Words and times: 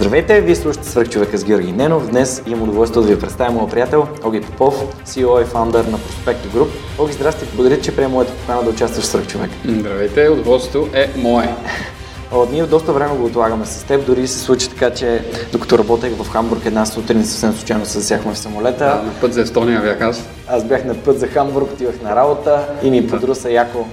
Здравейте, 0.00 0.40
вие 0.40 0.56
слушате 0.56 0.88
Свърхчовека 0.88 1.38
с 1.38 1.44
Георги 1.44 1.72
Ненов. 1.72 2.10
Днес 2.10 2.42
имам 2.46 2.62
удоволствие 2.62 3.02
да 3.02 3.08
ви 3.08 3.20
представя 3.20 3.52
моят 3.52 3.70
приятел 3.70 4.08
Оги 4.24 4.40
Попов, 4.40 4.74
CEO 5.06 5.42
и 5.42 5.44
фаундър 5.44 5.84
на 5.84 5.98
Prospect 5.98 6.46
Group. 6.54 6.68
Оги, 6.98 7.12
здрасти, 7.12 7.44
благодаря, 7.54 7.80
че 7.80 7.96
приема 7.96 8.14
моята 8.14 8.32
покана 8.32 8.62
да 8.62 8.70
участваш 8.70 9.04
в 9.04 9.08
Свърхчовек. 9.08 9.50
Здравейте, 9.64 10.28
удоволствието 10.28 10.88
е 10.96 11.10
мое. 11.16 11.54
О, 12.32 12.46
ние 12.52 12.66
доста 12.66 12.92
време 12.92 13.16
го 13.16 13.24
отлагаме 13.24 13.66
с 13.66 13.84
теб, 13.84 14.06
дори 14.06 14.26
се 14.26 14.38
случи 14.38 14.68
така, 14.70 14.90
че 14.90 15.24
докато 15.52 15.78
работех 15.78 16.12
в 16.16 16.30
Хамбург 16.30 16.66
една 16.66 16.86
сутрин, 16.86 17.24
съвсем 17.24 17.52
случайно 17.52 17.86
се 17.86 17.98
засяхме 17.98 18.34
в 18.34 18.38
самолета. 18.38 18.84
Да, 18.84 19.02
на 19.06 19.20
път 19.20 19.34
за 19.34 19.40
Естония 19.40 19.80
бях 19.80 20.00
аз. 20.00 20.24
Аз 20.48 20.64
бях 20.64 20.84
на 20.84 20.94
път 20.94 21.18
за 21.18 21.26
Хамбург, 21.26 21.72
отивах 21.72 22.02
на 22.02 22.16
работа 22.16 22.66
и 22.82 22.90
ми 22.90 23.06
подруса 23.06 23.50
яко, 23.50 23.86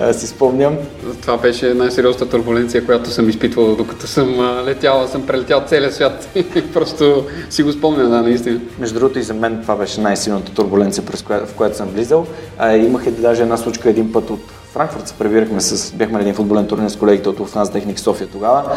а, 0.00 0.12
си 0.12 0.26
спомням. 0.26 0.76
Това 1.22 1.36
беше 1.36 1.74
най-сериозната 1.74 2.28
турбуленция, 2.30 2.86
която 2.86 3.10
съм 3.10 3.28
изпитвал 3.28 3.76
докато 3.76 4.06
съм 4.06 4.40
летял, 4.66 5.08
съм 5.08 5.26
прелетял 5.26 5.62
целия 5.66 5.92
свят. 5.92 6.28
Просто 6.74 7.24
си 7.50 7.62
го 7.62 7.72
спомня, 7.72 8.08
да, 8.08 8.22
наистина. 8.22 8.60
Между 8.78 8.98
другото 8.98 9.18
и 9.18 9.22
за 9.22 9.34
мен 9.34 9.58
това 9.62 9.76
беше 9.76 10.00
най-силната 10.00 10.54
турбуленция, 10.54 11.04
през 11.04 11.22
коя, 11.22 11.46
в 11.46 11.54
която 11.54 11.76
съм 11.76 11.88
влизал. 11.88 12.26
А, 12.58 12.76
имах 12.76 13.06
и 13.06 13.10
даже 13.10 13.42
една 13.42 13.56
случка 13.56 13.90
един 13.90 14.12
път 14.12 14.30
от 14.30 14.40
Франкфурт 14.78 15.08
се 15.08 15.14
пребирахме 15.14 15.60
с, 15.60 15.92
бяхме 15.92 16.14
на 16.14 16.20
един 16.20 16.34
футболен 16.34 16.66
турнир 16.66 16.88
с 16.88 16.96
колегите 16.96 17.28
от 17.28 17.40
Уфназ 17.40 17.70
Техник 17.72 17.98
София 17.98 18.28
тогава. 18.28 18.76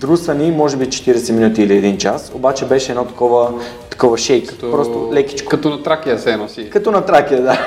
Друса 0.00 0.34
ни, 0.34 0.50
може 0.50 0.76
би 0.76 0.86
40 0.86 1.32
минути 1.32 1.62
или 1.62 1.76
един 1.76 1.98
час, 1.98 2.32
обаче 2.34 2.64
беше 2.64 2.92
едно 2.92 3.04
такова, 3.04 3.52
такова 3.90 4.18
шейк, 4.18 4.48
като, 4.48 4.70
просто 4.70 5.08
лекичко. 5.12 5.48
Като 5.48 5.70
на 5.70 5.82
тракия 5.82 6.18
се 6.18 6.36
носи. 6.36 6.70
Като 6.70 6.90
на 6.90 7.04
тракия, 7.04 7.42
да. 7.42 7.58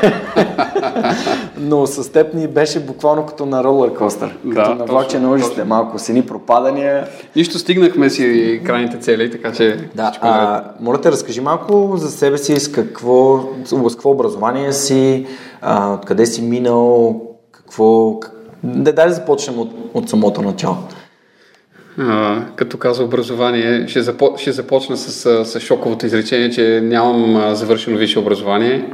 Но 1.57 1.87
с 1.87 2.11
теб 2.11 2.33
ни 2.33 2.47
беше 2.47 2.79
буквално 2.79 3.25
като 3.25 3.45
на 3.45 3.63
ролер 3.63 3.93
костър, 3.93 4.37
Да, 4.43 4.55
като 4.55 4.75
на 4.75 4.85
влакче 4.85 5.19
на 5.19 5.31
ужасите, 5.31 5.63
малко 5.63 5.99
сини 5.99 6.25
пропадания. 6.25 7.07
Нищо 7.35 7.59
стигнахме 7.59 8.09
си 8.09 8.61
крайните 8.65 8.97
цели, 8.97 9.31
така 9.31 9.51
че 9.51 9.89
Да, 9.95 10.11
а, 10.21 10.63
моля 10.79 11.01
те, 11.01 11.11
разкажи 11.11 11.41
малко 11.41 11.93
за 11.97 12.11
себе 12.11 12.37
си, 12.37 12.59
с 12.59 12.71
какво, 12.71 13.39
с 13.65 13.95
какво 13.95 14.11
образование 14.11 14.73
си, 14.73 15.25
а, 15.61 15.93
откъде 15.93 16.25
си 16.25 16.41
минал, 16.41 17.21
какво... 17.67 18.19
как- 18.19 18.31
Да, 18.63 18.93
дай 18.93 19.07
да 19.07 19.13
започнем 19.13 19.59
от, 19.59 19.71
от 19.93 20.09
самото 20.09 20.41
начало. 20.41 20.75
А, 21.99 22.41
като 22.55 22.77
каза 22.77 23.03
образование, 23.03 23.87
ще, 23.87 24.01
запо, 24.01 24.33
ще 24.37 24.51
започна 24.51 24.97
с, 24.97 25.45
с 25.45 25.59
шоковото 25.59 26.05
изречение, 26.05 26.49
че 26.49 26.81
нямам 26.83 27.55
завършено 27.55 27.97
висше 27.97 28.19
образование. 28.19 28.89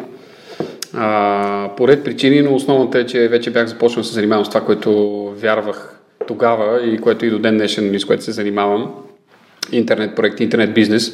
А, 0.93 1.69
по 1.77 1.87
ред 1.87 2.03
причини, 2.03 2.41
но 2.41 2.55
основната 2.55 2.99
е, 2.99 3.05
че 3.05 3.27
вече 3.27 3.51
бях 3.51 3.67
започнал 3.67 4.01
да 4.01 4.07
се 4.07 4.13
занимавам 4.13 4.45
с 4.45 4.49
това, 4.49 4.61
което 4.61 5.23
вярвах 5.37 5.99
тогава 6.27 6.81
и 6.85 6.97
което 6.97 7.25
и 7.25 7.29
до 7.29 7.39
ден 7.39 7.57
днешен, 7.57 7.99
с 7.99 8.05
което 8.05 8.23
се 8.23 8.31
занимавам. 8.31 8.91
Интернет 9.71 10.15
проект, 10.15 10.39
интернет 10.39 10.73
бизнес. 10.73 11.11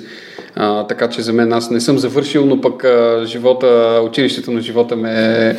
А, 0.55 0.87
така 0.87 1.09
че 1.09 1.21
за 1.21 1.33
мен 1.33 1.53
аз 1.53 1.71
не 1.71 1.79
съм 1.79 1.97
завършил, 1.97 2.45
но 2.45 2.61
пък 2.61 2.83
а, 2.83 3.21
живота, 3.25 4.01
училището 4.05 4.51
на 4.51 4.61
живота 4.61 4.95
ме 4.95 5.57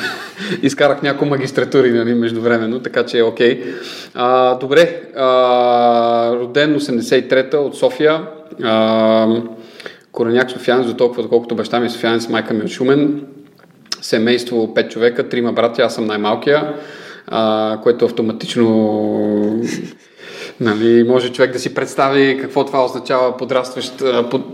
изкарах 0.62 1.02
някои 1.02 1.28
магистратури 1.28 1.90
нали, 1.90 2.14
междувременно, 2.14 2.80
така 2.80 3.06
че 3.06 3.18
е 3.18 3.22
окей. 3.22 3.62
А, 4.14 4.54
добре, 4.54 5.02
а, 5.16 6.34
роден 6.34 6.80
83-та 6.80 7.58
от 7.58 7.76
София. 7.76 8.20
А, 8.62 9.26
Кореняк 10.12 10.50
Софиянец, 10.50 10.86
до 10.86 10.94
толкова, 10.94 11.22
доколкото 11.22 11.54
баща 11.54 11.80
ми 11.80 11.86
е 11.86 11.90
Софиянец, 11.90 12.28
майка 12.28 12.54
ми 12.54 12.64
е 12.64 12.68
Шумен. 12.68 13.22
Семейство 14.00 14.74
5 14.74 14.88
човека, 14.88 15.28
трима 15.28 15.52
братя, 15.52 15.82
аз 15.82 15.94
съм 15.94 16.04
най-малкия, 16.04 16.74
а, 17.26 17.78
което 17.82 18.04
автоматично 18.04 19.62
Нали, 20.62 21.04
може 21.04 21.32
човек 21.32 21.52
да 21.52 21.58
си 21.58 21.74
представи 21.74 22.38
какво 22.40 22.64
това 22.64 22.84
означава 22.84 23.36
подрастващ, 23.36 24.02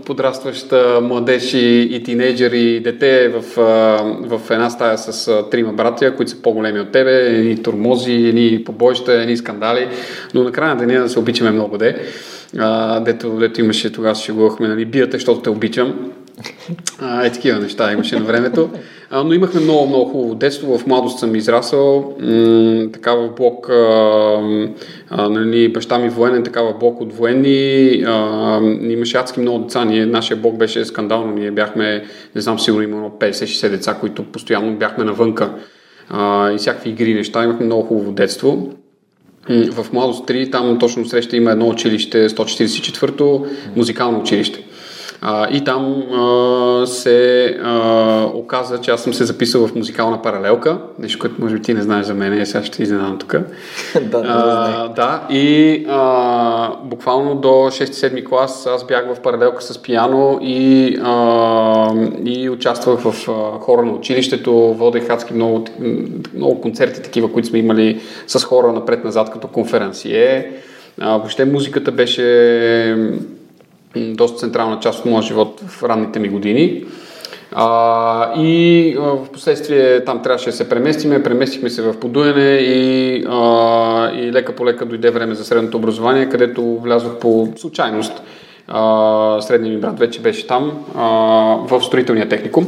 подрастващ 0.05 0.73
младеж 1.01 1.53
и, 1.53 1.89
и 1.91 2.03
тинейджър 2.03 2.51
и 2.51 2.79
дете 2.79 3.29
в, 3.29 3.43
в 4.37 4.51
една 4.51 4.69
стая 4.69 4.97
с 4.97 5.43
трима 5.51 5.73
братя, 5.73 6.15
които 6.15 6.31
са 6.31 6.41
по-големи 6.41 6.79
от 6.79 6.91
тебе, 6.91 7.11
едни 7.11 7.63
турмози, 7.63 8.13
едни 8.13 8.63
побоища, 8.65 9.13
едни 9.13 9.37
скандали, 9.37 9.87
но 10.33 10.43
накрая 10.43 10.75
на 10.75 10.85
деня 10.85 11.01
да 11.01 11.09
се 11.09 11.19
обичаме 11.19 11.51
много 11.51 11.77
де. 11.77 12.01
Дето, 13.01 13.29
дето 13.29 13.61
имаше, 13.61 13.91
тогава 13.91 14.15
се 14.15 14.23
шегувахме, 14.23 14.67
нали, 14.67 14.85
бията, 14.85 15.17
защото 15.17 15.41
те 15.41 15.49
обичам. 15.49 16.11
А, 16.99 17.25
е 17.25 17.31
такива 17.31 17.59
неща 17.59 17.91
имаше 17.91 18.19
на 18.19 18.25
времето. 18.25 18.69
Но 19.11 19.33
имахме 19.33 19.61
много, 19.61 19.87
много 19.87 20.11
хубаво 20.11 20.35
детство. 20.35 20.77
В 20.77 20.87
младост 20.87 21.19
съм 21.19 21.35
израсъл. 21.35 22.15
М- 22.19 22.91
така 22.93 23.13
в 23.13 23.29
блок, 23.37 23.69
а, 23.69 23.75
а, 25.09 25.29
нали, 25.29 25.73
баща 25.73 25.99
ми 25.99 26.09
военен, 26.09 26.43
така 26.43 26.61
в 26.61 26.73
блок 26.79 27.01
от 27.01 27.13
военни. 27.13 28.03
А, 28.07 28.59
имаше 28.81 29.17
адски 29.17 29.39
много 29.39 29.59
деца. 29.59 29.85
Ние, 29.85 30.05
нашия 30.05 30.37
блок 30.37 30.57
беше 30.57 30.85
скандално. 30.85 31.33
Ние 31.33 31.51
бяхме, 31.51 32.03
не 32.35 32.41
знам, 32.41 32.59
сигурно 32.59 32.83
имало 32.83 33.09
50-60 33.09 33.69
деца, 33.69 33.93
които 33.93 34.23
постоянно 34.23 34.75
бяхме 34.75 35.03
навънка. 35.03 35.53
А, 36.09 36.51
и 36.51 36.57
всякакви 36.57 36.89
игри 36.89 37.13
неща. 37.13 37.43
Имахме 37.43 37.65
много 37.65 37.83
хубаво 37.83 38.11
детство. 38.11 38.69
В 39.49 39.93
Младост 39.93 40.27
3, 40.27 40.51
там 40.51 40.79
точно 40.79 41.05
среща 41.05 41.37
има 41.37 41.51
едно 41.51 41.69
училище, 41.69 42.29
144-то, 42.29 43.45
музикално 43.75 44.19
училище. 44.19 44.63
А, 45.21 45.47
и 45.51 45.63
там 45.63 46.03
а, 46.13 46.87
се 46.87 47.45
а, 47.63 48.25
оказа, 48.33 48.81
че 48.81 48.91
аз 48.91 49.03
съм 49.03 49.13
се 49.13 49.25
записал 49.25 49.67
в 49.67 49.75
музикална 49.75 50.21
паралелка, 50.21 50.77
нещо, 50.99 51.19
което 51.19 51.35
може 51.39 51.55
би 51.55 51.61
ти 51.61 51.73
не 51.73 51.81
знаеш 51.81 52.05
за 52.05 52.13
мен, 52.13 52.41
и 52.41 52.45
сега 52.45 52.63
ще 52.63 52.83
изненадам 52.83 53.17
тук. 53.17 53.31
да, 54.01 54.23
А, 54.25 54.87
да, 54.87 55.27
и 55.29 55.85
а, 55.89 56.71
буквално 56.83 57.35
до 57.35 57.47
6-7 57.47 58.25
клас 58.29 58.67
аз 58.67 58.87
бях 58.87 59.15
в 59.15 59.21
паралелка 59.21 59.63
с 59.63 59.81
пияно 59.81 60.39
и, 60.41 60.97
а, 61.03 61.93
и 62.25 62.49
участвах 62.49 62.99
в 62.99 63.29
а, 63.29 63.59
хора 63.59 63.85
на 63.85 63.91
училището, 63.91 64.53
водех 64.53 65.09
адски 65.09 65.33
много, 65.33 65.65
много 66.35 66.61
концерти 66.61 67.01
такива, 67.01 67.31
които 67.31 67.47
сме 67.47 67.59
имали 67.59 68.01
с 68.27 68.43
хора 68.43 68.73
напред-назад 68.73 69.31
като 69.31 69.47
конференсие. 69.47 70.51
А, 70.99 71.17
въобще 71.17 71.45
музиката 71.45 71.91
беше 71.91 72.23
доста 73.95 74.37
централна 74.37 74.79
част 74.79 74.99
от 74.99 75.05
моя 75.05 75.21
живот 75.21 75.61
в 75.67 75.83
ранните 75.83 76.19
ми 76.19 76.29
години. 76.29 76.85
А, 77.51 78.41
и 78.41 78.95
а, 78.97 79.01
в 79.01 79.31
последствие 79.33 80.05
там 80.05 80.23
трябваше 80.23 80.49
да 80.49 80.55
се 80.55 80.69
преместиме, 80.69 81.23
преместихме 81.23 81.69
се 81.69 81.81
в 81.81 81.99
Подуене 81.99 82.55
и, 82.55 83.25
а, 83.29 84.11
и 84.13 84.31
лека 84.31 84.55
по 84.55 84.65
лека 84.65 84.85
дойде 84.85 85.09
време 85.11 85.35
за 85.35 85.45
средното 85.45 85.77
образование, 85.77 86.29
където 86.29 86.79
влязох 86.79 87.19
по 87.19 87.53
случайност. 87.57 88.21
А, 88.71 89.41
средният 89.41 89.75
ми 89.75 89.81
брат 89.81 89.99
вече 89.99 90.21
беше 90.21 90.47
там, 90.47 90.71
а, 90.95 91.03
в 91.69 91.81
строителния 91.81 92.29
техникум. 92.29 92.67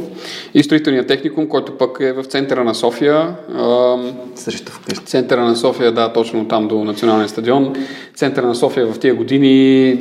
И 0.54 0.62
строителния 0.62 1.06
техникум, 1.06 1.48
който 1.48 1.78
пък 1.78 1.98
е 2.00 2.12
в 2.12 2.24
центъра 2.24 2.64
на 2.64 2.74
София, 2.74 3.34
а, 3.54 3.96
Срещу 4.34 4.72
вкъщи. 4.72 5.04
Центъра 5.04 5.44
на 5.44 5.56
София, 5.56 5.92
да, 5.92 6.12
точно 6.12 6.48
там 6.48 6.68
до 6.68 6.84
националния 6.84 7.28
стадион. 7.28 7.74
Центъра 8.14 8.46
на 8.46 8.54
София 8.54 8.86
в 8.86 8.98
тия 8.98 9.14
години 9.14 9.98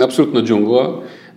абсолютна 0.00 0.44
джунгла. 0.44 0.94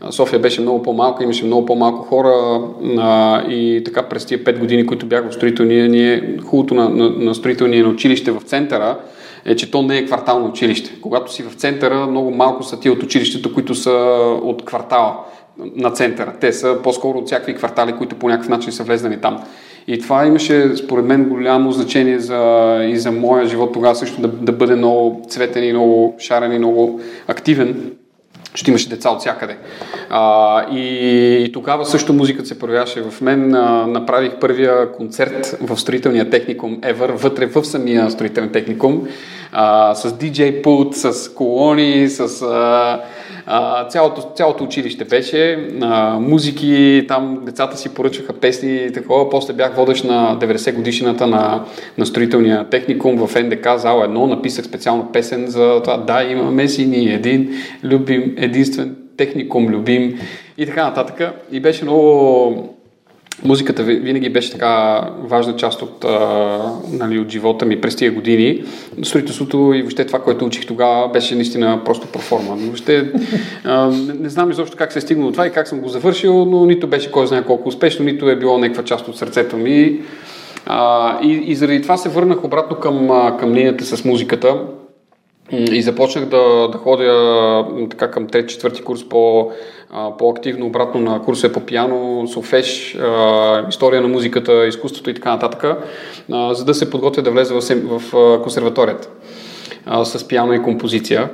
София 0.10 0.39
беше 0.39 0.62
много 0.62 0.83
по-малка, 0.83 1.24
имаше 1.24 1.45
много 1.45 1.66
по-малко 1.66 2.06
хора 2.06 2.62
а, 2.98 3.42
и 3.50 3.81
така 3.86 4.04
през 4.04 4.25
тия 4.25 4.44
5 4.44 4.60
години, 4.60 4.86
които 4.86 5.06
бях 5.06 5.30
в 5.30 5.33
строителния, 5.33 5.89
ние, 5.89 6.38
хубавото 6.45 6.74
на, 6.74 6.89
на, 6.89 7.10
на 7.10 7.36
строителния 7.36 7.83
на 7.83 7.89
училище 7.89 8.31
в 8.31 8.42
центъра 8.45 8.98
е, 9.47 9.55
че 9.55 9.71
то 9.71 9.81
не 9.81 9.97
е 9.97 10.05
квартално 10.05 10.47
училище. 10.47 11.01
Когато 11.01 11.33
си 11.33 11.44
в 11.44 11.53
центъра, 11.53 12.07
много 12.07 12.31
малко 12.31 12.63
са 12.63 12.79
ти 12.79 12.89
от 12.89 13.03
училището, 13.03 13.53
които 13.53 13.75
са 13.75 13.91
от 14.44 14.65
квартала 14.65 15.15
на 15.75 15.91
центъра. 15.91 16.33
Те 16.41 16.53
са 16.53 16.77
по-скоро 16.83 17.17
от 17.17 17.25
всякакви 17.25 17.55
квартали, 17.55 17.94
които 17.97 18.15
по 18.15 18.29
някакъв 18.29 18.49
начин 18.49 18.71
са 18.71 18.83
влезнали 18.83 19.21
там. 19.21 19.44
И 19.88 19.99
това 19.99 20.25
имаше, 20.25 20.75
според 20.75 21.05
мен, 21.05 21.29
голямо 21.29 21.71
значение 21.71 22.19
за, 22.19 22.79
и 22.89 22.97
за 22.97 23.11
моя 23.11 23.45
живот 23.45 23.73
тогава 23.73 23.95
също 23.95 24.21
да, 24.21 24.27
да 24.27 24.51
бъде 24.51 24.75
много 24.75 25.25
цветен 25.29 25.63
и 25.63 25.71
много 25.71 26.15
шарен 26.19 26.53
и 26.53 26.57
много 26.57 26.99
активен 27.27 27.91
защото 28.53 28.69
имаше 28.69 28.89
деца 28.89 29.09
от 29.09 29.19
всякъде. 29.19 29.57
А, 30.09 30.65
и, 30.71 30.83
и 31.44 31.51
тогава 31.51 31.85
също 31.85 32.13
музиката 32.13 32.47
се 32.47 32.59
проявяваше 32.59 33.01
в 33.01 33.21
мен. 33.21 33.55
А, 33.55 33.88
направих 33.88 34.39
първия 34.39 34.91
концерт 34.91 35.57
в 35.61 35.77
строителния 35.77 36.29
техникум 36.29 36.81
Ever, 36.81 37.11
вътре 37.11 37.45
в 37.45 37.65
самия 37.65 38.11
строителен 38.11 38.51
техникум. 38.51 39.07
а, 39.51 39.95
с 39.95 40.11
DJ 40.11 40.61
пулт, 40.61 40.95
с 40.95 41.33
колони, 41.33 42.09
с 42.09 42.41
а, 42.41 43.01
цялото, 43.89 44.21
цялото 44.35 44.63
училище 44.63 45.05
беше, 45.05 45.69
а, 45.81 46.19
музики, 46.19 47.05
там 47.07 47.39
децата 47.45 47.77
си 47.77 47.94
поръчаха 47.94 48.33
песни 48.33 48.75
и 48.75 48.94
такова. 48.94 49.29
После 49.29 49.53
бях 49.53 49.75
водещ 49.75 50.03
на 50.03 50.38
90 50.39 50.73
годишната 50.73 51.27
на, 51.27 51.65
на 51.97 52.05
строителния 52.05 52.69
техникум 52.69 53.27
в 53.27 53.44
НДК, 53.44 53.67
зала 53.77 54.07
1. 54.07 54.25
Написах 54.25 54.65
специална 54.65 55.11
песен 55.11 55.47
за 55.47 55.81
това. 55.83 55.97
Да, 55.97 56.23
имаме 56.23 56.67
си 56.67 56.85
ни 56.85 57.13
един 57.13 57.49
любим, 57.83 58.35
единствен 58.38 58.95
техникум, 59.17 59.67
любим 59.67 60.19
и 60.57 60.65
така 60.65 60.83
нататък. 60.83 61.33
И 61.51 61.59
беше 61.59 61.83
много 61.83 62.76
музиката 63.44 63.84
винаги 63.84 64.30
беше 64.30 64.51
така 64.51 65.01
важна 65.19 65.56
част 65.56 65.81
от, 65.81 66.06
а, 66.06 66.60
нали, 66.92 67.19
от 67.19 67.30
живота 67.30 67.66
ми 67.66 67.81
през 67.81 67.95
тия 67.95 68.12
години. 68.12 68.63
Строителството 69.04 69.74
и 69.75 69.81
въобще 69.81 70.06
това, 70.06 70.19
което 70.19 70.45
учих 70.45 70.66
тогава, 70.66 71.07
беше 71.07 71.36
наистина 71.36 71.81
просто 71.86 72.07
проформа. 72.07 72.56
Въобще 72.56 73.12
а, 73.63 73.88
не, 73.88 74.13
не 74.13 74.30
знам 74.30 74.51
изобщо 74.51 74.78
как 74.78 74.92
се 74.92 75.00
е 75.00 75.01
стигнало 75.01 75.31
това 75.31 75.48
и 75.48 75.51
как 75.51 75.68
съм 75.68 75.80
го 75.80 75.89
завършил, 75.89 76.45
но 76.45 76.66
нито 76.66 76.88
беше 76.88 77.12
кой 77.12 77.28
знае 77.28 77.44
колко 77.44 77.69
успешно, 77.69 78.06
нито 78.06 78.30
е 78.30 78.36
било 78.36 78.57
някаква 78.57 78.84
част 78.84 79.07
от 79.07 79.18
сърцето 79.18 79.57
ми. 79.57 80.00
А, 80.66 81.19
и, 81.24 81.31
и 81.31 81.56
заради 81.56 81.81
това 81.81 81.98
се 81.98 82.10
върнах 82.10 82.44
обратно 82.44 82.78
към, 82.78 83.10
към 83.40 83.54
линията 83.54 83.86
с 83.86 84.06
музиката. 84.06 84.56
И 85.51 85.81
започнах 85.81 86.25
да, 86.25 86.67
да 86.67 86.77
ходя 86.77 87.65
така 87.89 88.11
към 88.11 88.27
3-4 88.27 88.83
курс 88.83 89.09
по, 89.09 89.51
по-активно 90.17 90.65
обратно 90.65 91.01
на 91.01 91.21
курсове 91.21 91.53
по 91.53 91.59
пиано, 91.59 92.27
солфеж, 92.27 92.97
история 93.69 94.01
на 94.01 94.07
музиката, 94.07 94.67
изкуството 94.67 95.09
и 95.09 95.13
така 95.13 95.31
нататък, 95.31 95.65
за 96.51 96.65
да 96.65 96.73
се 96.73 96.89
подготвя 96.89 97.21
да 97.21 97.31
влезе 97.31 97.53
в 97.53 98.01
консерваторията 98.44 99.09
с 100.03 100.27
пиано 100.27 100.53
и 100.53 100.63
композиция. 100.63 101.29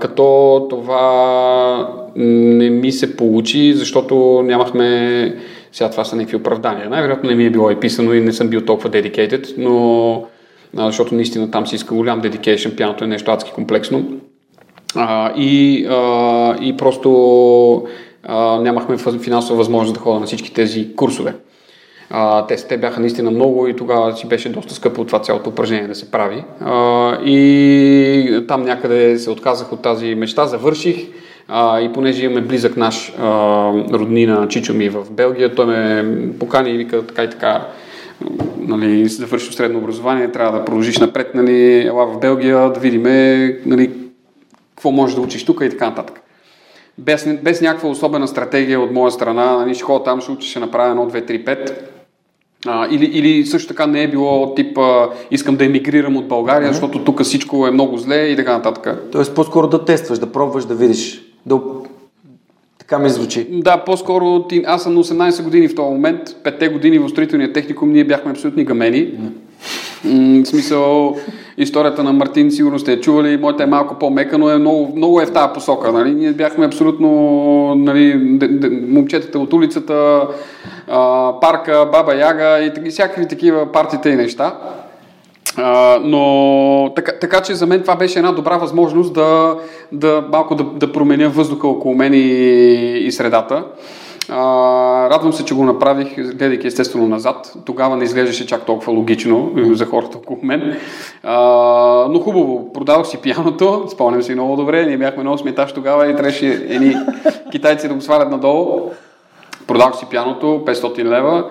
Като 0.00 0.66
това 0.70 1.88
не 2.16 2.70
ми 2.70 2.92
се 2.92 3.16
получи, 3.16 3.72
защото 3.72 4.42
нямахме 4.44 5.36
сега 5.72 5.90
това 5.90 6.04
са 6.04 6.16
някакви 6.16 6.36
оправдания. 6.36 6.90
Най-вероятно 6.90 7.30
не 7.30 7.36
ми 7.36 7.44
е 7.46 7.50
било 7.50 7.70
и 7.70 7.80
писано 7.80 8.14
и 8.14 8.20
не 8.20 8.32
съм 8.32 8.48
бил 8.48 8.60
толкова 8.60 8.90
dedicated, 8.90 9.54
но 9.58 10.26
защото 10.76 11.14
наистина 11.14 11.50
там 11.50 11.66
се 11.66 11.76
иска 11.76 11.94
голям 11.94 12.22
dedication, 12.22 12.76
пианото 12.76 13.04
е 13.04 13.06
нещо 13.06 13.30
адски 13.30 13.52
комплексно. 13.52 14.04
А, 14.96 15.32
и, 15.36 15.86
а, 15.86 16.56
и 16.60 16.76
просто 16.76 17.86
а, 18.22 18.60
нямахме 18.60 18.96
финансова 18.96 19.56
възможност 19.56 19.94
да 19.94 20.00
ходя 20.00 20.20
на 20.20 20.26
всички 20.26 20.54
тези 20.54 20.96
курсове. 20.96 21.34
А, 22.10 22.46
те, 22.46 22.56
те 22.56 22.76
бяха 22.76 23.00
наистина 23.00 23.30
много 23.30 23.66
и 23.66 23.76
тогава 23.76 24.16
си 24.16 24.28
беше 24.28 24.48
доста 24.48 24.74
скъпо 24.74 25.04
това 25.04 25.18
цялото 25.18 25.50
упражнение 25.50 25.88
да 25.88 25.94
се 25.94 26.10
прави. 26.10 26.44
А, 26.60 27.12
и 27.24 28.44
там 28.48 28.62
някъде 28.62 29.18
се 29.18 29.30
отказах 29.30 29.72
от 29.72 29.82
тази 29.82 30.14
мечта, 30.14 30.46
завърших. 30.46 30.96
А, 31.48 31.80
и 31.80 31.92
понеже 31.92 32.24
имаме 32.24 32.40
близък 32.40 32.76
наш 32.76 33.12
а, 33.18 33.24
роднина 33.92 34.48
Чичо 34.48 34.74
ми 34.74 34.88
в 34.88 35.10
Белгия, 35.10 35.54
той 35.54 35.66
ме 35.66 36.04
покани 36.40 36.70
и 36.70 36.76
вика 36.76 37.06
така 37.06 37.24
и 37.24 37.30
така 37.30 37.66
нали, 38.58 39.08
завършил 39.08 39.52
средно 39.52 39.78
образование, 39.78 40.32
трябва 40.32 40.58
да 40.58 40.64
продължиш 40.64 40.98
напред, 40.98 41.34
нали, 41.34 41.86
ела 41.86 42.06
в 42.06 42.18
Белгия, 42.18 42.70
да 42.70 42.80
видим 42.80 43.02
нали, 43.66 43.90
какво 44.76 44.90
можеш 44.90 45.14
да 45.16 45.20
учиш 45.20 45.44
тук 45.44 45.60
и 45.64 45.70
така 45.70 45.88
нататък. 45.88 46.20
Без, 46.98 47.28
без 47.42 47.60
някаква 47.60 47.88
особена 47.88 48.28
стратегия 48.28 48.80
от 48.80 48.92
моя 48.92 49.10
страна, 49.10 49.56
нали, 49.56 49.74
ще 49.74 49.84
ходя 49.84 50.04
там, 50.04 50.20
ще 50.20 50.30
учиш, 50.32 50.50
ще 50.50 50.60
направя 50.60 50.94
1, 50.94 51.24
2, 51.26 51.44
3, 51.44 51.44
5. 51.44 51.74
А, 52.66 52.88
или, 52.90 53.04
или 53.04 53.46
също 53.46 53.68
така 53.68 53.86
не 53.86 54.02
е 54.02 54.10
било 54.10 54.54
тип 54.54 54.78
а, 54.78 55.08
искам 55.30 55.56
да 55.56 55.64
емигрирам 55.64 56.16
от 56.16 56.28
България, 56.28 56.68
mm-hmm. 56.68 56.72
защото 56.72 57.04
тук 57.04 57.22
всичко 57.22 57.66
е 57.66 57.70
много 57.70 57.98
зле 57.98 58.26
и 58.26 58.36
така 58.36 58.52
нататък. 58.52 59.08
Тоест 59.12 59.34
по-скоро 59.34 59.68
да 59.68 59.84
тестваш, 59.84 60.18
да 60.18 60.32
пробваш, 60.32 60.64
да 60.64 60.74
видиш, 60.74 61.22
да 61.46 61.60
така 62.88 63.02
ми 63.02 63.08
звучи. 63.08 63.46
Да, 63.50 63.76
по-скоро 63.76 64.44
аз 64.66 64.82
съм 64.82 64.94
на 64.94 65.04
18 65.04 65.42
години 65.42 65.68
в 65.68 65.74
този 65.74 65.90
момент, 65.90 66.20
5 66.44 66.72
години 66.72 66.98
в 66.98 67.08
строителния 67.08 67.52
техникум, 67.52 67.92
ние 67.92 68.04
бяхме 68.04 68.30
абсолютни 68.30 68.64
гамени. 68.64 69.12
Mm. 70.04 70.44
в 70.44 70.48
смисъл, 70.48 71.16
историята 71.58 72.02
на 72.02 72.12
Мартин 72.12 72.50
сигурно 72.50 72.78
сте 72.78 72.92
я 72.92 73.00
чували, 73.00 73.36
моята 73.36 73.62
е 73.62 73.66
малко 73.66 73.94
по-мека, 73.98 74.38
но 74.38 74.50
е 74.50 74.58
много, 74.58 74.92
много 74.96 75.20
е 75.20 75.26
в 75.26 75.32
тази 75.32 75.52
посока. 75.54 75.92
Нали? 75.92 76.14
Ние 76.14 76.32
бяхме 76.32 76.66
абсолютно 76.66 77.08
нали, 77.74 78.14
момчетата 78.88 79.38
от 79.38 79.52
улицата, 79.52 80.26
парка, 81.40 81.88
баба 81.92 82.14
Яга 82.14 82.64
и 82.64 82.90
всякакви 82.90 83.28
такива 83.28 83.72
партите 83.72 84.08
и 84.08 84.16
неща. 84.16 84.54
А, 85.56 85.98
но 86.02 86.92
така, 86.96 87.12
така 87.20 87.40
че 87.40 87.54
за 87.54 87.66
мен 87.66 87.80
това 87.80 87.96
беше 87.96 88.18
една 88.18 88.32
добра 88.32 88.56
възможност 88.56 89.14
да, 89.14 89.56
да 89.92 90.24
малко 90.32 90.54
да, 90.54 90.64
да 90.64 90.92
променя 90.92 91.28
въздуха 91.28 91.68
около 91.68 91.94
мен 91.94 92.14
и, 92.14 92.18
и 92.98 93.12
средата. 93.12 93.64
А, 94.28 95.10
радвам 95.10 95.32
се, 95.32 95.44
че 95.44 95.54
го 95.54 95.64
направих, 95.64 96.16
гледайки 96.16 96.66
естествено 96.66 97.08
назад. 97.08 97.52
Тогава 97.64 97.96
не 97.96 98.04
изглеждаше 98.04 98.46
чак 98.46 98.66
толкова 98.66 98.92
логично 98.92 99.52
за 99.72 99.86
хората 99.86 100.18
около 100.18 100.38
мен. 100.42 100.76
А, 101.22 101.36
но 102.10 102.20
хубаво, 102.20 102.72
продавах 102.72 103.06
си 103.06 103.18
пианото, 103.22 103.84
спомням 103.92 104.22
си 104.22 104.34
много 104.34 104.56
добре. 104.56 104.86
Ние 104.86 104.98
бяхме 104.98 105.22
много 105.22 105.38
сметаш 105.38 105.72
тогава 105.72 106.10
и 106.10 106.16
трябваше 106.16 106.66
едни 106.68 106.96
китайци 107.52 107.88
да 107.88 107.94
го 107.94 108.00
свалят 108.00 108.30
надолу. 108.30 108.90
Продавах 109.66 109.96
си 109.96 110.06
пианото, 110.10 110.46
500 110.46 111.04
лева. 111.04 111.44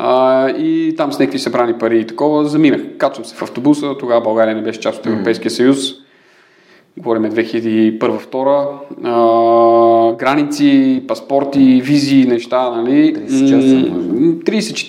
А, 0.00 0.48
и 0.50 0.94
там 0.96 1.12
с 1.12 1.18
някакви 1.18 1.38
събрани 1.38 1.78
пари 1.78 2.00
и 2.00 2.06
такова 2.06 2.44
заминах. 2.44 2.80
Качвам 2.98 3.24
се 3.24 3.36
в 3.36 3.42
автобуса, 3.42 3.94
тогава 3.98 4.20
България 4.20 4.54
не 4.54 4.62
беше 4.62 4.80
част 4.80 4.98
от 4.98 5.06
Европейския 5.06 5.50
съюз. 5.50 5.78
Говорим 6.98 7.24
2001-2002. 7.24 10.16
граници, 10.16 11.02
паспорти, 11.08 11.80
визи, 11.84 12.26
неща, 12.26 12.70
нали? 12.70 13.16
30 13.16 13.50
часа, 13.50 13.76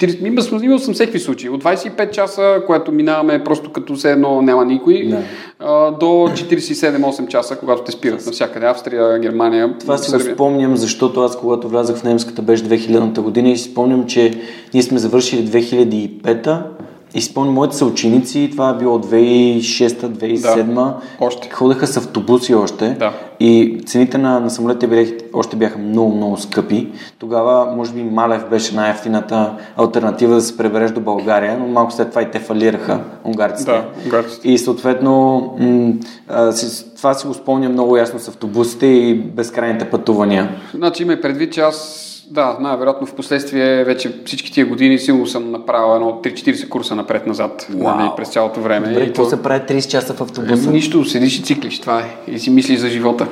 30-40, 0.07 0.27
имал, 0.27 0.63
имал 0.63 0.79
съм 0.79 0.93
всеки 0.93 1.19
случаи. 1.19 1.49
От 1.49 1.63
25 1.63 2.11
часа, 2.11 2.61
което 2.67 2.91
минаваме 2.91 3.43
просто 3.43 3.71
като 3.71 3.95
все 3.95 4.11
едно 4.11 4.41
няма 4.41 4.65
никой, 4.65 5.03
Не. 5.03 5.23
а, 5.59 5.91
до 5.91 6.05
47-8 6.05 7.27
часа, 7.27 7.55
когато 7.55 7.83
те 7.83 7.91
спират 7.91 8.25
навсякъде. 8.25 8.65
Австрия, 8.65 9.19
Германия, 9.19 9.73
Това 9.79 9.97
си 9.97 10.11
го 10.11 10.19
спомням, 10.19 10.77
защото 10.77 11.21
аз 11.21 11.39
когато 11.39 11.69
влязах 11.69 11.97
в 11.97 12.03
немската 12.03 12.41
беше 12.41 12.63
2000-та 12.63 13.21
година 13.21 13.49
и 13.49 13.57
си 13.57 13.69
спомням, 13.71 14.05
че 14.05 14.33
ние 14.73 14.83
сме 14.83 14.99
завършили 14.99 15.47
2005-та 15.47 16.65
и 17.13 17.21
спомням 17.21 17.53
моите 17.53 17.75
съученици, 17.75 18.49
това 18.51 18.69
е 18.69 18.73
било 18.73 18.99
2006-2007, 18.99 20.63
Да, 20.65 20.97
още. 21.19 21.49
ходеха 21.49 21.87
с 21.87 21.97
автобуси 21.97 22.55
още 22.55 22.89
Да. 22.89 23.13
и 23.39 23.81
цените 23.85 24.17
на, 24.17 24.39
на 24.39 24.49
самолетите 24.49 24.87
бяха, 24.87 25.11
още 25.33 25.55
бяха 25.55 25.77
много, 25.77 26.15
много 26.15 26.37
скъпи. 26.37 26.87
Тогава, 27.19 27.75
може 27.75 27.93
би, 27.93 28.03
Малев 28.03 28.49
беше 28.49 28.75
най-ефтината 28.75 29.53
альтернатива 29.77 30.35
да 30.35 30.41
се 30.41 30.57
пребереш 30.57 30.91
до 30.91 30.99
България, 31.01 31.57
но 31.59 31.67
малко 31.67 31.91
след 31.91 32.09
това 32.09 32.21
и 32.21 32.31
те 32.31 32.39
фалираха, 32.39 32.99
унгарците. 33.23 33.71
Да, 33.71 33.83
унгарците. 34.05 34.49
И 34.49 34.57
съответно, 34.57 35.39
м- 35.59 35.93
а, 36.27 36.51
си, 36.51 36.95
това 36.95 37.13
си 37.13 37.27
го 37.27 37.33
спомням 37.33 37.71
много 37.71 37.97
ясно 37.97 38.19
с 38.19 38.27
автобусите 38.27 38.85
и 38.85 39.13
безкрайните 39.15 39.85
пътувания. 39.85 40.49
Значи 40.73 41.03
има 41.03 41.13
и 41.13 41.21
предвид, 41.21 41.53
че 41.53 41.61
аз, 41.61 42.05
да, 42.29 42.57
най-вероятно 42.59 43.07
в 43.07 43.13
последствие 43.15 43.83
вече 43.83 44.11
всички 44.25 44.51
тия 44.51 44.65
години 44.65 44.99
силно 44.99 45.27
съм 45.27 45.51
направил 45.51 45.95
едно 45.95 46.21
3-40 46.23 46.69
курса 46.69 46.95
напред-назад 46.95 47.67
нали, 47.69 48.09
през 48.17 48.29
цялото 48.29 48.61
време. 48.61 48.87
Добре, 48.87 49.03
И 49.03 49.05
какво 49.05 49.23
то- 49.23 49.29
се 49.29 49.41
прави 49.43 49.61
30 49.61 49.89
часа 49.89 50.13
в 50.13 50.21
автобуса? 50.21 50.63
Еми, 50.63 50.73
нищо, 50.73 51.05
седиш 51.05 51.39
и 51.39 51.43
циклиш, 51.43 51.79
това 51.79 51.99
е. 51.99 52.31
И 52.31 52.39
си 52.39 52.49
мислиш 52.49 52.79
за 52.79 52.89
живота. 52.89 53.27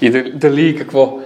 И 0.00 0.10
дали, 0.34 0.68
и 0.68 0.76
какво. 0.76 1.18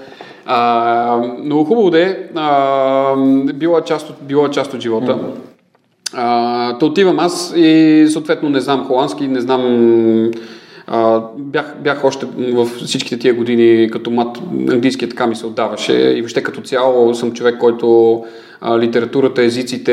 А, 0.46 1.16
много 1.44 1.64
хубаво 1.64 1.90
да 1.90 2.02
е. 2.02 2.16
А, 2.34 3.16
била, 3.54 3.80
част 3.80 4.10
от, 4.10 4.16
била 4.22 4.50
част 4.50 4.74
от 4.74 4.80
живота. 4.80 5.18
А, 6.14 6.78
то 6.78 6.86
отивам 6.86 7.18
аз 7.18 7.52
и 7.56 8.06
съответно 8.10 8.48
не 8.48 8.60
знам 8.60 8.84
холандски, 8.86 9.28
не 9.28 9.40
знам... 9.40 10.30
А, 10.90 11.22
бях, 11.36 11.74
бях 11.84 12.04
още 12.04 12.26
в 12.36 12.66
всичките 12.66 13.18
тия 13.18 13.34
години 13.34 13.90
като 13.90 14.10
мат, 14.10 14.38
английският 14.70 15.10
така 15.10 15.26
ми 15.26 15.36
се 15.36 15.46
отдаваше 15.46 15.92
и 15.92 16.20
въобще 16.20 16.42
като 16.42 16.60
цяло 16.60 17.14
съм 17.14 17.32
човек, 17.32 17.58
който 17.58 18.24
а, 18.60 18.78
литературата, 18.78 19.42
езиците, 19.42 19.92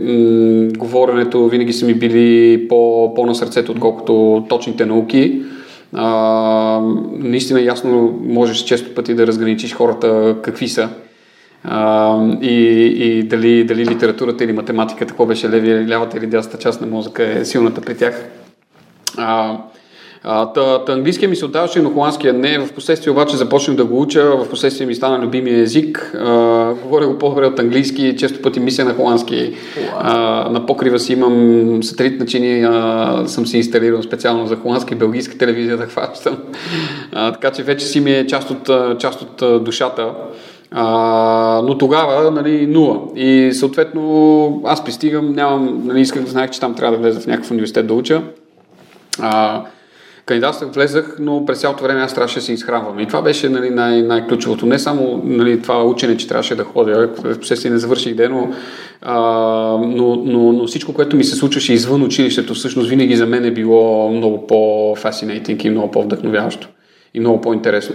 м- 0.00 0.68
говоренето 0.78 1.48
винаги 1.48 1.72
са 1.72 1.86
ми 1.86 1.94
били 1.94 2.68
по, 2.68 3.12
по 3.14 3.26
на 3.26 3.34
сърцето, 3.34 3.72
отколкото 3.72 4.44
точните 4.48 4.86
науки. 4.86 5.42
А, 5.92 6.80
наистина 7.18 7.60
ясно 7.60 8.18
можеш 8.22 8.58
често 8.58 8.94
пъти 8.94 9.14
да 9.14 9.26
разграничиш 9.26 9.74
хората 9.74 10.36
какви 10.42 10.68
са. 10.68 10.88
А, 11.64 12.16
и, 12.42 12.54
и 12.86 13.22
дали, 13.22 13.64
дали 13.64 13.86
литературата 13.86 14.44
или 14.44 14.52
математиката, 14.52 15.06
какво 15.06 15.26
беше 15.26 15.50
леви, 15.50 15.88
лявата 15.88 16.18
или 16.18 16.26
дясната 16.26 16.58
част 16.58 16.80
на 16.80 16.86
мозъка 16.86 17.38
е 17.38 17.44
силната 17.44 17.80
при 17.80 17.96
тях. 17.96 18.24
А, 19.16 19.58
А, 20.24 20.52
та, 20.52 20.84
та 20.84 20.92
английския 20.92 21.28
ми 21.28 21.36
се 21.36 21.44
отдаваше, 21.44 21.82
но 21.82 21.90
холандския 21.90 22.32
не. 22.32 22.58
В 22.58 22.72
последствие 22.72 23.12
обаче 23.12 23.36
започнах 23.36 23.76
да 23.76 23.84
го 23.84 24.00
уча, 24.00 24.24
в 24.24 24.48
последствие 24.50 24.86
ми 24.86 24.94
стана 24.94 25.24
любимия 25.24 25.58
език. 25.58 26.12
А, 26.14 26.74
говоря 26.82 27.06
го 27.06 27.18
по-добре 27.18 27.46
от 27.46 27.58
английски, 27.58 28.16
често 28.16 28.42
пъти 28.42 28.60
мисля 28.60 28.84
на 28.84 28.94
холандски. 28.94 29.54
А, 29.98 30.48
на 30.50 30.66
покрива 30.66 30.98
си 30.98 31.12
имам 31.12 31.82
сателит 31.82 32.20
начини, 32.20 32.62
а, 32.62 33.24
съм 33.26 33.46
си 33.46 33.56
инсталирал 33.56 34.02
специално 34.02 34.46
за 34.46 34.56
холандски 34.56 34.94
белгийска 34.94 35.38
телевизия 35.38 35.76
да 35.76 35.86
хващам. 35.86 36.36
А, 37.12 37.32
така 37.32 37.50
че 37.50 37.62
вече 37.62 37.86
си 37.86 38.00
ми 38.00 38.12
е 38.12 38.26
част 38.26 38.50
от, 38.50 38.70
част 38.98 39.22
от 39.22 39.64
душата. 39.64 40.10
А, 40.70 41.62
но 41.64 41.78
тогава, 41.78 42.30
нали, 42.30 42.66
нула. 42.66 43.00
И 43.16 43.50
съответно 43.52 44.62
аз 44.64 44.84
пристигам, 44.84 45.32
нямам, 45.32 45.82
нали, 45.84 46.00
исках 46.00 46.22
да 46.22 46.30
знаех, 46.30 46.50
че 46.50 46.60
там 46.60 46.74
трябва 46.74 46.96
да 46.96 47.02
влеза 47.02 47.20
в 47.20 47.26
някакъв 47.26 47.50
университет 47.50 47.86
да 47.86 47.94
уча. 47.94 48.22
А, 49.20 49.62
кандидатствах, 50.26 50.72
влезах, 50.72 51.16
но 51.20 51.46
през 51.46 51.60
цялото 51.60 51.84
време 51.84 52.00
аз 52.00 52.14
трябваше 52.14 52.34
да 52.34 52.44
се 52.44 52.52
изхранвам. 52.52 52.98
И 53.00 53.06
това 53.06 53.22
беше 53.22 53.48
нали, 53.48 53.70
най- 53.70 54.02
най-ключовото. 54.02 54.66
Не 54.66 54.78
само 54.78 55.22
нали, 55.24 55.62
това 55.62 55.84
учене, 55.84 56.16
че 56.16 56.28
трябваше 56.28 56.54
да 56.54 56.64
ходя, 56.64 57.10
в 57.24 57.38
последствие 57.38 57.70
не 57.70 57.78
завърших 57.78 58.14
ден, 58.14 58.32
но, 58.32 58.48
а, 59.02 59.18
но, 59.86 60.16
но, 60.16 60.52
но, 60.52 60.66
всичко, 60.66 60.94
което 60.94 61.16
ми 61.16 61.24
се 61.24 61.36
случваше 61.36 61.72
извън 61.72 62.02
училището, 62.02 62.54
всъщност 62.54 62.88
винаги 62.88 63.16
за 63.16 63.26
мен 63.26 63.44
е 63.44 63.50
било 63.50 64.10
много 64.10 64.46
по-фасинейтинг 64.46 65.64
и 65.64 65.70
много 65.70 65.90
по-вдъхновяващо 65.90 66.68
и 67.14 67.20
много 67.20 67.40
по-интересно. 67.40 67.94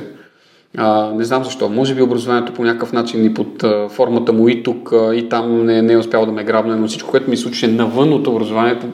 А, 0.78 1.12
не 1.14 1.24
знам 1.24 1.44
защо. 1.44 1.70
Може 1.70 1.96
би 1.96 2.02
образованието 2.02 2.54
по 2.54 2.64
някакъв 2.64 2.94
начин 2.94 3.26
и 3.26 3.34
под 3.34 3.64
а, 3.64 3.90
формата 3.90 4.34
му 4.34 4.50
и 4.50 4.64
тук, 4.64 4.94
а, 4.94 5.16
и 5.16 5.30
там 5.30 5.66
не, 5.66 5.82
не 5.82 5.94
е 5.94 5.98
успял 5.98 6.26
да 6.26 6.32
ме 6.32 6.44
грабне, 6.44 6.76
но 6.76 6.88
всичко, 6.88 7.12
което 7.12 7.30
ми 7.30 7.38
случи 7.38 7.68
навън 7.68 8.14
от 8.14 8.28
образованието, 8.28 8.88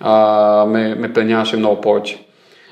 а, 0.00 0.66
ме, 0.66 0.94
ме 0.94 1.12
пленяваше 1.12 1.56
много 1.56 1.80
повече. 1.80 2.27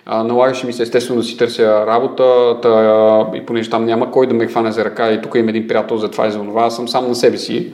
Налагаше 0.07 0.67
ми 0.67 0.73
се 0.73 0.83
естествено 0.83 1.21
да 1.21 1.27
си 1.27 1.37
търся 1.37 1.87
работа 1.87 2.57
та, 2.63 3.27
и 3.35 3.47
понеже 3.47 3.71
там 3.71 3.85
няма 3.85 4.11
кой 4.11 4.27
да 4.27 4.35
ме 4.35 4.47
хване 4.47 4.73
за 4.73 4.85
ръка 4.85 5.13
и 5.13 5.23
тук 5.23 5.35
има 5.35 5.51
един 5.51 5.69
приятел 5.69 5.97
за 5.97 6.11
това 6.11 6.27
и 6.27 6.31
за 6.31 6.39
това, 6.39 6.63
аз 6.63 6.77
съм 6.77 6.89
сам 6.89 7.09
на 7.09 7.15
себе 7.15 7.37
си. 7.37 7.73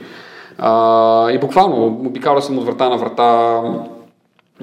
А, 0.57 1.31
и 1.31 1.37
буквално 1.37 1.85
обикаля 1.85 2.41
съм 2.41 2.57
от 2.57 2.65
врата 2.65 2.89
на 2.89 2.97
врата 2.97 3.61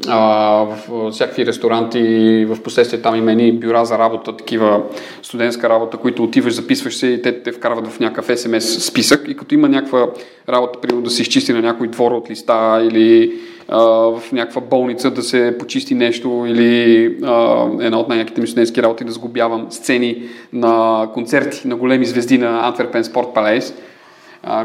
а, 0.09 0.19
в 0.65 1.11
всякакви 1.11 1.47
ресторанти, 1.47 2.45
в 2.49 2.63
последствие 2.63 3.03
там 3.03 3.17
има 3.17 3.33
едни 3.33 3.53
бюра 3.53 3.85
за 3.85 3.99
работа, 3.99 4.37
такива 4.37 4.83
студентска 5.23 5.69
работа, 5.69 5.97
които 5.97 6.25
отиваш, 6.25 6.55
записваш 6.55 6.97
се 6.97 7.07
и 7.07 7.23
те 7.23 7.43
те 7.43 7.53
вкарват 7.53 7.87
в 7.87 8.01
някакъв 8.01 8.39
СМС 8.39 8.87
списък 8.87 9.29
и 9.29 9.37
като 9.37 9.55
има 9.55 9.69
някаква 9.69 10.09
работа, 10.49 10.81
примерно 10.81 11.03
да 11.03 11.11
се 11.11 11.23
изчисти 11.23 11.53
на 11.53 11.63
някой 11.63 11.89
двор 11.89 12.13
от 12.13 12.31
листа 12.31 12.89
или 12.91 13.33
в 13.69 14.23
някаква 14.33 14.61
болница 14.61 15.11
да 15.11 15.23
се 15.23 15.57
почисти 15.59 15.95
нещо 15.95 16.45
или 16.49 17.07
а, 17.23 17.67
една 17.81 17.99
от 17.99 18.09
най-яките 18.09 18.41
ми 18.41 18.47
студентски 18.47 18.83
работи 18.83 19.05
да 19.05 19.13
сгубявам 19.13 19.67
сцени 19.71 20.23
на 20.53 21.07
концерти 21.15 21.69
на 21.69 21.77
големи 21.77 22.07
звезди 22.07 22.39
на 22.39 22.67
Антверпен 22.67 23.05
Спорт 23.05 23.35
Палейс, 23.35 23.75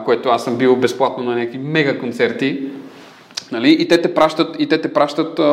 което 0.06 0.30
аз 0.30 0.44
съм 0.44 0.58
бил 0.58 0.76
безплатно 0.76 1.24
на 1.24 1.36
някакви 1.36 1.58
мега 1.58 2.00
концерти. 2.00 2.62
Нали? 3.52 3.78
И 3.80 3.88
те 3.88 4.02
те 4.02 4.14
пращат, 4.14 4.56
и 4.60 4.68
те 4.68 4.82
те 4.82 4.94
пращат 4.94 5.40
е, 5.40 5.44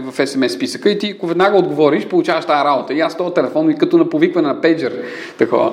в 0.00 0.12
SMS 0.12 0.48
списъка 0.48 0.90
и 0.90 0.98
ти, 0.98 1.14
ако 1.16 1.26
веднага 1.26 1.58
отговориш, 1.58 2.06
получаваш 2.06 2.44
тази 2.44 2.64
работа. 2.64 2.94
И 2.94 3.00
аз 3.00 3.16
този 3.16 3.34
телефон, 3.34 3.70
и 3.70 3.74
като 3.74 3.98
на 3.98 4.08
повикване 4.08 4.48
на 4.48 4.60
пейджер, 4.60 5.02
такова. 5.38 5.72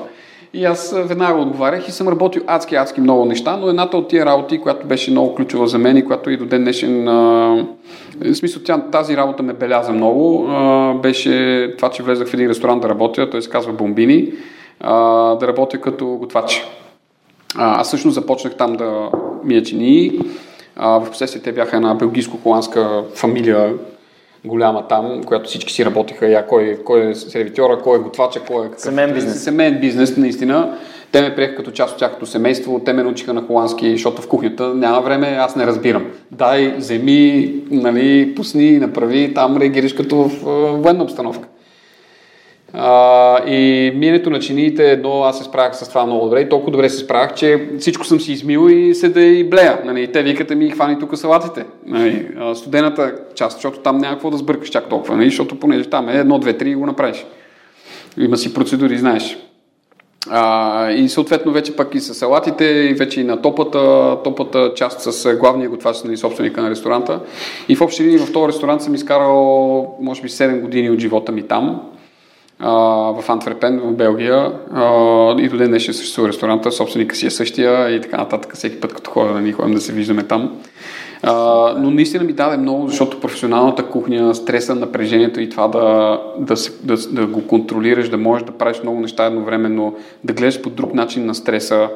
И 0.53 0.65
аз 0.65 0.95
веднага 0.97 1.41
отговарях 1.41 1.87
и 1.87 1.91
съм 1.91 2.07
работил 2.07 2.41
адски, 2.47 2.75
адски 2.75 3.01
много 3.01 3.25
неща, 3.25 3.57
но 3.57 3.69
едната 3.69 3.97
от 3.97 4.07
тия 4.07 4.25
работи, 4.25 4.61
която 4.61 4.87
беше 4.87 5.11
много 5.11 5.35
ключова 5.35 5.67
за 5.67 5.77
мен 5.77 5.97
и 5.97 6.05
която 6.05 6.29
и 6.29 6.37
до 6.37 6.45
ден 6.45 6.61
днешен, 6.61 7.07
а, 7.07 7.13
в 8.21 8.35
смисъл 8.35 8.61
тя, 8.65 8.81
тази 8.91 9.17
работа 9.17 9.43
ме 9.43 9.53
беляза 9.53 9.91
много, 9.91 10.47
а, 10.49 10.93
беше 10.93 11.73
това, 11.77 11.89
че 11.89 12.03
влезах 12.03 12.27
в 12.27 12.33
един 12.33 12.49
ресторант 12.49 12.81
да 12.81 12.89
работя, 12.89 13.29
той 13.29 13.41
се 13.41 13.49
казва 13.49 13.73
Бомбини, 13.73 14.31
а, 14.79 14.95
да 15.35 15.47
работя 15.47 15.81
като 15.81 16.07
готвач. 16.07 16.67
А, 17.55 17.81
аз 17.81 17.87
всъщност 17.87 18.15
започнах 18.15 18.55
там 18.55 18.73
да 18.73 19.09
мия 19.43 19.63
чини, 19.63 20.19
а, 20.77 20.99
в 20.99 21.09
последствие 21.09 21.43
те 21.43 21.51
бяха 21.51 21.75
една 21.75 21.95
белгийско-холандска 21.95 23.03
фамилия, 23.15 23.73
голяма 24.45 24.87
там, 24.87 25.23
която 25.23 25.49
всички 25.49 25.73
си 25.73 25.85
работиха, 25.85 26.27
я 26.27 26.47
кой, 26.47 26.79
кой 26.85 27.09
е 27.09 27.15
сервитьора, 27.15 27.79
кой 27.79 27.97
е 27.97 28.01
готвача, 28.01 28.39
кой 28.39 28.65
е... 28.65 28.69
Семейен 28.77 29.13
бизнес. 29.13 29.43
Семейен 29.43 29.79
бизнес, 29.79 30.17
наистина. 30.17 30.77
Те 31.11 31.21
ме 31.21 31.35
приеха 31.35 31.55
като 31.55 31.71
част 31.71 31.93
от 31.93 31.99
тяхното 31.99 32.25
семейство, 32.25 32.81
те 32.85 32.93
ме 32.93 33.03
научиха 33.03 33.33
на 33.33 33.41
холандски, 33.41 33.91
защото 33.91 34.21
в 34.21 34.27
кухнята 34.27 34.73
няма 34.73 35.01
време, 35.01 35.27
аз 35.27 35.55
не 35.55 35.67
разбирам. 35.67 36.05
Дай, 36.31 36.75
вземи, 36.77 37.53
нали, 37.71 38.35
пусни, 38.35 38.79
направи, 38.79 39.33
там 39.33 39.57
реагираш 39.57 39.93
като 39.93 40.15
в 40.15 40.31
военна 40.81 41.03
обстановка. 41.03 41.47
А, 42.73 43.39
и 43.47 43.91
минето 43.95 44.29
на 44.29 44.39
чиниите 44.39 44.91
едно, 44.91 45.23
аз 45.23 45.37
се 45.37 45.43
справях 45.43 45.77
с 45.77 45.89
това 45.89 46.05
много 46.05 46.25
добре 46.25 46.41
и 46.41 46.49
толкова 46.49 46.71
добре 46.71 46.89
се 46.89 46.97
справях, 46.97 47.33
че 47.33 47.69
всичко 47.79 48.05
съм 48.05 48.19
си 48.19 48.31
измил 48.31 48.69
и 48.69 48.95
седа 48.95 49.21
и 49.21 49.43
блея. 49.43 49.79
Нали, 49.85 50.11
те 50.11 50.23
викате 50.23 50.55
ми 50.55 50.71
хвани 50.71 50.99
тук 50.99 51.17
салатите. 51.17 51.65
Нали, 51.85 52.27
студената 52.55 53.15
част, 53.35 53.55
защото 53.57 53.79
там 53.79 53.97
няма 53.97 54.13
какво 54.13 54.29
да 54.29 54.37
сбъркаш 54.37 54.69
чак 54.69 54.89
толкова, 54.89 55.17
нали, 55.17 55.29
защото 55.29 55.59
понеже 55.59 55.89
там 55.89 56.09
е 56.09 56.17
едно, 56.17 56.39
две, 56.39 56.53
три 56.53 56.69
и 56.69 56.75
го 56.75 56.85
направиш. 56.85 57.25
Има 58.17 58.37
си 58.37 58.53
процедури, 58.53 58.97
знаеш. 58.97 59.37
А, 60.29 60.91
и 60.91 61.09
съответно 61.09 61.51
вече 61.51 61.75
пък 61.75 61.95
и 61.95 61.99
с 61.99 62.13
салатите, 62.13 62.65
и 62.65 62.93
вече 62.93 63.21
и 63.21 63.23
на 63.23 63.41
топата, 63.41 64.17
топата 64.23 64.71
част 64.75 65.01
с 65.01 65.35
главния 65.35 65.69
готвач, 65.69 66.03
нали, 66.03 66.17
собственика 66.17 66.61
на 66.61 66.69
ресторанта. 66.69 67.19
И 67.69 67.75
в 67.75 67.81
общи 67.81 68.03
линии 68.03 68.17
в 68.17 68.33
този 68.33 68.47
ресторант 68.47 68.81
съм 68.81 68.95
изкарал, 68.95 69.95
може 70.01 70.21
би, 70.21 70.29
7 70.29 70.61
години 70.61 70.89
от 70.89 70.99
живота 70.99 71.31
ми 71.31 71.43
там 71.43 71.81
в 72.59 73.23
Антверпен, 73.27 73.79
в 73.79 73.93
Белгия. 73.93 74.51
А, 74.73 75.41
и 75.41 75.49
до 75.49 75.57
ден 75.57 75.67
днешен 75.67 75.93
съществува 75.93 76.29
ресторанта, 76.29 76.71
собственика 76.71 77.15
си 77.15 77.25
е 77.25 77.31
същия 77.31 77.89
и 77.95 78.01
така 78.01 78.17
нататък. 78.17 78.55
Всеки 78.55 78.79
път, 78.79 78.93
като 78.93 79.11
ходя, 79.11 79.41
да 79.41 79.53
ходим 79.53 79.75
да 79.75 79.81
се 79.81 79.93
виждаме 79.93 80.23
там. 80.23 80.57
А, 81.23 81.33
но 81.77 81.91
наистина 81.91 82.23
ми 82.23 82.33
даде 82.33 82.57
много, 82.57 82.87
защото 82.87 83.19
професионалната 83.19 83.85
кухня, 83.85 84.35
стреса, 84.35 84.75
напрежението 84.75 85.41
и 85.41 85.49
това 85.49 85.67
да, 85.67 86.19
да, 86.39 86.57
се, 86.57 86.71
да, 86.83 86.97
да 87.11 87.25
го 87.25 87.47
контролираш, 87.47 88.09
да 88.09 88.17
можеш 88.17 88.45
да 88.45 88.51
правиш 88.51 88.81
много 88.83 88.99
неща 88.99 89.25
едновременно, 89.25 89.95
да 90.23 90.33
гледаш 90.33 90.61
по 90.61 90.69
друг 90.69 90.93
начин 90.93 91.25
на 91.25 91.35
стреса, 91.35 91.89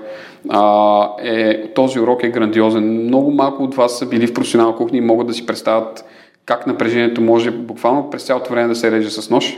а, 0.50 1.10
е, 1.24 1.68
този 1.74 2.00
урок 2.00 2.24
е 2.24 2.30
грандиозен. 2.30 3.03
Много 3.03 3.32
малко 3.32 3.63
от 3.63 3.75
вас 3.75 4.00
са 4.00 4.06
били 4.06 4.27
в 4.27 4.34
професионална 4.34 4.75
кухня 4.75 4.98
и 4.98 5.01
могат 5.01 5.27
да 5.27 5.34
си 5.34 5.46
представят 5.46 6.06
как 6.46 6.68
напрежението 6.68 7.22
може 7.22 7.51
буквално 7.51 8.10
през 8.10 8.24
цялото 8.24 8.51
време 8.51 8.68
да 8.68 8.75
се 8.75 8.91
реже 8.91 9.10
с 9.10 9.30
нож 9.30 9.58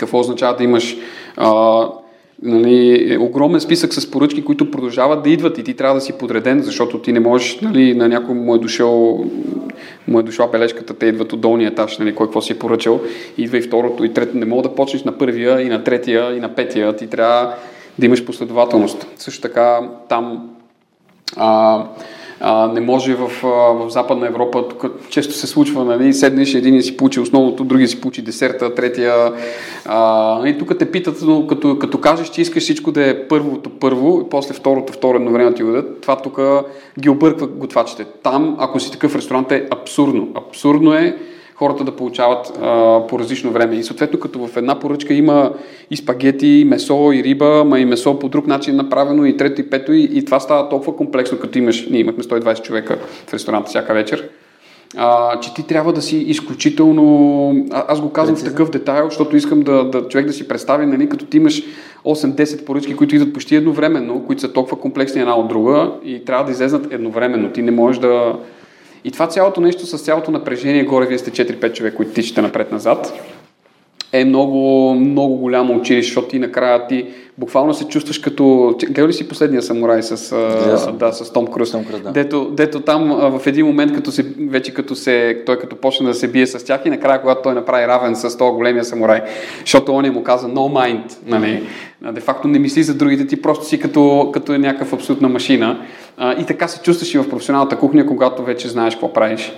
какво 0.00 0.18
означава 0.18 0.56
да 0.56 0.64
имаш 0.64 0.96
а, 1.36 1.86
нали, 2.42 3.16
огромен 3.20 3.60
списък 3.60 3.94
с 3.94 4.10
поръчки, 4.10 4.44
които 4.44 4.70
продължават 4.70 5.22
да 5.22 5.30
идват 5.30 5.58
и 5.58 5.64
ти 5.64 5.74
трябва 5.74 5.94
да 5.94 6.00
си 6.00 6.12
подреден, 6.12 6.62
защото 6.62 6.98
ти 6.98 7.12
не 7.12 7.20
можеш, 7.20 7.60
нали, 7.60 7.94
на 7.94 8.08
някой 8.08 8.34
му 8.34 8.54
е 8.54 8.58
дошъл, 8.58 9.24
му 10.08 10.20
е 10.20 10.22
дошла 10.22 10.48
бележката, 10.48 10.94
те 10.94 11.06
идват 11.06 11.32
от 11.32 11.40
долния 11.40 11.68
етаж, 11.68 11.98
нали, 11.98 12.14
кой 12.14 12.26
какво 12.26 12.40
си 12.40 12.52
е 12.52 12.58
поръчал, 12.58 13.00
идва 13.38 13.58
и 13.58 13.62
второто 13.62 14.04
и 14.04 14.14
трето. 14.14 14.38
Не 14.38 14.46
мога 14.46 14.62
да 14.62 14.74
почнеш 14.74 15.04
на 15.04 15.18
първия 15.18 15.60
и 15.60 15.68
на 15.68 15.84
третия 15.84 16.36
и 16.36 16.40
на 16.40 16.54
петия. 16.54 16.96
Ти 16.96 17.06
трябва 17.06 17.54
да 17.98 18.06
имаш 18.06 18.24
последователност. 18.24 19.06
Също 19.16 19.40
така 19.42 19.80
там 20.08 20.50
а, 21.36 21.84
а, 22.40 22.72
не 22.72 22.80
може 22.80 23.14
в, 23.14 23.30
в 23.42 23.86
Западна 23.88 24.26
Европа, 24.26 24.68
тук 24.68 24.84
често 25.08 25.34
се 25.34 25.46
случва, 25.46 25.84
нали, 25.84 26.12
седнеш, 26.12 26.54
един 26.54 26.82
си 26.82 26.96
получи 26.96 27.20
основното, 27.20 27.64
другия 27.64 27.88
си 27.88 28.00
получи 28.00 28.22
десерта, 28.22 28.74
третия. 28.74 29.32
А, 29.86 30.48
и 30.48 30.58
тук 30.58 30.78
те 30.78 30.90
питат, 30.90 31.18
но 31.22 31.46
като, 31.46 31.78
като 31.78 32.00
кажеш, 32.00 32.28
че 32.28 32.40
искаш 32.40 32.62
всичко 32.62 32.92
да 32.92 33.10
е 33.10 33.28
първото 33.28 33.70
първо, 33.70 34.22
и 34.26 34.30
после 34.30 34.54
второто 34.54 34.92
второ 34.92 35.16
едновременно 35.16 35.54
ти 35.54 35.64
дадат, 35.64 36.00
това 36.00 36.16
тук 36.16 36.38
ги 36.98 37.08
обърква 37.08 37.46
готвачите. 37.46 38.04
Там, 38.22 38.56
ако 38.58 38.80
си 38.80 38.92
такъв 38.92 39.16
ресторант, 39.16 39.52
е 39.52 39.66
абсурдно. 39.70 40.28
Абсурдно 40.34 40.94
е 40.94 41.16
хората 41.60 41.84
да 41.84 41.96
получават 41.96 42.52
а, 42.62 43.00
по 43.06 43.18
различно 43.18 43.50
време. 43.50 43.76
И 43.76 43.82
съответно, 43.82 44.20
като 44.20 44.46
в 44.46 44.56
една 44.56 44.78
поръчка 44.78 45.14
има 45.14 45.52
и 45.90 45.96
спагети, 45.96 46.46
и 46.46 46.64
месо, 46.64 47.12
и 47.12 47.24
риба, 47.24 47.64
ма 47.64 47.80
и 47.80 47.84
месо 47.84 48.18
по 48.18 48.28
друг 48.28 48.46
начин 48.46 48.76
направено, 48.76 49.24
и 49.24 49.36
трето, 49.36 49.60
и 49.60 49.70
пето, 49.70 49.92
и, 49.92 50.08
и 50.12 50.24
това 50.24 50.40
става 50.40 50.68
толкова 50.68 50.96
комплексно, 50.96 51.38
като 51.38 51.58
имаш, 51.58 51.86
ние 51.90 52.00
имахме 52.00 52.22
120 52.22 52.62
човека 52.62 52.98
в 53.26 53.34
ресторанта 53.34 53.68
всяка 53.68 53.94
вечер, 53.94 54.28
а, 54.96 55.40
че 55.40 55.54
ти 55.54 55.66
трябва 55.66 55.92
да 55.92 56.02
си 56.02 56.16
изключително... 56.16 57.66
А, 57.70 57.84
аз 57.88 58.00
го 58.00 58.12
казвам 58.12 58.34
Прецизно. 58.34 58.50
в 58.50 58.52
такъв 58.52 58.70
детайл, 58.70 59.04
защото 59.04 59.36
искам 59.36 59.60
да, 59.60 59.84
да 59.84 60.08
човек 60.08 60.26
да 60.26 60.32
си 60.32 60.48
представи, 60.48 60.86
нали, 60.86 61.08
като 61.08 61.24
ти 61.24 61.36
имаш 61.36 61.62
8-10 62.04 62.64
поръчки, 62.64 62.96
които 62.96 63.14
идват 63.14 63.32
почти 63.32 63.56
едновременно, 63.56 64.24
които 64.26 64.42
са 64.42 64.52
толкова 64.52 64.80
комплексни 64.80 65.20
една 65.20 65.36
от 65.36 65.48
друга 65.48 65.92
и 66.04 66.24
трябва 66.24 66.44
да 66.44 66.50
излезнат 66.52 66.92
едновременно. 66.92 67.50
Ти 67.50 67.62
не 67.62 67.70
можеш 67.70 68.00
да 68.00 68.34
и 69.04 69.10
това 69.10 69.26
цялото 69.26 69.60
нещо 69.60 69.86
с 69.86 69.98
цялото 69.98 70.30
напрежение, 70.30 70.84
горе 70.84 71.06
вие 71.06 71.18
сте 71.18 71.30
4-5 71.30 71.72
човека, 71.72 71.96
които 71.96 72.12
тичате 72.12 72.42
напред-назад. 72.42 73.12
Е 74.12 74.24
много, 74.24 74.94
много 74.94 75.36
голямо 75.36 75.76
училище, 75.76 76.08
защото 76.08 76.28
ти 76.28 76.38
накрая 76.38 76.86
ти 76.86 77.06
буквално 77.38 77.74
се 77.74 77.84
чувстваш 77.84 78.18
като... 78.18 78.76
Гледа 78.90 79.08
ли 79.08 79.12
си 79.12 79.28
последния 79.28 79.62
самурай 79.62 80.02
с, 80.02 80.36
да, 80.98 81.12
с 81.12 81.32
Том 81.32 81.46
Круз? 81.46 81.72
Том 81.72 81.84
Круз 81.84 82.00
да. 82.00 82.12
дето, 82.12 82.50
дето 82.50 82.80
там 82.80 83.08
в 83.38 83.46
един 83.46 83.66
момент, 83.66 83.92
като 83.92 84.12
се, 84.12 84.22
вече 84.48 84.74
като 84.74 84.94
се, 84.94 85.42
той 85.46 85.58
като 85.58 85.76
почне 85.76 86.06
да 86.06 86.14
се 86.14 86.28
бие 86.28 86.46
с 86.46 86.64
тях 86.64 86.80
и 86.84 86.90
накрая, 86.90 87.20
когато 87.20 87.42
той 87.42 87.54
направи 87.54 87.86
равен 87.86 88.16
с 88.16 88.38
този 88.38 88.56
големия 88.56 88.84
самурай, 88.84 89.20
защото 89.60 89.94
он 89.94 90.12
му 90.12 90.22
каза 90.22 90.48
no 90.48 90.52
mind, 90.52 91.16
нали? 91.26 91.62
Де 92.12 92.20
факто 92.20 92.48
не 92.48 92.58
мисли 92.58 92.82
за 92.82 92.94
другите, 92.94 93.26
ти 93.26 93.42
просто 93.42 93.64
си 93.64 93.80
като, 93.80 94.30
като 94.32 94.58
някакъв 94.58 94.92
абсолютна 94.92 95.28
машина. 95.28 95.82
И 96.40 96.44
така 96.46 96.68
се 96.68 96.82
чувстваш 96.82 97.14
и 97.14 97.18
в 97.18 97.30
професионалната 97.30 97.76
кухня, 97.76 98.06
когато 98.06 98.42
вече 98.42 98.68
знаеш 98.68 98.94
какво 98.94 99.12
правиш. 99.12 99.52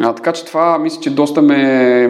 А, 0.00 0.12
така 0.12 0.32
че 0.32 0.44
това 0.44 0.78
мисля, 0.78 1.00
че 1.00 1.10
доста 1.10 1.42
ме 1.42 2.08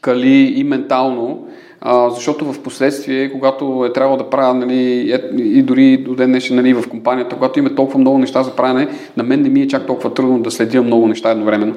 кали 0.00 0.52
и 0.56 0.64
ментално, 0.64 1.46
а, 1.80 2.10
защото 2.10 2.52
в 2.52 2.62
последствие, 2.62 3.32
когато 3.32 3.84
е 3.88 3.92
трябвало 3.92 4.16
да 4.16 4.30
правя, 4.30 4.54
нали, 4.54 5.12
е, 5.12 5.20
и 5.38 5.62
дори 5.62 5.96
до 5.96 6.14
ден 6.14 6.30
днешен 6.30 6.56
нали, 6.56 6.74
в 6.74 6.88
компанията, 6.88 7.36
когато 7.36 7.58
има 7.58 7.74
толкова 7.74 7.98
много 7.98 8.18
неща 8.18 8.42
за 8.42 8.56
правене, 8.56 8.88
на 9.16 9.22
мен 9.22 9.42
не 9.42 9.48
ми 9.48 9.62
е 9.62 9.68
чак 9.68 9.86
толкова 9.86 10.14
трудно 10.14 10.38
да 10.38 10.50
следя 10.50 10.82
много 10.82 11.06
неща 11.06 11.30
едновременно. 11.30 11.74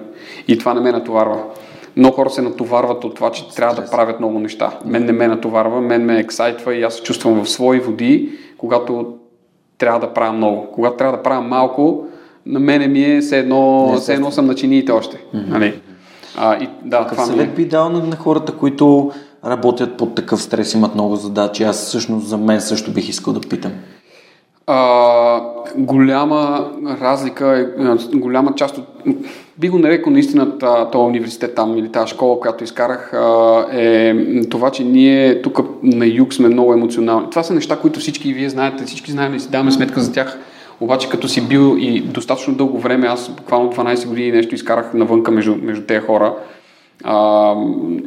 И 0.47 0.57
това 0.57 0.73
не 0.73 0.81
ме 0.81 0.91
натоварва. 0.91 1.43
Много 1.97 2.15
хора 2.15 2.29
се 2.29 2.41
натоварват 2.41 3.03
от 3.03 3.15
това, 3.15 3.31
че 3.31 3.55
трябва 3.55 3.81
да 3.81 3.89
правят 3.91 4.19
много 4.19 4.39
неща. 4.39 4.79
Мен 4.85 5.05
не 5.05 5.11
ме 5.11 5.27
натоварва, 5.27 5.81
мен 5.81 6.05
ме 6.05 6.19
ексайтва 6.19 6.75
и 6.75 6.83
аз 6.83 6.93
се 6.93 7.03
чувствам 7.03 7.43
в 7.43 7.49
свои 7.49 7.79
води, 7.79 8.29
когато 8.57 9.13
трябва 9.77 9.99
да 9.99 10.13
правя 10.13 10.33
много. 10.33 10.67
Когато 10.71 10.97
трябва 10.97 11.17
да 11.17 11.23
правя 11.23 11.41
малко, 11.41 12.05
на 12.45 12.59
мене 12.59 12.87
ми 12.87 13.03
е 13.03 13.21
все 13.21 13.39
едно, 13.39 13.93
все 13.97 14.13
едно 14.13 14.31
съм 14.31 14.45
на 14.45 14.55
чиниите 14.55 14.91
още. 14.91 15.17
Mm-hmm. 15.17 15.47
Нали? 15.47 15.81
А, 16.37 16.55
и, 16.55 16.69
да, 16.85 16.97
Какъв 16.97 17.25
съвет 17.25 17.49
е. 17.49 17.53
би 17.53 17.65
дал 17.65 17.89
на, 17.89 17.99
на 17.99 18.15
хората, 18.15 18.51
които 18.51 19.11
работят 19.45 19.97
под 19.97 20.15
такъв 20.15 20.41
стрес, 20.41 20.73
имат 20.73 20.95
много 20.95 21.15
задачи? 21.15 21.63
Аз 21.63 21.85
всъщност 21.85 22.27
за 22.27 22.37
мен 22.37 22.61
също 22.61 22.91
бих 22.91 23.09
искал 23.09 23.33
да 23.33 23.39
питам. 23.39 23.71
А, 24.67 25.41
голяма 25.75 26.69
разлика, 27.01 27.69
голяма 28.13 28.55
част 28.55 28.77
от... 28.77 28.85
Би 29.57 29.69
го 29.69 29.79
нарекал 29.79 30.13
наистина 30.13 30.57
този 30.91 31.05
университет 31.05 31.55
там 31.55 31.77
или 31.77 31.91
тази 31.91 32.07
школа, 32.07 32.39
която 32.39 32.63
изкарах, 32.63 33.13
е 33.71 34.15
това, 34.49 34.71
че 34.71 34.83
ние 34.83 35.41
тук 35.41 35.59
на 35.83 36.05
юг 36.05 36.33
сме 36.33 36.47
много 36.47 36.73
емоционални. 36.73 37.29
Това 37.29 37.43
са 37.43 37.53
неща, 37.53 37.77
които 37.77 37.99
всички 37.99 38.33
вие 38.33 38.49
знаете, 38.49 38.85
всички 38.85 39.11
знаем 39.11 39.35
и 39.35 39.39
си 39.39 39.49
даваме 39.49 39.71
сметка 39.71 39.99
за 39.99 40.13
тях. 40.13 40.37
Обаче 40.81 41.09
като 41.09 41.27
си 41.27 41.47
бил 41.47 41.77
и 41.79 41.99
достатъчно 42.01 42.55
дълго 42.55 42.79
време, 42.79 43.07
аз 43.07 43.29
буквално 43.29 43.71
12 43.71 44.07
години 44.07 44.31
нещо 44.31 44.55
изкарах 44.55 44.93
навънка 44.93 45.31
между, 45.31 45.55
между 45.55 45.85
тези 45.85 46.05
хора, 46.05 46.35
а, 47.03 47.55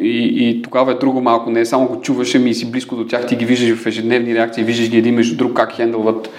и, 0.00 0.48
и 0.48 0.62
тогава 0.62 0.92
е 0.92 0.94
друго 0.94 1.20
малко. 1.20 1.50
Не 1.50 1.60
е 1.60 1.66
само 1.66 1.86
го 1.86 2.00
чуваш, 2.00 2.34
ами 2.34 2.54
си 2.54 2.70
близко 2.70 2.96
до 2.96 3.06
тях, 3.06 3.26
ти 3.26 3.36
ги 3.36 3.44
виждаш 3.44 3.78
в 3.78 3.86
ежедневни 3.86 4.34
реакции, 4.34 4.64
виждаш 4.64 4.90
ги 4.90 4.98
един 4.98 5.14
между 5.14 5.36
друг 5.36 5.52
как 5.52 5.72
хендълват. 5.72 6.30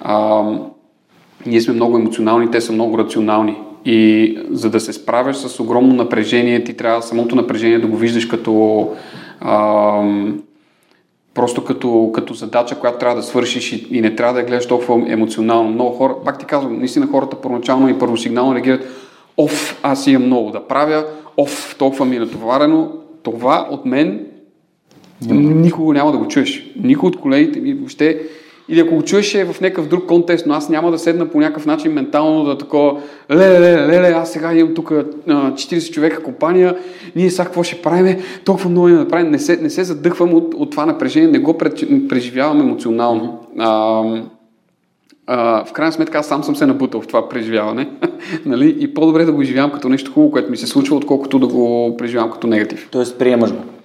А, 0.00 0.42
ние 1.46 1.60
сме 1.60 1.74
много 1.74 1.96
емоционални, 1.96 2.50
те 2.50 2.60
са 2.60 2.72
много 2.72 2.98
рационални. 2.98 3.56
И 3.84 4.38
за 4.50 4.70
да 4.70 4.80
се 4.80 4.92
справяш 4.92 5.36
с 5.36 5.60
огромно 5.60 5.94
напрежение, 5.94 6.64
ти 6.64 6.74
трябва 6.74 7.02
самото 7.02 7.36
напрежение 7.36 7.78
да 7.78 7.86
го 7.86 7.96
виждаш 7.96 8.26
като 8.26 8.88
а, 9.40 10.02
просто 11.36 11.64
като, 11.64 12.10
като 12.14 12.34
задача, 12.34 12.78
която 12.78 12.98
трябва 12.98 13.16
да 13.16 13.22
свършиш 13.22 13.72
и, 13.72 13.86
и 13.90 14.00
не 14.00 14.16
трябва 14.16 14.34
да 14.34 14.40
я 14.40 14.46
гледаш 14.46 14.66
толкова 14.66 15.12
емоционално. 15.12 15.70
Много 15.70 15.90
хора, 15.90 16.14
пак 16.24 16.38
ти 16.38 16.46
казвам, 16.46 16.78
наистина 16.78 17.06
хората 17.06 17.40
първоначално 17.40 17.88
и 17.88 17.98
първосигнално 17.98 18.54
реагират, 18.54 18.86
оф, 19.36 19.80
аз 19.82 20.06
имам 20.06 20.26
много 20.26 20.50
да 20.50 20.68
правя, 20.68 21.04
оф, 21.36 21.76
толкова 21.78 22.04
ми 22.04 22.16
е 22.16 22.18
натоварено, 22.18 22.92
това 23.22 23.68
от 23.70 23.86
мен 23.86 24.26
никога 25.30 25.94
няма 25.94 26.12
да 26.12 26.18
го 26.18 26.28
чуеш. 26.28 26.70
Никой 26.82 27.08
от 27.08 27.20
колегите 27.20 27.60
ми 27.60 27.74
въобще 27.74 28.22
или 28.68 28.80
ако 28.80 28.94
го 28.94 29.02
чуеш 29.02 29.34
е 29.34 29.44
в 29.44 29.60
някакъв 29.60 29.88
друг 29.88 30.06
контекст, 30.06 30.46
но 30.46 30.54
аз 30.54 30.68
няма 30.68 30.90
да 30.90 30.98
седна 30.98 31.28
по 31.28 31.40
някакъв 31.40 31.66
начин 31.66 31.92
ментално 31.92 32.44
да 32.44 32.58
такова, 32.58 33.00
леле, 33.30 33.60
леле, 33.60 33.86
леле, 33.86 34.08
аз 34.08 34.32
сега 34.32 34.54
имам 34.54 34.74
тук 34.74 34.90
40 34.90 35.92
човека 35.92 36.22
компания, 36.22 36.76
ние 37.16 37.30
сега 37.30 37.44
какво 37.44 37.62
ще 37.62 37.82
правим, 37.82 38.16
толкова 38.44 38.70
много 38.70 38.88
да 38.88 39.08
правим. 39.08 39.30
Не 39.30 39.38
се, 39.38 39.56
не 39.56 39.70
се 39.70 39.84
задъхвам 39.84 40.34
от, 40.34 40.54
от 40.54 40.70
това 40.70 40.86
напрежение, 40.86 41.28
не 41.28 41.38
го 41.38 41.58
преживявам 42.08 42.60
емоционално. 42.60 43.40
А, 43.58 44.02
а, 45.26 45.64
в 45.64 45.72
крайна 45.72 45.92
сметка 45.92 46.18
аз 46.18 46.26
сам 46.26 46.44
съм 46.44 46.56
се 46.56 46.66
набутал 46.66 47.00
в 47.00 47.06
това 47.06 47.28
преживяване. 47.28 47.88
нали? 48.46 48.76
И 48.80 48.94
по-добре 48.94 49.24
да 49.24 49.32
го 49.32 49.42
изживявам 49.42 49.72
като 49.72 49.88
нещо 49.88 50.12
хубаво, 50.12 50.32
което 50.32 50.50
ми 50.50 50.56
се 50.56 50.66
случва, 50.66 50.96
отколкото 50.96 51.38
да 51.38 51.46
го 51.46 51.96
преживявам 51.96 52.30
като 52.30 52.46
негатив. 52.46 52.88
Тоест 52.90 53.18
приемаш 53.18 53.52
го. 53.52 53.75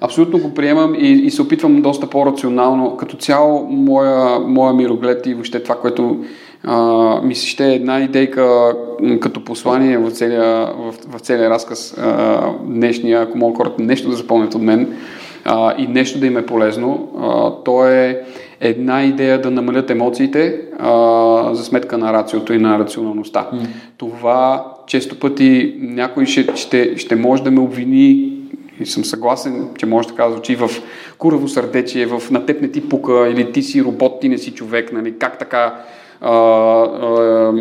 Абсолютно 0.00 0.38
го 0.38 0.54
приемам 0.54 0.94
и, 0.94 1.08
и 1.08 1.30
се 1.30 1.42
опитвам 1.42 1.82
доста 1.82 2.06
по-рационално. 2.06 2.96
Като 2.96 3.16
цяло, 3.16 3.66
моя, 3.70 4.38
моя 4.38 4.74
мироглед 4.74 5.26
и 5.26 5.34
въобще 5.34 5.62
това, 5.62 5.74
което 5.74 6.24
а, 6.64 7.20
ми 7.22 7.34
се 7.34 7.46
ще 7.46 7.66
е 7.66 7.74
една 7.74 8.00
идейка 8.00 8.72
като 9.20 9.44
послание 9.44 9.98
в 9.98 10.10
целия, 10.10 10.72
в, 10.76 10.94
в 11.08 11.20
целия 11.20 11.50
разказ 11.50 11.98
а, 11.98 12.40
днешния, 12.64 13.22
ако 13.22 13.38
могат 13.38 13.56
хората 13.56 13.82
нещо 13.82 14.10
да 14.10 14.16
запомнят 14.16 14.54
от 14.54 14.62
мен 14.62 14.96
а, 15.44 15.74
и 15.78 15.86
нещо 15.86 16.20
да 16.20 16.26
им 16.26 16.36
е 16.36 16.46
полезно, 16.46 17.08
а, 17.20 17.62
то 17.64 17.86
е 17.86 18.22
една 18.60 19.04
идея 19.04 19.40
да 19.40 19.50
намалят 19.50 19.90
емоциите 19.90 20.60
а, 20.78 21.54
за 21.54 21.64
сметка 21.64 21.98
на 21.98 22.12
рациото 22.12 22.52
и 22.52 22.58
на 22.58 22.78
рационалността. 22.78 23.48
Mm. 23.54 23.66
Това 23.96 24.66
често 24.86 25.18
пъти 25.18 25.74
някой 25.80 26.26
ще, 26.26 26.56
ще, 26.56 26.96
ще 26.96 27.16
може 27.16 27.42
да 27.42 27.50
ме 27.50 27.60
обвини 27.60 28.39
и 28.80 28.86
съм 28.86 29.04
съгласен, 29.04 29.68
че 29.78 29.86
може 29.86 30.08
така 30.08 30.30
звучи 30.30 30.56
в 30.56 30.70
кураво 31.18 31.48
сърдечие, 31.48 32.06
в 32.06 32.30
на 32.30 32.46
теб 32.46 32.62
не 32.62 32.70
ти 32.70 32.88
пука 32.88 33.28
или 33.28 33.52
ти 33.52 33.62
си 33.62 33.84
робот, 33.84 34.20
ти 34.20 34.28
не 34.28 34.38
си 34.38 34.50
човек, 34.50 34.92
нали? 34.92 35.18
как 35.18 35.38
така 35.38 35.74
а, 36.20 36.30
а, 36.30 37.52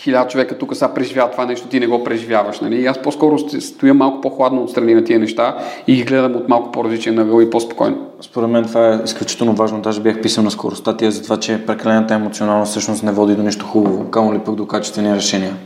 хиляда 0.00 0.28
човека 0.28 0.58
тук 0.58 0.76
са 0.76 0.88
преживяват 0.94 1.32
това 1.32 1.46
нещо, 1.46 1.68
ти 1.68 1.80
не 1.80 1.86
го 1.86 2.04
преживяваш. 2.04 2.60
Нали? 2.60 2.80
И 2.80 2.86
аз 2.86 3.02
по-скоро 3.02 3.38
стоя 3.38 3.94
малко 3.94 4.20
по-хладно 4.20 4.62
отстрани 4.62 4.94
на 4.94 5.04
тия 5.04 5.18
неща 5.18 5.58
и 5.86 5.94
ги 5.94 6.02
гледам 6.02 6.36
от 6.36 6.48
малко 6.48 6.72
по-различен 6.72 7.18
ъгъл 7.18 7.40
и 7.40 7.50
по-спокойно. 7.50 8.06
Според 8.20 8.50
мен 8.50 8.64
това 8.64 8.94
е 8.94 8.98
изключително 9.04 9.54
важно. 9.54 9.80
Даже 9.80 10.00
бях 10.00 10.20
писал 10.20 10.44
на 10.44 10.50
скоро 10.50 10.76
статия 10.76 11.10
за 11.10 11.22
това, 11.22 11.36
че 11.36 11.66
прекалената 11.66 12.14
емоционалност 12.14 12.70
всъщност 12.70 13.02
не 13.02 13.12
води 13.12 13.34
до 13.34 13.42
нищо 13.42 13.66
хубаво, 13.66 14.10
камо 14.10 14.34
ли 14.34 14.38
пък 14.38 14.54
до 14.54 14.66
качествени 14.66 15.14
решения. 15.14 15.56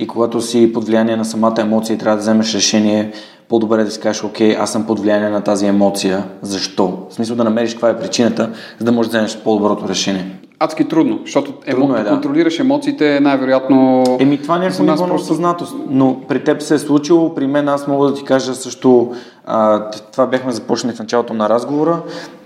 И 0.00 0.06
когато 0.06 0.40
си 0.40 0.72
под 0.72 0.84
влияние 0.84 1.16
на 1.16 1.24
самата 1.24 1.54
емоция 1.58 1.94
и 1.94 1.98
трябва 1.98 2.16
да 2.16 2.20
вземеш 2.20 2.54
решение, 2.54 3.12
по-добре 3.48 3.84
да 3.84 3.90
си 3.90 4.00
кажеш, 4.00 4.24
окей, 4.24 4.56
аз 4.56 4.72
съм 4.72 4.86
под 4.86 5.00
влияние 5.00 5.28
на 5.28 5.40
тази 5.40 5.66
емоция. 5.66 6.24
Защо? 6.42 7.06
В 7.10 7.14
смисъл 7.14 7.36
да 7.36 7.44
намериш 7.44 7.72
каква 7.72 7.90
е 7.90 7.98
причината, 7.98 8.50
за 8.78 8.84
да 8.84 8.92
можеш 8.92 9.12
да 9.12 9.18
вземеш 9.18 9.38
по-доброто 9.44 9.88
решение. 9.88 10.26
Адски 10.58 10.84
трудно, 10.84 11.18
защото 11.24 11.52
трудно 11.52 11.84
емо... 11.84 11.96
е, 11.96 12.02
да. 12.02 12.10
контролираш 12.10 12.58
емоциите 12.58 13.16
е 13.16 13.20
най-вероятно... 13.20 14.04
Еми 14.18 14.42
това 14.42 14.58
не 14.58 14.64
е 14.64 14.68
някакво 14.68 14.84
ниво 14.84 15.06
просто... 15.06 15.26
съзнатост, 15.26 15.76
но 15.88 16.20
при 16.28 16.44
теб 16.44 16.62
се 16.62 16.74
е 16.74 16.78
случило, 16.78 17.34
при 17.34 17.46
мен 17.46 17.68
аз 17.68 17.86
мога 17.86 18.08
да 18.08 18.14
ти 18.14 18.24
кажа 18.24 18.54
също, 18.54 19.12
а, 19.46 19.90
това 20.12 20.26
бяхме 20.26 20.52
започнали 20.52 20.96
в 20.96 20.98
началото 20.98 21.34
на 21.34 21.48
разговора, 21.48 22.02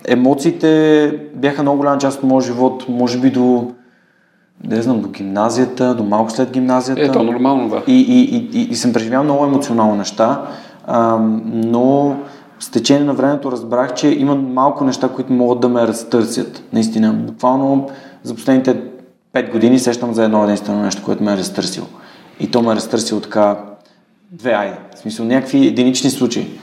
емоциите 0.09 1.13
бяха 1.35 1.63
много 1.63 1.79
голяма 1.79 1.99
част 1.99 2.19
от 2.19 2.25
моят 2.25 2.45
живот, 2.45 2.85
може 2.89 3.19
би 3.19 3.31
до 3.31 3.71
не 4.65 4.83
знам, 4.83 5.01
до 5.01 5.09
гимназията, 5.09 5.95
до 5.95 6.05
малко 6.05 6.31
след 6.31 6.51
гимназията. 6.51 7.03
Ето, 7.03 7.23
нормално, 7.23 7.69
да. 7.69 7.83
И, 7.87 8.01
и, 8.01 8.37
и, 8.37 8.61
и, 8.61 8.63
и 8.71 8.77
съм 8.77 8.93
преживял 8.93 9.25
много 9.25 9.45
емоционални 9.45 9.99
неща, 9.99 10.43
а, 10.87 11.19
но 11.45 12.17
с 12.61 12.71
течение 12.71 13.05
на 13.05 13.15
времето 13.15 13.53
разбрах, 13.53 13.95
че 13.95 14.09
има 14.09 14.35
малко 14.35 14.85
неща, 14.85 15.09
които 15.09 15.33
могат 15.33 15.61
да 15.61 15.69
ме 15.69 15.87
разтърсят. 15.87 16.63
Наистина, 16.73 17.13
буквално 17.13 17.89
за 18.23 18.35
последните 18.35 18.77
5 19.35 19.53
години 19.53 19.79
сещам 19.79 20.15
за 20.15 20.25
едно 20.25 20.45
единствено 20.45 20.83
нещо, 20.83 21.03
което 21.05 21.23
ме 21.23 21.33
е 21.33 21.37
разтърсило. 21.37 21.87
И 22.41 22.51
то 22.51 22.63
ме 22.63 22.73
е 22.73 22.77
разтърсило 22.77 23.21
така 23.21 23.57
две 24.33 24.53
айде. 24.53 24.79
В 24.95 24.99
смисъл, 24.99 25.27
някакви 25.27 25.67
единични 25.67 26.11
случаи. 26.11 26.61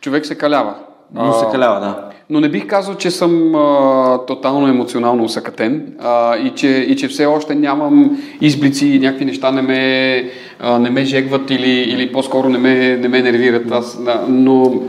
Човек 0.00 0.26
се 0.26 0.34
калява. 0.34 0.74
Но 1.14 1.32
се 1.32 1.46
калява, 1.52 1.80
да. 1.80 2.10
Но 2.30 2.40
не 2.40 2.48
бих 2.48 2.66
казал, 2.66 2.94
че 2.94 3.10
съм 3.10 3.54
а, 3.54 4.18
тотално 4.26 4.68
емоционално 4.68 5.24
усъкатен 5.24 5.94
а, 5.98 6.36
и, 6.36 6.50
че, 6.50 6.68
и 6.68 6.96
че 6.96 7.08
все 7.08 7.26
още 7.26 7.54
нямам 7.54 8.18
изблици 8.40 8.86
и 8.86 8.98
някакви 8.98 9.24
неща 9.24 9.50
не 9.50 9.62
ме, 9.62 10.30
а, 10.60 10.78
не 10.78 10.90
ме 10.90 11.04
жегват 11.04 11.50
или, 11.50 11.70
или 11.70 12.12
по-скоро 12.12 12.48
не 12.48 12.58
ме, 12.58 12.96
не 12.96 13.08
ме 13.08 13.22
нервират. 13.22 13.70
Аз, 13.70 14.04
да, 14.04 14.24
но 14.28 14.82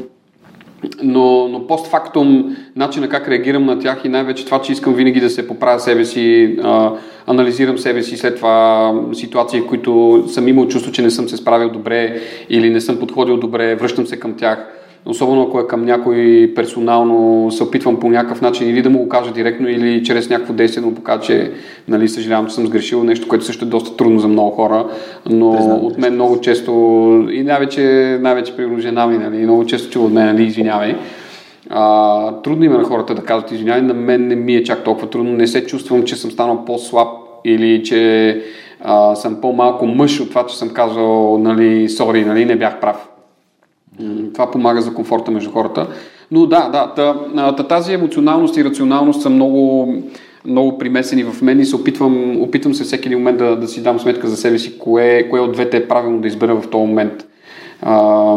но, 1.03 1.47
но 1.47 1.67
постфактум 1.67 2.55
начина 2.75 3.09
как 3.09 3.27
реагирам 3.27 3.65
на 3.65 3.79
тях 3.79 4.01
и 4.05 4.09
най-вече 4.09 4.45
това, 4.45 4.61
че 4.61 4.71
искам 4.71 4.93
винаги 4.93 5.19
да 5.19 5.29
се 5.29 5.47
поправя 5.47 5.79
себе 5.79 6.05
си, 6.05 6.57
а, 6.63 6.91
анализирам 7.27 7.77
себе 7.77 8.03
си 8.03 8.17
след 8.17 8.35
това 8.35 8.93
ситуации, 9.13 9.61
в 9.61 9.67
които 9.67 10.23
съм 10.27 10.47
имал 10.47 10.67
чувство, 10.67 10.91
че 10.91 11.01
не 11.01 11.11
съм 11.11 11.29
се 11.29 11.37
справил 11.37 11.69
добре 11.69 12.21
или 12.49 12.69
не 12.69 12.81
съм 12.81 12.99
подходил 12.99 13.37
добре, 13.37 13.75
връщам 13.75 14.07
се 14.07 14.19
към 14.19 14.33
тях 14.33 14.74
особено 15.05 15.41
ако 15.41 15.59
е 15.59 15.67
към 15.67 15.85
някой 15.85 16.51
персонално, 16.55 17.51
се 17.51 17.63
опитвам 17.63 17.99
по 17.99 18.09
някакъв 18.09 18.41
начин 18.41 18.69
или 18.69 18.81
да 18.81 18.89
му 18.89 18.99
го 18.99 19.09
кажа 19.09 19.33
директно, 19.33 19.69
или 19.69 20.03
чрез 20.03 20.29
някакво 20.29 20.53
действие 20.53 20.81
да 20.81 20.87
му 20.87 20.95
покажа, 20.95 21.21
че 21.21 21.51
нали, 21.87 22.07
съжалявам, 22.07 22.47
че 22.47 22.55
съм 22.55 22.67
сгрешил 22.67 23.03
нещо, 23.03 23.27
което 23.27 23.45
също 23.45 23.65
е 23.65 23.67
доста 23.67 23.97
трудно 23.97 24.19
за 24.19 24.27
много 24.27 24.51
хора, 24.51 24.85
но 25.29 25.51
Признам, 25.51 25.85
от 25.85 25.97
мен 25.97 26.13
много 26.13 26.41
често, 26.41 26.71
и 27.31 27.43
най-вече, 27.43 27.81
най-вече 28.21 28.55
при 28.55 28.81
жена 28.81 29.07
ми, 29.07 29.17
нали, 29.17 29.37
много 29.37 29.65
често 29.65 29.89
чува 29.89 30.05
от 30.05 30.13
мен, 30.13 30.25
нали, 30.25 30.43
извинявай. 30.43 30.95
А, 31.69 32.31
трудно 32.41 32.65
има 32.65 32.77
на 32.77 32.83
хората 32.83 33.15
да 33.15 33.21
казват 33.21 33.51
извинявай, 33.51 33.81
на 33.81 33.93
мен 33.93 34.27
не 34.27 34.35
ми 34.35 34.55
е 34.55 34.63
чак 34.63 34.83
толкова 34.83 35.09
трудно, 35.09 35.31
не 35.31 35.47
се 35.47 35.65
чувствам, 35.65 36.03
че 36.03 36.15
съм 36.15 36.31
станал 36.31 36.65
по-слаб 36.65 37.07
или 37.45 37.83
че 37.83 38.41
а, 38.81 39.15
съм 39.15 39.41
по-малко 39.41 39.85
мъж 39.85 40.21
от 40.21 40.29
това, 40.29 40.45
че 40.45 40.57
съм 40.57 40.69
казал, 40.69 41.37
нали, 41.37 41.89
сори, 41.89 42.25
нали, 42.25 42.45
не 42.45 42.55
бях 42.55 42.79
прав. 42.79 43.09
Това 44.33 44.51
помага 44.51 44.81
за 44.81 44.93
комфорта 44.93 45.31
между 45.31 45.51
хората. 45.51 45.87
Но 46.31 46.45
да, 46.45 46.69
да, 46.69 46.93
та, 47.55 47.67
тази 47.67 47.93
емоционалност 47.93 48.57
и 48.57 48.63
рационалност 48.63 49.21
са 49.21 49.29
много, 49.29 49.93
много 50.45 50.77
примесени 50.77 51.23
в 51.23 51.41
мен 51.41 51.59
и 51.59 51.65
се 51.65 51.75
опитвам, 51.75 52.41
опитвам 52.41 52.73
се 52.73 52.83
всеки 52.83 53.07
един 53.07 53.17
момент 53.17 53.37
да, 53.37 53.55
да 53.55 53.67
си 53.67 53.83
дам 53.83 53.99
сметка 53.99 54.27
за 54.27 54.37
себе 54.37 54.59
си, 54.59 54.79
кое, 54.79 55.27
кое 55.29 55.39
от 55.39 55.51
двете 55.51 55.77
е 55.77 55.87
правилно 55.87 56.21
да 56.21 56.27
избера 56.27 56.55
в 56.55 56.67
този 56.67 56.87
момент. 56.87 57.27
А, 57.81 58.35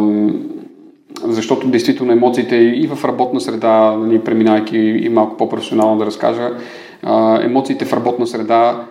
защото 1.25 1.69
действително 1.69 2.13
емоциите 2.13 2.57
и 2.57 2.87
в 2.87 3.05
работна 3.05 3.41
среда, 3.41 3.97
нали, 3.97 4.19
преминавайки 4.19 4.79
и 4.79 5.09
малко 5.09 5.37
по-професионално 5.37 5.99
да 5.99 6.07
разкажа, 6.07 6.51
а, 7.03 7.45
емоциите 7.45 7.85
в 7.85 7.93
работна 7.93 8.27
среда 8.27 8.85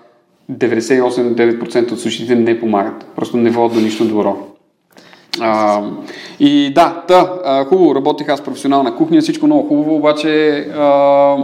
98-9% 0.51 1.91
от 1.91 1.99
случаите 1.99 2.35
не 2.35 2.59
помагат. 2.59 3.05
Просто 3.15 3.37
не 3.37 3.49
водят 3.49 3.77
до 3.77 3.83
нищо 3.83 4.05
добро. 4.05 4.46
А, 5.39 5.81
и 6.39 6.71
да, 6.75 7.03
да, 7.07 7.33
а, 7.45 7.65
хубаво, 7.65 7.95
работих 7.95 8.29
аз 8.29 8.41
професионална 8.41 8.95
кухня, 8.95 9.21
всичко 9.21 9.45
много 9.45 9.67
хубаво, 9.67 9.95
обаче 9.95 10.59
а, 10.77 11.35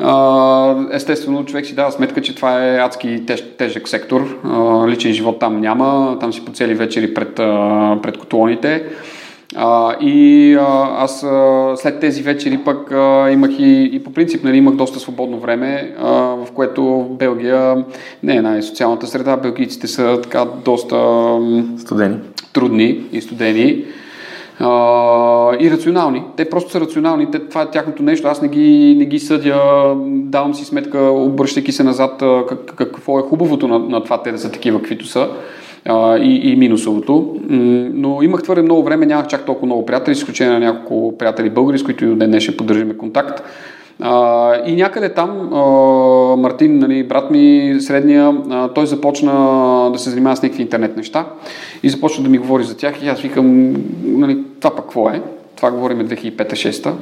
а, 0.00 0.74
естествено 0.92 1.44
човек 1.44 1.66
си 1.66 1.74
дава 1.74 1.92
сметка, 1.92 2.22
че 2.22 2.34
това 2.34 2.64
е 2.64 2.78
адски 2.78 3.26
теж, 3.26 3.44
тежък 3.58 3.88
сектор, 3.88 4.38
а, 4.44 4.88
личен 4.88 5.12
живот 5.12 5.38
там 5.38 5.60
няма, 5.60 6.18
там 6.20 6.32
си 6.32 6.44
по 6.44 6.52
цели 6.52 6.74
вечери 6.74 7.14
пред, 7.14 7.38
а, 7.38 7.98
пред 8.02 8.18
котлоните. 8.18 8.84
А, 9.56 9.96
и 10.00 10.54
а, 10.54 10.88
аз 10.98 11.22
а, 11.22 11.72
след 11.76 12.00
тези 12.00 12.22
вечери 12.22 12.58
пък 12.64 12.92
а, 12.92 13.30
имах 13.30 13.50
и, 13.58 13.90
и 13.92 14.04
по 14.04 14.12
принцип 14.12 14.44
нали, 14.44 14.56
имах 14.56 14.74
доста 14.74 15.00
свободно 15.00 15.38
време, 15.38 15.94
а, 15.98 16.10
в 16.12 16.46
което 16.54 17.06
Белгия 17.10 17.84
не 18.22 18.36
е 18.36 18.42
най-социалната 18.42 19.06
среда. 19.06 19.36
Белгийците 19.36 19.86
са 19.86 20.20
така 20.22 20.44
доста 20.64 20.96
студени. 21.78 22.16
трудни 22.52 23.00
и 23.12 23.20
студени. 23.20 23.84
Uh, 24.60 25.56
и 25.58 25.70
рационални. 25.70 26.22
Те 26.36 26.50
просто 26.50 26.70
са 26.70 26.80
рационални. 26.80 27.30
Те, 27.30 27.38
това 27.38 27.62
е 27.62 27.70
тяхното 27.70 28.02
нещо. 28.02 28.28
Аз 28.28 28.42
не 28.42 28.48
ги, 28.48 28.94
не 28.98 29.04
ги 29.04 29.18
съдя. 29.18 29.94
Давам 30.06 30.54
си 30.54 30.64
сметка, 30.64 30.98
обръщайки 31.00 31.72
се 31.72 31.84
назад, 31.84 32.22
как, 32.48 32.74
какво 32.76 33.18
е 33.18 33.22
хубавото 33.22 33.68
на, 33.68 33.78
на 33.78 34.04
това 34.04 34.22
те 34.22 34.32
да 34.32 34.38
са 34.38 34.52
такива, 34.52 34.78
каквито 34.78 35.06
са 35.06 35.28
и, 36.22 36.40
и 36.52 36.56
минусовото. 36.56 37.36
Но 37.94 38.22
имах 38.22 38.42
твърде 38.42 38.62
много 38.62 38.82
време, 38.82 39.06
нямах 39.06 39.26
чак 39.26 39.44
толкова 39.44 39.66
много 39.66 39.86
приятели, 39.86 40.12
изключение 40.12 40.52
на 40.52 40.60
няколко 40.60 41.18
приятели 41.18 41.50
българи, 41.50 41.78
с 41.78 41.82
които 41.82 42.04
и 42.04 42.14
днес 42.14 42.42
ще 42.42 42.56
поддържаме 42.56 42.96
контакт. 42.96 43.42
И 44.66 44.76
някъде 44.76 45.14
там 45.14 45.48
Мартин, 46.40 46.78
нали, 46.78 47.02
брат 47.02 47.30
ми, 47.30 47.76
средния, 47.80 48.36
той 48.74 48.86
започна 48.86 49.32
да 49.92 49.98
се 49.98 50.10
занимава 50.10 50.36
с 50.36 50.42
някакви 50.42 50.62
интернет 50.62 50.96
неща 50.96 51.26
и 51.82 51.88
започна 51.88 52.24
да 52.24 52.30
ми 52.30 52.38
говори 52.38 52.64
за 52.64 52.76
тях 52.76 53.02
и 53.02 53.08
аз 53.08 53.20
викам, 53.20 53.74
нали, 54.04 54.38
това 54.60 54.70
пък 54.70 54.84
какво 54.84 55.08
е? 55.08 55.22
Това 55.58 55.70
говорим 55.70 56.08
2005-2006. 56.08 56.94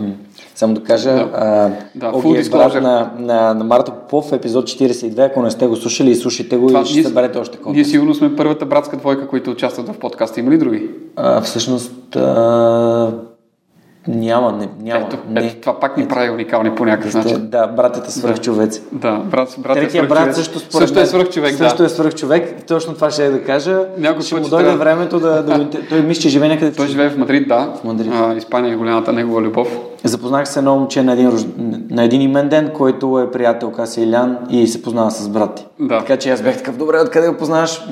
Само 0.54 0.74
да 0.74 0.82
кажа, 0.82 1.14
да. 1.14 1.30
А, 1.34 1.70
да, 1.94 2.18
Оги 2.18 2.38
е 2.38 2.42
брат 2.50 2.74
на, 2.74 3.10
на, 3.18 3.54
на 3.54 3.64
Марта 3.64 3.92
Попов, 3.92 4.32
епизод 4.32 4.64
42, 4.64 5.26
ако 5.26 5.42
не 5.42 5.50
сте 5.50 5.66
го 5.66 5.76
слушали, 5.76 6.14
слушайте 6.14 6.56
го 6.56 6.66
Това, 6.66 6.80
и 6.80 6.84
ще 6.84 6.94
ние, 6.94 7.04
съберете 7.04 7.38
още 7.38 7.56
контакт. 7.56 7.74
Ние 7.74 7.84
сигурно 7.84 8.14
сме 8.14 8.36
първата 8.36 8.66
братска 8.66 8.96
двойка, 8.96 9.28
които 9.28 9.50
участват 9.50 9.88
в 9.88 9.98
подкаста. 9.98 10.40
Има 10.40 10.50
ли 10.50 10.58
други? 10.58 10.90
А, 11.16 11.40
всъщност, 11.40 12.16
а, 12.16 13.12
няма, 14.08 14.52
не, 14.52 14.68
няма. 14.82 15.06
Ето, 15.06 15.16
не. 15.30 15.46
ето, 15.46 15.60
това 15.60 15.80
пак 15.80 15.96
ни 15.96 16.08
прави 16.08 16.30
уникални 16.30 16.74
по 16.74 16.84
някакъв 16.84 17.14
начин. 17.14 17.48
Да, 17.48 17.66
братята 17.66 18.12
свръхчовеци. 18.12 18.82
Да, 18.92 19.18
брат, 19.18 19.54
брат 19.58 19.74
Третия 19.74 20.04
е 20.04 20.06
брат 20.06 20.34
също 20.34 20.58
според 20.58 20.88
Също 20.88 21.00
е 21.00 21.06
свръхчовек, 21.06 21.50
да. 21.50 21.56
Също 21.56 21.84
е 21.84 21.88
свръхчовек, 21.88 22.66
точно 22.66 22.94
това 22.94 23.10
ще 23.10 23.26
е 23.26 23.30
да 23.30 23.44
кажа. 23.44 23.78
Някой 23.98 24.22
ще 24.22 24.34
му 24.34 24.48
дойде 24.48 24.64
трябва... 24.64 24.78
времето 24.78 25.20
да, 25.20 25.42
да, 25.42 25.58
да 25.58 25.70
Той 25.88 26.02
мисля, 26.02 26.22
че 26.22 26.28
живее 26.28 26.48
някъде. 26.48 26.72
Той 26.72 26.86
живее 26.86 27.10
в 27.10 27.18
Мадрид, 27.18 27.48
да. 27.48 27.72
В 27.80 27.84
Мадрид. 27.84 28.12
А, 28.14 28.34
Испания 28.34 28.72
е 28.72 28.76
голямата 28.76 29.12
негова 29.12 29.42
любов. 29.42 29.78
Запознах 30.04 30.48
се 30.48 30.58
едно 30.58 30.78
момче 30.78 31.02
на 31.02 31.12
един, 31.12 31.30
на 31.90 32.04
един 32.04 32.20
имен 32.20 32.48
ден, 32.48 32.70
който 32.74 33.20
е 33.20 33.30
приятел 33.30 33.72
Каси 33.72 34.02
Илян 34.02 34.38
и 34.50 34.66
се 34.66 34.82
познава 34.82 35.10
с 35.10 35.28
брат 35.28 35.54
ти. 35.54 35.66
Да. 35.80 35.98
Така 35.98 36.16
че 36.16 36.30
аз 36.30 36.42
бях 36.42 36.56
такъв, 36.56 36.76
добре, 36.76 37.00
откъде 37.00 37.28
го 37.28 37.36
познаваш? 37.36 37.86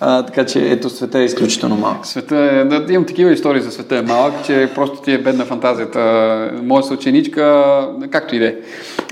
А, 0.00 0.22
така 0.22 0.46
че 0.46 0.72
ето 0.72 0.90
света 0.90 1.18
е 1.18 1.24
изключително 1.24 1.76
малък. 1.76 2.06
Света 2.06 2.36
е, 2.36 2.64
да, 2.64 2.92
имам 2.92 3.06
такива 3.06 3.32
истории 3.32 3.60
за 3.60 3.70
света 3.70 3.96
е 3.96 4.02
малък, 4.02 4.34
че 4.46 4.70
просто 4.74 5.02
ти 5.02 5.12
е 5.12 5.18
бедна 5.18 5.44
фантазията. 5.44 6.50
Моя 6.62 6.82
съученичка, 6.82 7.88
както 8.10 8.36
и 8.36 8.38
да 8.38 8.46
е. 8.46 8.54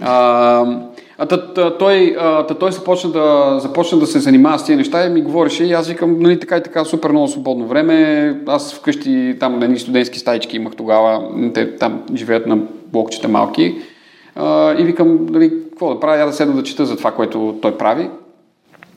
А, 0.00 1.26
та, 1.28 1.76
той, 1.78 2.16
а, 2.18 2.46
той 2.46 2.72
започна, 2.72 3.10
да, 3.10 3.56
започна 3.60 3.98
да 3.98 4.06
се 4.06 4.18
занимава 4.18 4.58
с 4.58 4.64
тези 4.64 4.76
неща 4.76 5.06
и 5.06 5.10
ми 5.10 5.22
говореше 5.22 5.64
и 5.64 5.72
аз 5.72 5.88
викам, 5.88 6.18
нали 6.18 6.40
така 6.40 6.56
и 6.56 6.62
така, 6.62 6.84
супер 6.84 7.10
много 7.10 7.28
свободно 7.28 7.66
време. 7.66 8.40
Аз 8.46 8.74
вкъщи 8.74 9.36
там 9.40 9.58
на 9.58 9.64
едни 9.64 9.78
студентски 9.78 10.18
стаички 10.18 10.56
имах 10.56 10.76
тогава, 10.76 11.22
те 11.54 11.76
там 11.76 12.02
живеят 12.14 12.46
на 12.46 12.58
блокчета 12.92 13.28
малки. 13.28 13.74
А, 14.36 14.74
и 14.80 14.84
викам, 14.84 15.26
нали, 15.30 15.52
какво 15.70 15.94
да 15.94 16.00
правя, 16.00 16.18
я 16.18 16.26
да 16.26 16.32
седна 16.32 16.54
да 16.54 16.62
чета 16.62 16.86
за 16.86 16.96
това, 16.96 17.12
което 17.12 17.58
той 17.62 17.78
прави. 17.78 18.08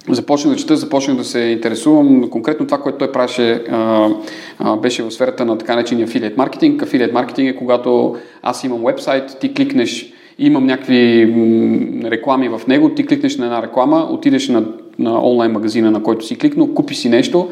Започнах 0.09 0.53
да 0.53 0.59
чета, 0.59 0.77
започнах 0.77 1.17
да 1.17 1.23
се 1.23 1.39
интересувам. 1.39 2.29
Конкретно 2.29 2.65
това, 2.65 2.77
което 2.77 2.97
той 2.97 3.11
правеше, 3.11 3.63
беше 4.81 5.03
в 5.03 5.11
сферата 5.11 5.45
на 5.45 5.57
така 5.57 5.75
наречения 5.75 6.05
афилиет 6.05 6.37
маркетинг. 6.37 6.83
Афилиет 6.83 7.13
маркетинг 7.13 7.49
е 7.49 7.55
когато 7.55 8.15
аз 8.43 8.63
имам 8.63 8.85
вебсайт, 8.85 9.37
ти 9.41 9.53
кликнеш 9.53 10.13
имам 10.39 10.65
някакви 10.65 11.33
реклами 12.03 12.49
в 12.49 12.61
него, 12.67 12.89
ти 12.89 13.05
кликнеш 13.05 13.37
на 13.37 13.45
една 13.45 13.63
реклама, 13.63 14.07
отидеш 14.11 14.47
на, 14.47 14.63
на 14.99 15.29
онлайн 15.29 15.51
магазина, 15.51 15.91
на 15.91 16.03
който 16.03 16.25
си 16.25 16.37
кликнал, 16.37 16.73
купи 16.73 16.95
си 16.95 17.09
нещо 17.09 17.49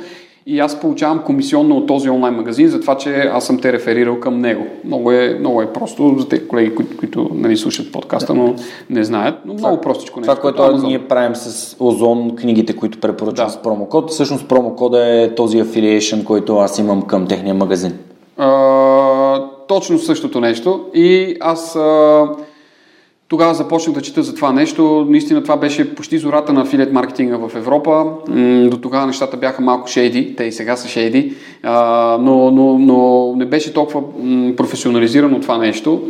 и 0.48 0.60
аз 0.60 0.80
получавам 0.80 1.20
комисионно 1.20 1.78
от 1.78 1.88
този 1.88 2.10
онлайн 2.10 2.36
магазин 2.36 2.68
за 2.68 2.82
това, 2.82 2.98
че 2.98 3.16
аз 3.16 3.46
съм 3.46 3.60
те 3.60 3.74
реферирал 3.74 4.20
към 4.20 4.40
него. 4.40 4.66
Много 4.84 5.12
е, 5.12 5.38
много 5.40 5.62
е 5.62 5.74
просто 5.74 6.16
за 6.18 6.30
тези 6.30 6.48
колеги, 6.48 6.76
които, 6.76 6.98
които 6.98 7.30
нали, 7.34 7.58
слушат 7.58 7.92
подкаста, 7.92 8.34
но 8.34 8.56
не 8.90 9.04
знаят, 9.04 9.36
но 9.46 9.54
много 9.54 9.82
простичко 9.82 10.20
нещо. 10.20 10.32
Това, 10.36 10.42
което 10.42 10.62
Amazon. 10.62 10.88
ние 10.88 11.08
правим 11.08 11.36
с 11.36 11.76
Озон, 11.80 12.36
книгите, 12.36 12.76
които 12.76 13.00
препоръчвам 13.00 13.48
да. 13.48 13.54
с 13.54 13.62
промокод, 13.62 14.10
всъщност 14.12 14.48
промокода 14.48 15.24
е 15.24 15.36
този 15.36 15.64
affiliation, 15.64 16.24
който 16.24 16.58
аз 16.58 16.80
имам 16.80 17.02
към 17.02 17.28
техния 17.28 17.54
магазин. 17.54 17.94
А, 18.38 19.50
точно 19.68 20.00
същото 20.00 20.40
нещо 20.40 20.86
и 20.94 21.36
аз 21.42 21.76
а, 21.76 22.30
тогава 23.28 23.54
започнах 23.54 23.96
да 23.96 24.02
чета 24.02 24.24
за 24.24 24.36
това 24.36 24.52
нещо. 24.52 25.06
Наистина 25.10 25.44
това 25.44 25.58
беше 25.58 25.96
почти 25.96 26.18
зората 26.18 26.54
на 26.54 26.66
филет 26.66 26.94
маркетинга 26.94 27.38
в 27.38 27.56
Европа. 27.56 28.06
До 28.70 28.78
тогава 28.78 29.08
нещата 29.08 29.38
бяха 29.38 29.62
малко 29.62 29.88
шейди, 29.88 30.36
те 30.36 30.44
и 30.44 30.52
сега 30.52 30.76
са 30.76 30.88
шейди, 30.88 31.36
но, 31.64 32.52
но, 32.52 32.78
но 32.80 33.34
не 33.36 33.46
беше 33.46 33.74
толкова 33.74 34.02
професионализирано 34.56 35.40
това 35.40 35.58
нещо. 35.58 36.02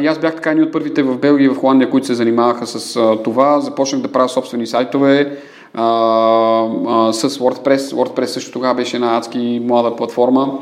И 0.00 0.06
аз 0.06 0.18
бях 0.18 0.34
така 0.34 0.54
ни 0.54 0.62
от 0.62 0.72
първите 0.72 1.02
в 1.02 1.18
Белгия 1.18 1.46
и 1.46 1.48
в 1.48 1.56
Холандия, 1.56 1.90
които 1.90 2.06
се 2.06 2.14
занимаваха 2.14 2.66
с 2.66 3.00
това. 3.24 3.60
Започнах 3.60 4.02
да 4.02 4.12
правя 4.12 4.28
собствени 4.28 4.66
сайтове 4.66 5.38
с 5.74 7.38
WordPress. 7.38 7.76
WordPress 7.76 8.24
също 8.24 8.52
тогава 8.52 8.74
беше 8.74 8.96
една 8.96 9.16
адски 9.16 9.62
млада 9.64 9.96
платформа. 9.96 10.58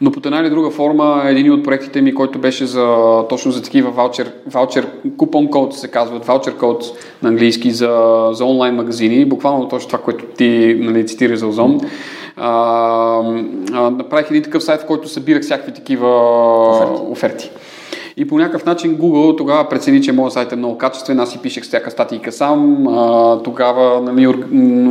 Но 0.00 0.12
по 0.12 0.20
една 0.24 0.40
или 0.40 0.50
друга 0.50 0.70
форма, 0.70 1.22
един 1.26 1.52
от 1.52 1.64
проектите 1.64 2.00
ми, 2.00 2.14
който 2.14 2.38
беше 2.38 2.66
за, 2.66 2.96
точно 3.28 3.52
за 3.52 3.62
такива 3.62 3.90
ваучер, 3.90 4.32
ваучер 4.46 4.86
купон 5.16 5.50
код 5.50 5.74
се 5.74 5.88
казват, 5.88 6.26
ваучер 6.26 6.56
код 6.56 6.84
на 7.22 7.28
английски 7.28 7.70
за, 7.70 8.28
за 8.32 8.44
онлайн 8.44 8.74
магазини, 8.74 9.24
буквално 9.24 9.68
точно 9.68 9.88
това, 9.88 9.98
което 9.98 10.24
ти 10.24 10.76
нали, 10.80 11.06
цитираш 11.06 11.38
за 11.38 11.46
Озон. 11.46 11.80
А, 12.36 12.50
а, 13.72 13.90
направих 13.90 14.30
един 14.30 14.42
такъв 14.42 14.62
сайт, 14.62 14.80
в 14.80 14.86
който 14.86 15.08
събирах 15.08 15.42
всякакви 15.42 15.72
такива 15.72 16.08
оферти. 16.70 17.02
оферти. 17.10 17.50
И 18.16 18.26
по 18.26 18.38
някакъв 18.38 18.64
начин 18.64 18.98
Google 18.98 19.38
тогава 19.38 19.68
прецени, 19.68 20.02
че 20.02 20.12
моят 20.12 20.32
сайт 20.32 20.52
е 20.52 20.56
много 20.56 20.78
качествен, 20.78 21.20
аз 21.20 21.30
си 21.30 21.38
пишех 21.38 21.64
всяка 21.64 21.90
статийка 21.90 22.32
сам, 22.32 22.88
а, 22.88 23.42
тогава 23.42 24.00
нали, 24.00 24.26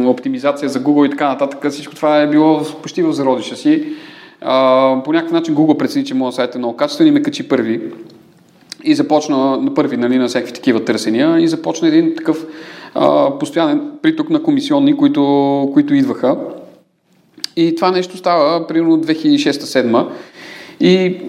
оптимизация 0.08 0.70
за 0.70 0.80
Google 0.80 1.08
и 1.08 1.10
така 1.10 1.28
нататък, 1.28 1.72
всичко 1.72 1.96
това 1.96 2.22
е 2.22 2.28
било 2.28 2.62
почти 2.82 3.04
в 3.04 3.14
зародиша 3.14 3.56
си. 3.56 3.84
По 5.04 5.14
някакъв 5.14 5.32
начин 5.32 5.56
Google 5.56 5.78
прецени, 5.78 6.06
че 6.06 6.14
моят 6.14 6.36
сайт 6.36 6.56
е 6.56 6.58
много 6.58 6.78
качествен 6.78 7.08
и 7.08 7.12
ме 7.12 7.22
качи 7.22 7.48
първи. 7.48 7.82
И 8.84 8.96
започна 8.96 9.58
на 9.58 9.74
първи 9.74 9.98
нали, 9.98 10.18
на 10.18 10.28
всякакви 10.28 10.54
такива 10.54 10.86
търсения 10.86 11.40
и 11.40 11.48
започна 11.48 11.88
един 11.88 12.16
такъв 12.16 12.46
а, 12.96 13.32
постоянен 13.40 13.92
приток 14.02 14.30
на 14.30 14.44
комисионни, 14.44 14.98
които, 14.98 15.70
които 15.74 15.94
идваха. 15.94 16.38
И 17.56 17.76
това 17.76 17.92
нещо 17.92 18.18
става 18.18 18.68
примерно 18.68 18.98
2006-2007 18.98 20.08
И 20.80 21.22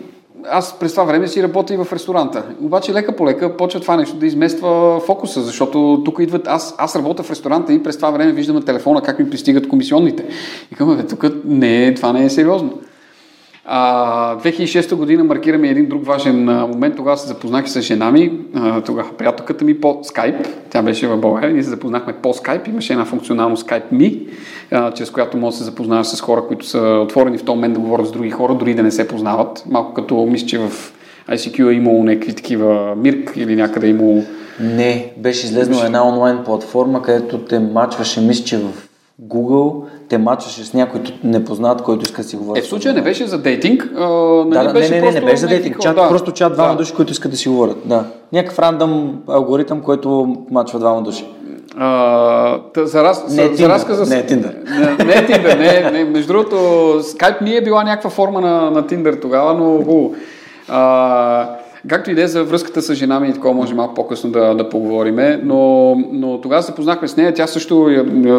аз 0.51 0.79
през 0.79 0.93
това 0.93 1.05
време 1.05 1.29
си 1.29 1.43
работя 1.43 1.75
и 1.75 1.77
в 1.77 1.87
ресторанта. 1.93 2.45
Обаче 2.61 2.93
лека 2.93 3.17
по 3.17 3.27
лека 3.27 3.57
почва 3.57 3.81
това 3.81 3.97
нещо 3.97 4.17
да 4.17 4.27
измества 4.27 5.01
фокуса, 5.07 5.43
защото 5.43 6.03
тук 6.05 6.19
идват, 6.21 6.47
аз, 6.47 6.75
аз 6.79 6.97
работя 6.97 7.23
в 7.23 7.31
ресторанта 7.31 7.73
и 7.73 7.83
през 7.83 7.97
това 7.97 8.11
време 8.11 8.33
виждам 8.33 8.57
на 8.57 8.65
телефона 8.65 9.03
как 9.03 9.19
ми 9.19 9.31
пристигат 9.31 9.69
комисионните. 9.69 10.25
И 10.73 10.75
казвам, 10.75 11.07
тук 11.09 11.25
не, 11.45 11.95
това 11.95 12.13
не 12.13 12.25
е 12.25 12.31
сериозно. 12.31 12.79
А, 13.71 14.37
2006 14.37 14.95
година 14.95 15.25
маркираме 15.25 15.69
един 15.69 15.87
друг 15.87 16.07
важен 16.07 16.45
момент. 16.45 16.97
Тогава 16.97 17.17
се 17.17 17.29
запознах 17.29 17.71
с 17.71 17.81
жена 17.81 18.11
ми, 18.11 18.33
тогава 18.87 19.09
приятелката 19.19 19.65
ми 19.65 19.81
по 19.81 20.01
скайп. 20.03 20.35
Тя 20.71 20.83
беше 20.83 21.09
в 21.09 21.17
България. 21.17 21.53
Ние 21.53 21.63
се 21.63 21.71
запознахме 21.71 22.13
по 22.13 22.35
скайп. 22.35 22.69
Имаше 22.69 22.93
една 22.93 23.05
функционалност 23.05 23.67
Skype 23.69 23.93
Me, 23.93 24.27
а, 24.71 24.93
чрез 24.93 25.11
която 25.11 25.37
може 25.37 25.55
да 25.55 25.59
се 25.59 25.65
запознаваш 25.65 26.07
с 26.07 26.21
хора, 26.21 26.43
които 26.49 26.67
са 26.67 27.01
отворени 27.03 27.39
в 27.39 27.45
този 27.45 27.57
момент 27.57 27.75
да 27.75 27.81
говорят 27.81 28.07
с 28.07 28.13
други 28.13 28.31
хора, 28.31 28.55
дори 28.55 28.75
да 28.75 28.83
не 28.83 28.91
се 28.91 29.09
познават. 29.09 29.65
Малко 29.71 29.95
като 29.95 30.27
мисля, 30.31 30.47
че 30.47 30.59
в 30.59 30.71
ICQ 31.31 31.71
е 31.71 31.75
имало 31.75 32.05
някакви 32.05 32.35
такива 32.35 32.95
мирк 32.97 33.33
или 33.37 33.57
някъде 33.57 33.87
е 33.87 33.91
имало... 33.91 34.23
Не, 34.61 35.13
беше 35.17 35.47
излезнала 35.47 35.87
една 35.87 36.09
онлайн 36.09 36.39
платформа, 36.45 37.03
където 37.03 37.39
те 37.39 37.59
мачваше, 37.59 38.21
мисля, 38.21 38.45
че 38.45 38.59
в 38.59 38.89
Google 39.23 39.85
те 40.09 40.19
мачваше 40.19 40.65
с 40.65 40.75
някой, 40.75 41.01
който 41.01 41.13
не 41.25 41.45
познат, 41.45 41.83
който 41.83 42.05
иска 42.05 42.23
да 42.23 42.29
си 42.29 42.37
говори. 42.37 42.59
Е, 42.59 42.63
в 42.63 42.67
случая 42.67 42.95
не 42.95 43.03
беше 43.03 43.27
за 43.27 43.39
дейтинг. 43.39 43.89
А, 43.97 44.09
нали 44.47 44.67
да, 44.67 44.73
беше 44.73 44.95
не, 44.95 45.01
не, 45.01 45.07
не, 45.07 45.21
не 45.21 45.27
беше 45.27 45.37
за 45.37 45.49
дейтинг. 45.49 45.81
Чат, 45.81 45.97
да. 45.97 46.09
Просто 46.09 46.33
чат 46.33 46.53
двама 46.53 46.73
да. 46.73 46.77
души, 46.77 46.95
които 46.95 47.13
искат 47.13 47.31
да 47.31 47.37
си 47.37 47.49
говорят. 47.49 47.77
Да. 47.85 48.05
Някакъв 48.33 48.59
рандъм 48.59 49.19
алгоритъм, 49.29 49.81
който 49.81 50.37
мачва 50.51 50.79
двама 50.79 51.03
души. 51.03 51.25
А, 51.77 52.59
за, 52.77 53.05
раз, 53.05 53.25
не, 53.29 53.47
за, 53.47 53.55
за 53.55 53.69
разказа... 53.69 54.15
Не 54.15 54.21
е 54.21 54.27
Тиндър. 54.27 54.57
Не, 54.71 55.05
не 55.05 55.13
е 55.13 55.27
Тиндър. 55.27 55.59
Не, 55.59 55.91
не, 55.91 56.05
между 56.05 56.33
другото, 56.33 56.57
Skype 57.03 57.43
не 57.43 57.57
е 57.57 57.63
била 57.63 57.85
някаква 57.85 58.11
форма 58.11 58.41
на, 58.41 58.71
на 58.71 58.87
Тиндър 58.87 59.15
тогава, 59.15 59.55
но 59.55 59.65
хубаво. 59.65 60.15
Както 61.89 62.11
и 62.11 62.21
е 62.21 62.27
за 62.27 62.45
връзката 62.45 62.83
с 62.83 62.95
жена 62.95 63.21
ми 63.21 63.29
и 63.29 63.33
такова, 63.33 63.55
може 63.55 63.75
малко 63.75 63.95
по-късно 63.95 64.31
да, 64.31 64.55
да 64.55 64.69
поговориме, 64.69 65.41
но, 65.45 65.95
но 66.13 66.41
тогава 66.41 66.63
се 66.63 66.75
познахме 66.75 67.09
с 67.09 67.17
нея, 67.17 67.35
тя 67.35 67.47
също 67.47 67.89
я, 67.91 68.07
я, 68.25 68.37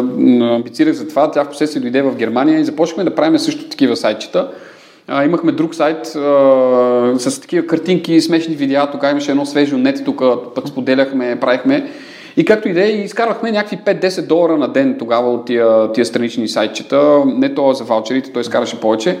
амбицирах 0.54 0.94
за 0.94 1.08
това, 1.08 1.30
тя 1.30 1.44
в 1.44 1.48
последствие 1.48 1.82
дойде 1.82 2.02
в 2.02 2.16
Германия 2.16 2.60
и 2.60 2.64
започнахме 2.64 3.04
да 3.04 3.14
правим 3.14 3.38
също 3.38 3.68
такива 3.68 3.96
сайтчета. 3.96 4.50
А, 5.08 5.24
имахме 5.24 5.52
друг 5.52 5.74
сайт 5.74 6.16
а, 6.16 7.12
с 7.18 7.40
такива 7.40 7.66
картинки, 7.66 8.20
смешни 8.20 8.54
видеа, 8.54 8.88
тогава 8.92 9.10
имаше 9.10 9.30
едно 9.30 9.46
свежо 9.46 9.78
нет, 9.78 10.02
тук 10.04 10.22
пък 10.54 10.68
споделяхме, 10.68 11.40
правихме. 11.40 11.90
И 12.36 12.44
както 12.44 12.68
и 12.68 12.72
да 12.72 12.84
е, 12.84 12.90
изкарвахме 12.90 13.50
някакви 13.50 13.76
5-10 13.76 14.26
долара 14.26 14.56
на 14.56 14.68
ден 14.68 14.96
тогава 14.98 15.32
от 15.32 15.46
тия, 15.46 15.92
тия 15.92 16.06
странични 16.06 16.48
сайтчета. 16.48 17.22
Не 17.26 17.54
то 17.54 17.72
за 17.72 17.84
ваучерите, 17.84 18.32
той 18.32 18.40
изкараше 18.40 18.80
повече. 18.80 19.18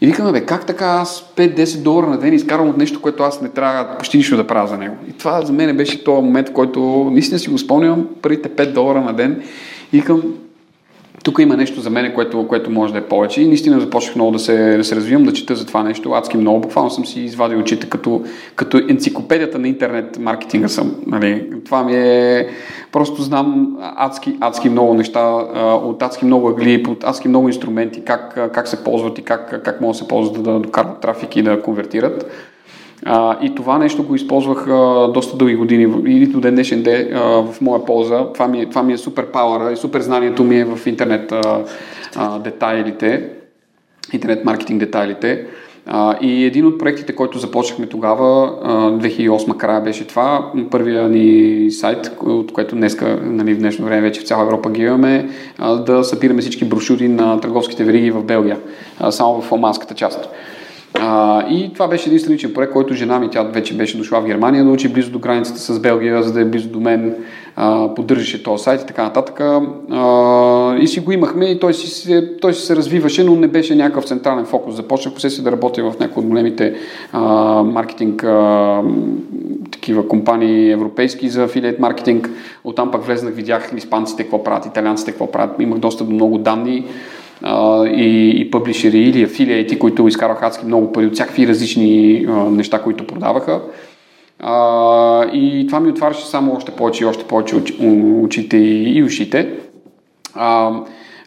И 0.00 0.06
викаме, 0.06 0.32
бе, 0.32 0.40
как 0.40 0.66
така 0.66 0.86
аз 0.86 1.32
5-10 1.36 1.82
долара 1.82 2.06
на 2.06 2.18
ден 2.18 2.34
изкарвам 2.34 2.68
от 2.68 2.76
нещо, 2.76 3.00
което 3.00 3.22
аз 3.22 3.40
не 3.40 3.48
трябва 3.48 3.96
почти 3.98 4.16
нищо 4.16 4.36
да 4.36 4.46
правя 4.46 4.68
за 4.68 4.78
него. 4.78 4.96
И 5.08 5.12
това 5.12 5.42
за 5.42 5.52
мен 5.52 5.76
беше 5.76 6.04
този 6.04 6.22
момент, 6.22 6.52
който 6.52 7.10
наистина 7.12 7.38
си 7.38 7.50
го 7.50 7.58
спомням, 7.58 8.06
първите 8.22 8.48
5 8.48 8.72
долара 8.72 9.00
на 9.00 9.12
ден. 9.12 9.42
И 9.92 10.00
викам, 10.00 10.22
тук 11.24 11.38
има 11.38 11.56
нещо 11.56 11.80
за 11.80 11.90
мен, 11.90 12.14
което, 12.14 12.48
което 12.48 12.70
може 12.70 12.92
да 12.92 12.98
е 12.98 13.02
повече. 13.02 13.42
И 13.42 13.48
наистина 13.48 13.80
започнах 13.80 14.16
много 14.16 14.30
да 14.30 14.38
се, 14.38 14.76
да 14.76 14.84
се 14.84 14.96
развивам, 14.96 15.24
да 15.24 15.32
чета 15.32 15.56
за 15.56 15.66
това 15.66 15.82
нещо. 15.82 16.12
Адски 16.12 16.36
много. 16.36 16.60
Буквално 16.60 16.90
съм 16.90 17.06
си 17.06 17.20
извадил 17.20 17.58
очите 17.58 17.88
като, 17.88 18.22
като 18.56 18.78
енциклопедията 18.88 19.58
на 19.58 19.68
интернет 19.68 20.18
маркетинга 20.18 20.68
съм. 20.68 20.94
Нали. 21.06 21.46
Това 21.64 21.84
ми 21.84 21.94
е... 21.94 22.48
Просто 22.92 23.22
знам 23.22 23.76
адски, 23.80 24.36
адски 24.40 24.68
много 24.68 24.94
неща, 24.94 25.20
от 25.84 26.02
адски 26.02 26.24
много 26.24 26.48
агли, 26.48 26.84
от 26.88 27.04
адски 27.04 27.28
много 27.28 27.48
инструменти, 27.48 28.04
как, 28.04 28.50
как 28.52 28.68
се 28.68 28.84
ползват 28.84 29.18
и 29.18 29.22
как, 29.22 29.62
как 29.64 29.80
могат 29.80 29.94
да 29.94 29.98
се 29.98 30.08
ползват 30.08 30.42
да 30.42 30.58
докарват 30.60 31.00
трафик 31.00 31.36
и 31.36 31.42
да 31.42 31.62
конвертират. 31.62 32.30
А, 33.04 33.38
и 33.42 33.54
това 33.54 33.78
нещо 33.78 34.02
го 34.02 34.14
използвах 34.14 34.68
а, 34.68 35.08
доста 35.14 35.36
дълги 35.36 35.56
години 35.56 35.94
и 36.06 36.26
до 36.26 36.40
ден 36.40 36.54
днешен 36.54 36.82
де 36.82 37.10
а, 37.14 37.20
в 37.20 37.60
моя 37.60 37.84
полза. 37.84 38.32
Това 38.32 38.48
ми, 38.48 38.60
е, 38.60 38.66
това 38.66 38.82
ми 38.82 38.92
е 38.92 38.98
супер 38.98 39.26
пауъра 39.26 39.72
и 39.72 39.76
супер 39.76 40.00
знанието 40.00 40.44
ми 40.44 40.60
е 40.60 40.64
в 40.64 40.86
интернет 40.86 41.32
а, 41.32 41.64
а, 42.16 42.38
детайлите, 42.38 43.28
интернет 44.12 44.44
маркетинг 44.44 44.80
детайлите. 44.80 45.46
А, 45.90 46.18
и 46.20 46.44
един 46.44 46.66
от 46.66 46.78
проектите, 46.78 47.14
който 47.14 47.38
започнахме 47.38 47.86
тогава, 47.86 48.58
а, 48.62 48.90
2008 48.90 49.56
края 49.56 49.80
беше 49.80 50.06
това, 50.06 50.52
първия 50.70 51.08
ни 51.08 51.70
сайт, 51.70 52.12
от 52.20 52.52
което 52.52 52.74
днеска, 52.74 53.20
нали, 53.22 53.54
в 53.54 53.58
днешно 53.58 53.84
време 53.84 54.00
вече 54.00 54.20
в 54.20 54.24
цяла 54.24 54.42
Европа 54.42 54.70
ги 54.70 54.82
имаме, 54.82 55.28
а, 55.58 55.74
да 55.74 56.04
събираме 56.04 56.40
всички 56.40 56.64
брошури 56.64 57.08
на 57.08 57.40
търговските 57.40 57.84
вериги 57.84 58.10
в 58.10 58.22
Белгия, 58.22 58.58
а, 58.98 59.10
само 59.10 59.40
в 59.40 59.52
оманската 59.52 59.94
част. 59.94 60.28
А, 61.00 61.44
и 61.48 61.72
това 61.72 61.88
беше 61.88 62.08
един 62.08 62.20
страничен 62.20 62.54
проект, 62.54 62.72
който 62.72 62.94
жена 62.94 63.18
ми, 63.18 63.30
тя 63.30 63.42
вече 63.42 63.76
беше 63.76 63.98
дошла 63.98 64.20
в 64.20 64.24
Германия 64.24 64.64
да 64.64 64.70
учи 64.70 64.88
близо 64.88 65.10
до 65.10 65.18
границата 65.18 65.58
с 65.60 65.80
Белгия, 65.80 66.22
за 66.22 66.32
да 66.32 66.40
е 66.40 66.44
близо 66.44 66.68
до 66.68 66.80
мен, 66.80 67.14
а, 67.56 67.94
поддържаше 67.94 68.42
този 68.42 68.64
сайт 68.64 68.82
и 68.82 68.86
така 68.86 69.02
нататък. 69.02 69.40
А, 69.40 70.76
и 70.80 70.86
си 70.86 71.00
го 71.00 71.12
имахме 71.12 71.44
и 71.44 71.60
той 71.60 71.74
си, 71.74 71.86
се, 71.86 72.36
той 72.40 72.54
си 72.54 72.66
се 72.66 72.76
развиваше, 72.76 73.24
но 73.24 73.34
не 73.34 73.48
беше 73.48 73.74
някакъв 73.74 74.04
централен 74.04 74.44
фокус. 74.44 74.74
Започнах 74.74 75.14
последствие 75.14 75.44
да 75.44 75.52
работя 75.52 75.90
в 75.90 75.98
някои 76.00 76.22
от 76.22 76.28
големите 76.28 76.74
а, 77.12 77.22
маркетинг 77.62 78.24
а, 78.24 78.82
такива 79.70 80.08
компании 80.08 80.72
европейски 80.72 81.28
за 81.28 81.44
афилиет 81.44 81.78
маркетинг. 81.78 82.30
Оттам 82.64 82.90
пък 82.90 83.04
влезнах, 83.04 83.34
видях 83.34 83.72
испанците 83.76 84.22
какво 84.22 84.44
правят, 84.44 84.66
италианците 84.66 85.10
какво 85.10 85.32
правят. 85.32 85.60
Имах 85.60 85.78
доста 85.78 86.04
до 86.04 86.12
много 86.12 86.38
данни 86.38 86.84
и, 87.86 88.32
и 88.36 88.50
публишери 88.50 88.98
или 88.98 89.22
афилиети, 89.22 89.78
които 89.78 90.08
изкараха 90.08 90.46
адски 90.46 90.66
много 90.66 90.92
пари 90.92 91.06
от 91.06 91.14
всякакви 91.14 91.48
различни 91.48 92.24
а, 92.28 92.32
неща, 92.32 92.82
които 92.82 93.06
продаваха. 93.06 93.60
А, 94.38 95.24
и 95.32 95.66
това 95.66 95.80
ми 95.80 95.90
отваряше 95.90 96.26
само 96.26 96.54
още 96.54 96.72
повече 96.72 97.04
и 97.04 97.06
още 97.06 97.24
повече 97.24 97.56
очите 98.22 98.56
и, 98.56 98.98
и 98.98 99.02
ушите. 99.02 99.52
А, 100.34 100.72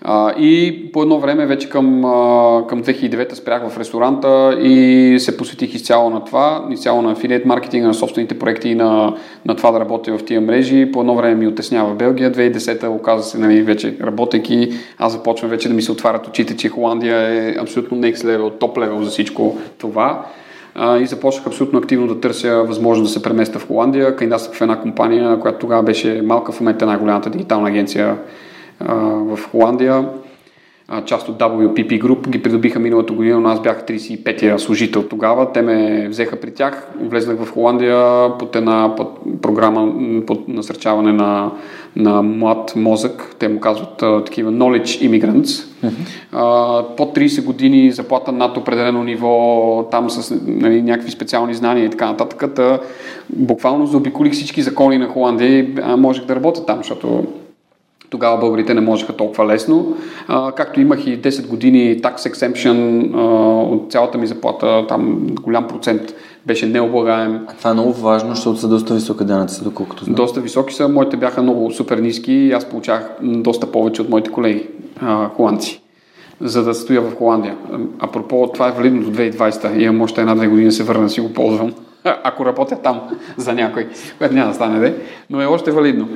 а, 0.03 0.31
и 0.31 0.85
по 0.91 1.01
едно 1.01 1.19
време, 1.19 1.45
вече 1.45 1.69
към, 1.69 2.05
а, 2.05 2.67
към 2.67 2.83
2009 2.83 3.33
спрях 3.33 3.69
в 3.69 3.77
ресторанта 3.77 4.57
и 4.61 5.15
се 5.19 5.37
посветих 5.37 5.75
изцяло 5.75 6.09
на 6.09 6.23
това, 6.23 6.67
изцяло 6.71 7.01
на 7.01 7.11
афилиет 7.11 7.45
маркетинга, 7.45 7.87
на 7.87 7.93
собствените 7.93 8.39
проекти 8.39 8.69
и 8.69 8.75
на, 8.75 9.15
на 9.45 9.55
това 9.55 9.71
да 9.71 9.79
работя 9.79 10.17
в 10.17 10.25
тия 10.25 10.41
мрежи. 10.41 10.91
По 10.91 10.99
едно 10.99 11.15
време 11.15 11.35
ми 11.35 11.47
отеснява 11.47 11.93
Белгия. 11.95 12.31
2010 12.31 12.89
оказа 12.89 13.23
се, 13.23 13.37
нали, 13.37 13.61
вече 13.61 13.97
работейки, 14.03 14.73
аз 14.97 15.13
започвам 15.13 15.49
вече 15.49 15.67
да 15.67 15.73
ми 15.73 15.81
се 15.81 15.91
отварят 15.91 16.27
очите, 16.27 16.57
че 16.57 16.69
Холандия 16.69 17.17
е 17.17 17.55
абсолютно 17.59 17.97
next 17.97 18.15
level, 18.15 18.59
топ 18.59 18.77
level 18.77 19.01
за 19.01 19.09
всичко 19.09 19.57
това. 19.77 20.25
А, 20.75 20.97
и 20.97 21.05
започнах 21.05 21.47
абсолютно 21.47 21.79
активно 21.79 22.07
да 22.07 22.19
търся 22.19 22.63
възможност 22.63 23.13
да 23.13 23.19
се 23.19 23.23
преместя 23.23 23.59
в 23.59 23.67
Холандия. 23.67 24.15
Кандидатствах 24.15 24.57
в 24.57 24.61
една 24.61 24.79
компания, 24.79 25.39
която 25.39 25.59
тогава 25.59 25.83
беше 25.83 26.21
малка, 26.25 26.51
в 26.51 26.59
момента 26.59 26.85
най-голямата 26.85 27.29
дигитална 27.29 27.69
агенция 27.69 28.17
в 29.25 29.39
Холандия. 29.51 30.09
Част 31.05 31.29
от 31.29 31.37
WPP 31.39 32.01
Group 32.01 32.29
ги 32.29 32.43
придобиха 32.43 32.79
миналата 32.79 33.13
година, 33.13 33.39
но 33.39 33.49
аз 33.49 33.61
бях 33.61 33.85
35-я 33.85 34.59
служител 34.59 35.03
тогава. 35.03 35.51
Те 35.51 35.61
ме 35.61 36.07
взеха 36.09 36.39
при 36.39 36.51
тях, 36.51 36.87
влезнах 36.99 37.37
в 37.37 37.51
Холандия 37.51 38.29
под 38.39 38.55
една 38.55 38.95
под 38.97 39.41
програма 39.41 39.93
под 40.27 40.47
насърчаване 40.47 41.11
на, 41.11 41.51
на 41.95 42.21
млад 42.21 42.73
мозък. 42.75 43.35
Те 43.39 43.47
му 43.47 43.59
казват 43.59 44.03
а, 44.03 44.23
такива 44.23 44.51
knowledge 44.51 45.09
immigrants. 45.09 45.45
Uh-huh. 45.45 45.91
А, 46.31 46.95
под 46.95 47.17
30 47.17 47.45
години, 47.45 47.91
заплата 47.91 48.31
над 48.31 48.57
определено 48.57 49.03
ниво, 49.03 49.87
там 49.91 50.09
с 50.09 50.41
нали, 50.47 50.81
някакви 50.81 51.11
специални 51.11 51.53
знания 51.53 51.85
и 51.85 51.89
така 51.89 52.05
нататък. 52.05 52.53
Та, 52.55 52.79
буквално 53.29 53.85
заобиколих 53.85 54.33
всички 54.33 54.61
закони 54.61 54.97
на 54.97 55.07
Холандия 55.07 55.59
и 55.59 55.75
можех 55.97 56.25
да 56.25 56.35
работя 56.35 56.65
там, 56.65 56.77
защото 56.77 57.25
тогава 58.11 58.37
българите 58.37 58.73
не 58.73 58.81
можеха 58.81 59.13
толкова 59.13 59.45
лесно. 59.45 59.97
А, 60.27 60.51
както 60.51 60.81
имах 60.81 61.07
и 61.07 61.21
10 61.21 61.47
години 61.47 62.01
tax 62.01 62.17
exemption 62.17 63.09
а, 63.15 63.19
от 63.75 63.91
цялата 63.91 64.17
ми 64.17 64.27
заплата, 64.27 64.85
там 64.87 65.27
голям 65.41 65.67
процент 65.67 66.01
беше 66.45 66.65
необлагаем. 66.67 67.39
А 67.47 67.53
това 67.53 67.69
е 67.69 67.73
много 67.73 67.93
важно, 67.93 68.35
защото 68.35 68.59
са 68.59 68.67
доста 68.67 68.93
високи 68.93 69.23
данъци, 69.23 69.63
доколкото 69.63 70.03
знам. 70.03 70.15
Доста 70.15 70.41
високи 70.41 70.73
са, 70.73 70.87
моите 70.87 71.17
бяха 71.17 71.41
много 71.41 71.71
супер 71.71 71.97
ниски 71.97 72.33
и 72.33 72.51
аз 72.51 72.65
получавах 72.65 73.09
доста 73.21 73.71
повече 73.71 74.01
от 74.01 74.09
моите 74.09 74.31
колеги 74.31 74.67
а, 75.01 75.29
холандци 75.29 75.81
за 76.41 76.63
да 76.63 76.73
стоя 76.73 77.01
в 77.01 77.15
Холандия. 77.15 77.55
Апропо, 77.99 78.49
това 78.53 78.67
е 78.67 78.71
валидно 78.71 79.03
до 79.03 79.11
2020. 79.11 79.79
Имам 79.79 80.01
още 80.01 80.21
една-две 80.21 80.47
години 80.47 80.71
се 80.71 80.83
върна 80.83 81.09
си 81.09 81.21
го 81.21 81.33
ползвам. 81.33 81.73
Ако 82.03 82.45
работя 82.45 82.75
там 82.75 83.01
за 83.37 83.53
някой, 83.53 83.87
което 84.17 84.33
няма 84.33 84.47
да 84.47 84.55
стане, 84.55 84.79
де, 84.79 84.95
но 85.29 85.41
е 85.41 85.45
още 85.45 85.71
валидно. 85.71 86.07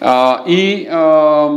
А, 0.00 0.42
и 0.46 0.86
а, 0.90 1.48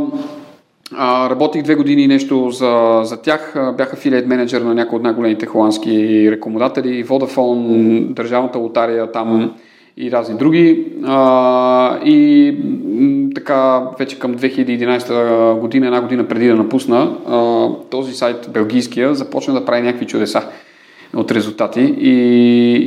а, 0.94 1.30
работих 1.30 1.62
две 1.62 1.74
години 1.74 2.06
нещо 2.06 2.50
за, 2.50 3.00
за 3.02 3.22
тях. 3.22 3.54
Бях 3.76 3.92
афилиет 3.92 4.26
менеджер 4.26 4.60
на 4.60 4.74
някои 4.74 4.96
от 4.96 5.02
най-големите 5.02 5.46
холандски 5.46 6.28
рекомодатели, 6.30 7.04
Vodafone, 7.04 8.04
Държавната 8.12 8.58
лотария 8.58 9.12
там 9.12 9.54
и 9.96 10.10
разни 10.10 10.36
други. 10.38 10.84
А, 11.04 11.98
и 12.04 12.56
така, 13.34 13.82
вече 13.98 14.18
към 14.18 14.34
2011 14.34 15.60
година, 15.60 15.86
една 15.86 16.00
година 16.00 16.28
преди 16.28 16.48
да 16.48 16.54
напусна, 16.54 17.16
а, 17.28 17.68
този 17.90 18.14
сайт, 18.14 18.50
белгийския, 18.52 19.14
започна 19.14 19.54
да 19.54 19.64
прави 19.64 19.82
някакви 19.82 20.06
чудеса. 20.06 20.42
От 21.14 21.32
резултати 21.32 21.80
и, 21.98 22.12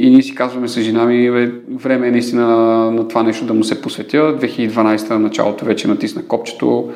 и 0.01 0.09
ние 0.09 0.21
си 0.21 0.35
казваме 0.35 0.67
с 0.67 0.81
жена 0.81 1.05
ми, 1.05 1.31
бе, 1.31 1.51
време 1.69 2.07
е 2.07 2.11
наистина 2.11 2.47
на, 2.91 3.07
това 3.07 3.23
нещо 3.23 3.45
да 3.45 3.53
му 3.53 3.63
се 3.63 3.81
посветя. 3.81 4.17
2012 4.17 5.09
началото 5.09 5.65
вече 5.65 5.87
натисна 5.87 6.25
копчето, 6.25 6.89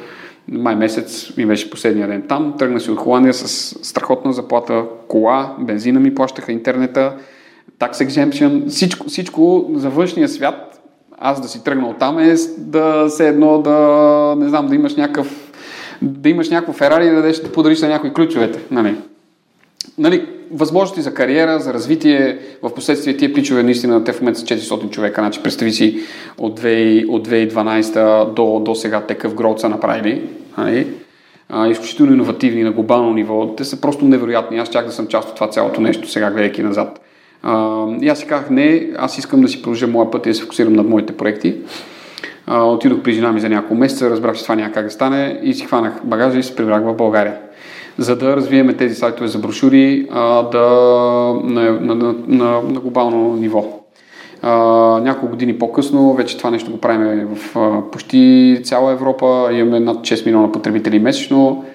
май 0.47 0.75
месец 0.75 1.37
ми 1.37 1.45
беше 1.45 1.69
последния 1.69 2.07
ден 2.07 2.23
там. 2.27 2.53
Тръгна 2.59 2.79
си 2.79 2.91
от 2.91 2.97
Холандия 2.97 3.33
с 3.33 3.47
страхотна 3.85 4.33
заплата, 4.33 4.83
кола, 5.07 5.55
бензина 5.59 5.99
ми 5.99 6.15
плащаха, 6.15 6.51
интернета, 6.51 7.13
tax 7.79 8.07
exemption, 8.07 8.67
всичко, 8.67 9.07
всичко 9.07 9.71
за 9.75 9.89
външния 9.89 10.29
свят. 10.29 10.81
Аз 11.17 11.41
да 11.41 11.47
си 11.47 11.63
тръгна 11.63 11.87
от 11.87 11.99
там 11.99 12.19
е 12.19 12.35
да 12.57 13.05
се 13.09 13.27
едно 13.27 13.61
да, 13.61 14.35
не 14.37 14.49
знам, 14.49 14.67
да 14.67 14.75
имаш 14.75 14.95
някакъв 14.95 15.53
да 16.03 16.29
имаш 16.29 16.49
някакво 16.49 16.73
Ферари 16.73 17.05
и 17.05 17.09
да 17.09 17.15
дадеш 17.15 17.39
да 17.39 17.51
подариш 17.51 17.81
на 17.81 17.87
някои 17.87 18.13
ключовете. 18.13 18.59
Нали? 18.71 18.95
Нали, 19.97 20.27
възможности 20.53 21.01
за 21.01 21.13
кариера, 21.13 21.59
за 21.59 21.73
развитие, 21.73 22.37
в 22.61 22.73
последствие 22.73 23.17
тия 23.17 23.33
пичове 23.33 23.63
наистина, 23.63 24.03
те 24.03 24.13
в 24.13 24.21
момента 24.21 24.39
са 24.39 24.45
400 24.45 24.89
човека, 24.89 25.21
значи 25.21 25.43
представи 25.43 25.71
си 25.71 25.99
от, 26.37 26.59
2, 26.59 27.07
от 27.07 27.27
2012 27.27 28.33
до, 28.33 28.59
до 28.59 28.75
сега 28.75 29.01
такъв 29.01 29.33
грот 29.33 29.59
са 29.59 29.69
направили. 29.69 30.21
Нали? 30.57 30.87
А, 31.49 31.67
изключително 31.67 32.13
иновативни 32.13 32.63
на 32.63 32.71
глобално 32.71 33.13
ниво. 33.13 33.55
Те 33.55 33.63
са 33.63 33.81
просто 33.81 34.05
невероятни. 34.05 34.57
Аз 34.57 34.69
чак 34.69 34.85
да 34.85 34.91
съм 34.91 35.07
част 35.07 35.29
от 35.29 35.35
това 35.35 35.49
цялото 35.49 35.81
нещо, 35.81 36.09
сега 36.09 36.31
гледайки 36.31 36.63
назад. 36.63 37.01
А, 37.43 37.85
и 38.01 38.09
аз 38.09 38.19
си 38.19 38.27
казах, 38.27 38.49
не, 38.49 38.89
аз 38.97 39.17
искам 39.17 39.41
да 39.41 39.47
си 39.47 39.61
продължа 39.61 39.87
моя 39.87 40.11
път 40.11 40.25
и 40.25 40.29
да 40.29 40.35
се 40.35 40.41
фокусирам 40.41 40.73
над 40.73 40.87
моите 40.87 41.17
проекти. 41.17 41.55
А, 42.47 42.63
отидох 42.63 43.01
при 43.01 43.13
жена 43.13 43.31
ми 43.31 43.39
за 43.39 43.49
няколко 43.49 43.75
месеца, 43.75 44.09
разбрах, 44.09 44.35
че 44.35 44.43
това 44.43 44.55
няма 44.55 44.71
как 44.71 44.85
да 44.85 44.91
стане 44.91 45.39
и 45.43 45.53
си 45.53 45.65
хванах 45.65 45.93
багажа 46.03 46.39
и 46.39 46.43
се 46.43 46.55
прибрах 46.55 46.83
в 46.83 46.93
България 46.93 47.37
за 47.97 48.15
да 48.15 48.35
развиеме 48.35 48.73
тези 48.73 48.95
сайтове 48.95 49.27
за 49.27 49.39
брошури 49.39 50.07
а, 50.11 50.43
да, 50.43 50.67
на, 51.43 51.71
на, 51.71 51.95
на, 51.95 52.15
на, 52.27 52.61
на 52.61 52.79
глобално 52.79 53.35
ниво. 53.35 53.65
А, 54.41 54.51
няколко 55.03 55.27
години 55.27 55.59
по-късно 55.59 56.13
вече 56.13 56.37
това 56.37 56.49
нещо 56.49 56.71
го 56.71 56.77
правим 56.77 57.27
в 57.35 57.55
а, 57.55 57.91
почти 57.91 58.59
цяла 58.63 58.91
Европа. 58.91 59.49
Имаме 59.51 59.79
над 59.79 59.97
6 59.97 60.25
милиона 60.25 60.51
потребители 60.51 60.99
месечно 60.99 61.65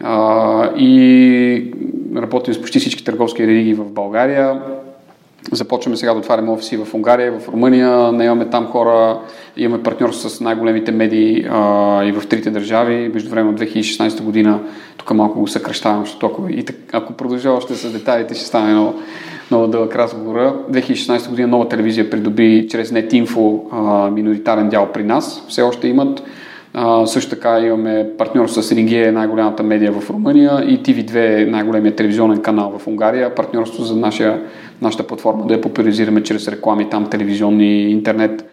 а, 0.00 0.70
и 0.76 1.72
работим 2.16 2.54
с 2.54 2.60
почти 2.60 2.78
всички 2.78 3.04
търговски 3.04 3.46
религии 3.46 3.74
в 3.74 3.84
България. 3.84 4.62
Започваме 5.52 5.96
сега 5.96 6.12
да 6.12 6.18
отваряме 6.18 6.50
офиси 6.50 6.76
в 6.76 6.94
Унгария, 6.94 7.38
в 7.38 7.48
Румъния, 7.48 8.12
не 8.12 8.24
имаме 8.24 8.50
там 8.50 8.66
хора, 8.66 9.18
имаме 9.56 9.82
партньорство 9.82 10.28
с 10.28 10.40
най-големите 10.40 10.92
медии 10.92 11.46
а, 11.50 12.04
и 12.04 12.12
в 12.12 12.26
трите 12.28 12.50
държави. 12.50 13.10
Между 13.14 13.30
време 13.30 13.50
от 13.50 13.60
2016 13.60 14.22
година, 14.22 14.60
тук 14.96 15.10
малко 15.14 15.40
го 15.40 15.48
съкръщавам, 15.48 16.00
защото 16.00 16.26
ако, 16.26 16.48
и 16.48 16.64
так, 16.64 16.76
ако 16.92 17.12
продължава 17.12 17.56
още 17.56 17.74
с 17.74 17.92
детайлите, 17.92 18.34
ще 18.34 18.44
стане 18.44 18.72
много, 18.72 18.94
много 19.50 19.66
дълъг 19.66 19.96
разговора. 19.96 20.54
2016 20.70 21.28
година 21.28 21.48
нова 21.48 21.68
телевизия 21.68 22.10
придоби 22.10 22.66
чрез 22.70 22.90
NetInfo 22.90 23.60
а, 23.72 24.10
миноритарен 24.10 24.68
дял 24.68 24.92
при 24.92 25.04
нас. 25.04 25.44
Все 25.48 25.62
още 25.62 25.88
имат. 25.88 26.22
А, 26.78 27.06
също 27.06 27.30
така 27.30 27.60
имаме 27.60 28.06
партньор 28.18 28.48
с 28.48 28.72
Рингие, 28.72 29.12
най-голямата 29.12 29.62
медия 29.62 29.92
в 29.92 30.10
Румъния 30.10 30.64
и 30.66 30.82
TV2, 30.82 31.46
най-големият 31.50 31.96
телевизионен 31.96 32.42
канал 32.42 32.78
в 32.78 32.86
Унгария. 32.86 33.34
Партньорство 33.34 33.82
за 33.82 33.96
нашия, 33.96 34.42
нашата 34.82 35.06
платформа 35.06 35.46
да 35.46 35.54
я 35.54 35.60
популяризираме 35.60 36.22
чрез 36.22 36.48
реклами 36.48 36.90
там, 36.90 37.10
телевизионни, 37.10 37.90
интернет. 37.90 38.44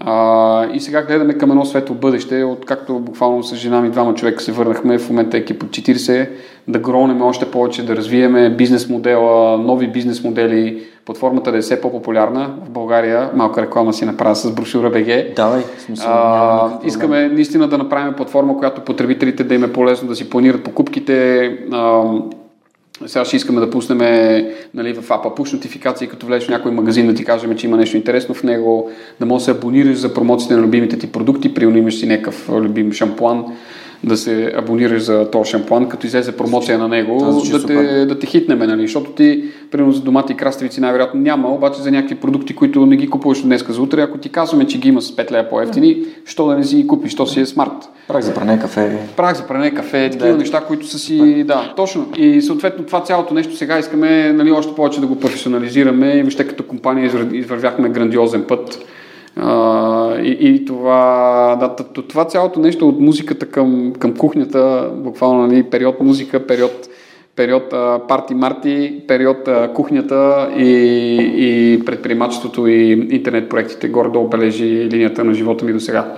А, 0.00 0.66
и 0.74 0.80
сега 0.80 1.02
гледаме 1.02 1.34
към 1.34 1.50
едно 1.50 1.64
светло 1.64 1.94
бъдеще, 1.94 2.44
откакто 2.44 2.98
буквално 2.98 3.42
с 3.42 3.54
жена 3.54 3.80
ми 3.80 3.90
двама 3.90 4.14
човека 4.14 4.42
се 4.42 4.52
върнахме, 4.52 4.98
в 4.98 5.10
момента 5.10 5.36
екип 5.36 5.62
от 5.62 5.68
40, 5.68 6.28
да 6.68 6.78
гронеме 6.78 7.24
още 7.24 7.50
повече, 7.50 7.86
да 7.86 7.96
развиеме 7.96 8.50
бизнес 8.50 8.88
модела, 8.88 9.58
нови 9.58 9.88
бизнес 9.88 10.24
модели, 10.24 10.82
платформата 11.06 11.52
да 11.52 11.58
е 11.58 11.60
все 11.60 11.80
по-популярна 11.80 12.54
в 12.66 12.70
България. 12.70 13.30
Малка 13.34 13.62
реклама 13.62 13.92
си 13.92 14.04
направя 14.04 14.36
с 14.36 14.54
брошура 14.54 14.90
БГ. 14.90 15.34
Давай, 15.36 15.62
смисъл. 15.78 16.12
А, 16.12 16.78
искаме 16.84 17.28
наистина 17.28 17.68
да 17.68 17.78
направим 17.78 18.14
платформа, 18.14 18.58
която 18.58 18.80
потребителите 18.80 19.44
да 19.44 19.54
им 19.54 19.64
е 19.64 19.72
полезно 19.72 20.08
да 20.08 20.16
си 20.16 20.30
планират 20.30 20.64
покупките, 20.64 21.44
а, 21.72 22.02
сега 23.06 23.24
ще 23.24 23.36
искаме 23.36 23.60
да 23.60 23.70
пуснем 23.70 23.98
нали, 24.74 24.94
в 24.94 25.10
апа 25.10 25.28
push 25.28 25.52
нотификации, 25.52 26.08
като 26.08 26.26
влезеш 26.26 26.46
в 26.46 26.50
някой 26.50 26.72
магазин 26.72 27.06
да 27.06 27.14
ти 27.14 27.24
кажем, 27.24 27.56
че 27.56 27.66
има 27.66 27.76
нещо 27.76 27.96
интересно 27.96 28.34
в 28.34 28.42
него, 28.42 28.90
да 29.20 29.26
можеш 29.26 29.46
да 29.46 29.52
се 29.52 29.58
абонираш 29.58 29.96
за 29.96 30.14
промоциите 30.14 30.54
на 30.54 30.62
любимите 30.62 30.98
ти 30.98 31.12
продукти, 31.12 31.54
при 31.54 31.64
имаш 31.64 31.98
си 31.98 32.06
някакъв 32.06 32.48
любим 32.48 32.92
шампуан, 32.92 33.44
да 34.04 34.16
се 34.16 34.52
абонираш 34.56 35.02
за 35.02 35.30
този 35.30 35.50
шампуан, 35.50 35.88
като 35.88 36.06
излезе 36.06 36.36
промоция 36.36 36.78
на 36.78 36.88
него, 36.88 37.42
да 37.50 37.66
те, 37.66 38.06
да 38.06 38.18
те 38.18 38.26
хитнеме, 38.26 38.66
нали? 38.66 38.82
защото 38.82 39.10
ти, 39.10 39.44
примерно 39.70 39.92
за 39.92 40.00
домати 40.00 40.32
и 40.32 40.36
краставици 40.36 40.80
най-вероятно 40.80 41.20
няма, 41.20 41.48
обаче 41.48 41.82
за 41.82 41.90
някакви 41.90 42.14
продукти, 42.14 42.54
които 42.54 42.86
не 42.86 42.96
ги 42.96 43.10
купуваш 43.10 43.42
днес 43.42 43.64
за 43.68 43.82
утре, 43.82 44.02
ако 44.02 44.18
ти 44.18 44.28
казваме, 44.28 44.66
че 44.66 44.78
ги 44.78 44.88
има 44.88 45.02
с 45.02 45.16
5 45.16 45.30
лева 45.30 45.48
по-ефтини, 45.48 45.96
що 46.24 46.46
да 46.46 46.56
не 46.56 46.64
си 46.64 46.76
ги 46.76 46.86
купиш, 46.86 47.14
то 47.14 47.26
си 47.26 47.40
е 47.40 47.46
смарт. 47.46 47.88
Прах 48.08 48.24
за 48.24 48.34
пране 48.34 48.58
кафе. 48.58 48.98
Прах 49.16 49.36
за 49.36 49.46
пране 49.46 49.74
кафе, 49.74 50.10
такива 50.10 50.30
да. 50.30 50.36
неща, 50.36 50.60
които 50.60 50.86
са 50.86 50.98
си, 50.98 51.44
да, 51.44 51.72
точно. 51.76 52.06
И 52.16 52.42
съответно 52.42 52.84
това 52.84 53.00
цялото 53.00 53.34
нещо 53.34 53.56
сега 53.56 53.78
искаме 53.78 54.32
нали, 54.32 54.52
още 54.52 54.74
повече 54.74 55.00
да 55.00 55.06
го 55.06 55.20
професионализираме 55.20 56.12
и 56.12 56.22
въобще 56.22 56.46
като 56.48 56.62
компания 56.62 57.10
извървяхме 57.32 57.88
грандиозен 57.88 58.44
път 58.48 58.84
и, 60.22 60.36
и 60.40 60.64
това, 60.64 61.56
да, 61.60 61.76
това 62.08 62.24
цялото 62.24 62.60
нещо 62.60 62.88
от 62.88 63.00
музиката 63.00 63.46
към, 63.46 63.92
към 63.98 64.14
кухнята, 64.16 64.90
буквално 64.96 65.46
нали, 65.46 65.62
период 65.62 66.00
музика, 66.00 66.46
период, 66.46 66.88
период 67.36 67.72
а, 67.72 68.00
парти-марти, 68.08 69.02
период 69.08 69.48
кухнята 69.74 70.50
и, 70.58 70.70
и 71.36 71.84
предприемачеството 71.84 72.66
и 72.66 72.90
интернет 73.10 73.48
проектите 73.48 73.88
горе 73.88 74.18
обележи 74.18 74.88
линията 74.90 75.24
на 75.24 75.34
живота 75.34 75.64
ми 75.64 75.72
до 75.72 75.80
сега. 75.80 76.14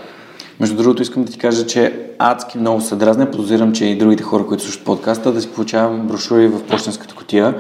Между 0.60 0.76
другото, 0.76 1.02
искам 1.02 1.24
да 1.24 1.32
ти 1.32 1.38
кажа, 1.38 1.66
че 1.66 1.92
адски 2.18 2.58
много 2.58 2.80
се 2.80 2.96
дразня. 2.96 3.30
Подозирам, 3.30 3.72
че 3.72 3.84
и 3.84 3.98
другите 3.98 4.22
хора, 4.22 4.46
които 4.46 4.62
слушат 4.62 4.84
подкаста, 4.84 5.32
да 5.32 5.40
си 5.40 5.48
получавам 5.48 6.06
брошури 6.06 6.48
в 6.48 6.62
почтенската 6.62 7.14
котия. 7.14 7.54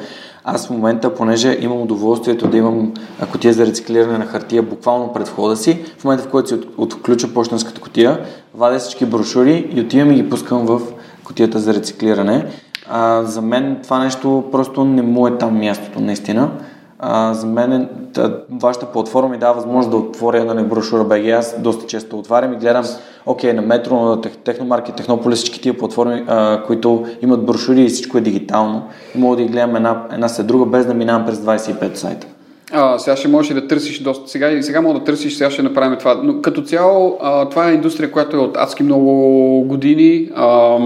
Аз 0.48 0.66
в 0.66 0.70
момента, 0.70 1.14
понеже 1.14 1.58
имам 1.60 1.82
удоволствието 1.82 2.48
да 2.48 2.56
имам 2.56 2.94
котия 3.32 3.54
за 3.54 3.66
рециклиране 3.66 4.18
на 4.18 4.26
хартия 4.26 4.62
буквално 4.62 5.12
пред 5.12 5.28
входа 5.28 5.56
си, 5.56 5.84
в 5.98 6.04
момента 6.04 6.24
в 6.24 6.30
който 6.30 6.48
си 6.48 6.54
отключа 6.76 7.34
почтенската 7.34 7.80
котия, 7.80 8.20
вадя 8.54 8.78
всички 8.78 9.06
брошури 9.06 9.70
и 9.72 9.80
отивам 9.80 10.12
и 10.12 10.14
ги 10.14 10.30
пускам 10.30 10.66
в 10.66 10.80
котията 11.24 11.58
за 11.58 11.74
рециклиране. 11.74 12.46
А, 12.88 13.22
за 13.22 13.42
мен 13.42 13.78
това 13.82 13.98
нещо 13.98 14.44
просто 14.52 14.84
не 14.84 15.02
му 15.02 15.26
е 15.26 15.38
там 15.38 15.58
мястото, 15.58 16.00
наистина. 16.00 16.50
А, 16.98 17.34
за 17.34 17.46
мен 17.46 17.72
е, 17.72 17.88
да, 18.14 18.40
вашата 18.50 18.86
платформа 18.86 19.28
ми 19.28 19.38
дава 19.38 19.54
възможност 19.54 19.90
да 19.90 19.96
отворя 19.96 20.44
на 20.44 20.54
нали, 20.54 20.66
брошура 20.66 21.04
BG. 21.04 21.38
Аз 21.38 21.56
доста 21.58 21.86
често 21.86 22.18
отварям 22.18 22.52
и 22.52 22.56
гледам, 22.56 22.84
окей, 23.26 23.52
на 23.52 23.62
Метро, 23.62 24.04
на 24.04 24.20
Техномаркет, 24.20 24.94
Технополис, 24.94 25.38
всички 25.38 25.60
тия 25.60 25.78
платформи, 25.78 26.24
а, 26.26 26.62
които 26.66 27.06
имат 27.22 27.46
брошури 27.46 27.82
и 27.82 27.88
всичко 27.88 28.18
е 28.18 28.20
дигитално. 28.20 28.82
И 29.14 29.18
мога 29.18 29.36
да 29.36 29.42
ги 29.42 29.48
гледам 29.48 29.76
една, 29.76 30.06
една 30.12 30.28
след 30.28 30.46
друга, 30.46 30.66
без 30.66 30.86
да 30.86 30.94
минавам 30.94 31.26
през 31.26 31.38
25 31.38 31.94
сайта. 31.94 32.26
А, 32.72 32.98
сега 32.98 33.16
ще 33.16 33.28
можеш 33.28 33.54
да 33.54 33.68
търсиш 33.68 34.02
доста. 34.02 34.30
Сега, 34.30 34.62
сега 34.62 34.80
мога 34.80 34.98
да 34.98 35.04
търсиш, 35.04 35.34
сега 35.34 35.50
ще 35.50 35.62
направим 35.62 35.98
това. 35.98 36.20
Но 36.22 36.40
като 36.40 36.62
цяло, 36.62 37.18
а, 37.22 37.48
това 37.48 37.70
е 37.70 37.74
индустрия, 37.74 38.10
която 38.10 38.36
е 38.36 38.40
от 38.40 38.56
адски 38.56 38.82
много 38.82 39.64
години. 39.66 40.28
А, 40.34 40.78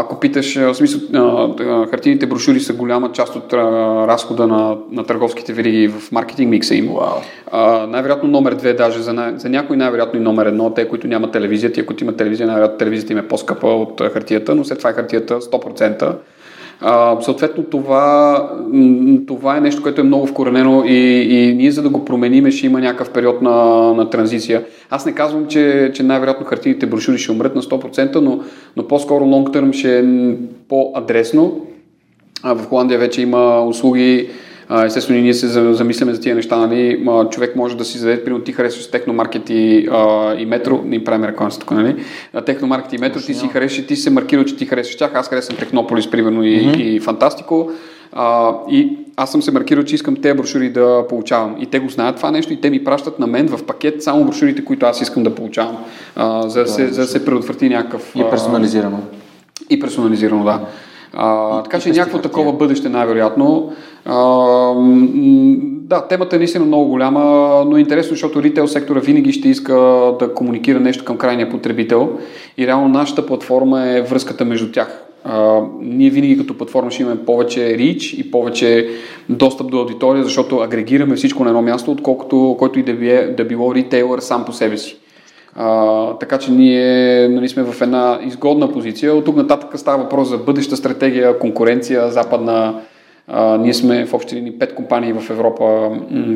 ако 0.00 0.20
питаш, 0.20 0.56
в 0.56 0.74
смисъл, 0.74 1.00
хартийните 1.90 2.26
брошури 2.26 2.60
са 2.60 2.72
голяма 2.72 3.12
част 3.12 3.36
от 3.36 3.52
разхода 4.08 4.46
на, 4.46 4.76
на 4.90 5.04
търговските 5.04 5.52
вериги 5.52 5.88
в 5.88 6.12
маркетинг 6.12 6.50
микса 6.50 6.74
им. 6.74 6.88
Wow. 6.88 7.86
най-вероятно 7.86 8.28
номер 8.28 8.54
две, 8.54 8.74
даже 8.74 9.00
за, 9.00 9.32
за 9.36 9.48
някой 9.48 9.76
най-вероятно 9.76 10.20
и 10.20 10.22
номер 10.22 10.46
едно, 10.46 10.74
те, 10.74 10.88
които 10.88 11.06
нямат 11.06 11.32
телевизия, 11.32 11.72
ти, 11.72 11.80
ако 11.80 11.94
имат 12.00 12.16
телевизия, 12.16 12.46
най-вероятно 12.46 12.78
телевизията 12.78 13.12
им 13.12 13.18
е 13.18 13.28
по-скъпа 13.28 13.66
от 13.66 14.00
хартията, 14.12 14.54
но 14.54 14.64
след 14.64 14.78
това 14.78 14.90
е 14.90 14.92
хартията 14.92 15.40
100%. 15.40 16.14
А, 16.80 17.20
съответно, 17.20 17.64
това, 17.64 18.50
това 19.26 19.56
е 19.56 19.60
нещо, 19.60 19.82
което 19.82 20.00
е 20.00 20.04
много 20.04 20.26
вкоренено 20.26 20.84
и, 20.86 21.26
и 21.30 21.54
ние 21.54 21.70
за 21.70 21.82
да 21.82 21.88
го 21.88 22.04
променим 22.04 22.50
ще 22.50 22.66
има 22.66 22.80
някакъв 22.80 23.10
период 23.10 23.42
на, 23.42 23.54
на 23.94 24.10
транзиция. 24.10 24.64
Аз 24.90 25.06
не 25.06 25.14
казвам, 25.14 25.46
че, 25.46 25.90
че 25.94 26.02
най-вероятно 26.02 26.46
хартийните 26.46 26.86
брошури 26.86 27.18
ще 27.18 27.32
умрат 27.32 27.54
на 27.54 27.62
100%, 27.62 28.16
но, 28.16 28.40
но 28.76 28.88
по-скоро 28.88 29.24
long 29.24 29.56
term 29.56 29.72
ще 29.72 29.98
е 29.98 30.04
по-адресно. 30.68 31.66
А 32.42 32.54
в 32.54 32.66
Холандия 32.66 32.98
вече 32.98 33.22
има 33.22 33.64
услуги, 33.64 34.28
естествено, 34.84 35.20
ние 35.20 35.34
се 35.34 35.48
замисляме 35.48 36.14
за 36.14 36.20
тия 36.20 36.34
неща. 36.34 36.56
Нали? 36.56 37.06
Човек 37.30 37.56
може 37.56 37.76
да 37.76 37.84
си 37.84 37.98
зададе, 37.98 38.24
примерно 38.24 38.44
ти 38.44 38.52
харесваш 38.52 38.90
техномаркет 38.90 39.50
и, 39.50 39.88
а, 39.92 40.34
и 40.38 40.46
метро, 40.46 40.82
ни 40.84 41.04
правим 41.04 41.24
реклама 41.24 41.50
тук, 41.50 41.70
нали? 41.70 41.96
Техномаркет 42.46 42.92
и 42.92 42.98
метро, 42.98 43.20
ти 43.20 43.34
си 43.34 43.48
харесваш, 43.48 43.86
ти 43.86 43.96
се 43.96 44.10
маркирал, 44.10 44.44
че 44.44 44.56
ти 44.56 44.66
харесваш 44.66 44.96
тях, 44.96 45.10
аз 45.14 45.28
харесвам 45.28 45.58
Технополис, 45.58 46.10
примерно, 46.10 46.44
и, 46.44 46.60
mm-hmm. 46.60 46.76
и 46.76 47.00
Фантастико. 47.00 47.70
А, 48.12 48.52
и 48.70 48.96
аз 49.16 49.32
съм 49.32 49.42
се 49.42 49.52
маркирал, 49.52 49.84
че 49.84 49.94
искам 49.94 50.16
тези 50.16 50.36
брошури 50.36 50.70
да 50.70 51.04
получавам. 51.08 51.56
И 51.60 51.66
те 51.66 51.78
го 51.78 51.88
знаят 51.88 52.16
това 52.16 52.30
нещо 52.30 52.52
и 52.52 52.60
те 52.60 52.70
ми 52.70 52.84
пращат 52.84 53.18
на 53.18 53.26
мен 53.26 53.48
в 53.48 53.64
пакет 53.64 54.02
само 54.02 54.24
брошурите, 54.24 54.64
които 54.64 54.86
аз 54.86 55.00
искам 55.00 55.22
да 55.22 55.34
получавам, 55.34 55.76
а, 56.16 56.48
за, 56.48 56.60
да, 56.60 56.68
се, 56.68 56.88
за 56.88 57.00
да 57.00 57.06
се 57.06 57.24
предотврати 57.24 57.68
някакъв... 57.68 58.12
И 58.16 58.24
персонализирано. 58.30 59.00
И 59.70 59.80
персонализирано, 59.80 60.44
да. 60.44 60.60
А, 61.14 61.62
така 61.62 61.80
че 61.80 61.90
някакво 61.90 62.18
такова 62.18 62.52
бъдеще 62.52 62.88
най-вероятно. 62.88 63.72
А, 64.04 64.16
да, 65.88 66.06
темата 66.08 66.36
е 66.36 66.38
наистина 66.38 66.64
много 66.64 66.88
голяма, 66.88 67.20
но 67.66 67.76
е 67.76 67.80
интересно, 67.80 68.10
защото 68.10 68.42
ритейл 68.42 68.68
сектора 68.68 69.00
винаги 69.00 69.32
ще 69.32 69.48
иска 69.48 69.74
да 70.18 70.34
комуникира 70.34 70.80
нещо 70.80 71.04
към 71.04 71.18
крайния 71.18 71.50
потребител 71.50 72.10
и 72.58 72.66
реално 72.66 72.88
нашата 72.88 73.26
платформа 73.26 73.86
е 73.86 74.02
връзката 74.02 74.44
между 74.44 74.72
тях. 74.72 75.04
А, 75.24 75.60
ние 75.80 76.10
винаги 76.10 76.38
като 76.38 76.56
платформа 76.56 76.90
ще 76.90 77.02
имаме 77.02 77.24
повече 77.24 77.60
reach 77.60 78.14
и 78.14 78.30
повече 78.30 78.88
достъп 79.28 79.70
до 79.70 79.78
аудитория, 79.78 80.24
защото 80.24 80.56
агрегираме 80.56 81.16
всичко 81.16 81.44
на 81.44 81.50
едно 81.50 81.62
място, 81.62 81.92
отколкото 81.92 82.56
който 82.58 82.78
и 82.78 82.82
да, 82.82 82.92
би, 82.92 83.34
да 83.36 83.44
било 83.44 83.74
ритейлър 83.74 84.18
сам 84.20 84.44
по 84.44 84.52
себе 84.52 84.76
си. 84.78 84.98
А, 85.60 86.12
така 86.18 86.38
че 86.38 86.50
ние 86.50 87.28
нали, 87.28 87.48
сме 87.48 87.62
в 87.62 87.82
една 87.82 88.18
изгодна 88.26 88.72
позиция. 88.72 89.14
От 89.14 89.24
тук 89.24 89.36
нататък 89.36 89.78
става 89.78 90.02
въпрос 90.02 90.28
за 90.28 90.38
бъдеща 90.38 90.76
стратегия, 90.76 91.38
конкуренция, 91.38 92.10
западна. 92.10 92.80
А, 93.28 93.58
ние 93.58 93.74
сме 93.74 94.06
в 94.06 94.14
общи 94.14 94.36
линии 94.36 94.58
пет 94.58 94.74
компании 94.74 95.12
в 95.12 95.30
Европа, 95.30 95.90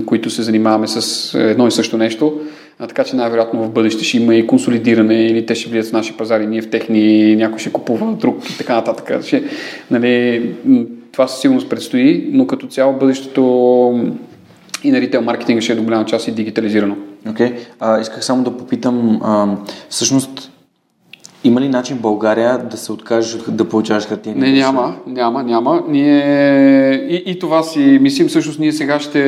които 0.07 0.31
се 0.31 0.43
занимаваме 0.43 0.87
с 0.87 1.35
едно 1.39 1.66
и 1.66 1.70
също 1.70 1.97
нещо. 1.97 2.41
А, 2.79 2.87
така 2.87 3.05
че 3.05 3.16
най-вероятно 3.16 3.62
в 3.64 3.70
бъдеще 3.70 4.05
ще 4.05 4.16
има 4.16 4.35
и 4.35 4.47
консолидиране 4.47 5.27
или 5.27 5.47
те 5.47 5.55
ще 5.55 5.70
влият 5.70 5.87
в 5.87 5.93
наши 5.93 6.16
пазари, 6.16 6.47
ние 6.47 6.62
в 6.62 6.70
техни, 6.70 7.37
някой 7.37 7.59
ще 7.59 7.73
купува 7.73 8.12
друг 8.12 8.51
и 8.51 8.59
така 8.59 8.75
нататък. 8.75 9.25
Ще, 9.25 9.45
нали, 9.91 10.51
това 11.12 11.29
със 11.29 11.41
сигурност 11.41 11.68
предстои, 11.68 12.29
но 12.33 12.47
като 12.47 12.66
цяло 12.66 12.93
бъдещето 12.93 13.43
и 14.85 14.91
на 14.91 15.01
ритейл 15.01 15.22
маркетинга 15.22 15.61
ще 15.61 15.72
е 15.72 15.76
до 15.76 15.83
голяма 15.83 16.05
част 16.05 16.28
и 16.28 16.33
дигитализирано. 16.33 16.97
Окей. 17.30 17.55
Okay. 17.80 18.01
исках 18.01 18.24
само 18.24 18.45
да 18.45 18.57
попитам, 18.57 19.20
а, 19.22 19.47
всъщност 19.89 20.53
има 21.45 21.61
ли 21.61 21.68
начин 21.68 21.97
в 21.97 22.01
България 22.01 22.59
да 22.59 22.76
се 22.76 22.93
откажеш 22.93 23.43
да 23.49 23.64
получаваш 23.64 24.07
хартия? 24.07 24.35
Не, 24.37 24.53
няма, 24.53 24.97
няма, 25.07 25.43
няма. 25.43 25.83
Ние 25.89 27.07
и, 27.09 27.22
и 27.26 27.39
това 27.39 27.62
си 27.62 27.99
мислим, 28.03 28.28
всъщност 28.28 28.59
ние 28.59 28.72
сега 28.72 29.01
ще, 29.01 29.22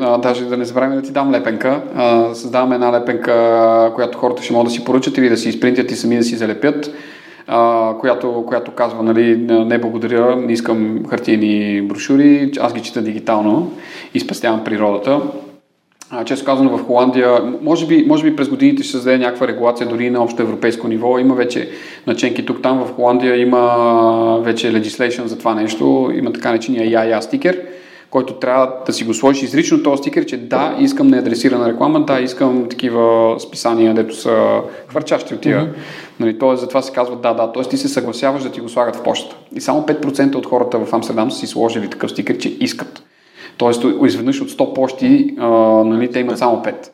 а, 0.00 0.18
даже 0.18 0.44
да 0.44 0.56
не 0.56 0.64
забравяме 0.64 0.96
да 0.96 1.02
ти 1.02 1.10
дам 1.10 1.30
лепенка, 1.30 1.82
а, 1.96 2.34
създаваме 2.34 2.74
една 2.74 2.92
лепенка, 2.92 3.92
която 3.94 4.18
хората 4.18 4.42
ще 4.42 4.52
могат 4.52 4.66
да 4.66 4.72
си 4.72 4.84
поръчат 4.84 5.18
или 5.18 5.28
да 5.28 5.36
си 5.36 5.48
изпринтят 5.48 5.90
и 5.90 5.96
сами 5.96 6.16
да 6.16 6.24
си 6.24 6.36
залепят 6.36 6.90
а, 7.46 7.92
която, 8.00 8.44
която 8.46 8.70
казва, 8.70 9.02
нали, 9.02 9.36
не 9.48 9.78
благодаря, 9.78 10.36
не 10.36 10.52
искам 10.52 11.04
хартиени 11.10 11.82
брошури, 11.82 12.50
аз 12.60 12.74
ги 12.74 12.82
чета 12.82 13.02
дигитално 13.02 13.72
и 14.14 14.20
спестявам 14.20 14.64
природата. 14.64 15.20
А, 16.10 16.24
често 16.24 16.46
казано 16.46 16.78
в 16.78 16.84
Холандия, 16.84 17.40
може 17.62 17.86
би, 17.86 18.04
може 18.08 18.24
би 18.24 18.36
през 18.36 18.48
годините 18.48 18.82
ще 18.82 18.92
създаде 18.92 19.18
някаква 19.18 19.48
регулация 19.48 19.88
дори 19.88 20.10
на 20.10 20.22
общо 20.22 20.42
европейско 20.42 20.88
ниво. 20.88 21.18
Има 21.18 21.34
вече 21.34 21.70
наченки 22.06 22.46
тук 22.46 22.62
там. 22.62 22.84
В 22.84 22.92
Холандия 22.94 23.36
има 23.36 24.40
вече 24.42 24.72
legislation 24.72 25.24
за 25.24 25.38
това 25.38 25.54
нещо. 25.54 26.10
Има 26.14 26.32
така 26.32 26.52
начиния 26.52 26.90
я-я 26.90 27.22
стикер 27.22 27.62
който 28.10 28.34
трябва 28.34 28.72
да 28.86 28.92
си 28.92 29.04
го 29.04 29.14
сложиш 29.14 29.42
изрично 29.42 29.82
този 29.82 30.00
стикер, 30.00 30.26
че 30.26 30.36
да, 30.36 30.76
искам 30.80 31.08
неадресирана 31.08 31.68
реклама, 31.68 32.04
да, 32.04 32.20
искам 32.20 32.66
такива 32.70 33.36
списания, 33.40 33.94
дето 33.94 34.16
са 34.16 34.60
хвърчащи 34.88 35.34
от 35.34 35.40
тия. 35.40 35.60
Mm-hmm. 35.60 36.20
Нали, 36.20 36.38
тоест, 36.38 36.60
затова 36.60 36.82
се 36.82 36.92
казва 36.92 37.16
да, 37.16 37.34
да. 37.34 37.52
Тоест, 37.52 37.70
ти 37.70 37.76
се 37.76 37.88
съгласяваш 37.88 38.42
да 38.42 38.50
ти 38.50 38.60
го 38.60 38.68
слагат 38.68 38.96
в 38.96 39.02
почта. 39.02 39.36
И 39.54 39.60
само 39.60 39.82
5% 39.82 40.34
от 40.34 40.46
хората 40.46 40.78
в 40.78 40.92
Амстердам 40.92 41.30
са 41.30 41.38
си 41.38 41.46
сложили 41.46 41.90
такъв 41.90 42.10
стикер, 42.10 42.38
че 42.38 42.56
искат. 42.60 43.02
Тоест, 43.56 43.84
изведнъж 44.06 44.40
от 44.40 44.50
100 44.50 44.74
почти, 44.74 45.34
а, 45.38 45.48
нали, 45.84 46.10
те 46.10 46.20
имат 46.20 46.38
само 46.38 46.62
5 46.62 46.90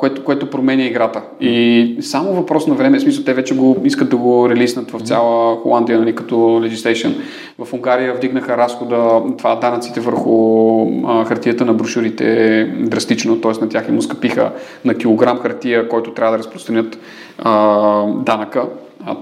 което, 0.00 0.24
което 0.24 0.50
променя 0.50 0.84
играта. 0.84 1.22
И 1.40 1.96
само 2.00 2.32
въпрос 2.32 2.66
на 2.66 2.74
време, 2.74 2.98
в 2.98 3.02
смисъл 3.02 3.24
те 3.24 3.34
вече 3.34 3.56
го 3.56 3.76
искат 3.84 4.10
да 4.10 4.16
го 4.16 4.48
релиснат 4.50 4.90
в 4.90 5.00
цяла 5.00 5.56
Холандия, 5.56 5.98
нали, 5.98 6.14
като 6.14 6.34
legislation. 6.34 7.14
В 7.58 7.72
Унгария 7.72 8.14
вдигнаха 8.14 8.56
разхода, 8.56 9.22
това 9.38 9.56
данъците 9.56 10.00
върху 10.00 10.86
а, 11.06 11.24
хартията 11.24 11.64
на 11.64 11.74
брошурите 11.74 12.64
драстично, 12.80 13.40
т.е. 13.40 13.52
на 13.60 13.68
тях 13.68 13.88
им 13.88 14.02
скъпиха 14.02 14.52
на 14.84 14.94
килограм 14.94 15.38
хартия, 15.38 15.88
който 15.88 16.10
трябва 16.10 16.32
да 16.32 16.38
разпространят 16.38 16.98
а, 17.38 18.02
данъка, 18.06 18.64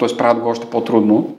т.е. 0.00 0.16
правят 0.16 0.42
го 0.42 0.48
още 0.48 0.66
по-трудно. 0.66 1.36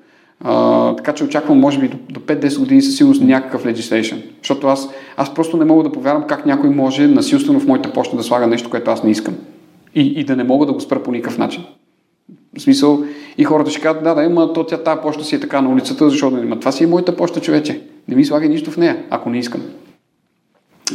Така 0.98 1.14
че 1.14 1.24
очаквам, 1.24 1.60
може 1.60 1.80
би, 1.80 1.88
до, 1.88 1.98
до 2.10 2.20
5-10 2.20 2.60
години 2.60 2.82
със 2.82 2.98
сигурност 2.98 3.22
някакъв 3.22 3.64
legislation. 3.64 4.22
Защото 4.38 4.68
аз, 4.68 4.90
аз 5.18 5.34
просто 5.34 5.58
не 5.58 5.66
мога 5.66 5.84
да 5.84 5.92
повярвам 5.92 6.24
как 6.28 6.46
някой 6.46 6.70
може 6.70 7.08
насилствено 7.08 7.60
в 7.60 7.68
моята 7.68 7.94
почта 7.94 8.16
да 8.16 8.24
слага 8.24 8.48
нещо, 8.48 8.70
което 8.70 8.92
аз 8.92 9.04
не 9.04 9.12
искам. 9.12 9.36
И, 9.96 10.02
и 10.02 10.24
да 10.24 10.36
не 10.36 10.44
мога 10.44 10.66
да 10.66 10.74
го 10.74 10.82
спра 10.82 11.04
по 11.04 11.12
никакъв 11.12 11.38
начин. 11.38 11.64
В 12.58 12.62
смисъл, 12.62 13.04
и 13.38 13.44
хората 13.44 13.72
ще 13.72 13.82
кажат, 13.82 14.04
да, 14.04 14.16
да, 14.16 14.24
има 14.24 14.54
то 14.54 14.64
тя 14.64 14.78
тази 14.78 15.02
почта 15.02 15.24
си 15.24 15.36
е 15.36 15.40
така 15.40 15.62
на 15.62 15.70
улицата, 15.70 16.10
защото 16.10 16.38
има. 16.38 16.60
Това 16.60 16.72
си 16.72 16.84
е 16.84 16.88
моята 16.88 17.16
почта, 17.16 17.42
човече. 17.42 17.82
Не 18.08 18.16
ми 18.16 18.26
слагай 18.26 18.50
нищо 18.50 18.72
в 18.72 18.78
нея, 18.78 18.98
ако 19.10 19.30
не 19.30 19.40
искам. 19.40 19.62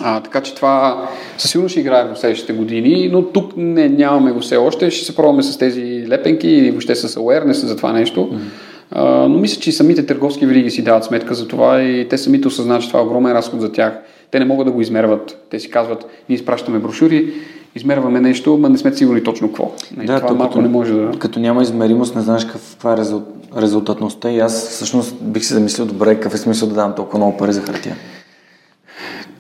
А, 0.01 0.21
така 0.21 0.41
че 0.41 0.55
това 0.55 1.09
със 1.39 1.51
сигурност 1.51 1.71
ще 1.71 1.81
играе 1.81 2.05
в 2.05 2.17
следващите 2.17 2.53
години, 2.53 3.09
но 3.13 3.23
тук 3.23 3.53
не, 3.57 3.89
нямаме 3.89 4.33
го 4.33 4.41
все 4.41 4.57
още. 4.57 4.91
Ще 4.91 5.05
се 5.05 5.17
пробваме 5.17 5.43
с 5.43 5.59
тези 5.59 6.05
лепенки 6.09 6.49
или 6.49 6.71
въобще 6.71 6.95
с 6.95 7.09
awareness 7.09 7.53
за 7.53 7.77
това 7.77 7.93
нещо. 7.93 8.21
Mm-hmm 8.21 8.70
а, 8.91 9.29
но 9.29 9.39
мисля, 9.39 9.61
че 9.61 9.71
и 9.71 9.73
самите 9.73 10.07
търговски 10.07 10.47
вериги 10.47 10.71
си 10.71 10.85
дават 10.85 11.05
сметка 11.05 11.35
за 11.35 11.49
това 11.49 11.83
и 11.83 12.09
те 12.09 12.19
самите 12.19 12.49
осъзнават, 12.49 12.83
че 12.83 12.89
това 12.89 13.01
е 13.01 13.03
огромен 13.03 13.33
разход 13.33 13.61
за 13.61 13.73
тях. 13.73 14.01
Те 14.31 14.39
не 14.39 14.45
могат 14.45 14.67
да 14.67 14.73
го 14.73 14.81
измерват. 14.81 15.47
Те 15.51 15.61
си 15.61 15.71
казват, 15.71 16.07
ние 16.29 16.37
изпращаме 16.37 16.79
брошури, 16.79 17.33
измерваме 17.75 18.21
нещо, 18.21 18.59
но 18.61 18.69
не 18.69 18.79
сме 18.79 18.93
сигурни 18.93 19.25
точно 19.25 19.49
какво. 19.49 19.73
Не, 19.97 20.05
да, 20.05 20.21
това 20.21 20.35
малко 20.35 20.53
като, 20.53 20.63
не 20.63 20.69
може 20.69 20.95
да... 20.95 21.11
Като 21.19 21.41
няма 21.41 21.63
измеримост, 21.63 22.15
не 22.15 22.23
знаеш 22.23 22.45
каква 22.45 22.93
е 22.93 22.97
резултатността 23.61 24.31
и 24.31 24.39
аз 24.39 24.69
всъщност 24.69 25.15
бих 25.23 25.45
се 25.45 25.55
замислил, 25.55 25.87
добре, 25.87 26.15
какъв 26.15 26.35
е 26.35 26.39
смисъл 26.39 26.69
да 26.69 26.75
дам 26.75 26.95
толкова 26.95 27.19
много 27.19 27.37
пари 27.37 27.53
за 27.53 27.61
хартия. 27.61 27.97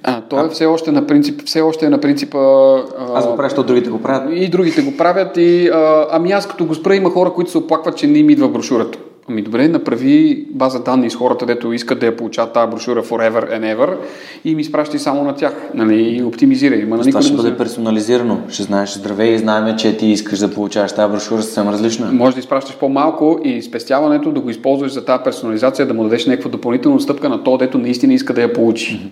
А, 0.03 0.20
той 0.20 0.46
е 0.46 0.48
все 0.48 0.66
още 0.66 0.92
на 0.92 1.07
принцип, 1.07 1.42
все 1.46 1.61
още 1.61 1.86
е 1.86 1.90
на 1.90 2.01
принципа... 2.01 2.38
А, 2.38 2.84
аз 3.14 3.26
го 3.26 3.36
правя, 3.36 3.48
защото 3.48 3.66
другите 3.66 3.90
го 3.90 4.03
правят. 4.03 4.30
И 4.34 4.48
другите 4.48 4.82
го 4.82 4.96
правят. 4.96 5.36
И, 5.36 5.68
а, 5.68 6.07
ами 6.11 6.32
аз 6.32 6.48
като 6.48 6.66
го 6.66 6.74
спра, 6.74 6.96
има 6.96 7.11
хора, 7.11 7.32
които 7.32 7.51
се 7.51 7.59
оплакват, 7.59 7.96
че 7.96 8.07
не 8.07 8.18
им 8.18 8.30
идва 8.30 8.48
брошурата. 8.48 8.98
Ами 9.29 9.43
добре, 9.43 9.68
направи 9.68 10.47
база 10.51 10.83
данни 10.83 11.11
с 11.11 11.14
хората, 11.14 11.47
дето 11.47 11.73
искат 11.73 11.99
да 11.99 12.07
я 12.07 12.16
получат 12.16 12.53
тази 12.53 12.71
брошура 12.71 13.03
forever 13.03 13.59
and 13.59 13.77
ever 13.77 13.97
и 14.45 14.55
ми 14.55 14.61
изпращи 14.61 14.99
само 14.99 15.25
на 15.25 15.35
тях, 15.35 15.55
нали, 15.75 16.03
и 16.03 16.23
оптимизирай. 16.23 16.85
Ма, 16.85 17.01
това 17.01 17.23
ще 17.23 17.35
бъде 17.35 17.57
персонализирано. 17.57 18.41
Ще 18.49 18.62
знаеш 18.62 18.91
здраве 18.91 19.29
и 19.29 19.39
знаем, 19.39 19.77
че 19.77 19.97
ти 19.97 20.07
искаш 20.07 20.39
да 20.39 20.51
получаваш 20.51 20.93
тази 20.93 21.12
брошура 21.12 21.43
съвсем 21.43 21.68
различна. 21.68 22.12
Може 22.12 22.35
да 22.35 22.41
изпращаш 22.41 22.77
по-малко 22.77 23.41
и 23.45 23.62
спестяването 23.62 24.33
да 24.33 24.41
го 24.41 24.51
използваш 24.51 24.93
за 24.93 25.05
тази 25.05 25.23
персонализация, 25.25 25.87
да 25.87 25.95
му 25.95 26.03
дадеш 26.03 26.27
някаква 26.27 26.51
допълнителна 26.51 27.01
стъпка 27.01 27.29
на 27.29 27.43
то, 27.43 27.57
дето 27.57 27.79
наистина 27.79 28.14
иска 28.14 28.35
да 28.35 28.43
я 28.43 28.53
получи. 28.53 28.95
Mm-hmm. 28.95 29.11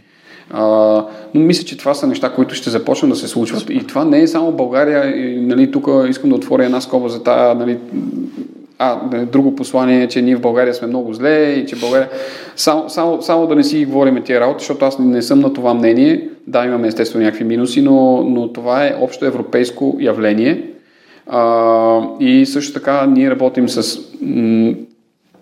А, 0.50 1.04
но 1.34 1.40
мисля, 1.40 1.64
че 1.64 1.76
това 1.78 1.94
са 1.94 2.06
неща, 2.06 2.32
които 2.32 2.54
ще 2.54 2.70
започнат 2.70 3.10
да 3.10 3.16
се 3.16 3.28
случват. 3.28 3.70
И 3.70 3.86
това 3.86 4.04
не 4.04 4.20
е 4.20 4.26
само 4.26 4.52
България. 4.52 5.16
И, 5.16 5.40
нали, 5.40 5.70
тук 5.70 5.88
искам 6.08 6.30
да 6.30 6.36
отворя 6.36 6.64
една 6.64 6.80
скоба 6.80 7.08
за 7.08 7.22
тази 7.22 7.58
нали, 7.58 7.78
а, 8.78 9.00
друго 9.24 9.54
послание 9.56 10.02
е, 10.02 10.08
че 10.08 10.22
ние 10.22 10.36
в 10.36 10.40
България 10.40 10.74
сме 10.74 10.88
много 10.88 11.14
зле 11.14 11.52
и 11.52 11.66
че 11.66 11.76
България... 11.76 12.08
Само, 12.56 12.90
само, 12.90 13.22
само 13.22 13.46
да 13.46 13.54
не 13.54 13.64
си 13.64 13.84
говорим 13.84 14.22
тия 14.22 14.40
работи, 14.40 14.62
защото 14.62 14.84
аз 14.84 14.98
не 14.98 15.22
съм 15.22 15.40
на 15.40 15.52
това 15.52 15.74
мнение. 15.74 16.28
Да, 16.46 16.64
имаме 16.64 16.88
естествено 16.88 17.24
някакви 17.24 17.44
минуси, 17.44 17.82
но, 17.82 18.22
но 18.22 18.52
това 18.52 18.86
е 18.86 18.96
общо 19.00 19.24
европейско 19.24 19.96
явление. 20.00 20.64
А, 21.26 22.00
и 22.20 22.46
също 22.46 22.72
така 22.72 23.06
ние 23.06 23.30
работим 23.30 23.68
с 23.68 23.98
м- 24.22 24.74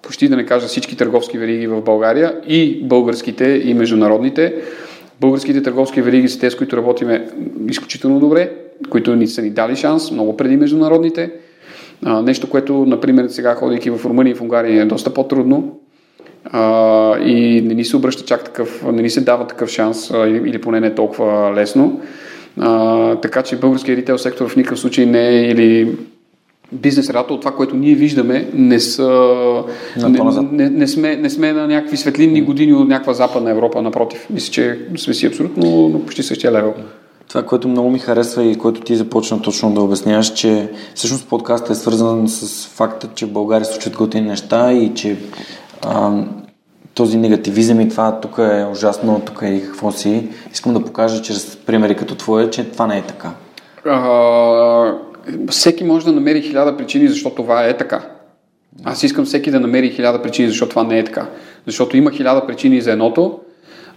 почти 0.02 0.28
да 0.28 0.36
не 0.36 0.46
кажа 0.46 0.66
всички 0.66 0.96
търговски 0.96 1.38
вериги 1.38 1.66
в 1.66 1.82
България 1.82 2.40
и 2.48 2.82
българските 2.84 3.62
и 3.64 3.74
международните. 3.74 4.54
Българските 5.20 5.62
търговски 5.62 6.02
вериги 6.02 6.28
са 6.28 6.40
те, 6.40 6.50
с 6.50 6.56
които 6.56 6.76
работиме 6.76 7.28
изключително 7.68 8.20
добре, 8.20 8.52
които 8.90 9.16
ни 9.16 9.26
са 9.26 9.42
ни 9.42 9.50
дали 9.50 9.76
шанс 9.76 10.10
много 10.10 10.36
преди 10.36 10.56
международните. 10.56 11.30
А, 12.04 12.22
нещо, 12.22 12.50
което, 12.50 12.86
например, 12.86 13.28
сега 13.28 13.54
ходейки 13.54 13.90
в 13.90 14.04
Румъния 14.04 14.30
и 14.30 14.34
в 14.34 14.42
Унгария 14.42 14.82
е 14.82 14.86
доста 14.86 15.14
по-трудно 15.14 15.78
а, 16.44 17.18
и 17.18 17.60
не 17.60 17.74
ни 17.74 17.84
се 17.84 17.96
обръща 17.96 18.24
чак 18.24 18.44
такъв, 18.44 18.84
не 18.92 19.02
ни 19.02 19.10
се 19.10 19.20
дава 19.20 19.46
такъв 19.46 19.70
шанс 19.70 20.10
а, 20.10 20.28
или, 20.28 20.48
или 20.48 20.60
поне 20.60 20.80
не 20.80 20.94
толкова 20.94 21.54
лесно. 21.54 22.00
А, 22.60 23.14
така 23.16 23.42
че 23.42 23.56
българския 23.56 23.96
ритейл 23.96 24.18
сектор 24.18 24.48
в 24.48 24.56
никакъв 24.56 24.78
случай 24.78 25.06
не 25.06 25.28
е 25.28 25.50
или 25.50 25.96
бизнес 26.72 27.06
средата 27.06 27.34
от 27.34 27.40
това, 27.40 27.52
което 27.52 27.76
ние 27.76 27.94
виждаме, 27.94 28.48
не 28.54 28.80
са. 28.80 29.62
Не, 29.96 30.20
не, 30.52 30.70
не, 30.70 30.88
сме, 30.88 31.16
не 31.16 31.30
сме 31.30 31.52
на 31.52 31.66
някакви 31.66 31.96
светлинни 31.96 32.42
години 32.42 32.74
от 32.74 32.88
някаква 32.88 33.14
западна 33.14 33.50
Европа, 33.50 33.82
напротив. 33.82 34.26
Мисля, 34.30 34.52
че 34.52 34.78
сме 34.96 35.14
си 35.14 35.26
абсолютно 35.26 35.88
но 35.88 36.02
почти 36.02 36.22
същия 36.22 36.52
левел. 36.52 36.74
Това, 37.28 37.42
което 37.42 37.68
много 37.68 37.90
ми 37.90 37.98
харесва 37.98 38.44
и 38.44 38.58
което 38.58 38.80
ти 38.80 38.96
започна 38.96 39.42
точно 39.42 39.74
да 39.74 39.80
обясняваш, 39.80 40.32
че 40.32 40.70
всъщност 40.94 41.28
подкастът 41.28 41.70
е 41.70 41.74
свързан 41.74 42.28
с 42.28 42.66
факта, 42.66 43.08
че 43.14 43.26
в 43.26 43.32
България 43.32 43.64
случват 43.64 43.96
готини 43.96 44.28
неща 44.28 44.72
и 44.72 44.94
че 44.94 45.16
а, 45.82 46.24
този 46.94 47.16
негативизъм 47.16 47.80
и 47.80 47.88
това 47.88 48.20
тук 48.20 48.38
е 48.38 48.66
ужасно, 48.72 49.20
тук 49.26 49.42
е 49.42 49.46
и 49.46 49.62
какво 49.62 49.92
си. 49.92 50.28
Искам 50.52 50.74
да 50.74 50.84
покажа 50.84 51.22
чрез 51.22 51.56
примери 51.56 51.94
като 51.94 52.14
твоя, 52.14 52.50
че 52.50 52.70
това 52.70 52.86
не 52.86 52.98
е 52.98 53.02
така. 53.02 53.30
А, 53.84 54.92
всеки 55.50 55.84
може 55.84 56.06
да 56.06 56.12
намери 56.12 56.42
хиляда 56.42 56.76
причини, 56.76 57.08
защо 57.08 57.30
това 57.30 57.64
е 57.64 57.76
така. 57.76 58.02
Аз 58.84 59.02
искам 59.02 59.24
всеки 59.24 59.50
да 59.50 59.60
намери 59.60 59.90
хиляда 59.90 60.22
причини, 60.22 60.48
защото 60.48 60.70
това 60.70 60.84
не 60.84 60.98
е 60.98 61.04
така. 61.04 61.26
Защото 61.66 61.96
има 61.96 62.10
хиляда 62.10 62.46
причини 62.46 62.80
за 62.80 62.92
едното, 62.92 63.38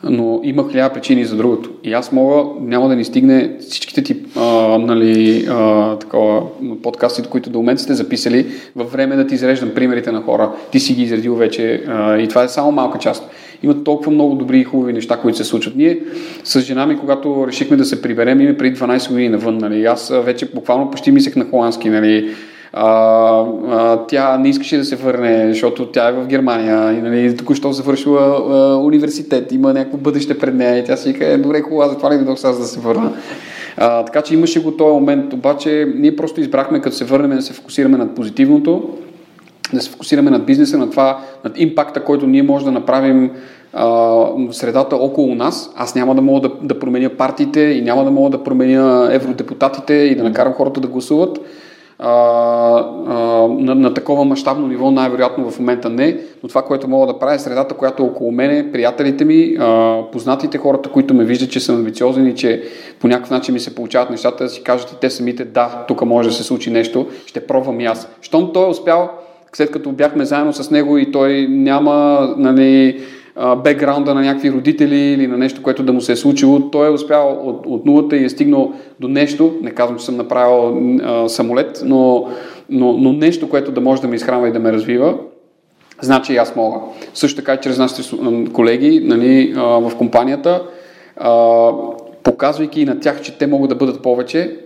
но 0.04 0.42
има 0.44 0.72
хиляда 0.72 0.94
причини 0.94 1.26
за 1.26 1.36
другото. 1.36 1.72
И 1.84 1.94
аз 1.94 2.12
мога, 2.12 2.44
няма 2.62 2.90
да 2.90 2.96
ни 2.96 3.06
стигне 3.06 3.58
всичките 3.60 4.04
ти 4.04 4.18
а, 4.36 4.78
нали, 4.78 5.46
а, 5.50 5.96
такова, 5.96 6.42
подкасти, 6.84 7.22
които 7.30 7.50
до 7.50 7.60
момента 7.60 7.82
сте 7.82 7.94
записали, 7.94 8.48
във 8.76 8.92
време 8.92 9.16
да 9.16 9.28
ти 9.28 9.36
изреждам 9.36 9.70
примерите 9.76 10.12
на 10.12 10.22
хора. 10.22 10.52
Ти 10.72 10.80
си 10.80 10.94
ги 10.94 11.04
изредил 11.04 11.36
вече 11.36 11.84
а, 11.88 12.18
и 12.18 12.28
това 12.28 12.44
е 12.44 12.48
само 12.50 12.72
малка 12.72 13.00
част. 13.00 13.30
Има 13.64 13.84
толкова 13.84 14.12
много 14.12 14.36
добри 14.36 14.60
и 14.60 14.64
хубави 14.64 14.94
неща, 14.94 15.18
които 15.18 15.38
се 15.38 15.44
случват. 15.44 15.76
Ние 15.76 16.00
с 16.44 16.62
жена 16.62 16.86
ми, 16.86 16.98
когато 17.00 17.48
решихме 17.48 17.78
да 17.78 17.86
се 17.86 18.02
приберем, 18.02 18.42
имаме 18.42 18.58
преди 18.58 18.76
12 18.76 19.10
години 19.10 19.30
навън. 19.30 19.58
Нали, 19.58 19.86
аз 19.86 20.14
вече 20.24 20.46
буквално 20.56 20.92
почти 20.92 21.12
мислех 21.12 21.36
на 21.36 21.46
холандски. 21.46 21.90
Нали, 21.90 22.36
а, 22.74 23.46
а, 23.70 23.98
тя 24.08 24.38
не 24.38 24.50
искаше 24.50 24.78
да 24.78 24.86
се 24.86 24.96
върне, 24.96 25.48
защото 25.50 25.86
тя 25.86 26.08
е 26.08 26.12
в 26.12 26.28
Германия 26.28 26.94
и 26.94 27.02
нали, 27.02 27.38
току-що 27.38 27.72
завършила 27.72 28.22
а, 28.22 28.78
университет, 28.78 29.52
има 29.52 29.74
някакво 29.74 29.98
бъдеще 29.98 30.40
пред 30.40 30.56
нея 30.56 30.78
и 30.78 30.84
тя 30.84 30.98
си 30.98 31.14
вика, 31.14 31.26
е, 31.26 31.38
добре, 31.38 31.62
хубаво, 31.62 31.90
затова 31.90 32.12
ли 32.12 32.16
дойдох 32.16 32.40
сега 32.40 32.54
да 32.54 32.64
се 32.64 32.80
върна. 32.80 33.12
А, 33.78 34.06
така 34.06 34.22
че 34.22 34.34
имаше 34.34 34.64
го 34.64 34.72
този 34.72 34.94
момент, 34.94 35.34
обаче 35.34 35.94
ние 35.96 36.16
просто 36.16 36.42
избрахме 36.42 36.82
като 36.82 36.96
се 36.96 37.06
върнем 37.06 37.38
да 37.38 37.42
се 37.42 37.54
фокусираме 37.54 37.98
над 37.98 38.16
позитивното, 38.16 38.90
да 39.74 39.82
се 39.82 39.90
фокусираме 39.90 40.32
над 40.32 40.46
бизнеса, 40.46 40.78
на 40.78 40.90
това, 40.90 41.20
над 41.44 41.60
импакта, 41.60 42.04
който 42.04 42.28
ние 42.28 42.44
може 42.44 42.66
да 42.66 42.72
направим 42.72 43.32
а, 43.74 44.26
средата 44.52 44.96
около 44.96 45.36
нас. 45.36 45.72
Аз 45.76 45.96
няма 45.96 46.16
да 46.16 46.22
мога 46.22 46.50
да, 46.50 46.56
да 46.62 46.80
променя 46.80 47.10
партиите 47.10 47.60
и 47.60 47.82
няма 47.82 48.04
да 48.04 48.12
мога 48.12 48.30
да 48.30 48.44
променя 48.44 49.10
евродепутатите 49.12 49.94
и 49.94 50.16
да 50.16 50.24
накарам 50.24 50.54
хората 50.54 50.82
да 50.82 50.88
гласуват 50.88 51.40
а, 52.00 52.12
а, 53.08 53.14
на, 53.48 53.76
на 53.76 53.94
такова 53.94 54.26
мащабно 54.26 54.68
ниво 54.68 54.92
най-вероятно 54.92 55.52
в 55.52 55.60
момента 55.60 55.90
не, 55.90 56.18
но 56.44 56.50
това, 56.50 56.62
което 56.62 56.88
мога 56.88 57.08
да 57.08 57.20
правя 57.20 57.34
е 57.34 57.40
средата, 57.40 57.76
която 57.76 58.04
е 58.04 58.06
около 58.06 58.32
мене, 58.32 58.72
приятелите 58.72 59.26
ми, 59.26 59.56
а, 59.60 60.02
познатите 60.12 60.58
хората, 60.58 60.90
които 60.90 61.14
ме 61.14 61.26
виждат, 61.26 61.52
че 61.52 61.60
съм 61.60 61.76
амбициозен 61.76 62.28
и 62.28 62.36
че 62.36 62.64
по 63.00 63.08
някакъв 63.08 63.32
начин 63.32 63.54
ми 63.54 63.60
се 63.60 63.76
получават 63.76 64.10
нещата, 64.10 64.44
да 64.44 64.50
си 64.50 64.64
кажат 64.64 64.92
и 64.92 64.96
те 65.02 65.10
самите, 65.10 65.46
да, 65.46 65.86
тук 65.88 66.06
може 66.06 66.30
да 66.30 66.36
се 66.36 66.44
случи 66.44 66.72
нещо, 66.72 67.08
ще 67.26 67.48
пробвам 67.48 67.80
и 67.80 67.86
аз. 67.86 68.08
Щом 68.22 68.54
той 68.54 68.66
е 68.66 68.70
успял, 68.70 69.10
след 69.54 69.72
като 69.72 69.92
бяхме 69.92 70.26
заедно 70.26 70.54
с 70.54 70.72
него 70.72 70.98
и 70.98 71.12
той 71.12 71.48
няма, 71.50 72.28
нали, 72.38 73.02
бекграунда 73.64 74.14
на 74.14 74.22
някакви 74.22 74.52
родители 74.52 74.98
или 74.98 75.28
на 75.28 75.38
нещо, 75.38 75.64
което 75.64 75.84
да 75.84 75.94
му 75.94 76.02
се 76.02 76.12
е 76.12 76.16
случило. 76.16 76.60
Той 76.72 76.88
е 76.88 76.92
успял 76.92 77.40
от, 77.44 77.66
от 77.66 77.86
нулата 77.86 78.18
и 78.18 78.26
е 78.26 78.30
стигнал 78.30 78.74
до 79.00 79.08
нещо, 79.08 79.56
не 79.62 79.72
казвам, 79.72 80.00
че 80.00 80.06
съм 80.06 80.18
направил 80.18 80.78
а, 81.04 81.30
самолет, 81.30 81.82
но, 81.86 82.28
но, 82.70 82.94
но 82.94 83.14
нещо, 83.14 83.50
което 83.50 83.72
да 83.72 83.82
може 83.82 84.02
да 84.02 84.08
ме 84.08 84.16
изхранва 84.16 84.50
и 84.50 84.52
да 84.52 84.60
ме 84.60 84.74
развива, 84.74 85.18
значи 86.02 86.34
и 86.34 86.38
аз 86.38 86.56
мога. 86.56 86.80
Също 87.14 87.36
така 87.36 87.54
и 87.54 87.60
чрез 87.62 87.78
нашите 87.78 88.18
колеги 88.54 89.02
нали, 89.04 89.54
а, 89.58 89.62
в 89.62 89.92
компанията, 89.98 90.64
а, 91.18 91.72
показвайки 92.24 92.82
и 92.82 92.86
на 92.86 93.00
тях, 93.00 93.22
че 93.22 93.38
те 93.38 93.48
могат 93.48 93.70
да 93.70 93.76
бъдат 93.76 94.02
повече, 94.02 94.58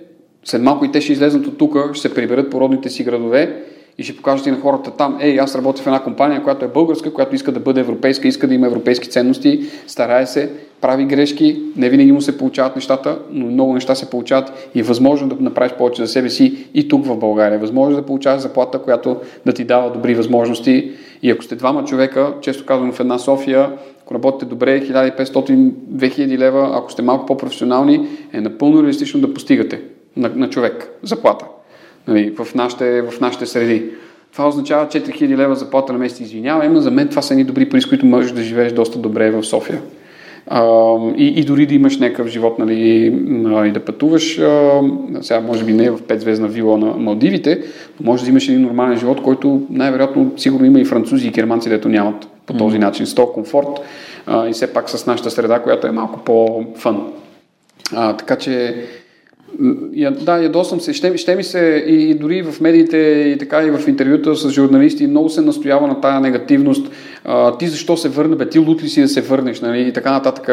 след 0.44 0.62
малко 0.62 0.86
и 0.86 0.92
те 0.92 1.02
ще 1.02 1.14
излезнат 1.14 1.48
от 1.48 1.58
тук, 1.58 1.78
ще 1.94 2.08
се 2.08 2.16
приберат 2.16 2.50
по 2.50 2.60
родните 2.60 2.90
си 2.90 3.04
градове 3.04 3.64
и 3.98 4.04
ще 4.04 4.16
покажете 4.16 4.52
на 4.52 4.60
хората 4.60 4.92
там, 4.92 5.18
ей, 5.22 5.40
аз 5.40 5.56
работя 5.56 5.82
в 5.82 5.88
една 5.88 6.04
компания, 6.04 6.44
която 6.44 6.66
е 6.66 6.68
българска, 6.68 7.14
която 7.14 7.36
иска 7.36 7.52
да 7.52 7.60
бъде 7.60 7.80
европейска, 7.80 8.28
иска 8.28 8.48
да 8.48 8.54
има 8.54 8.68
европейски 8.68 9.10
ценности, 9.10 9.66
старае 9.88 10.26
се, 10.26 10.50
прави 10.82 11.06
грешки, 11.06 11.62
не 11.76 11.90
винаги 11.90 12.12
му 12.12 12.22
се 12.22 12.38
получават 12.38 12.76
нещата, 12.76 13.20
но 13.32 13.46
много 13.46 13.74
неща 13.74 13.96
се 13.96 14.10
получават 14.10 14.70
и 14.76 14.80
е 14.80 14.84
възможно 14.84 15.30
да 15.30 15.36
направиш 15.40 15.74
повече 15.74 16.02
за 16.02 16.08
себе 16.08 16.30
си 16.30 16.68
и 16.74 16.88
тук 16.88 17.06
в 17.06 17.18
България. 17.18 17.60
Възможно 17.60 17.96
да 17.96 18.06
получаваш 18.06 18.42
заплата, 18.42 18.80
която 18.80 19.18
да 19.46 19.54
ти 19.54 19.64
дава 19.64 19.92
добри 19.92 20.16
възможности. 20.16 20.92
И 21.22 21.32
ако 21.32 21.44
сте 21.44 21.56
двама 21.56 21.86
човека, 21.86 22.34
често 22.42 22.66
казвам 22.66 22.92
в 22.92 23.00
една 23.00 23.20
София, 23.20 23.72
ако 24.02 24.14
работите 24.14 24.46
добре, 24.46 24.82
1500-2000 24.82 26.38
лева, 26.38 26.72
ако 26.74 26.92
сте 26.92 27.02
малко 27.02 27.26
по-професионални, 27.26 28.08
е 28.34 28.42
напълно 28.42 28.84
реалистично 28.84 29.22
да 29.22 29.34
постигате 29.34 29.82
на, 30.18 30.32
на 30.36 30.50
човек 30.50 30.90
заплата 31.04 31.46
нали, 32.08 32.34
в, 32.40 32.56
нашите, 32.56 33.02
в 33.02 33.22
нашите 33.22 33.46
среди. 33.46 33.86
Това 34.34 34.48
означава 34.48 34.88
4000 34.88 35.38
лева 35.38 35.56
заплата 35.56 35.94
на 35.94 36.00
месец. 36.00 36.20
Извинявай, 36.20 36.70
но 36.70 36.80
за 36.80 36.92
мен 36.92 37.08
това 37.08 37.22
са 37.22 37.34
едни 37.34 37.44
добри 37.44 37.70
пари, 37.70 37.82
с 37.82 37.86
които 37.86 38.06
можеш 38.06 38.32
да 38.32 38.42
живееш 38.42 38.74
доста 38.74 39.00
добре 39.00 39.32
в 39.32 39.44
София. 39.44 39.82
А, 40.48 40.96
и, 41.18 41.28
и 41.28 41.44
дори 41.44 41.66
да 41.66 41.74
имаш 41.74 41.98
някакъв 41.98 42.28
живот, 42.28 42.60
нали, 42.60 43.06
и 43.68 43.72
да 43.72 43.80
пътуваш, 43.80 44.40
а, 44.40 44.82
сега 45.22 45.40
може 45.40 45.64
би 45.64 45.74
не 45.74 45.90
в 45.90 46.02
5 46.02 46.18
звездна 46.18 46.48
вила 46.48 46.78
на 46.78 46.86
Малдивите, 46.86 47.64
но 48.00 48.12
може 48.12 48.24
да 48.24 48.30
имаш 48.30 48.48
един 48.48 48.62
нормален 48.62 48.98
живот, 48.98 49.22
който 49.22 49.62
най-вероятно 49.70 50.32
сигурно 50.38 50.66
има 50.66 50.80
и 50.80 50.86
французи 50.86 51.28
и 51.28 51.32
германци, 51.32 51.70
дето 51.70 51.90
нямат 51.90 52.28
по 52.46 52.54
този 52.54 52.80
начин. 52.80 53.06
С 53.06 53.16
този 53.16 53.34
комфорт 53.34 53.68
а, 54.26 54.48
и 54.48 54.54
все 54.54 54.74
пак 54.74 54.90
с 54.90 55.06
нашата 55.06 55.32
среда, 55.32 55.60
която 55.60 55.88
е 55.88 55.92
малко 55.92 56.20
по-фън. 56.20 57.14
А, 57.96 58.18
така 58.18 58.36
че 58.36 58.76
да, 60.22 60.44
ядосвам 60.44 60.80
се. 60.80 60.94
Ще, 60.94 61.18
ще 61.18 61.36
ми 61.36 61.44
се 61.44 61.86
и 61.88 62.14
дори 62.14 62.42
в 62.44 62.62
медиите, 62.62 62.98
и 63.36 63.38
така 63.38 63.64
и 63.64 63.72
в 63.72 63.88
интервюта 63.88 64.36
с 64.36 64.50
журналисти, 64.50 65.08
много 65.08 65.30
се 65.30 65.42
настоява 65.42 65.88
на 65.88 66.02
тая 66.02 66.20
негативност. 66.20 66.92
А, 67.24 67.58
ти 67.58 67.68
защо 67.68 67.98
се 67.98 68.10
върне, 68.10 68.36
бе? 68.36 68.50
Ти 68.50 68.60
лут 68.60 68.84
ли 68.84 68.90
си 68.90 69.02
да 69.02 69.08
се 69.08 69.22
върнеш, 69.22 69.62
нали? 69.62 69.88
И 69.88 69.94
така 69.94 70.12
нататък. 70.12 70.50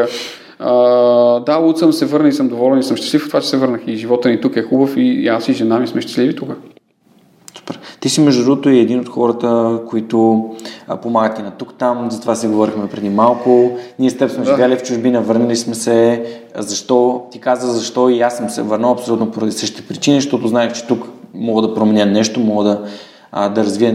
А, 0.58 1.40
да, 1.40 1.56
лут 1.56 1.78
съм 1.78 1.92
се 1.92 2.06
върна 2.06 2.28
и 2.28 2.32
съм 2.32 2.48
доволен 2.48 2.78
и 2.78 2.82
съм 2.82 2.96
щастлив 2.96 3.22
от 3.22 3.28
това, 3.28 3.40
че 3.40 3.48
се 3.48 3.56
върнах. 3.56 3.80
И 3.86 3.96
живота 3.96 4.28
ни 4.28 4.40
тук 4.40 4.56
е 4.56 4.62
хубав 4.62 4.94
и 4.96 5.28
аз 5.28 5.48
и 5.48 5.52
жена 5.52 5.80
ми 5.80 5.86
сме 5.86 6.00
щастливи 6.00 6.36
тук. 6.36 6.50
Ти 8.00 8.08
си 8.08 8.20
между 8.20 8.44
другото 8.44 8.70
и 8.70 8.78
един 8.78 9.00
от 9.00 9.08
хората, 9.08 9.80
които 9.88 10.48
а, 10.88 10.96
помагат 10.96 11.38
и 11.38 11.42
на 11.42 11.50
тук-там, 11.50 12.10
за 12.10 12.20
това 12.20 12.34
си 12.34 12.46
говорихме 12.46 12.88
преди 12.88 13.08
малко. 13.08 13.70
Ние 13.98 14.10
с 14.10 14.16
теб 14.16 14.30
сме 14.30 14.44
да. 14.44 14.50
живели 14.50 14.76
в 14.76 14.82
чужбина, 14.82 15.20
върнали 15.20 15.56
сме 15.56 15.74
се. 15.74 16.24
Защо? 16.58 17.22
Ти 17.30 17.38
каза 17.38 17.72
защо 17.72 18.08
и 18.08 18.20
аз 18.20 18.36
съм 18.36 18.50
се 18.50 18.62
върнал 18.62 18.92
абсолютно 18.92 19.30
поради 19.30 19.52
същите 19.52 19.88
причини, 19.88 20.20
защото 20.20 20.48
знаех, 20.48 20.72
че 20.72 20.86
тук 20.86 21.08
мога 21.34 21.62
да 21.62 21.74
променя 21.74 22.04
нещо, 22.04 22.40
мога 22.40 22.64
да, 22.64 22.82
а, 23.32 23.48
да 23.48 23.64
развия 23.64 23.92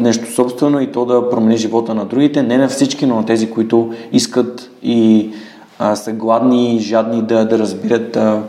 нещо 0.00 0.32
собствено 0.32 0.80
и 0.80 0.92
то 0.92 1.04
да 1.04 1.30
промени 1.30 1.56
живота 1.56 1.94
на 1.94 2.04
другите. 2.04 2.42
Не 2.42 2.58
на 2.58 2.68
всички, 2.68 3.06
но 3.06 3.16
на 3.16 3.26
тези, 3.26 3.50
които 3.50 3.92
искат 4.12 4.70
и 4.82 5.30
а, 5.78 5.96
са 5.96 6.12
гладни 6.12 6.76
и 6.76 6.80
жадни 6.80 7.22
да, 7.22 7.44
да 7.44 7.58
разбират 7.58 8.16
а, 8.16 8.42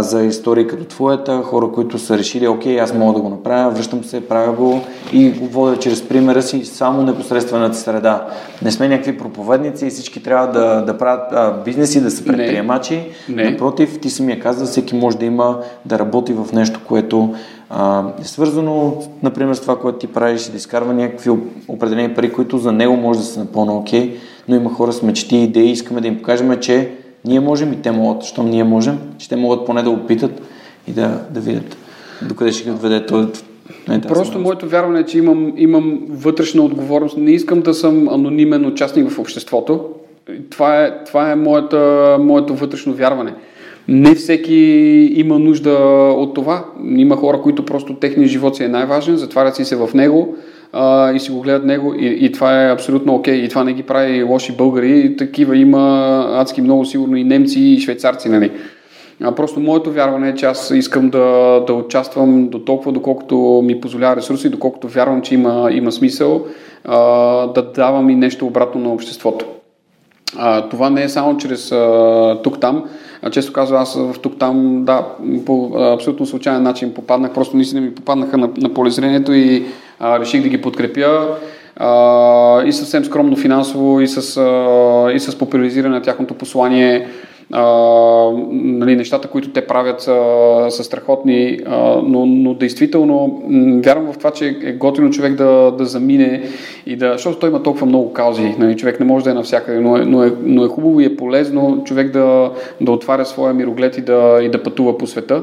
за 0.00 0.22
истории 0.24 0.66
като 0.66 0.84
твоята, 0.84 1.42
хора, 1.42 1.68
които 1.74 1.98
са 1.98 2.18
решили, 2.18 2.48
окей, 2.48 2.80
аз 2.80 2.94
мога 2.94 3.12
да 3.14 3.20
го 3.20 3.28
направя, 3.28 3.70
връщам 3.70 4.04
се, 4.04 4.28
правя 4.28 4.52
го 4.52 4.80
и 5.12 5.30
го 5.30 5.46
водя 5.46 5.76
чрез 5.76 6.08
примера 6.08 6.42
си 6.42 6.64
само 6.64 7.02
непосредствената 7.02 7.76
среда. 7.76 8.26
Не 8.62 8.70
сме 8.70 8.88
някакви 8.88 9.18
проповедници 9.18 9.86
и 9.86 9.90
всички 9.90 10.22
трябва 10.22 10.46
да, 10.46 10.84
да 10.84 10.98
правят 10.98 11.32
а, 11.32 11.62
бизнеси, 11.64 12.00
да 12.00 12.10
са 12.10 12.24
предприемачи. 12.24 13.02
Не. 13.28 13.50
Напротив, 13.50 13.98
ти 14.00 14.10
самия 14.10 14.40
каза, 14.40 14.64
всеки 14.64 14.94
може 14.94 15.18
да 15.18 15.24
има, 15.24 15.58
да 15.84 15.98
работи 15.98 16.32
в 16.32 16.52
нещо, 16.52 16.80
което 16.88 17.34
а, 17.70 18.04
е 18.20 18.24
свързано, 18.24 18.96
например, 19.22 19.54
с 19.54 19.60
това, 19.60 19.78
което 19.78 19.98
ти 19.98 20.06
правиш, 20.06 20.42
да 20.42 20.56
изкарва 20.56 20.94
някакви 20.94 21.30
определени 21.68 22.14
пари, 22.14 22.32
които 22.32 22.58
за 22.58 22.72
него 22.72 22.96
може 22.96 23.18
да 23.18 23.24
са 23.24 23.40
напълно 23.40 23.76
окей, 23.76 24.16
но 24.48 24.56
има 24.56 24.70
хора 24.70 24.92
с 24.92 25.02
мечти 25.02 25.36
идеи, 25.36 25.70
искаме 25.70 26.00
да 26.00 26.08
им 26.08 26.16
покажем, 26.16 26.56
че 26.60 26.92
ние 27.24 27.40
можем 27.40 27.72
и 27.72 27.82
те 27.82 27.90
могат, 27.90 28.22
защото 28.22 28.48
ние 28.48 28.64
можем, 28.64 28.98
те 29.28 29.36
могат 29.36 29.66
поне 29.66 29.82
да 29.82 29.90
опитат 29.90 30.42
и 30.88 30.92
да, 30.92 31.20
да 31.30 31.40
видят 31.40 31.76
докъде 32.28 32.52
ще 32.52 32.64
ги 32.64 32.70
отведе 32.70 33.06
този 33.06 33.28
не, 33.88 33.98
да, 33.98 34.08
Просто 34.08 34.32
съм... 34.32 34.42
моето 34.42 34.68
вярване 34.68 35.00
е, 35.00 35.04
че 35.04 35.18
имам, 35.18 35.52
имам 35.56 36.00
вътрешна 36.08 36.62
отговорност. 36.62 37.16
Не 37.16 37.30
искам 37.30 37.60
да 37.60 37.74
съм 37.74 38.08
анонимен 38.08 38.66
участник 38.66 39.10
в 39.10 39.18
обществото. 39.18 39.84
Това 40.50 40.84
е, 40.84 41.04
това 41.04 41.32
е 41.32 41.36
моята, 41.36 42.16
моето 42.20 42.54
вътрешно 42.54 42.92
вярване. 42.92 43.34
Не 43.88 44.14
всеки 44.14 44.54
има 45.14 45.38
нужда 45.38 45.70
от 46.16 46.34
това. 46.34 46.64
Има 46.96 47.16
хора, 47.16 47.40
които 47.42 47.64
просто 47.64 47.94
техният 47.94 48.30
живот 48.30 48.56
си 48.56 48.64
е 48.64 48.68
най-важен, 48.68 49.16
затварят 49.16 49.56
си 49.56 49.64
се 49.64 49.76
в 49.76 49.90
него 49.94 50.36
а, 50.72 51.12
и 51.12 51.20
си 51.20 51.30
го 51.30 51.40
гледат 51.40 51.64
него 51.64 51.94
и, 51.94 52.06
и 52.06 52.32
това 52.32 52.62
е 52.64 52.72
абсолютно 52.72 53.14
окей. 53.14 53.34
Okay. 53.34 53.44
И 53.44 53.48
това 53.48 53.64
не 53.64 53.72
ги 53.72 53.82
прави 53.82 54.22
лоши 54.22 54.52
българи. 54.52 55.16
Такива 55.16 55.56
има 55.56 56.26
адски 56.32 56.62
много 56.62 56.84
сигурно 56.84 57.16
и 57.16 57.24
немци 57.24 57.60
и 57.60 57.80
швейцарци, 57.80 58.28
нали. 58.28 58.50
А, 59.22 59.34
просто 59.34 59.60
моето 59.60 59.92
вярване 59.92 60.28
е, 60.28 60.34
че 60.34 60.46
аз 60.46 60.70
искам 60.70 61.10
да, 61.10 61.60
да 61.66 61.72
участвам 61.72 62.48
до 62.48 62.58
толкова, 62.58 62.92
доколкото 62.92 63.62
ми 63.64 63.80
позволява 63.80 64.16
ресурси, 64.16 64.48
доколкото 64.48 64.88
вярвам, 64.88 65.22
че 65.22 65.34
има, 65.34 65.68
има 65.72 65.92
смисъл 65.92 66.46
а, 66.84 66.98
да 67.46 67.62
давам 67.62 68.10
и 68.10 68.14
нещо 68.14 68.46
обратно 68.46 68.80
на 68.80 68.92
обществото. 68.92 69.46
А, 70.36 70.68
това 70.68 70.90
не 70.90 71.02
е 71.02 71.08
само 71.08 71.36
чрез 71.36 71.72
тук-там. 72.42 72.84
Често 73.30 73.52
казвам, 73.52 73.82
аз 73.82 73.94
в 73.94 74.14
тук-там, 74.22 74.84
да, 74.84 75.06
по 75.46 75.70
абсолютно 75.76 76.26
случайен 76.26 76.62
начин 76.62 76.94
попаднах, 76.94 77.32
просто 77.32 77.56
наистина 77.56 77.80
ми 77.80 77.94
попаднаха 77.94 78.38
на, 78.38 78.50
на 78.56 78.74
полезрението 78.74 79.32
и 79.32 79.64
реших 80.00 80.42
да 80.42 80.48
ги 80.48 80.60
подкрепя 80.60 81.36
и 82.66 82.72
съвсем 82.72 83.04
скромно 83.04 83.36
финансово, 83.36 84.00
и 84.00 84.08
с, 84.08 84.18
и 85.14 85.20
с 85.20 85.38
популяризиране 85.38 85.94
на 85.94 86.02
тяхното 86.02 86.34
послание. 86.34 87.08
А, 87.52 87.64
нали, 88.50 88.96
нещата, 88.96 89.28
които 89.28 89.50
те 89.50 89.66
правят 89.66 90.00
са, 90.00 90.66
са 90.70 90.84
страхотни, 90.84 91.58
а, 91.66 92.02
но, 92.06 92.26
но 92.26 92.54
действително 92.54 93.42
вярвам 93.84 94.12
в 94.12 94.18
това, 94.18 94.30
че 94.30 94.56
е 94.62 94.72
готино 94.72 95.10
човек 95.10 95.34
да, 95.34 95.74
да 95.78 95.84
замине 95.84 96.42
и 96.86 96.96
да, 96.96 97.12
защото 97.12 97.38
той 97.38 97.48
има 97.48 97.62
толкова 97.62 97.86
много 97.86 98.12
каузи, 98.12 98.54
нали, 98.58 98.76
човек 98.76 99.00
не 99.00 99.06
може 99.06 99.24
да 99.24 99.30
е 99.30 99.34
навсякъде, 99.34 99.80
но 99.80 99.96
е, 99.96 100.04
но 100.04 100.24
е, 100.24 100.32
но 100.44 100.64
е 100.64 100.68
хубаво 100.68 101.00
и 101.00 101.04
е 101.04 101.16
полезно 101.16 101.82
човек 101.84 102.10
да, 102.10 102.50
да 102.80 102.92
отваря 102.92 103.26
своя 103.26 103.54
мироглед 103.54 103.98
и 103.98 104.00
да, 104.00 104.40
и 104.42 104.48
да 104.48 104.62
пътува 104.62 104.98
по 104.98 105.06
света. 105.06 105.42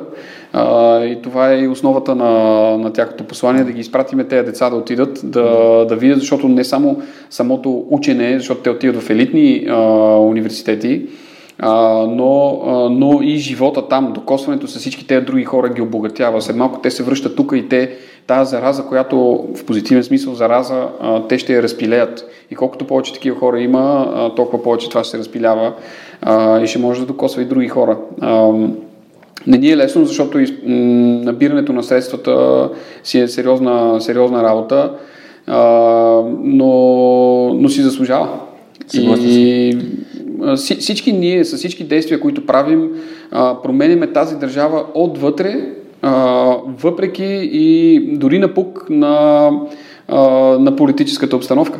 А, 0.54 1.04
и 1.06 1.22
това 1.22 1.52
е 1.52 1.60
и 1.60 1.68
основата 1.68 2.16
на, 2.16 2.32
на 2.78 2.94
тяхното 2.94 3.24
послание, 3.24 3.64
да 3.64 3.72
ги 3.72 3.80
изпратиме 3.80 4.24
тези 4.24 4.46
деца 4.46 4.70
да 4.70 4.76
отидат, 4.76 5.20
да, 5.24 5.46
да 5.90 5.96
видят, 5.96 6.20
защото 6.20 6.48
не 6.48 6.64
само 6.64 7.02
самото 7.30 7.86
учене, 7.90 8.40
защото 8.40 8.62
те 8.62 8.70
отиват 8.70 9.02
в 9.04 9.10
елитни 9.10 9.66
а, 9.70 9.78
университети, 10.18 11.06
а, 11.60 11.74
но, 12.10 12.62
а, 12.66 12.90
но 12.90 13.20
и 13.22 13.38
живота 13.38 13.88
там, 13.88 14.12
докосването 14.14 14.68
с 14.68 14.80
всички 14.80 15.08
тези 15.08 15.26
други 15.26 15.44
хора 15.44 15.70
ги 15.70 15.82
обогатява. 15.82 16.42
След 16.42 16.56
малко 16.56 16.80
те 16.80 16.92
се 16.92 17.04
връщат 17.04 17.36
тук 17.36 17.52
и 17.56 17.70
те, 17.70 17.92
тази 18.28 18.50
зараза, 18.50 18.86
която 18.86 19.48
в 19.56 19.66
позитивен 19.66 20.04
смисъл 20.04 20.34
зараза, 20.34 20.88
а, 21.02 21.28
те 21.28 21.38
ще 21.38 21.54
я 21.54 21.64
разпилеят. 21.64 22.26
И 22.52 22.56
колкото 22.56 22.88
повече 22.88 23.14
такива 23.14 23.40
хора 23.40 23.62
има, 23.62 24.12
а, 24.16 24.36
толкова 24.36 24.64
повече 24.64 24.90
това 24.90 25.04
ще 25.04 25.12
се 25.12 25.18
разпилява 25.18 25.74
а, 26.22 26.60
и 26.60 26.68
ще 26.68 26.80
може 26.80 27.00
да 27.00 27.06
докосва 27.06 27.42
и 27.42 27.46
други 27.46 27.68
хора. 27.68 27.98
А, 28.22 28.52
не 29.48 29.58
ни 29.58 29.72
е 29.72 29.78
лесно, 29.78 30.06
защото 30.06 30.40
из, 30.40 30.52
м, 30.52 30.76
набирането 31.24 31.74
на 31.74 31.84
средствата 31.84 32.70
си 33.04 33.20
е 33.20 33.28
сериозна, 33.28 34.02
сериозна 34.02 34.44
работа, 34.44 34.92
а, 35.48 35.58
но, 36.44 37.54
но 37.54 37.70
си 37.70 37.82
заслужава. 37.82 38.30
И 38.94 39.10
а, 39.14 39.18
си, 39.18 39.78
всички 40.80 41.14
ние, 41.14 41.46
с 41.46 41.58
всички 41.58 41.84
действия, 41.84 42.20
които 42.20 42.46
правим, 42.46 42.90
променяме 43.64 44.08
тази 44.08 44.36
държава 44.36 44.86
отвътре, 44.94 45.70
въпреки 46.82 47.50
и 47.52 48.00
дори 48.18 48.40
напук 48.40 48.86
на, 48.90 49.50
на 50.60 50.76
политическата 50.76 51.36
обстановка. 51.36 51.80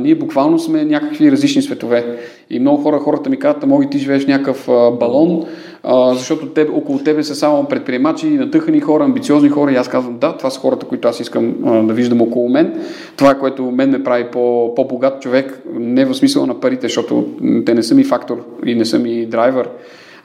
Ние 0.00 0.14
буквално 0.14 0.58
сме 0.58 0.84
някакви 0.84 1.32
различни 1.32 1.62
светове. 1.62 2.18
И 2.50 2.60
много 2.60 2.82
хора, 2.82 2.98
хората 2.98 3.30
ми 3.30 3.38
казват, 3.38 3.66
моги 3.66 3.90
ти 3.90 3.98
живееш 3.98 4.26
някакъв 4.26 4.66
балон, 4.98 5.44
а, 5.82 6.14
защото 6.14 6.46
теб, 6.46 6.70
около 6.72 6.98
тебе 6.98 7.22
са 7.22 7.34
само 7.34 7.64
предприемачи, 7.64 8.30
натъхани 8.30 8.80
хора, 8.80 9.04
амбициозни 9.04 9.48
хора 9.48 9.72
и 9.72 9.76
аз 9.76 9.88
казвам, 9.88 10.18
да, 10.18 10.36
това 10.36 10.50
са 10.50 10.60
хората, 10.60 10.86
които 10.86 11.08
аз 11.08 11.20
искам 11.20 11.54
а, 11.66 11.82
да 11.82 11.94
виждам 11.94 12.22
около 12.22 12.48
мен. 12.48 12.80
Това 13.16 13.34
което 13.34 13.70
мен 13.70 13.90
ме 13.90 14.04
прави 14.04 14.24
по, 14.32 14.74
по-богат 14.76 15.22
човек, 15.22 15.62
не 15.74 16.04
в 16.04 16.14
смисъл 16.14 16.46
на 16.46 16.60
парите, 16.60 16.86
защото 16.86 17.28
те 17.66 17.74
не 17.74 17.82
са 17.82 17.94
ми 17.94 18.04
фактор 18.04 18.44
и 18.66 18.74
не 18.74 18.84
са 18.84 18.98
ми 18.98 19.26
драйвер, 19.26 19.68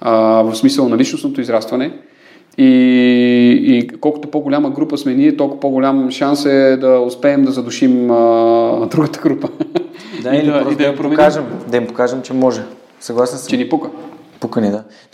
а, 0.02 0.42
в 0.42 0.56
смисъл 0.56 0.90
на 0.90 0.98
личностното 0.98 1.42
израстване. 1.42 1.92
И, 2.58 2.66
и 3.64 3.88
колкото 3.88 4.28
по-голяма 4.28 4.70
група 4.70 4.98
сме 4.98 5.14
ние, 5.14 5.38
толкова 5.38 5.60
по-голям 5.60 6.12
шанс 6.12 6.46
е 6.46 6.78
да 6.78 7.00
успеем 7.00 7.44
да 7.44 7.52
задушим 7.52 8.12
а, 8.12 8.88
другата 8.92 9.20
група. 9.20 9.50
Да, 10.24 10.36
или 10.36 10.46
да, 10.46 10.68
и 10.72 10.76
да, 10.76 10.94
да 11.68 11.78
им 11.78 11.88
покажем, 11.88 12.22
че 12.22 12.34
може. 12.34 12.62
Съгласен 13.00 13.40
съм. 13.40 13.50
Че 13.50 13.58
ни 13.58 13.70
пука. 13.70 13.90
Пука 13.90 13.90
ни, 13.90 13.90
да. 13.90 14.04
Да, 14.04 14.15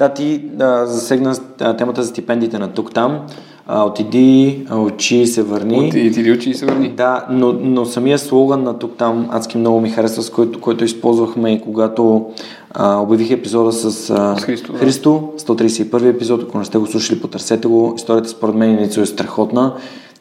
ти 0.10 0.40
да, 0.40 0.86
засегна 0.86 1.36
темата 1.78 2.04
за 2.04 2.10
стипендиите 2.10 2.60
на 2.60 2.68
тук-там. 2.68 3.20
А, 3.68 3.84
отиди, 3.84 4.66
учи 4.76 5.28
се 5.28 5.44
върни. 5.44 5.88
Отиди, 5.88 6.32
учи 6.32 6.50
и 6.50 6.54
се 6.54 6.66
върни. 6.66 6.90
Да, 6.90 7.26
но, 7.30 7.54
но 7.54 7.86
самия 7.86 8.20
слоган 8.20 8.64
на 8.64 8.80
тук-там 8.80 9.30
адски 9.32 9.58
много 9.58 9.82
ми 9.82 9.90
харесва, 9.90 10.24
с 10.24 10.30
който, 10.30 10.62
който 10.62 10.84
използвахме 10.84 11.54
и 11.54 11.62
когато 11.62 12.26
а, 12.72 12.98
обявих 12.98 13.32
епизода 13.32 13.72
с, 13.72 13.86
а, 13.86 13.90
с 14.38 14.44
Христо, 14.44 14.74
Христо 14.74 15.30
131 15.38 16.10
епизод, 16.10 16.44
ако 16.44 16.58
не 16.58 16.66
сте 16.66 16.78
го 16.78 16.88
слушали, 16.88 17.22
потърсете 17.22 17.68
го. 17.68 17.94
Историята 17.96 18.30
според 18.30 18.56
мен 18.56 18.80
е 18.80 19.06
страхотна. 19.06 19.74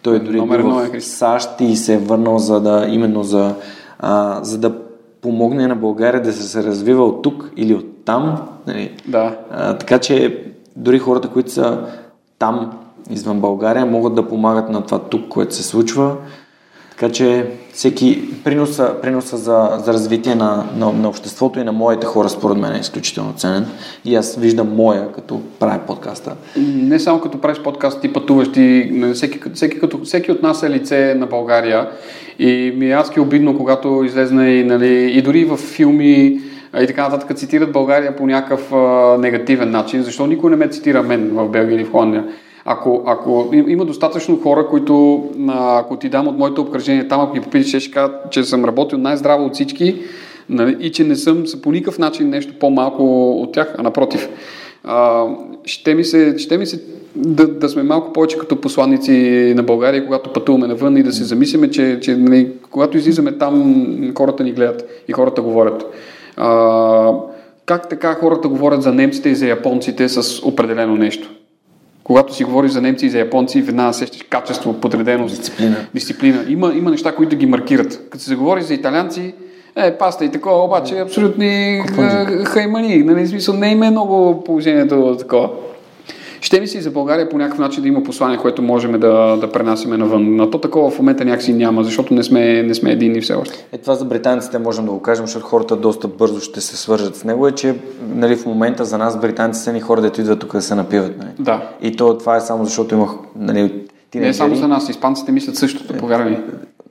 Той 0.02 0.18
дори 0.18 0.36
Номер 0.36 0.62
бил 0.62 0.70
в 0.70 0.94
е 0.94 1.00
САЩ 1.00 1.50
и 1.60 1.76
се 1.76 1.94
е 1.94 1.98
върнал 1.98 2.38
за 2.38 2.60
да, 2.60 2.86
именно 2.88 3.22
за, 3.22 3.54
а, 3.98 4.44
за 4.44 4.58
да 4.58 4.72
помогне 5.22 5.66
на 5.66 5.76
България 5.76 6.22
да 6.22 6.32
се 6.32 6.62
развива 6.62 7.04
от 7.04 7.22
тук 7.22 7.50
или 7.56 7.74
от 7.74 7.86
там. 8.10 8.42
Нали? 8.66 8.90
Да. 9.06 9.36
А, 9.50 9.74
така 9.74 9.98
че 9.98 10.44
дори 10.76 10.98
хората, 10.98 11.28
които 11.28 11.50
са 11.50 11.78
там, 12.38 12.72
извън 13.10 13.40
България, 13.40 13.86
могат 13.86 14.14
да 14.14 14.28
помагат 14.28 14.70
на 14.70 14.82
това 14.82 14.98
тук, 14.98 15.28
което 15.28 15.54
се 15.54 15.62
случва. 15.62 16.16
Така 16.90 17.12
че 17.12 17.46
всеки 17.72 18.42
приноса, 18.44 18.94
приноса 19.02 19.36
за, 19.36 19.78
за 19.84 19.92
развитие 19.92 20.34
на, 20.34 20.64
на, 20.76 20.92
на 20.92 21.08
обществото 21.08 21.60
и 21.60 21.64
на 21.64 21.72
моите 21.72 22.06
хора, 22.06 22.28
според 22.28 22.58
мен, 22.58 22.72
е 22.74 22.78
изключително 22.78 23.32
ценен. 23.32 23.66
И 24.04 24.16
аз 24.16 24.36
виждам 24.36 24.74
моя, 24.76 25.12
като 25.12 25.40
правя 25.58 25.80
подкаста. 25.86 26.36
Не 26.56 26.98
само 27.00 27.20
като 27.20 27.40
правиш 27.40 27.58
подкаст, 27.58 28.00
ти 28.00 28.12
пътуваш, 28.12 28.52
ти, 28.52 28.92
всеки, 29.14 29.40
всеки, 29.54 29.80
като, 29.80 30.00
всеки 30.04 30.32
от 30.32 30.42
нас 30.42 30.62
е 30.62 30.70
лице 30.70 31.14
на 31.18 31.26
България. 31.26 31.88
И 32.38 32.72
ми 32.76 32.90
е 32.90 32.94
адски 32.94 33.20
обидно, 33.20 33.56
когато 33.56 34.02
излезне 34.04 34.50
и, 34.50 34.64
нали, 34.64 35.12
и 35.18 35.22
дори 35.22 35.44
в 35.44 35.56
филми, 35.56 36.40
и 36.78 36.86
така 36.86 37.08
нататък 37.08 37.36
цитират 37.36 37.72
България 37.72 38.16
по 38.16 38.26
някакъв 38.26 38.72
а, 38.72 39.16
негативен 39.18 39.70
начин. 39.70 40.02
Защо 40.02 40.26
никой 40.26 40.50
не 40.50 40.56
ме 40.56 40.68
цитира 40.68 41.02
мен 41.02 41.30
в 41.32 41.48
Белгия 41.48 41.76
или 41.76 41.84
в 41.84 41.90
Холандия? 41.90 42.24
Ако, 42.64 43.02
ако 43.06 43.50
има 43.52 43.84
достатъчно 43.84 44.40
хора, 44.40 44.66
които, 44.66 45.24
ако 45.48 45.96
ти 45.96 46.08
дам 46.08 46.28
от 46.28 46.38
моето 46.38 46.60
обкръжение 46.60 47.08
там, 47.08 47.20
ако 47.20 47.32
ги 47.32 47.40
попиташ, 47.40 47.82
ще 47.82 47.90
кажа, 47.90 48.12
че 48.30 48.44
съм 48.44 48.64
работил 48.64 48.98
най-здраво 48.98 49.44
от 49.44 49.54
всички 49.54 50.02
нали, 50.48 50.76
и 50.80 50.92
че 50.92 51.04
не 51.04 51.16
съм 51.16 51.44
по 51.62 51.72
никакъв 51.72 51.98
начин 51.98 52.30
нещо 52.30 52.54
по-малко 52.60 53.32
от 53.42 53.52
тях, 53.52 53.74
а 53.78 53.82
напротив. 53.82 54.28
А, 54.84 55.26
ще 55.64 55.94
ми 55.94 56.04
се, 56.04 56.38
ще 56.38 56.58
ми 56.58 56.66
се 56.66 56.82
да, 57.16 57.48
да 57.48 57.68
сме 57.68 57.82
малко 57.82 58.12
повече 58.12 58.38
като 58.38 58.60
посланници 58.60 59.12
на 59.56 59.62
България, 59.62 60.04
когато 60.04 60.32
пътуваме 60.32 60.66
навън 60.66 60.96
и 60.96 61.02
да 61.02 61.12
се 61.12 61.24
замислиме, 61.24 61.70
че, 61.70 61.98
че 62.00 62.16
нали, 62.16 62.52
когато 62.70 62.96
излизаме 62.96 63.32
там, 63.32 64.12
хората 64.16 64.44
ни 64.44 64.52
гледат 64.52 65.04
и 65.08 65.12
хората 65.12 65.42
говорят. 65.42 65.94
А, 66.40 67.12
как 67.66 67.88
така 67.88 68.14
хората 68.14 68.48
говорят 68.48 68.82
за 68.82 68.92
немците 68.92 69.28
и 69.28 69.34
за 69.34 69.46
японците 69.46 70.08
с 70.08 70.42
определено 70.46 70.96
нещо? 70.96 71.30
Когато 72.04 72.34
си 72.34 72.44
говориш 72.44 72.70
за 72.70 72.82
немци 72.82 73.06
и 73.06 73.10
за 73.10 73.18
японци, 73.18 73.62
веднага 73.62 73.92
сещаш 73.92 74.22
качество, 74.22 74.72
подреденост, 74.72 75.36
дисциплина. 75.36 75.76
дисциплина. 75.94 76.44
Има, 76.48 76.72
има 76.74 76.90
неща, 76.90 77.14
които 77.14 77.36
ги 77.36 77.46
маркират. 77.46 78.08
Като 78.10 78.24
се 78.24 78.28
заговори 78.28 78.62
за 78.62 78.74
италианци, 78.74 79.34
е, 79.76 79.98
паста 79.98 80.24
и 80.24 80.30
такова, 80.30 80.64
обаче 80.64 80.98
абсолютни 80.98 81.82
хаймани. 82.44 83.02
Нали, 83.02 83.26
смисъл, 83.26 83.54
не 83.54 83.70
има 83.70 83.90
много 83.90 84.44
положението 84.44 85.16
такова. 85.18 85.50
Ще 86.40 86.60
ми 86.60 86.68
си 86.68 86.80
за 86.80 86.90
България 86.90 87.28
по 87.28 87.38
някакъв 87.38 87.58
начин 87.58 87.82
да 87.82 87.88
има 87.88 88.02
послание, 88.02 88.38
което 88.38 88.62
можем 88.62 88.92
да, 88.92 89.36
да 89.36 89.52
пренасяме 89.52 89.96
навън. 89.96 90.36
Но 90.36 90.50
то 90.50 90.58
такова 90.58 90.90
в 90.90 90.98
момента 90.98 91.24
някакси 91.24 91.52
няма, 91.52 91.84
защото 91.84 92.14
не 92.14 92.22
сме, 92.22 92.62
не 92.62 92.74
сме 92.74 92.90
единни 92.90 93.20
все 93.20 93.34
още. 93.34 93.66
Е, 93.72 93.78
това 93.78 93.94
за 93.94 94.04
британците 94.04 94.58
можем 94.58 94.84
да 94.84 94.90
го 94.90 95.02
кажем, 95.02 95.26
защото 95.26 95.46
хората 95.46 95.76
доста 95.76 96.08
бързо 96.08 96.40
ще 96.40 96.60
се 96.60 96.76
свържат 96.76 97.16
с 97.16 97.24
него, 97.24 97.46
е, 97.46 97.52
че 97.52 97.74
нали, 98.14 98.36
в 98.36 98.46
момента 98.46 98.84
за 98.84 98.98
нас 98.98 99.20
британците 99.20 99.64
са 99.64 99.72
ни 99.72 99.80
хора, 99.80 100.00
дето 100.00 100.20
идват 100.20 100.38
тук 100.38 100.52
да 100.52 100.62
се 100.62 100.74
напиват. 100.74 101.18
Нали? 101.18 101.30
Да. 101.38 101.70
И 101.82 101.96
то, 101.96 102.18
това 102.18 102.36
е 102.36 102.40
само 102.40 102.64
защото 102.64 102.94
имах 102.94 103.10
нали, 103.36 103.84
Не 104.14 104.28
е 104.28 104.34
само 104.34 104.54
за 104.54 104.68
нас, 104.68 104.88
испанците 104.88 105.32
мислят 105.32 105.56
същото, 105.56 105.94
повярвай 105.94 106.30
ми. 106.30 106.38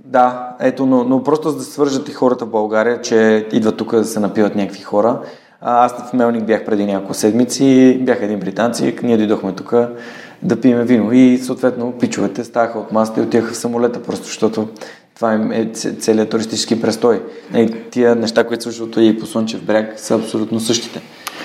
Да, 0.05 0.55
ето, 0.59 0.85
но, 0.85 1.03
но 1.03 1.23
просто 1.23 1.49
за 1.49 1.57
да 1.57 1.63
свържат 1.63 2.09
и 2.09 2.11
хората 2.11 2.45
в 2.45 2.49
България, 2.49 3.01
че 3.01 3.47
идват 3.51 3.77
тук 3.77 3.95
да 3.95 4.05
се 4.05 4.19
напиват 4.19 4.55
някакви 4.55 4.81
хора. 4.81 5.19
Аз 5.61 6.09
в 6.09 6.13
Мелник 6.13 6.43
бях 6.43 6.65
преди 6.65 6.85
няколко 6.85 7.13
седмици, 7.13 7.97
бяха 8.01 8.25
един 8.25 8.39
британци, 8.39 8.95
ние 9.03 9.17
дойдохме 9.17 9.51
тук 9.51 9.73
да 10.43 10.61
пиеме 10.61 10.83
вино 10.83 11.11
и 11.11 11.37
съответно 11.37 11.93
пичовете 11.99 12.43
ставаха 12.43 12.79
от 12.79 12.91
масата 12.91 13.19
и 13.19 13.23
отиваха 13.23 13.53
в 13.53 13.57
самолета, 13.57 14.03
просто 14.03 14.25
защото 14.25 14.67
това 15.15 15.33
е 15.33 15.65
целият 15.99 16.29
туристически 16.29 16.81
престой. 16.81 17.21
И 17.55 17.73
тия 17.91 18.15
неща, 18.15 18.43
които 18.43 18.63
случват 18.63 18.95
и 18.97 19.19
по 19.19 19.25
Слънчев 19.25 19.63
бряг, 19.63 19.99
са 19.99 20.15
абсолютно 20.15 20.59
същите. 20.59 21.01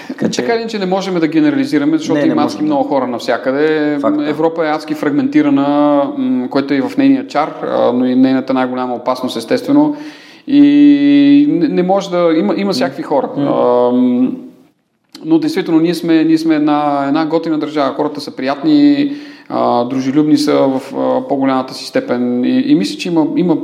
Така, 0.08 0.30
че... 0.30 0.42
така 0.42 0.58
ли, 0.58 0.68
че 0.68 0.78
не 0.78 0.86
можем 0.86 1.14
да 1.14 1.28
генерализираме, 1.28 1.98
защото 1.98 2.20
не, 2.20 2.26
не 2.26 2.32
има 2.32 2.42
адски 2.42 2.58
да. 2.58 2.64
много 2.64 2.88
хора 2.88 3.06
навсякъде. 3.06 3.98
Факт, 4.00 4.18
Европа 4.20 4.66
е 4.66 4.70
адски 4.70 4.94
фрагментирана, 4.94 6.48
което 6.50 6.74
е 6.74 6.76
и 6.76 6.80
в 6.80 6.96
нейния 6.98 7.26
чар, 7.26 7.54
но 7.94 8.06
и 8.06 8.16
нейната 8.16 8.54
най-голяма 8.54 8.94
опасност, 8.94 9.36
естествено. 9.36 9.96
И 10.46 11.46
не, 11.48 11.68
не 11.68 11.82
може 11.82 12.10
да. 12.10 12.34
Има, 12.38 12.54
има 12.56 12.72
всякакви 12.72 13.02
хора. 13.02 13.30
Mm. 13.38 13.48
А, 13.48 13.92
но 15.24 15.38
действително 15.38 15.80
ние 15.80 15.94
сме, 15.94 16.24
ние 16.24 16.38
сме 16.38 16.54
една, 16.54 17.04
една 17.08 17.26
готина 17.26 17.58
държава. 17.58 17.94
Хората 17.94 18.20
са 18.20 18.36
приятни, 18.36 19.12
а, 19.48 19.84
дружелюбни 19.84 20.36
са 20.36 20.52
в 20.52 20.80
а, 20.96 21.28
по-голямата 21.28 21.74
си 21.74 21.86
степен 21.86 22.44
и, 22.44 22.62
и 22.66 22.74
мисля, 22.74 22.98
че 22.98 23.08
има, 23.08 23.26
има 23.36 23.56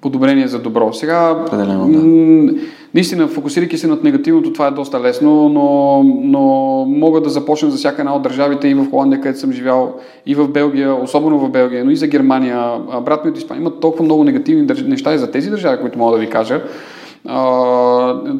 подобрение 0.00 0.48
за 0.48 0.58
добро. 0.58 0.92
Сега, 0.92 1.44
Пределено, 1.50 1.88
да. 1.88 2.60
Наистина, 2.94 3.28
фокусирайки 3.28 3.78
се 3.78 3.86
над 3.86 4.04
негативното, 4.04 4.52
това 4.52 4.66
е 4.66 4.70
доста 4.70 5.00
лесно, 5.00 5.48
но, 5.48 6.02
но 6.04 6.40
мога 6.88 7.20
да 7.20 7.30
започна 7.30 7.70
за 7.70 7.76
всяка 7.76 8.02
една 8.02 8.14
от 8.14 8.22
държавите 8.22 8.68
и 8.68 8.74
в 8.74 8.90
Холандия, 8.90 9.20
където 9.20 9.40
съм 9.40 9.52
живял, 9.52 9.94
и 10.26 10.34
в 10.34 10.48
Белгия, 10.48 10.94
особено 10.94 11.38
в 11.38 11.50
Белгия, 11.50 11.84
но 11.84 11.90
и 11.90 11.96
за 11.96 12.06
Германия. 12.06 12.78
Брат 13.04 13.24
ми 13.24 13.30
от 13.30 13.38
Испания 13.38 13.60
имат 13.60 13.80
толкова 13.80 14.04
много 14.04 14.24
негативни 14.24 14.66
неща 14.86 15.14
и 15.14 15.18
за 15.18 15.30
тези 15.30 15.50
държави, 15.50 15.80
които 15.80 15.98
мога 15.98 16.12
да 16.12 16.18
ви 16.18 16.30
кажа. 16.30 16.62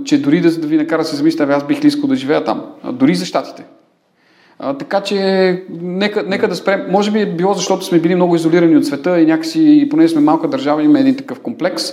че 0.05 0.23
дори 0.23 0.41
да, 0.41 0.51
да 0.59 0.67
ви 0.67 0.77
накара 0.77 1.05
се 1.05 1.17
замислите, 1.17 1.53
аз 1.53 1.67
бих 1.67 1.85
ли 1.85 1.89
искал 1.89 2.09
да 2.09 2.17
живея 2.17 2.45
там, 2.45 2.63
дори 2.93 3.15
за 3.15 3.25
щатите. 3.25 3.65
Така 4.79 5.01
че, 5.01 5.63
нека, 5.83 6.23
нека 6.23 6.49
да 6.49 6.57
спрем. 6.57 6.81
Може 6.91 7.11
би 7.11 7.21
е 7.21 7.27
било 7.27 7.55
защото 7.55 7.85
сме 7.85 7.99
били 7.99 8.15
много 8.15 8.37
изолирани 8.37 8.77
от 8.77 8.87
света 8.87 9.21
и 9.21 9.27
някакси, 9.27 9.89
поне 9.91 10.09
сме 10.09 10.21
малка 10.21 10.49
държава, 10.49 10.83
имаме 10.83 11.01
един 11.01 11.17
такъв 11.17 11.41
комплекс. 11.41 11.93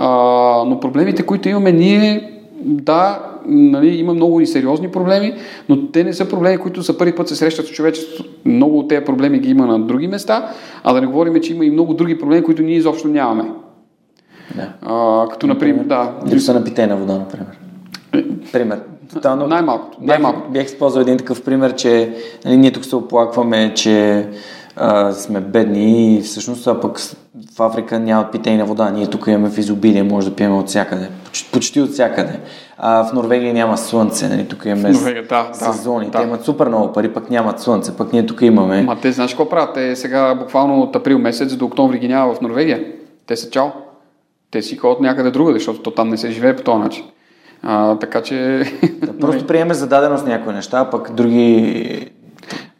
А, 0.00 0.64
но 0.66 0.80
проблемите, 0.80 1.22
които 1.22 1.48
имаме 1.48 1.72
ние, 1.72 2.32
да, 2.64 3.20
нали, 3.46 3.88
има 3.88 4.14
много 4.14 4.40
и 4.40 4.46
сериозни 4.46 4.88
проблеми, 4.88 5.34
но 5.68 5.86
те 5.86 6.04
не 6.04 6.12
са 6.12 6.28
проблеми, 6.28 6.58
които 6.58 6.82
за 6.82 6.98
първи 6.98 7.14
път 7.14 7.28
се 7.28 7.36
срещат 7.36 7.66
с 7.66 7.70
човечеството. 7.70 8.30
Много 8.44 8.78
от 8.78 8.88
тези 8.88 9.04
проблеми 9.04 9.38
ги 9.38 9.50
има 9.50 9.66
на 9.66 9.78
други 9.78 10.08
места, 10.08 10.50
а 10.84 10.92
да 10.92 11.00
не 11.00 11.06
говорим, 11.06 11.40
че 11.40 11.52
има 11.52 11.64
и 11.64 11.70
много 11.70 11.94
други 11.94 12.18
проблеми, 12.18 12.42
които 12.42 12.62
ние 12.62 12.76
изобщо 12.76 13.08
нямаме. 13.08 13.50
Да. 14.56 14.72
А, 14.82 15.28
като, 15.28 15.46
например, 15.46 15.84
да. 15.84 16.12
Липса 16.32 16.54
на 16.54 16.64
питейна 16.64 16.96
вода, 16.96 17.18
например. 17.18 17.58
Пример. 18.52 18.80
Тотално, 19.14 19.46
Най-малкото. 19.46 19.98
Бях, 20.00 20.08
Най-малкото. 20.08 20.50
бях 20.50 20.64
използвал 20.64 21.02
един 21.02 21.18
такъв 21.18 21.42
пример, 21.44 21.74
че 21.74 22.14
нали, 22.44 22.56
ние 22.56 22.70
тук 22.70 22.84
се 22.84 22.96
оплакваме, 22.96 23.74
че 23.74 24.26
а, 24.80 25.12
сме 25.12 25.40
бедни 25.40 26.16
и 26.16 26.20
всъщност 26.20 26.66
а 26.66 26.80
пък 26.80 26.98
в 27.56 27.60
Африка 27.62 28.00
няма 28.00 28.30
питейна 28.30 28.64
вода. 28.64 28.90
Ние 28.90 29.06
тук 29.06 29.26
имаме 29.26 29.50
в 29.50 29.58
изобилие, 29.58 30.02
може 30.02 30.30
да 30.30 30.36
пием 30.36 30.56
от 30.56 30.68
всякъде. 30.68 31.08
Почти, 31.24 31.50
почти 31.52 31.80
от 31.80 31.90
всякъде. 31.90 32.40
А 32.78 33.04
в 33.04 33.12
Норвегия 33.12 33.54
няма 33.54 33.78
слънце, 33.78 34.28
нали, 34.28 34.48
тук 34.48 34.64
имаме 34.64 34.90
Норвегия, 34.90 35.26
да, 35.28 35.48
да, 35.48 35.54
сезони. 35.54 36.10
да. 36.10 36.18
Те 36.18 36.24
имат 36.24 36.44
супер 36.44 36.68
много 36.68 36.92
пари, 36.92 37.12
пък 37.12 37.30
нямат 37.30 37.60
слънце, 37.60 37.96
пък 37.96 38.12
ние 38.12 38.26
тук 38.26 38.42
имаме. 38.42 38.82
Ма 38.82 38.96
те 39.02 39.12
знаеш 39.12 39.30
какво 39.30 39.48
правят? 39.48 39.74
Те 39.74 39.96
сега 39.96 40.34
буквално 40.34 40.80
от 40.80 40.96
април 40.96 41.18
месец 41.18 41.56
до 41.56 41.64
октомври 41.64 41.98
ги 41.98 42.08
няма 42.08 42.34
в 42.34 42.40
Норвегия. 42.40 42.84
Те 43.26 43.36
са 43.36 43.50
чао. 43.50 43.68
Те 44.50 44.62
си 44.62 44.76
ходят 44.76 45.00
някъде 45.00 45.30
другаде, 45.30 45.58
защото 45.58 45.82
то 45.82 45.90
там 45.90 46.08
не 46.08 46.16
се 46.16 46.30
живее 46.30 46.56
по 46.56 46.62
този 46.62 46.78
начин. 46.78 47.04
А, 47.62 47.96
така 47.98 48.22
че... 48.22 48.62
Просто 49.20 49.46
приеме 49.46 49.74
за 49.74 49.86
даденост 49.86 50.26
някои 50.26 50.52
неща, 50.52 50.90
пък 50.90 51.12
други 51.12 52.10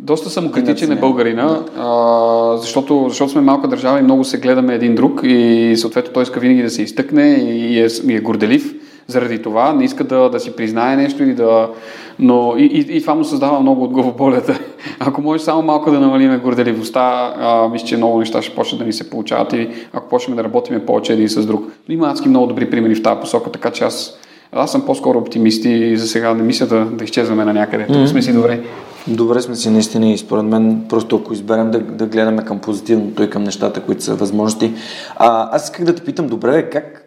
Доста 0.00 0.30
самокритичен 0.30 0.92
е 0.92 0.96
българина, 0.96 1.60
а, 1.76 2.56
защото, 2.56 3.04
защото 3.08 3.32
сме 3.32 3.40
малка 3.40 3.68
държава 3.68 3.98
и 3.98 4.02
много 4.02 4.24
се 4.24 4.38
гледаме 4.38 4.74
един 4.74 4.94
друг 4.94 5.20
и 5.24 5.74
съответно 5.76 6.12
той 6.12 6.22
иска 6.22 6.40
винаги 6.40 6.62
да 6.62 6.70
се 6.70 6.82
изтъкне 6.82 7.22
и 7.22 7.80
е, 7.80 7.88
и 8.08 8.14
е 8.14 8.20
горделив 8.20 8.74
заради 9.06 9.42
това, 9.42 9.72
не 9.72 9.84
иска 9.84 10.04
да, 10.04 10.30
да 10.30 10.40
си 10.40 10.56
признае 10.56 10.96
нещо 10.96 11.22
или 11.22 11.34
да... 11.34 11.70
Но 12.18 12.54
и, 12.58 12.64
и, 12.64 12.96
и 12.96 13.00
това 13.00 13.14
му 13.14 13.24
създава 13.24 13.60
много 13.60 13.84
от 13.84 13.90
главоболята. 13.90 14.60
Ако 15.00 15.22
може 15.22 15.42
само 15.42 15.62
малко 15.62 15.90
да 15.90 16.00
намалиме 16.00 16.38
горделивостта, 16.38 17.34
а, 17.38 17.68
мисля, 17.68 17.86
че 17.86 17.96
много 17.96 18.18
неща 18.18 18.42
ще 18.42 18.54
почнат 18.54 18.78
да 18.78 18.84
ни 18.84 18.92
се 18.92 19.10
получават 19.10 19.52
и 19.52 19.68
ако 19.92 20.08
почнем 20.08 20.36
да 20.36 20.44
работим 20.44 20.86
повече 20.86 21.12
един 21.12 21.28
с 21.28 21.46
друг. 21.46 21.64
Но 21.88 21.94
има 21.94 22.10
адски 22.10 22.28
много 22.28 22.46
добри 22.46 22.70
примери 22.70 22.94
в 22.94 23.02
тази 23.02 23.20
посока, 23.20 23.52
така 23.52 23.70
че 23.70 23.84
аз, 23.84 24.18
аз 24.52 24.72
съм 24.72 24.86
по-скоро 24.86 25.18
оптимист 25.18 25.64
и 25.64 25.96
за 25.96 26.08
сега 26.08 26.34
не 26.34 26.42
мисля 26.42 26.66
да, 26.66 26.84
да 26.84 27.04
изчезваме 27.04 27.44
на 27.44 27.52
някъде. 27.52 27.86
Тук 27.86 28.08
сме 28.08 28.22
си 28.22 28.32
добре. 28.32 28.60
Добре 29.06 29.40
сме 29.40 29.56
си 29.56 29.70
наистина 29.70 30.10
и 30.10 30.18
според 30.18 30.44
мен 30.44 30.84
просто 30.88 31.16
ако 31.16 31.32
изберем 31.32 31.70
да, 31.70 31.80
да 31.80 32.06
гледаме 32.06 32.44
към 32.44 32.58
позитивното 32.58 33.22
и 33.22 33.30
към 33.30 33.44
нещата, 33.44 33.80
които 33.80 34.04
са 34.04 34.14
възможности. 34.14 34.72
А, 35.16 35.56
аз 35.56 35.64
исках 35.64 35.84
да 35.84 35.94
те 35.94 36.04
питам, 36.04 36.26
добре, 36.26 36.70
как, 36.70 37.04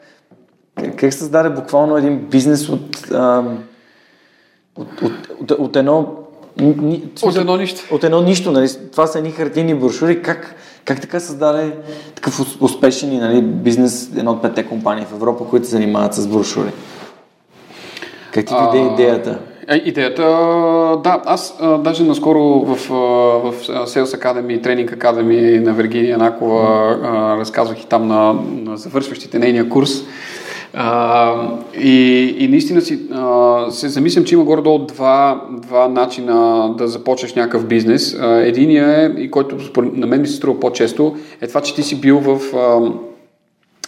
как, 0.95 1.13
създаде 1.13 1.49
буквално 1.49 1.97
един 1.97 2.17
бизнес 2.17 2.69
от, 2.69 3.11
а, 3.11 3.43
от, 4.75 5.01
от, 5.01 5.11
от, 5.41 5.51
от 5.51 5.75
едно 5.75 6.07
ни, 6.57 7.03
в 7.19 7.23
От 7.23 7.35
едно 7.35 7.57
нищо. 7.57 7.95
От 7.95 8.03
едно 8.03 8.21
нищо, 8.21 8.51
нали? 8.51 8.69
Това 8.91 9.07
са 9.07 9.17
едни 9.17 9.31
хартийни 9.31 9.75
брошури. 9.75 10.21
Как, 10.21 10.55
как 10.85 11.01
така 11.01 11.19
създаде 11.19 11.73
такъв 12.15 12.39
ус- 12.39 12.57
успешен 12.61 13.19
нали, 13.19 13.41
бизнес, 13.41 14.09
една 14.17 14.31
от 14.31 14.41
петте 14.41 14.65
компании 14.65 15.05
в 15.05 15.13
Европа, 15.13 15.45
които 15.49 15.65
се 15.65 15.71
занимават 15.71 16.13
с 16.13 16.27
брошури? 16.27 16.71
Как 18.31 18.45
ти 18.45 18.53
дойде 18.53 18.93
идеята? 18.93 19.39
Е, 19.67 19.75
Идеята, 19.85 20.23
да, 21.03 21.21
аз 21.25 21.57
а, 21.61 21.77
даже 21.77 22.03
наскоро 22.03 22.39
в, 22.39 22.75
в 22.75 23.53
Sales 23.67 24.03
Academy, 24.03 24.61
Training 24.61 24.97
Academy 24.97 25.59
на 25.59 25.73
Вергиния 25.73 26.17
Накова 26.17 26.99
а, 27.03 27.37
разказвах 27.37 27.83
и 27.83 27.87
там 27.87 28.07
на, 28.07 28.35
на 28.65 28.77
завършващите 28.77 29.39
нейния 29.39 29.69
курс. 29.69 29.91
А, 30.73 31.33
и, 31.79 32.35
и 32.39 32.47
наистина 32.47 32.81
си, 32.81 32.99
а, 33.11 33.65
се 33.71 33.89
замислям, 33.89 34.25
че 34.25 34.35
има 34.35 34.43
горе-долу 34.43 34.85
два, 34.85 35.41
два 35.51 35.87
начина 35.87 36.69
да 36.77 36.87
започнеш 36.87 37.33
някакъв 37.33 37.65
бизнес. 37.65 38.17
А, 38.21 38.41
единият 38.41 39.17
е, 39.17 39.21
и 39.21 39.31
който 39.31 39.55
на 39.77 40.07
мен 40.07 40.21
ми 40.21 40.27
се 40.27 40.35
струва 40.35 40.59
по-често, 40.59 41.15
е 41.41 41.47
това, 41.47 41.61
че 41.61 41.75
ти 41.75 41.83
си 41.83 42.01
бил 42.01 42.19
в... 42.19 42.55
А, 42.55 42.91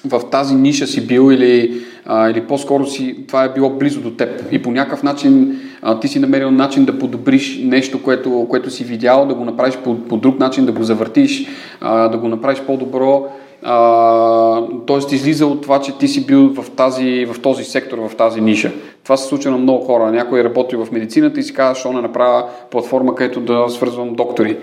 в 0.06 0.22
тази 0.32 0.56
ниша 0.56 0.88
си 0.88 1.08
бил 1.08 1.32
или, 1.32 1.82
а, 2.06 2.30
или 2.30 2.41
по-скоро 2.41 2.86
си, 2.86 3.16
това 3.28 3.43
е 3.43 3.54
било 3.54 3.70
близо 3.70 4.01
до 4.01 4.12
теб 4.12 4.43
и 4.51 4.62
по 4.62 4.72
някакъв 4.72 5.04
начин 5.04 5.60
а, 5.82 5.99
ти 5.99 6.08
си 6.08 6.20
намерил 6.20 6.51
начин 6.51 6.86
да 6.86 6.99
подобриш 6.99 7.60
нещо, 7.64 8.04
което, 8.04 8.47
което 8.49 8.70
си 8.70 8.84
видял, 8.84 9.26
да 9.26 9.34
го 9.34 9.45
направиш 9.45 9.78
по, 9.78 9.99
по 9.99 10.18
друг 10.18 10.39
начин, 10.39 10.66
да 10.66 10.72
го 10.72 10.84
завъртиш, 10.84 11.47
а, 11.82 12.08
да 12.08 12.18
го 12.18 12.28
направиш 12.28 12.62
по-добро. 12.62 13.28
А, 13.66 14.62
тоест 14.86 15.12
излиза 15.12 15.47
от 15.47 15.62
това, 15.62 15.82
че 15.82 15.97
ти 15.97 16.08
си 16.08 16.26
бил 16.26 16.49
в, 16.49 16.72
тази, 16.72 17.26
в 17.26 17.41
този 17.41 17.64
сектор, 17.64 17.97
в 17.97 18.16
тази 18.16 18.41
ниша. 18.41 18.72
Това 19.04 19.18
се 19.18 19.28
случва 19.28 19.51
на 19.51 19.58
много 19.58 19.86
хора. 19.86 20.12
Някой 20.12 20.43
работи 20.43 20.76
в 20.76 20.88
медицината 20.91 21.39
и 21.39 21.43
си 21.43 21.54
казва, 21.54 21.74
защо 21.74 21.93
не 21.93 22.01
направя 22.01 22.45
платформа, 22.72 23.16
където 23.16 23.39
да 23.39 23.66
свързвам 23.70 24.14
доктори. 24.14 24.58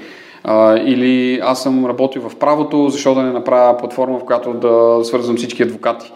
Или 0.85 1.41
аз 1.43 1.63
съм 1.63 1.87
работил 1.87 2.29
в 2.29 2.37
правото, 2.37 2.89
защо 2.89 3.15
да 3.15 3.23
не 3.23 3.33
направя 3.33 3.77
платформа, 3.77 4.19
в 4.19 4.25
която 4.25 4.53
да 4.53 5.05
свързвам 5.05 5.37
всички 5.37 5.63
адвокати. 5.63 6.13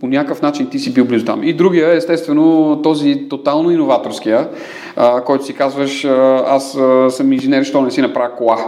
По 0.00 0.06
някакъв 0.06 0.42
начин 0.42 0.70
ти 0.70 0.78
си 0.78 0.94
бил 0.94 1.04
близо 1.04 1.24
там. 1.24 1.44
И 1.44 1.52
другия 1.52 1.96
естествено, 1.96 2.80
този 2.82 3.28
тотално 3.28 3.70
иноваторския, 3.70 4.48
който 5.26 5.44
си 5.44 5.54
казваш, 5.54 6.04
аз 6.46 6.78
съм 7.08 7.32
инженер, 7.32 7.64
що 7.64 7.82
не 7.82 7.90
си 7.90 8.00
направя 8.00 8.36
кола. 8.36 8.58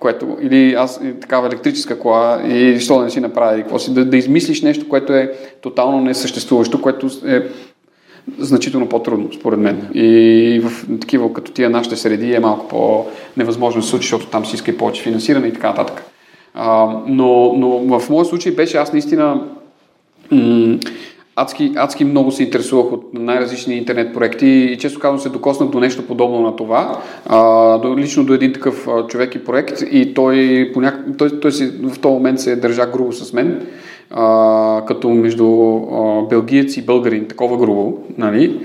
Което, 0.00 0.36
или 0.40 0.74
аз 0.74 1.00
такава 1.20 1.46
електрическа 1.46 1.98
кола 1.98 2.42
и 2.48 2.80
що 2.80 2.98
да 2.98 3.04
не 3.04 3.10
си 3.10 3.20
направя 3.20 3.58
и 3.58 3.62
какво 3.62 3.78
си, 3.78 3.94
да, 3.94 4.04
да 4.04 4.16
измислиш 4.16 4.62
нещо, 4.62 4.88
което 4.88 5.12
е 5.12 5.32
тотално 5.60 6.00
несъществуващо, 6.00 6.82
което 6.82 7.06
е 7.26 7.42
значително 8.38 8.88
по-трудно, 8.88 9.32
според 9.32 9.60
мен. 9.60 9.88
И 9.94 10.60
в 10.64 10.86
такива 11.00 11.32
като 11.32 11.52
тия 11.52 11.70
нашите 11.70 11.96
среди 11.96 12.34
е 12.34 12.40
малко 12.40 12.68
по-невъзможно 12.68 13.80
да 13.80 13.84
се 13.84 13.90
случи, 13.90 14.02
защото 14.02 14.26
там 14.26 14.46
си 14.46 14.54
иска 14.54 14.70
и 14.70 14.78
повече 14.78 15.02
финансиране 15.02 15.46
и 15.46 15.52
така 15.52 15.68
нататък. 15.68 16.02
А, 16.54 16.96
но, 17.06 17.52
но 17.56 17.98
в 17.98 18.10
моят 18.10 18.28
случай 18.28 18.52
беше 18.52 18.76
аз 18.76 18.92
наистина 18.92 19.40
м- 20.30 20.78
адски, 21.36 21.72
адски 21.76 22.04
много 22.04 22.32
се 22.32 22.42
интересувах 22.42 22.92
от 22.92 23.14
най-различни 23.14 23.74
интернет 23.74 24.14
проекти 24.14 24.46
и 24.46 24.78
често 24.78 25.00
казвам 25.00 25.18
се 25.18 25.28
докоснах 25.28 25.70
до 25.70 25.80
нещо 25.80 26.06
подобно 26.06 26.40
на 26.40 26.56
това, 26.56 27.00
а, 27.26 27.78
до, 27.78 27.96
лично 27.96 28.24
до 28.24 28.34
един 28.34 28.52
такъв 28.52 28.88
човек 29.08 29.34
и 29.34 29.44
проект 29.44 29.82
и 29.92 30.14
той, 30.14 30.70
по 30.74 30.80
няк... 30.80 30.94
той, 31.18 31.40
той 31.40 31.52
си, 31.52 31.66
в 31.82 31.98
този 31.98 32.14
момент 32.14 32.40
се 32.40 32.56
държа 32.56 32.86
грубо 32.86 33.12
с 33.12 33.32
мен, 33.32 33.66
а, 34.12 34.84
като 34.86 35.10
между 35.10 35.76
а, 35.76 36.22
белгиец 36.22 36.76
и 36.76 36.82
българин, 36.82 37.28
такова 37.28 37.56
грубо, 37.56 37.98
нали? 38.18 38.60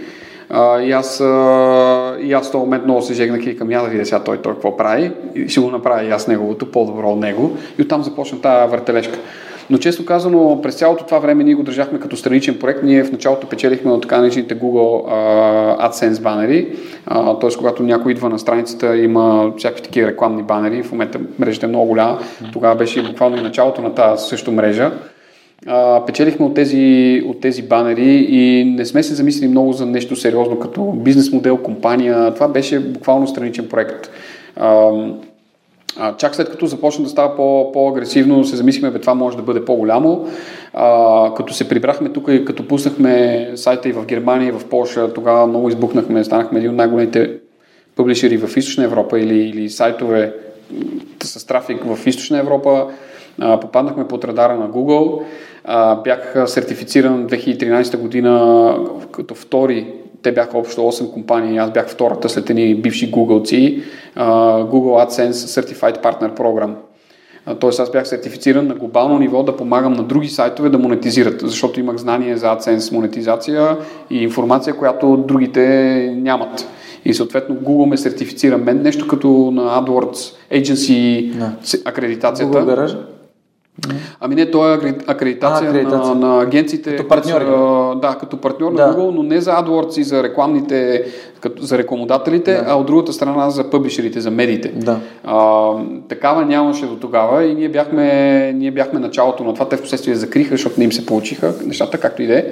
А, 0.49 0.81
и, 0.81 0.91
аз, 0.91 1.21
а, 1.21 2.15
и 2.21 2.33
аз 2.33 2.49
в 2.49 2.51
този 2.51 2.63
момент 2.63 2.83
много 2.83 3.01
се 3.01 3.13
жегнах 3.13 3.45
и 3.45 3.57
към 3.57 3.71
я 3.71 3.81
да 3.81 3.87
видя 3.87 4.05
сега 4.05 4.19
той, 4.19 4.37
той 4.37 4.53
какво 4.53 4.77
прави 4.77 5.11
и 5.35 5.49
ще 5.49 5.59
го 5.59 5.71
направя 5.71 6.03
и 6.03 6.11
аз 6.11 6.27
неговото, 6.27 6.71
по-добро 6.71 7.09
от 7.09 7.19
него 7.19 7.57
и 7.79 7.81
оттам 7.81 8.03
започна 8.03 8.41
тази 8.41 8.71
въртележка. 8.71 9.19
Но 9.69 9.77
често 9.77 10.05
казано, 10.05 10.59
през 10.63 10.75
цялото 10.75 11.05
това 11.05 11.19
време 11.19 11.43
ние 11.43 11.55
го 11.55 11.63
държахме 11.63 11.99
като 11.99 12.17
страничен 12.17 12.59
проект. 12.59 12.83
Ние 12.83 13.03
в 13.03 13.11
началото 13.11 13.47
печелихме 13.47 13.91
от 13.91 14.01
така 14.01 14.17
наречените 14.17 14.59
Google 14.59 15.03
а, 15.09 15.89
AdSense 15.89 16.21
банери, 16.21 16.67
т.е. 17.41 17.57
когато 17.57 17.83
някой 17.83 18.11
идва 18.11 18.29
на 18.29 18.39
страницата, 18.39 18.97
има 18.97 19.53
всякакви 19.57 19.83
такива 19.83 20.07
рекламни 20.07 20.43
банери. 20.43 20.83
В 20.83 20.91
момента 20.91 21.19
мрежата 21.39 21.65
е 21.65 21.69
много 21.69 21.85
голяма. 21.85 22.19
Тогава 22.53 22.75
беше 22.75 23.03
буквално 23.03 23.37
и 23.37 23.41
началото 23.41 23.81
на 23.81 23.95
тази 23.95 24.27
също 24.27 24.51
мрежа. 24.51 24.91
А, 25.65 26.05
печелихме 26.05 26.45
от 26.45 26.53
тези, 26.53 27.23
от 27.25 27.41
тези 27.41 27.61
банери 27.61 28.27
и 28.29 28.65
не 28.65 28.85
сме 28.85 29.03
се 29.03 29.13
замислили 29.13 29.47
много 29.47 29.73
за 29.73 29.85
нещо 29.85 30.15
сериозно 30.15 30.59
като 30.59 30.81
бизнес 30.83 31.31
модел, 31.31 31.57
компания. 31.57 32.33
Това 32.33 32.47
беше 32.47 32.79
буквално 32.79 33.27
страничен 33.27 33.67
проект. 33.69 34.09
А, 34.55 34.91
а, 35.99 36.17
чак 36.17 36.35
след 36.35 36.49
като 36.49 36.65
започна 36.65 37.03
да 37.03 37.09
става 37.09 37.35
по, 37.35 37.71
по-агресивно, 37.71 38.43
се 38.43 38.55
замислихме, 38.55 38.91
бе, 38.91 38.99
това 38.99 39.13
може 39.13 39.37
да 39.37 39.43
бъде 39.43 39.65
по-голямо. 39.65 40.27
А, 40.73 41.33
като 41.33 41.53
се 41.53 41.69
прибрахме 41.69 42.09
тук 42.09 42.27
и 42.29 42.45
като 42.45 42.67
пуснахме 42.67 43.47
сайта 43.55 43.89
и 43.89 43.93
в 43.93 44.05
Германия, 44.05 44.47
и 44.47 44.51
в 44.51 44.65
Польша, 44.69 45.13
тогава 45.13 45.47
много 45.47 45.69
избухнахме, 45.69 46.23
станахме 46.23 46.59
един 46.59 46.71
от 46.71 46.77
най-големите 46.77 47.31
публишери 47.95 48.37
в 48.37 48.57
Източна 48.57 48.83
Европа 48.83 49.19
или, 49.19 49.39
или 49.39 49.69
сайтове 49.69 50.33
с 51.23 51.45
трафик 51.45 51.83
в 51.83 52.07
Източна 52.07 52.37
Европа. 52.37 52.87
А, 53.41 53.59
попаднахме 53.59 54.07
под 54.07 54.25
радара 54.25 54.55
на 54.55 54.69
Google. 54.69 55.21
А, 55.63 55.95
бях 55.95 56.43
сертифициран 56.45 57.27
2013 57.27 57.97
година 57.97 58.75
като 59.11 59.35
втори 59.35 59.93
те 60.21 60.31
бяха 60.31 60.57
общо 60.57 60.81
8 60.81 61.13
компании, 61.13 61.57
аз 61.57 61.71
бях 61.71 61.89
втората 61.89 62.29
след 62.29 62.49
едни 62.49 62.75
бивши 62.75 63.11
Google-ци, 63.11 63.83
Google 64.71 65.07
AdSense 65.07 65.31
Certified 65.31 66.03
Partner 66.03 66.37
Program. 66.37 66.73
Тоест 67.59 67.79
аз 67.79 67.91
бях 67.91 68.07
сертифициран 68.07 68.67
на 68.67 68.75
глобално 68.75 69.19
ниво 69.19 69.43
да 69.43 69.57
помагам 69.57 69.93
на 69.93 70.03
други 70.03 70.27
сайтове 70.27 70.69
да 70.69 70.77
монетизират, 70.77 71.41
защото 71.41 71.79
имах 71.79 71.97
знание 71.97 72.37
за 72.37 72.45
AdSense 72.45 72.93
монетизация 72.93 73.77
и 74.09 74.23
информация, 74.23 74.77
която 74.77 75.17
другите 75.17 75.63
нямат. 76.17 76.67
И 77.05 77.13
съответно 77.13 77.55
Google 77.55 77.89
ме 77.89 77.97
сертифицира 77.97 78.57
мен, 78.57 78.81
нещо 78.81 79.07
като 79.07 79.27
на 79.27 79.61
AdWords 79.61 80.35
Agency 80.53 81.33
no. 81.33 81.87
акредитацията. 81.89 82.57
Google 82.57 82.75
Garage? 82.75 83.16
Ами 84.19 84.35
не, 84.35 84.51
то 84.51 84.73
е 84.73 84.73
акредитация, 85.07 85.67
а, 85.67 85.71
акредитация. 85.71 86.15
На, 86.15 86.27
на 86.27 86.41
агенциите. 86.41 86.95
Като 86.95 87.07
партньор. 87.07 87.41
Да, 88.01 88.17
като 88.19 88.37
партньор 88.37 88.73
да. 88.73 88.87
на 88.87 88.93
Google, 88.93 89.11
но 89.15 89.23
не 89.23 89.41
за 89.41 89.51
AdWords 89.51 89.99
и 89.99 90.03
за 90.03 90.23
рекламните, 90.23 91.05
като, 91.39 91.63
за 91.63 91.77
рекламодателите, 91.77 92.53
да. 92.53 92.65
а 92.67 92.75
от 92.75 92.85
другата 92.85 93.13
страна 93.13 93.49
за 93.49 93.69
пъблишерите, 93.69 94.21
за 94.21 94.31
медиите. 94.31 94.69
Да. 94.75 94.99
А, 95.23 95.71
такава 96.09 96.45
нямаше 96.45 96.85
до 96.85 96.95
тогава 96.95 97.45
и 97.45 97.55
ние 97.55 97.69
бяхме, 97.69 98.51
ние 98.55 98.71
бяхме 98.71 98.99
началото 98.99 99.43
на 99.43 99.53
това. 99.53 99.69
Те 99.69 99.77
в 99.77 99.81
последствие 99.81 100.15
закриха, 100.15 100.51
защото 100.51 100.75
не 100.77 100.83
им 100.83 100.91
се 100.91 101.05
получиха 101.05 101.53
нещата, 101.65 101.97
както 101.97 102.21
и 102.21 102.27
да 102.27 102.37
е. 102.37 102.45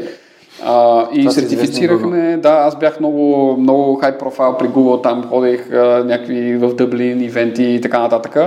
И 1.13 1.19
това 1.19 1.31
сертифицирахме, 1.31 2.37
да, 2.37 2.49
аз 2.49 2.79
бях 2.79 2.99
много, 2.99 3.57
много 3.59 3.95
хай 3.95 4.17
профайл 4.17 4.57
при 4.57 4.67
Google, 4.67 5.03
там 5.03 5.23
ходех 5.23 5.69
uh, 5.69 6.03
някакви 6.03 6.57
в 6.57 6.75
Дъблин, 6.75 7.21
ивенти 7.21 7.63
и 7.63 7.81
така 7.81 7.99
нататък. 7.99 8.37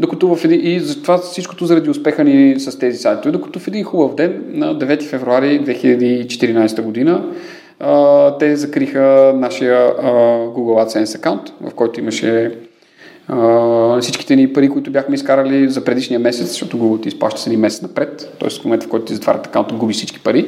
Докато 0.00 0.36
в 0.36 0.44
един, 0.44 0.60
и 0.64 1.02
това 1.02 1.18
всичкото 1.18 1.66
заради 1.66 1.90
успеха 1.90 2.24
ни 2.24 2.60
с 2.60 2.78
тези 2.78 2.98
сайтове, 2.98 3.32
докато 3.32 3.58
в 3.58 3.68
един 3.68 3.84
хубав 3.84 4.14
ден, 4.14 4.44
на 4.48 4.78
9 4.78 5.02
февруари 5.02 5.60
2014 5.60 6.82
година, 6.82 7.24
uh, 7.80 8.38
те 8.38 8.56
закриха 8.56 9.32
нашия 9.36 9.76
uh, 9.78 10.02
Google 10.48 10.86
AdSense 10.86 11.16
аккаунт, 11.16 11.42
в 11.60 11.74
който 11.74 12.00
имаше 12.00 12.58
Uh, 13.30 14.00
всичките 14.00 14.36
ни 14.36 14.52
пари, 14.52 14.68
които 14.68 14.90
бяхме 14.90 15.14
изкарали 15.14 15.68
за 15.68 15.84
предишния 15.84 16.20
месец, 16.20 16.48
защото 16.48 16.78
Google 16.78 17.02
ти 17.02 17.08
изплаща 17.08 17.40
с 17.40 17.46
един 17.46 17.60
месец 17.60 17.82
напред, 17.82 18.36
т.е. 18.40 18.50
в 18.50 18.64
момента, 18.64 18.86
в 18.86 18.88
който 18.88 19.06
ти 19.06 19.14
затварят 19.14 19.46
акаунта, 19.46 19.74
губиш 19.74 19.96
всички 19.96 20.20
пари. 20.22 20.46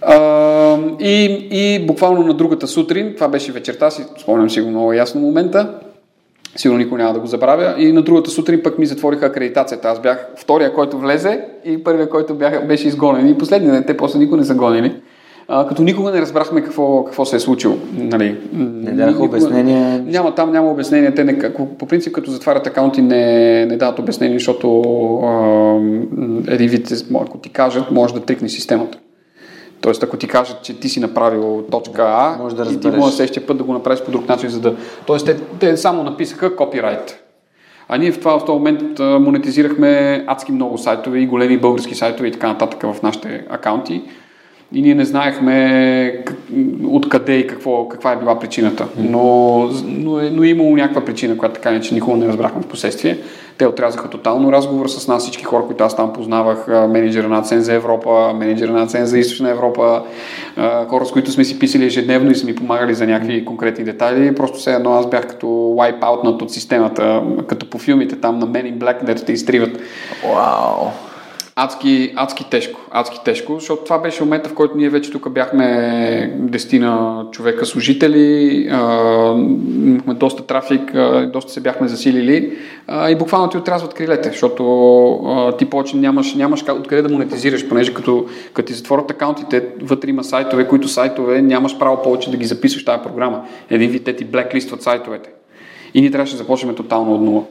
А, 0.00 0.78
и, 1.00 1.48
и 1.50 1.86
буквално 1.86 2.26
на 2.26 2.34
другата 2.34 2.66
сутрин, 2.66 3.12
това 3.14 3.28
беше 3.28 3.52
вечерта, 3.52 3.90
си 3.90 4.04
спомням 4.22 4.50
си 4.50 4.60
го 4.60 4.70
много 4.70 4.92
ясно 4.92 5.20
момента, 5.20 5.74
сигурно 6.56 6.78
никой 6.78 6.98
няма 6.98 7.12
да 7.12 7.20
го 7.20 7.26
забравя, 7.26 7.74
и 7.78 7.92
на 7.92 8.02
другата 8.02 8.30
сутрин 8.30 8.60
пък 8.62 8.78
ми 8.78 8.86
затвориха 8.86 9.26
акредитацията. 9.26 9.88
Аз 9.88 10.00
бях 10.00 10.26
втория, 10.36 10.74
който 10.74 10.98
влезе 10.98 11.44
и 11.64 11.84
първия, 11.84 12.08
който 12.08 12.34
бях, 12.34 12.66
беше 12.66 12.88
изгонен. 12.88 13.28
И 13.28 13.38
последния 13.38 13.72
ден 13.72 13.84
те 13.86 13.96
после 13.96 14.18
никой 14.18 14.38
не 14.38 14.44
са 14.44 14.54
гонили. 14.54 14.94
А, 15.48 15.68
като 15.68 15.82
никога 15.82 16.10
не 16.10 16.20
разбрахме 16.20 16.60
какво, 16.60 17.04
какво 17.04 17.24
се 17.24 17.36
е 17.36 17.40
случило. 17.40 17.74
Нали. 17.96 18.36
Не 18.52 18.92
даха 18.92 19.22
обяснение. 19.22 19.98
Няма, 19.98 20.34
там 20.34 20.52
няма 20.52 20.70
обяснение. 20.70 21.14
Те 21.14 21.24
не, 21.24 21.52
по 21.78 21.86
принцип, 21.86 22.12
като 22.12 22.30
затварят 22.30 22.66
акаунти, 22.66 23.02
не, 23.02 23.66
не 23.66 23.76
дават 23.76 23.98
обяснение, 23.98 24.38
защото 24.38 24.82
а, 25.14 25.74
един 26.48 26.68
вид, 26.68 26.92
ако 27.14 27.38
ти 27.38 27.48
кажат, 27.48 27.90
може 27.90 28.14
да 28.14 28.20
трикне 28.20 28.48
системата. 28.48 28.98
Тоест, 29.84 30.02
ако 30.02 30.16
ти 30.16 30.28
кажат, 30.28 30.62
че 30.62 30.80
ти 30.80 30.88
си 30.88 31.00
направил 31.00 31.64
точка 31.70 32.02
А, 32.02 32.36
може 32.42 32.56
да 32.56 32.72
и 32.72 32.80
ти 32.80 32.88
може 32.88 33.16
следващия 33.16 33.46
път 33.46 33.56
да 33.56 33.64
го 33.64 33.72
направиш 33.72 34.00
по 34.00 34.10
друг 34.10 34.28
начин, 34.28 34.48
за 34.48 34.60
да... 34.60 34.76
Тоест, 35.06 35.26
те, 35.26 35.36
те 35.60 35.76
само 35.76 36.02
написаха 36.02 36.56
копирайт. 36.56 37.24
А 37.88 37.96
ние 37.96 38.12
в 38.12 38.18
това 38.18 38.38
в 38.38 38.44
този 38.44 38.58
момент 38.58 38.98
монетизирахме 38.98 40.24
адски 40.26 40.52
много 40.52 40.78
сайтове 40.78 41.18
и 41.18 41.26
големи 41.26 41.58
български 41.58 41.94
сайтове 41.94 42.28
и 42.28 42.32
така 42.32 42.48
нататък 42.48 42.82
в 42.82 43.02
нашите 43.02 43.44
акаунти. 43.50 44.02
И 44.72 44.82
ние 44.82 44.94
не 44.94 45.04
знаехме 45.04 46.24
откъде 46.84 47.36
и 47.36 47.46
какво, 47.46 47.88
каква 47.88 48.12
е 48.12 48.16
била 48.16 48.38
причината. 48.38 48.88
Но, 48.98 49.70
но, 49.84 50.20
е, 50.20 50.30
но 50.30 50.42
е 50.42 50.48
имало 50.48 50.76
някаква 50.76 51.04
причина, 51.04 51.38
която 51.38 51.54
така 51.54 51.70
не, 51.70 51.80
че 51.80 51.94
никога 51.94 52.16
не 52.16 52.28
разбрахме 52.28 52.62
в 52.62 52.66
последствие. 52.66 53.18
Те 53.58 53.66
отрязаха 53.66 54.10
тотално 54.10 54.52
разговор 54.52 54.88
с 54.88 55.08
нас, 55.08 55.22
всички 55.22 55.44
хора, 55.44 55.64
които 55.66 55.84
аз 55.84 55.96
там 55.96 56.12
познавах, 56.12 56.68
менеджера 56.68 57.28
на 57.28 57.38
Ацен 57.38 57.60
за 57.60 57.74
Европа, 57.74 58.32
менеджера 58.34 58.72
на 58.72 58.82
Ацен 58.82 59.06
за 59.06 59.18
Източна 59.18 59.50
Европа, 59.50 60.02
хора, 60.88 61.06
с 61.06 61.12
които 61.12 61.30
сме 61.30 61.44
си 61.44 61.58
писали 61.58 61.86
ежедневно 61.86 62.30
и 62.30 62.34
са 62.34 62.46
ми 62.46 62.54
помагали 62.54 62.94
за 62.94 63.06
някакви 63.06 63.44
конкретни 63.44 63.84
детайли. 63.84 64.34
Просто 64.34 64.58
все 64.58 64.74
едно 64.74 64.92
аз 64.92 65.06
бях 65.06 65.28
като 65.28 65.46
wipe 65.46 66.42
от 66.42 66.52
системата, 66.52 67.22
като 67.46 67.70
по 67.70 67.78
филмите 67.78 68.20
там 68.20 68.38
на 68.38 68.48
Men 68.48 68.74
in 68.74 68.78
Black, 68.78 69.04
дето 69.04 69.24
те 69.24 69.32
изтриват. 69.32 69.78
Вау! 70.24 70.88
Адски, 71.56 72.12
адски 72.16 72.50
тежко, 72.50 72.80
адски 72.90 73.20
тежко, 73.24 73.54
защото 73.54 73.84
това 73.84 73.98
беше 73.98 74.22
момента, 74.22 74.48
в 74.48 74.54
който 74.54 74.76
ние 74.76 74.88
вече 74.88 75.10
тук 75.10 75.30
бяхме 75.30 76.34
дестина 76.38 77.24
човека 77.32 77.66
служители, 77.66 78.56
имахме 79.84 80.14
доста 80.14 80.46
трафик, 80.46 80.92
доста 81.32 81.52
се 81.52 81.60
бяхме 81.60 81.88
засилили 81.88 82.58
и 83.08 83.16
буквално 83.18 83.48
ти 83.48 83.56
отрязват 83.56 83.94
крилете, 83.94 84.28
защото 84.28 85.54
ти 85.58 85.64
повече 85.64 85.96
нямаш, 85.96 86.34
нямаш 86.34 86.64
откъде 86.70 87.02
да 87.02 87.08
монетизираш, 87.08 87.68
понеже 87.68 87.94
като, 87.94 88.26
като 88.52 88.66
ти 88.66 88.74
затворят 88.74 89.10
акаунтите, 89.10 89.68
вътре 89.82 90.10
има 90.10 90.24
сайтове, 90.24 90.68
които 90.68 90.88
сайтове 90.88 91.42
нямаш 91.42 91.78
право 91.78 92.02
повече 92.02 92.30
да 92.30 92.36
ги 92.36 92.44
записваш 92.44 92.84
тази 92.84 93.02
програма. 93.02 93.44
Един 93.70 93.90
вид 93.90 94.04
те 94.04 94.16
ти 94.16 94.24
блеклистват 94.24 94.82
сайтовете. 94.82 95.30
И 95.94 96.00
ние 96.00 96.10
трябваше 96.10 96.32
да 96.32 96.38
започнем 96.38 96.74
тотално 96.74 97.14
от 97.14 97.20
нула. 97.20 97.42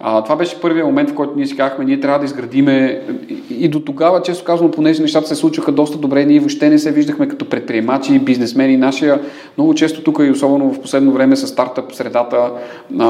А, 0.00 0.24
това 0.24 0.36
беше 0.36 0.60
първият 0.60 0.86
момент, 0.86 1.10
в 1.10 1.14
който 1.14 1.32
ние 1.36 1.46
си 1.46 1.56
казахме, 1.56 1.84
ние 1.84 2.00
трябва 2.00 2.18
да 2.18 2.24
изградиме 2.24 3.02
и 3.50 3.68
до 3.68 3.80
тогава, 3.80 4.22
често 4.22 4.44
казвам, 4.44 4.70
понеже 4.70 5.02
нещата 5.02 5.28
се 5.28 5.34
случваха 5.34 5.72
доста 5.72 5.98
добре, 5.98 6.24
ние 6.24 6.40
въобще 6.40 6.68
не 6.68 6.78
се 6.78 6.92
виждахме 6.92 7.28
като 7.28 7.48
предприемачи, 7.48 8.18
бизнесмени. 8.18 8.76
Нашия, 8.76 9.20
много 9.56 9.74
често 9.74 10.02
тук 10.02 10.18
и 10.22 10.30
особено 10.30 10.72
в 10.72 10.80
последно 10.80 11.12
време 11.12 11.36
с 11.36 11.46
стартъп 11.46 11.92
средата 11.92 12.50
а, 12.98 13.08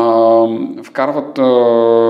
вкарват 0.83 1.39
а, 1.39 1.43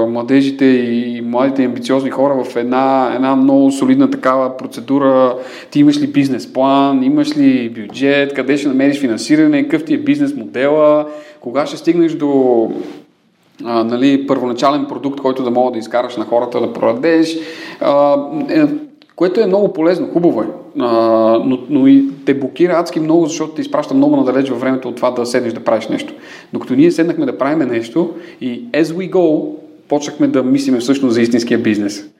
младежите 0.09 0.65
и 0.65 1.23
младите 1.25 1.65
амбициозни 1.65 2.11
хора 2.11 2.45
в 2.45 2.57
една, 2.57 3.13
една 3.15 3.37
много 3.37 3.73
солидна 3.73 4.11
такава 4.11 4.57
процедура. 4.57 5.35
Ти 5.71 5.81
имаш 5.81 6.01
ли 6.01 6.07
бизнес 6.07 6.53
план, 6.53 7.03
имаш 7.03 7.37
ли 7.37 7.71
бюджет, 7.71 8.35
къде 8.35 8.57
ще 8.57 8.69
намериш 8.69 9.01
финансиране, 9.01 9.63
какъв 9.63 9.85
ти 9.85 9.95
е 9.95 9.99
бизнес 9.99 10.37
модела, 10.37 11.07
кога 11.41 11.67
ще 11.67 11.77
стигнеш 11.77 12.13
до 12.13 12.71
а, 13.65 13.85
нали, 13.85 14.27
първоначален 14.27 14.87
продукт, 14.87 15.21
който 15.21 15.43
да 15.43 15.51
мога 15.51 15.73
да 15.73 15.79
изкараш 15.79 16.17
на 16.17 16.25
хората 16.25 16.61
да 16.61 16.73
продадеш, 16.73 17.39
а, 17.81 18.17
е, 18.49 18.63
което 19.17 19.41
е 19.41 19.47
много 19.47 19.73
полезно, 19.73 20.09
хубаво 20.13 20.43
е, 20.43 20.47
а, 20.79 20.89
но, 21.45 21.59
но 21.71 21.87
и 21.87 22.05
те 22.27 22.35
блокира 22.35 22.73
адски 22.73 23.01
много, 23.01 23.27
защото 23.27 23.55
те 23.55 23.61
изпраща 23.61 23.95
много 23.95 24.17
надалеч 24.17 24.51
във 24.51 24.61
времето 24.61 24.89
от 24.89 24.97
това 24.97 25.11
да 25.11 25.27
седнеш 25.27 25.53
да 25.53 25.65
правиш 25.65 25.89
нещо. 25.89 26.15
Докато 26.53 26.75
ние 26.75 26.91
седнахме 26.91 27.27
да 27.27 27.39
правим 27.39 27.69
нещо 27.69 28.11
и 28.41 28.65
as 28.65 28.85
we 28.85 29.11
go, 29.11 29.51
почнахме 29.89 30.27
да 30.27 30.43
мислиме 30.43 30.79
всъщност 30.79 31.15
за 31.15 31.23
истинския 31.23 31.59
бизнес. 31.59 32.16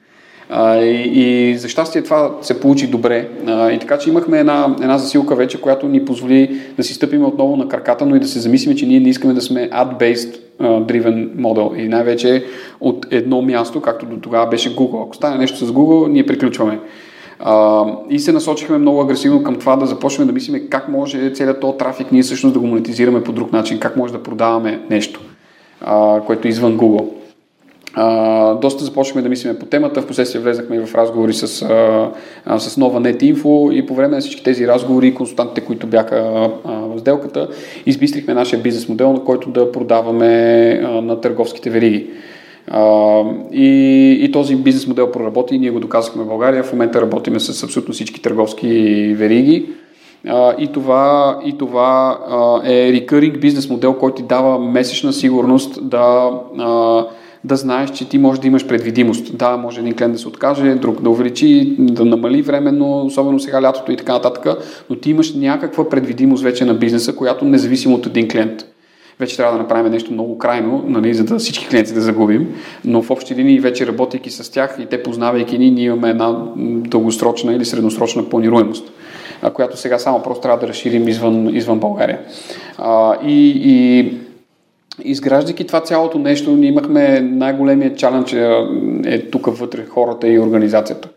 А, 0.49 0.77
и, 0.77 1.51
и 1.51 1.57
за 1.57 1.69
щастие 1.69 2.01
това 2.01 2.31
се 2.41 2.59
получи 2.59 2.87
добре. 2.87 3.29
А, 3.47 3.71
и 3.71 3.79
така, 3.79 3.97
че 3.97 4.09
имахме 4.09 4.39
една, 4.39 4.75
една 4.81 4.97
засилка 4.97 5.35
вече, 5.35 5.61
която 5.61 5.87
ни 5.87 6.05
позволи 6.05 6.59
да 6.77 6.83
си 6.83 6.93
стъпим 6.93 7.25
отново 7.25 7.55
на 7.55 7.67
краката, 7.67 8.05
но 8.05 8.15
и 8.15 8.19
да 8.19 8.27
се 8.27 8.39
замислим, 8.39 8.77
че 8.77 8.85
ние 8.85 8.99
не 8.99 9.09
искаме 9.09 9.33
да 9.33 9.41
сме 9.41 9.69
ad-based 9.69 10.37
driven 10.59 11.29
модел 11.35 11.73
и 11.77 11.87
най-вече 11.87 12.45
от 12.79 13.05
едно 13.11 13.41
място, 13.41 13.81
както 13.81 14.05
до 14.05 14.17
тогава 14.17 14.47
беше 14.47 14.75
Google. 14.75 15.05
Ако 15.05 15.15
стане 15.15 15.37
нещо 15.37 15.65
с 15.65 15.71
Google, 15.71 16.11
ние 16.11 16.25
приключваме. 16.25 16.79
А, 17.39 17.85
и 18.09 18.19
се 18.19 18.31
насочихме 18.31 18.77
много 18.77 19.01
агресивно 19.01 19.43
към 19.43 19.55
това 19.55 19.75
да 19.75 19.85
започнем 19.85 20.27
да 20.27 20.33
мислим 20.33 20.67
как 20.69 20.89
може 20.89 21.31
целият 21.33 21.59
този 21.59 21.77
трафик 21.77 22.11
ние 22.11 22.21
всъщност 22.21 22.53
да 22.53 22.59
го 22.59 22.67
монетизираме 22.67 23.23
по 23.23 23.31
друг 23.31 23.53
начин, 23.53 23.79
как 23.79 23.97
може 23.97 24.13
да 24.13 24.23
продаваме 24.23 24.79
нещо, 24.89 25.21
а, 25.81 26.21
което 26.21 26.47
е 26.47 26.51
извън 26.51 26.77
Google. 26.77 27.16
Доста 28.61 28.83
започнахме 28.83 29.21
да 29.21 29.29
мислиме 29.29 29.59
по 29.59 29.65
темата, 29.65 30.01
в 30.01 30.07
последствие 30.07 30.41
влезнахме 30.41 30.85
в 30.85 30.95
разговори 30.95 31.33
с, 31.33 31.61
а, 32.45 32.59
с 32.59 32.77
нова 32.77 33.01
NetInfo 33.01 33.71
и 33.71 33.85
по 33.85 33.95
време 33.95 34.15
на 34.15 34.21
всички 34.21 34.43
тези 34.43 34.67
разговори, 34.67 35.13
консултантите, 35.13 35.61
които 35.61 35.87
бяха 35.87 36.49
а, 36.65 36.71
в 36.71 36.99
сделката, 36.99 37.47
избистрихме 37.85 38.33
нашия 38.33 38.59
бизнес 38.59 38.89
модел, 38.89 39.13
на 39.13 39.23
който 39.23 39.49
да 39.49 39.71
продаваме 39.71 40.81
а, 40.83 41.01
на 41.01 41.21
търговските 41.21 41.69
вериги. 41.69 42.07
А, 42.67 43.21
и, 43.51 44.11
и 44.21 44.31
този 44.31 44.55
бизнес 44.55 44.87
модел 44.87 45.11
проработи 45.11 45.55
и 45.55 45.59
ние 45.59 45.71
го 45.71 45.79
доказахме 45.79 46.23
в 46.23 46.27
България. 46.27 46.63
В 46.63 46.73
момента 46.73 47.01
работиме 47.01 47.39
с 47.39 47.63
абсолютно 47.63 47.93
всички 47.93 48.21
търговски 48.21 48.67
вериги. 49.17 49.65
Uh, 50.27 50.57
и 50.57 50.67
това, 50.67 51.39
и 51.45 51.57
това 51.57 52.19
uh, 52.31 52.67
е 52.67 52.93
recurring 52.93 53.39
бизнес 53.39 53.69
модел, 53.69 53.93
който 53.93 54.15
ти 54.15 54.23
дава 54.23 54.59
месечна 54.59 55.13
сигурност 55.13 55.89
да 55.89 56.31
uh, 56.55 57.07
да 57.47 57.55
знаеш, 57.55 57.91
че 57.91 58.09
ти 58.09 58.17
можеш 58.17 58.41
да 58.41 58.47
имаш 58.47 58.67
предвидимост. 58.67 59.37
Да, 59.37 59.57
може 59.57 59.79
един 59.79 59.95
клиент 59.95 60.13
да 60.13 60.19
се 60.19 60.27
откаже, 60.27 60.75
друг 60.75 61.01
да 61.01 61.09
увеличи, 61.09 61.75
да 61.79 62.05
намали 62.05 62.41
временно, 62.41 63.05
особено 63.05 63.39
сега 63.39 63.61
лятото 63.61 63.91
и 63.91 63.97
така 63.97 64.13
нататък, 64.13 64.45
но 64.89 64.95
ти 64.95 65.09
имаш 65.09 65.33
някаква 65.33 65.89
предвидимост 65.89 66.43
вече 66.43 66.65
на 66.65 66.73
бизнеса, 66.73 67.15
която 67.15 67.45
независимо 67.45 67.95
от 67.95 68.05
един 68.05 68.27
клиент. 68.27 68.65
Вече 69.19 69.37
трябва 69.37 69.53
да 69.53 69.63
направим 69.63 69.91
нещо 69.91 70.13
много 70.13 70.37
крайно, 70.37 70.83
нали, 70.87 71.13
за 71.13 71.23
да 71.23 71.39
всички 71.39 71.67
клиенти 71.67 71.93
да 71.93 72.01
загубим, 72.01 72.55
но 72.85 73.01
в 73.01 73.11
общи 73.11 73.35
линии 73.35 73.59
вече 73.59 73.87
работейки 73.87 74.29
с 74.29 74.51
тях 74.51 74.77
и 74.79 74.85
те 74.85 75.03
познавайки 75.03 75.57
ни, 75.57 75.71
ние 75.71 75.85
имаме 75.85 76.09
една 76.09 76.35
дългосрочна 76.87 77.53
или 77.53 77.65
средносрочна 77.65 78.29
планируемост 78.29 78.91
която 79.53 79.77
сега 79.77 79.99
само 79.99 80.23
просто 80.23 80.41
трябва 80.41 80.59
да 80.59 80.67
разширим 80.67 81.07
извън, 81.07 81.55
извън 81.55 81.79
България. 81.79 82.19
А, 82.77 83.15
и, 83.25 83.61
и 83.65 84.13
изграждайки 85.03 85.67
това 85.67 85.81
цялото 85.81 86.19
нещо, 86.19 86.51
ние 86.51 86.69
имахме 86.69 87.19
най-големия 87.19 87.95
чалендж 87.95 88.33
е, 88.33 88.67
е 89.05 89.21
тук 89.21 89.57
вътре 89.57 89.85
хората 89.85 90.27
и 90.27 90.39
организацията. 90.39 91.09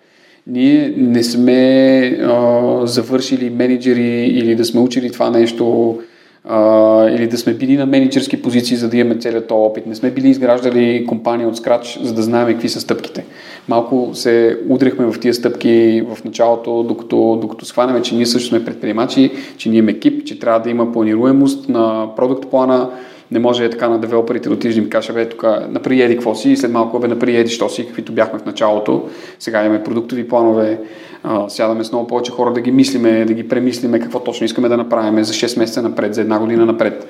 Ние 0.46 0.94
не 0.96 1.22
сме 1.22 2.00
а, 2.22 2.86
завършили 2.86 3.50
менеджери 3.50 4.26
или 4.26 4.54
да 4.54 4.64
сме 4.64 4.80
учили 4.80 5.10
това 5.10 5.30
нещо 5.30 5.98
а, 6.44 7.08
или 7.10 7.26
да 7.26 7.38
сме 7.38 7.54
били 7.54 7.76
на 7.76 7.86
менеджерски 7.86 8.42
позиции, 8.42 8.76
за 8.76 8.88
да 8.88 8.96
имаме 8.96 9.20
целият 9.20 9.46
този 9.46 9.70
опит. 9.70 9.86
Не 9.86 9.94
сме 9.94 10.10
били 10.10 10.28
изграждали 10.28 11.06
компания 11.06 11.48
от 11.48 11.56
скрач, 11.56 11.98
за 12.02 12.14
да 12.14 12.22
знаем 12.22 12.48
какви 12.48 12.68
са 12.68 12.80
стъпките. 12.80 13.24
Малко 13.68 14.10
се 14.14 14.58
удрихме 14.68 15.06
в 15.06 15.20
тия 15.20 15.34
стъпки 15.34 16.02
в 16.14 16.24
началото, 16.24 16.82
докато, 16.82 17.38
докато 17.40 17.64
схванеме, 17.64 18.02
че 18.02 18.14
ние 18.14 18.26
също 18.26 18.48
сме 18.48 18.64
предприемачи, 18.64 19.30
че 19.56 19.68
ние 19.68 19.78
имаме 19.78 19.92
екип, 19.92 20.24
че 20.24 20.38
трябва 20.38 20.60
да 20.60 20.70
има 20.70 20.92
планируемост 20.92 21.68
на 21.68 22.08
продукт 22.16 22.50
плана, 22.50 22.90
не 23.32 23.38
може 23.38 23.64
е 23.64 23.70
така 23.70 23.88
на 23.88 23.98
девелоперите 23.98 24.48
да 24.48 24.54
отидеш 24.54 24.74
да 24.74 24.80
им 24.80 24.90
кажа, 24.90 25.12
бе, 25.12 25.28
тук 25.28 25.44
напри 25.68 26.02
еди 26.02 26.14
какво 26.14 26.34
си 26.34 26.50
и 26.50 26.56
след 26.56 26.70
малко 26.72 26.98
бе 26.98 27.08
напри 27.08 27.36
еди 27.36 27.50
що 27.50 27.68
си, 27.68 27.86
каквито 27.86 28.12
бяхме 28.12 28.38
в 28.38 28.44
началото. 28.44 29.08
Сега 29.38 29.64
имаме 29.64 29.84
продуктови 29.84 30.28
планове, 30.28 30.80
а, 31.22 31.48
сядаме 31.48 31.84
с 31.84 31.92
много 31.92 32.06
повече 32.06 32.32
хора 32.32 32.52
да 32.52 32.60
ги 32.60 32.70
мислиме, 32.70 33.24
да 33.24 33.32
ги 33.32 33.48
премислиме 33.48 34.00
какво 34.00 34.20
точно 34.20 34.44
искаме 34.44 34.68
да 34.68 34.76
направим 34.76 35.24
за 35.24 35.32
6 35.32 35.58
месеца 35.58 35.82
напред, 35.82 36.14
за 36.14 36.20
една 36.20 36.38
година 36.38 36.66
напред. 36.66 37.08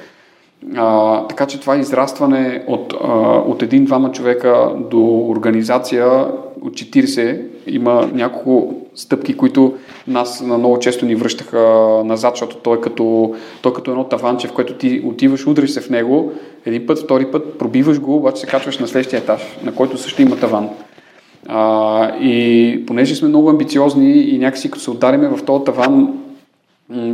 А, 0.77 1.27
така 1.27 1.47
че 1.47 1.61
това 1.61 1.77
израстване 1.77 2.65
от, 2.67 2.95
а, 3.05 3.09
от 3.47 3.63
един-двама 3.63 4.13
човека 4.13 4.71
до 4.91 5.27
организация 5.29 6.07
от 6.63 6.73
40 6.73 7.41
има 7.71 8.11
няколко 8.13 8.75
стъпки, 8.95 9.37
които 9.37 9.75
нас 10.09 10.41
на 10.41 10.59
много 10.59 10.79
често 10.79 11.07
ни 11.07 11.15
връщаха 11.15 11.59
назад, 12.05 12.35
защото 12.35 12.57
той 12.57 12.77
е 12.77 12.81
като, 12.81 13.35
той 13.63 13.73
е 13.73 13.75
като 13.75 13.91
едно 13.91 14.05
таванче, 14.05 14.49
в 14.49 14.53
което 14.53 14.75
ти 14.75 15.03
отиваш, 15.05 15.47
удриш 15.47 15.71
се 15.71 15.81
в 15.81 15.91
него, 15.91 16.33
един 16.67 16.87
път, 16.87 16.99
втори 16.99 17.27
път, 17.27 17.59
пробиваш 17.59 18.01
го, 18.01 18.17
обаче 18.17 18.41
се 18.41 18.47
качваш 18.47 18.79
на 18.79 18.89
следващия 18.89 19.19
етаж, 19.19 19.43
на 19.65 19.75
който 19.75 19.99
също 19.99 20.23
има 20.23 20.37
таван. 20.37 20.69
А, 21.49 22.17
и 22.17 22.85
понеже 22.87 23.15
сме 23.15 23.29
много 23.29 23.51
амбициозни 23.51 24.13
и 24.13 24.39
някакси 24.39 24.71
като 24.71 24.83
се 24.83 24.91
удариме 24.91 25.29
в 25.29 25.45
този 25.45 25.65
таван, 25.65 26.15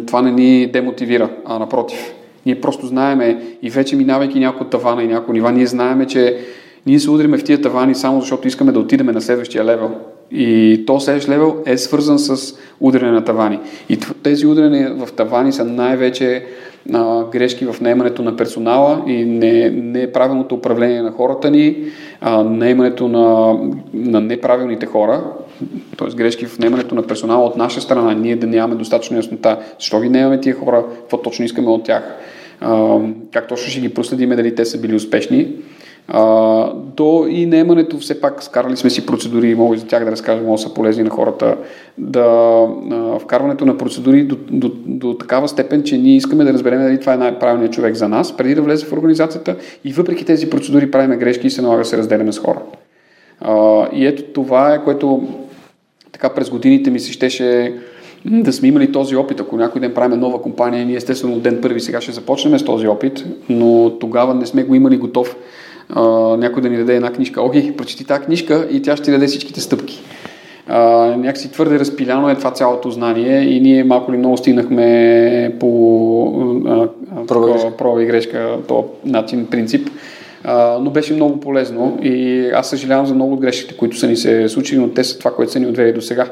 това 0.06 0.22
не 0.22 0.30
ни 0.30 0.66
демотивира, 0.66 1.30
а 1.44 1.58
напротив. 1.58 2.14
Ние 2.46 2.60
просто 2.60 2.86
знаеме 2.86 3.42
и 3.62 3.70
вече 3.70 3.96
минавайки 3.96 4.40
някои 4.40 4.66
тавана 4.66 5.02
и 5.02 5.06
някои 5.06 5.34
нива, 5.34 5.52
ние 5.52 5.66
знаеме, 5.66 6.06
че 6.06 6.38
ние 6.86 7.00
се 7.00 7.10
удриме 7.10 7.38
в 7.38 7.44
тия 7.44 7.60
тавани 7.60 7.94
само 7.94 8.20
защото 8.20 8.48
искаме 8.48 8.72
да 8.72 8.80
отидем 8.80 9.06
на 9.06 9.20
следващия 9.20 9.64
левел. 9.64 9.90
И 10.30 10.82
то 10.86 11.00
следващ 11.00 11.28
левел 11.28 11.62
е 11.66 11.78
свързан 11.78 12.18
с 12.18 12.54
удряне 12.80 13.12
на 13.12 13.24
тавани. 13.24 13.58
И 13.88 13.98
тези 14.22 14.46
удряне 14.46 14.88
в 14.88 15.12
тавани 15.12 15.52
са 15.52 15.64
най-вече 15.64 16.44
а, 16.92 17.24
грешки 17.24 17.64
в 17.64 17.80
наемането 17.80 18.22
на 18.22 18.36
персонала 18.36 19.02
и 19.06 19.24
не, 19.24 19.70
неправилното 19.70 20.54
управление 20.54 21.02
на 21.02 21.10
хората 21.10 21.50
ни, 21.50 21.76
а, 22.20 22.42
наемането 22.42 23.08
на, 23.08 23.54
на 23.94 24.20
неправилните 24.20 24.86
хора, 24.86 25.24
т.е. 25.98 26.16
грешки 26.16 26.46
в 26.46 26.58
наемането 26.58 26.94
на 26.94 27.02
персонала 27.02 27.46
от 27.46 27.56
наша 27.56 27.80
страна, 27.80 28.14
ние 28.14 28.36
да 28.36 28.46
нямаме 28.46 28.74
достатъчно 28.74 29.16
яснота, 29.16 29.58
защо 29.78 30.00
ги 30.00 30.08
наемаме 30.08 30.40
тия 30.40 30.54
хора, 30.54 30.84
какво 30.98 31.16
точно 31.22 31.44
искаме 31.44 31.68
от 31.68 31.84
тях, 31.84 32.16
а, 32.60 32.98
как 33.32 33.48
точно 33.48 33.70
ще 33.70 33.80
ги 33.80 33.94
проследиме 33.94 34.36
дали 34.36 34.54
те 34.54 34.64
са 34.64 34.80
били 34.80 34.94
успешни. 34.94 35.48
А, 36.08 36.72
до 36.74 37.26
и 37.28 37.46
наемането, 37.46 37.98
все 37.98 38.20
пак 38.20 38.42
скарали 38.42 38.76
сме 38.76 38.90
си 38.90 39.06
процедури, 39.06 39.54
мога 39.54 39.76
и 39.76 39.78
за 39.78 39.86
тях 39.86 40.04
да 40.04 40.10
разкажа, 40.10 40.40
много 40.40 40.58
са 40.58 40.74
полезни 40.74 41.02
на 41.02 41.10
хората, 41.10 41.56
да 41.98 42.22
а, 42.90 43.18
вкарването 43.18 43.66
на 43.66 43.78
процедури 43.78 44.24
до, 44.24 44.36
до, 44.50 44.70
до 44.86 45.14
такава 45.14 45.48
степен, 45.48 45.82
че 45.82 45.98
ние 45.98 46.16
искаме 46.16 46.44
да 46.44 46.52
разберем 46.52 46.82
дали 46.82 47.00
това 47.00 47.14
е 47.14 47.16
най-правилният 47.16 47.72
човек 47.72 47.94
за 47.94 48.08
нас, 48.08 48.36
преди 48.36 48.54
да 48.54 48.62
влезе 48.62 48.86
в 48.86 48.92
организацията 48.92 49.56
и 49.84 49.92
въпреки 49.92 50.24
тези 50.24 50.50
процедури 50.50 50.90
правиме 50.90 51.16
грешки 51.16 51.46
и 51.46 51.50
се 51.50 51.62
налага 51.62 51.82
да 51.82 51.88
се 51.88 51.98
разделяме 51.98 52.32
с 52.32 52.38
хора. 52.38 52.60
А, 53.40 53.86
и 53.92 54.06
ето 54.06 54.22
това 54.22 54.74
е, 54.74 54.84
което 54.84 55.28
така 56.12 56.28
през 56.28 56.50
годините 56.50 56.90
ми 56.90 57.00
се 57.00 57.12
щеше 57.12 57.74
да 58.24 58.52
сме 58.52 58.68
имали 58.68 58.92
този 58.92 59.16
опит. 59.16 59.40
Ако 59.40 59.56
някой 59.56 59.80
ден 59.80 59.94
правим 59.94 60.20
нова 60.20 60.42
компания, 60.42 60.86
ние 60.86 60.96
естествено 60.96 61.40
ден 61.40 61.58
първи 61.62 61.80
сега 61.80 62.00
ще 62.00 62.12
започнем 62.12 62.58
с 62.58 62.64
този 62.64 62.88
опит, 62.88 63.24
но 63.48 63.98
тогава 64.00 64.34
не 64.34 64.46
сме 64.46 64.64
го 64.64 64.74
имали 64.74 64.96
готов 64.96 65.36
а, 65.90 66.02
някой 66.36 66.62
да 66.62 66.68
ни 66.68 66.76
даде 66.76 66.96
една 66.96 67.12
книжка. 67.12 67.42
Оги, 67.42 67.74
прочети 67.76 68.04
тази 68.04 68.24
книжка 68.24 68.68
и 68.70 68.82
тя 68.82 68.96
ще 68.96 69.04
ти 69.04 69.10
даде 69.10 69.26
всичките 69.26 69.60
стъпки. 69.60 70.02
А, 70.68 70.80
някакси 71.16 71.52
твърде 71.52 71.78
разпиляно 71.78 72.30
е 72.30 72.34
това 72.34 72.50
цялото 72.50 72.90
знание 72.90 73.40
и 73.40 73.60
ние 73.60 73.84
малко 73.84 74.12
ли 74.12 74.16
много 74.16 74.36
стигнахме 74.36 75.56
по 75.60 75.72
проба 77.78 78.02
и 78.02 78.06
грешка, 78.06 78.58
то 78.68 78.88
начин, 79.04 79.46
принцип. 79.46 79.88
А, 80.44 80.78
но 80.78 80.90
беше 80.90 81.14
много 81.14 81.40
полезно 81.40 81.98
и 82.02 82.46
аз 82.54 82.70
съжалявам 82.70 83.06
за 83.06 83.14
много 83.14 83.32
от 83.32 83.40
грешките, 83.40 83.76
които 83.76 83.98
са 83.98 84.06
ни 84.06 84.16
се 84.16 84.48
случили, 84.48 84.78
но 84.78 84.88
те 84.88 85.04
са 85.04 85.18
това, 85.18 85.34
което 85.34 85.52
са 85.52 85.60
ни 85.60 85.66
отвели 85.66 85.92
до 85.92 86.00
сега. 86.00 86.26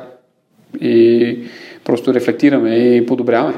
И 0.81 1.39
просто 1.85 2.15
рефлектираме 2.15 2.75
и 2.75 3.07
подобряваме. 3.07 3.55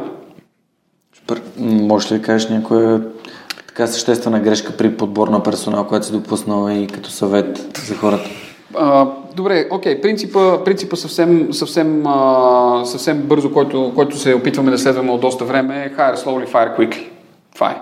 Супер. 1.17 1.43
Може 1.59 2.15
ли 2.15 2.19
да 2.19 2.25
кажеш 2.25 2.49
някоя 2.49 3.01
така 3.77 3.87
съществена 3.87 4.41
грешка 4.41 4.73
при 4.77 4.97
подбор 4.97 5.29
на 5.29 5.43
персонал, 5.43 5.87
която 5.87 6.07
си 6.07 6.13
допуснала 6.13 6.75
и 6.75 6.87
като 6.87 7.11
съвет 7.11 7.79
за 7.87 7.95
хората? 7.95 8.31
А, 8.75 9.07
добре, 9.35 9.69
окей, 9.71 10.01
принципа, 10.01 10.65
принципа 10.65 10.97
съвсем, 10.97 11.53
съвсем, 11.53 12.07
а, 12.07 12.83
съвсем 12.85 13.23
бързо, 13.23 13.53
който, 13.53 13.93
който 13.95 14.19
се 14.19 14.35
опитваме 14.35 14.71
да 14.71 14.79
следваме 14.79 15.11
от 15.11 15.21
доста 15.21 15.45
време 15.45 15.85
е 15.85 15.97
hire 15.97 16.17
slowly, 16.17 16.53
fire 16.53 16.79
quickly. 16.79 17.09
Това 17.55 17.71
е. 17.71 17.81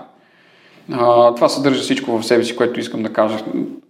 А, 0.91 1.35
това 1.35 1.49
съдържа 1.49 1.81
всичко 1.81 2.19
в 2.19 2.25
себе 2.25 2.43
си, 2.43 2.55
което 2.55 2.79
искам 2.79 3.03
да 3.03 3.09
кажа. 3.09 3.37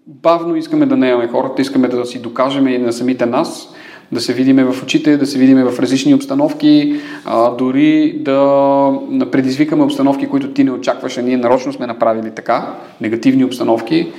Бавно 0.08 0.56
искаме 0.56 0.86
да 0.86 0.98
наемаме 0.98 1.28
хората, 1.28 1.62
искаме 1.62 1.88
да 1.88 2.06
си 2.06 2.22
докажем 2.22 2.68
и 2.68 2.78
на 2.78 2.94
самите 2.94 3.26
нас, 3.26 3.70
да 4.12 4.22
се 4.22 4.34
видиме 4.34 4.64
в 4.64 4.84
очите, 4.84 5.18
да 5.18 5.26
се 5.26 5.38
видиме 5.38 5.64
в 5.64 5.80
различни 5.80 6.14
обстановки, 6.14 6.96
а, 7.26 7.52
дори 7.52 8.14
да 8.20 9.32
предизвикаме 9.32 9.84
обстановки, 9.84 10.28
които 10.28 10.54
ти 10.54 10.64
не 10.64 10.72
очакваш, 10.72 11.18
а 11.18 11.22
ние 11.22 11.38
нарочно 11.38 11.74
сме 11.74 11.88
направили 11.88 12.32
така, 12.36 12.76
негативни 13.02 13.44
обстановки, 13.44 14.12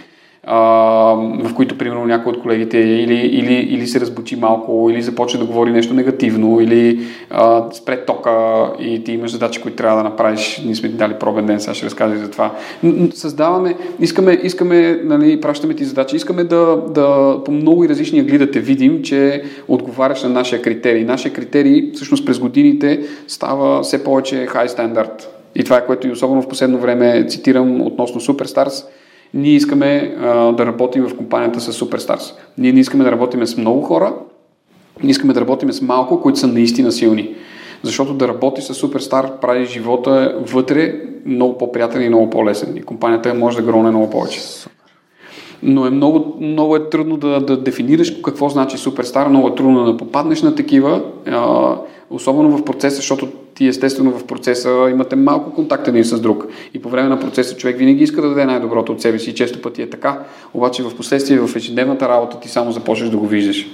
в 0.47 1.55
които, 1.57 1.79
примерно, 1.79 2.07
някой 2.07 2.33
от 2.33 2.43
колегите 2.43 2.79
или, 2.79 3.15
или, 3.15 3.55
или 3.55 3.87
се 3.87 4.01
разбучи 4.01 4.37
малко, 4.37 4.89
или 4.91 5.03
започне 5.03 5.41
да 5.41 5.47
говори 5.47 5.71
нещо 5.71 5.95
негативно, 5.95 6.61
или 6.61 7.01
а, 7.31 7.65
спре 7.73 8.05
тока 8.05 8.67
и 8.81 9.05
ти 9.05 9.13
имаш 9.13 9.31
задачи, 9.31 9.61
които 9.61 9.77
трябва 9.77 9.97
да 9.97 10.03
направиш. 10.03 10.63
Ние 10.65 10.75
сме 10.75 10.89
ти 10.89 10.95
дали 10.95 11.15
пробен 11.15 11.47
ден, 11.47 11.61
сега 11.61 11.75
ще 11.75 11.87
разкажа 11.87 12.19
за 12.19 12.31
това. 12.31 12.55
Създаваме, 13.15 13.77
искаме, 14.01 14.41
искаме 14.43 15.01
нали, 15.05 15.41
пращаме 15.41 15.75
ти 15.75 15.85
задачи, 15.85 16.17
искаме 16.17 16.45
да, 16.45 16.77
да 16.95 17.37
по 17.45 17.53
много 17.53 17.85
и 17.85 17.89
различни 17.89 18.21
агли 18.21 18.39
да 18.39 18.51
те 18.51 18.61
видим, 18.61 19.03
че 19.03 19.43
отговаряш 19.69 20.23
на 20.23 20.29
нашия 20.29 20.63
критерий. 20.63 21.05
Нашия 21.05 21.33
критерий, 21.33 21.93
всъщност 21.95 22.27
през 22.27 22.39
годините, 22.39 23.01
става 23.27 23.83
все 23.83 24.05
повече 24.05 24.47
high 24.47 24.69
standard. 24.69 25.25
И 25.55 25.65
това 25.65 25.77
е 25.77 25.87
което 25.87 26.09
и 26.09 26.11
особено 26.11 26.43
в 26.43 26.49
последно 26.49 26.79
време 26.79 27.27
цитирам 27.29 27.81
относно 27.81 28.21
Superstars– 28.21 28.85
ние 29.35 29.53
искаме 29.53 30.17
а, 30.21 30.53
да 30.53 30.67
работим 30.67 31.09
в 31.09 31.17
компанията 31.17 31.61
с 31.61 31.81
Superstars. 31.81 32.33
Ние 32.59 32.73
не 32.73 32.81
искаме 32.81 33.05
да 33.05 33.13
работим 33.13 33.47
с 33.47 33.57
много 33.57 33.83
хора, 33.83 34.15
ние 35.03 35.11
искаме 35.11 35.33
да 35.33 35.41
работим 35.41 35.73
с 35.73 35.83
малко, 35.83 36.23
които 36.23 36.39
са 36.39 36.47
наистина 36.47 36.93
силни. 36.93 37.35
Защото 37.83 38.15
да 38.15 38.29
работи 38.29 38.63
с 38.63 38.75
Superstar 38.75 39.41
прави 39.41 39.67
живота 39.67 40.39
вътре 40.41 40.95
много 41.27 41.59
по-приятен 41.59 42.03
и 42.03 42.09
много 42.09 42.31
по-лесен. 42.31 42.77
И 42.77 42.83
компанията 42.83 43.35
може 43.35 43.57
да 43.57 43.63
гроне 43.63 43.91
много 43.91 44.11
повече. 44.11 44.41
Но 45.63 45.87
е 45.87 45.91
много, 45.91 46.37
много 46.41 46.77
е 46.77 46.91
трудно 46.91 47.17
да, 47.17 47.41
да 47.41 47.57
дефинираш 47.57 48.13
какво 48.25 48.49
значи 48.49 48.79
суперстар, 48.79 49.29
много 49.29 49.49
е 49.49 49.55
трудно 49.55 49.85
да 49.85 49.97
попаднеш 49.97 50.43
на 50.43 50.55
такива, 50.55 51.03
а, 51.27 51.75
особено 52.11 52.59
в 52.59 52.65
процеса, 52.65 52.97
защото 52.97 53.29
ти 53.55 53.67
естествено 53.67 54.11
в 54.11 54.27
процеса 54.27 54.89
имате 54.91 55.17
малко 55.17 55.55
контакт 55.55 55.89
един 55.89 56.05
с 56.05 56.21
друг. 56.21 56.47
И 56.75 56.83
по 56.83 56.89
време 56.89 57.09
на 57.09 57.21
процеса 57.21 57.57
човек 57.57 57.79
винаги 57.79 58.05
иска 58.05 58.23
да 58.23 58.29
даде 58.29 58.45
най-доброто 58.45 58.93
от 58.93 59.03
себе 59.03 59.19
си 59.19 59.35
често 59.35 59.63
пъти 59.63 59.83
е 59.83 59.91
така. 59.91 60.19
Обаче 60.55 60.83
в 60.83 60.97
последствие 60.97 61.39
в 61.39 61.57
ежедневната 61.57 62.09
работа 62.09 62.41
ти 62.41 62.49
само 62.49 62.73
започнеш 62.73 63.11
да 63.11 63.17
го 63.17 63.27
виждаш. 63.27 63.67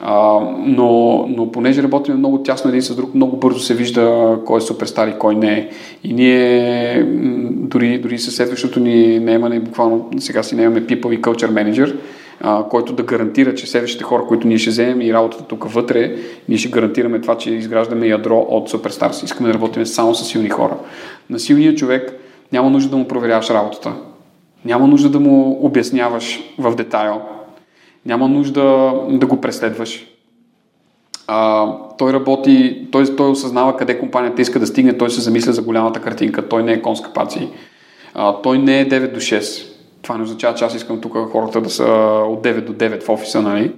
А, 0.00 0.40
но, 0.58 1.24
но 1.28 1.52
понеже 1.52 1.82
работим 1.82 2.16
много 2.16 2.42
тясно 2.42 2.68
един 2.68 2.82
с 2.82 2.96
друг, 2.96 3.14
много 3.14 3.36
бързо 3.36 3.60
се 3.60 3.74
вижда 3.74 4.38
кой 4.46 4.58
е 4.58 4.60
суперстар 4.60 5.08
и 5.08 5.18
кой 5.18 5.34
не 5.34 5.52
е. 5.52 5.68
И 6.04 6.12
ние 6.12 7.02
дори, 7.52 7.98
дори 7.98 8.18
със 8.18 8.34
следващото 8.34 8.80
ни 8.80 9.18
наемане, 9.18 9.60
буквално 9.60 10.10
сега 10.18 10.42
си 10.42 10.56
наемаме 10.56 10.86
People 10.86 11.14
и 11.14 11.22
Culture 11.22 11.50
Manager, 11.50 11.94
а, 12.40 12.64
който 12.64 12.92
да 12.92 13.02
гарантира, 13.02 13.54
че 13.54 13.66
следващите 13.66 14.04
хора, 14.04 14.24
които 14.28 14.48
ние 14.48 14.58
ще 14.58 14.70
вземем 14.70 15.00
и 15.00 15.12
работата 15.12 15.44
тук 15.44 15.64
вътре, 15.70 16.16
ние 16.48 16.58
ще 16.58 16.68
гарантираме 16.68 17.20
това, 17.20 17.38
че 17.38 17.50
изграждаме 17.50 18.06
ядро 18.06 18.46
от 18.48 18.70
Superstars. 18.70 19.24
Искаме 19.24 19.48
да 19.48 19.54
работим 19.54 19.86
само 19.86 20.14
с 20.14 20.24
силни 20.24 20.48
хора. 20.48 20.76
На 21.30 21.38
силния 21.38 21.74
човек 21.74 22.14
няма 22.52 22.70
нужда 22.70 22.90
да 22.90 22.96
му 22.96 23.08
проверяваш 23.08 23.50
работата. 23.50 23.92
Няма 24.64 24.86
нужда 24.86 25.08
да 25.08 25.20
му 25.20 25.58
обясняваш 25.62 26.40
в 26.58 26.74
детайл. 26.74 27.20
Няма 28.08 28.28
нужда 28.28 28.94
да 29.08 29.26
го 29.26 29.40
преследваш. 29.40 30.06
А, 31.26 31.66
той 31.98 32.12
работи, 32.12 32.86
той, 32.92 33.16
той 33.16 33.30
осъзнава 33.30 33.76
къде 33.76 33.98
компанията 33.98 34.42
иска 34.42 34.58
да 34.58 34.66
стигне, 34.66 34.98
той 34.98 35.10
се 35.10 35.20
замисля 35.20 35.52
за 35.52 35.62
голямата 35.62 36.00
картинка, 36.00 36.48
той 36.48 36.62
не 36.62 36.72
е 36.72 36.82
конскапаци. 36.82 37.48
Той 38.42 38.58
не 38.58 38.80
е 38.80 38.88
9 38.88 39.12
до 39.12 39.20
6. 39.20 39.72
Това 40.02 40.16
не 40.16 40.22
означава, 40.22 40.54
че 40.54 40.64
аз 40.64 40.74
искам 40.74 41.00
тук 41.00 41.16
хората 41.32 41.60
да 41.60 41.70
са 41.70 41.84
от 42.28 42.44
9 42.44 42.60
до 42.60 42.72
9 42.72 43.02
в 43.02 43.08
офиса, 43.08 43.42
нали? 43.42 43.72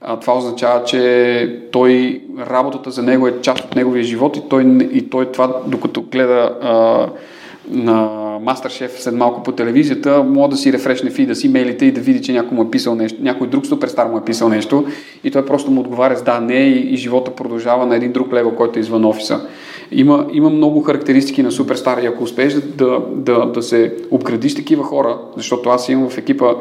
А, 0.00 0.20
това 0.20 0.36
означава, 0.36 0.84
че 0.84 1.62
той, 1.72 2.22
работата 2.38 2.90
за 2.90 3.02
него 3.02 3.26
е 3.26 3.40
част 3.40 3.64
от 3.64 3.76
неговия 3.76 4.04
живот 4.04 4.36
и 4.36 4.42
той, 4.48 4.62
и 4.92 5.10
той 5.10 5.32
това, 5.32 5.56
докато 5.66 6.02
гледа 6.02 6.58
а, 6.62 7.08
на 7.70 8.21
Мастершеф 8.42 9.02
след 9.02 9.14
малко 9.14 9.42
по 9.42 9.52
телевизията, 9.52 10.22
може 10.22 10.50
да 10.50 10.56
си 10.56 10.72
рефрешне 10.72 11.10
фида 11.10 11.34
си, 11.34 11.48
мейлите 11.48 11.86
и 11.86 11.92
да 11.92 12.00
види, 12.00 12.22
че 12.22 12.32
някой 12.32 12.56
му 12.56 12.62
е 12.62 12.70
писал 12.70 12.94
нещо, 12.94 13.18
някой 13.22 13.46
друг 13.46 13.66
суперстар 13.66 14.06
му 14.06 14.18
е 14.18 14.24
писал 14.24 14.48
нещо 14.48 14.84
и 15.24 15.30
той 15.30 15.46
просто 15.46 15.70
му 15.70 15.80
отговаря 15.80 16.16
с 16.16 16.22
да, 16.22 16.40
не 16.40 16.54
и, 16.54 16.94
и 16.94 16.96
живота 16.96 17.30
продължава 17.30 17.86
на 17.86 17.96
един 17.96 18.12
друг 18.12 18.32
левел, 18.32 18.54
който 18.54 18.78
е 18.78 18.80
извън 18.80 19.04
офиса. 19.04 19.48
Има, 19.92 20.26
има 20.32 20.50
много 20.50 20.80
характеристики 20.80 21.42
на 21.42 21.52
суперстар 21.52 22.02
и 22.02 22.06
ако 22.06 22.24
успееш 22.24 22.54
да, 22.54 23.00
да, 23.14 23.46
да 23.46 23.62
се 23.62 23.96
обградиш 24.10 24.54
такива 24.54 24.84
хора, 24.84 25.18
защото 25.36 25.70
аз 25.70 25.88
имам 25.88 26.10
в 26.10 26.18
екипа 26.18 26.54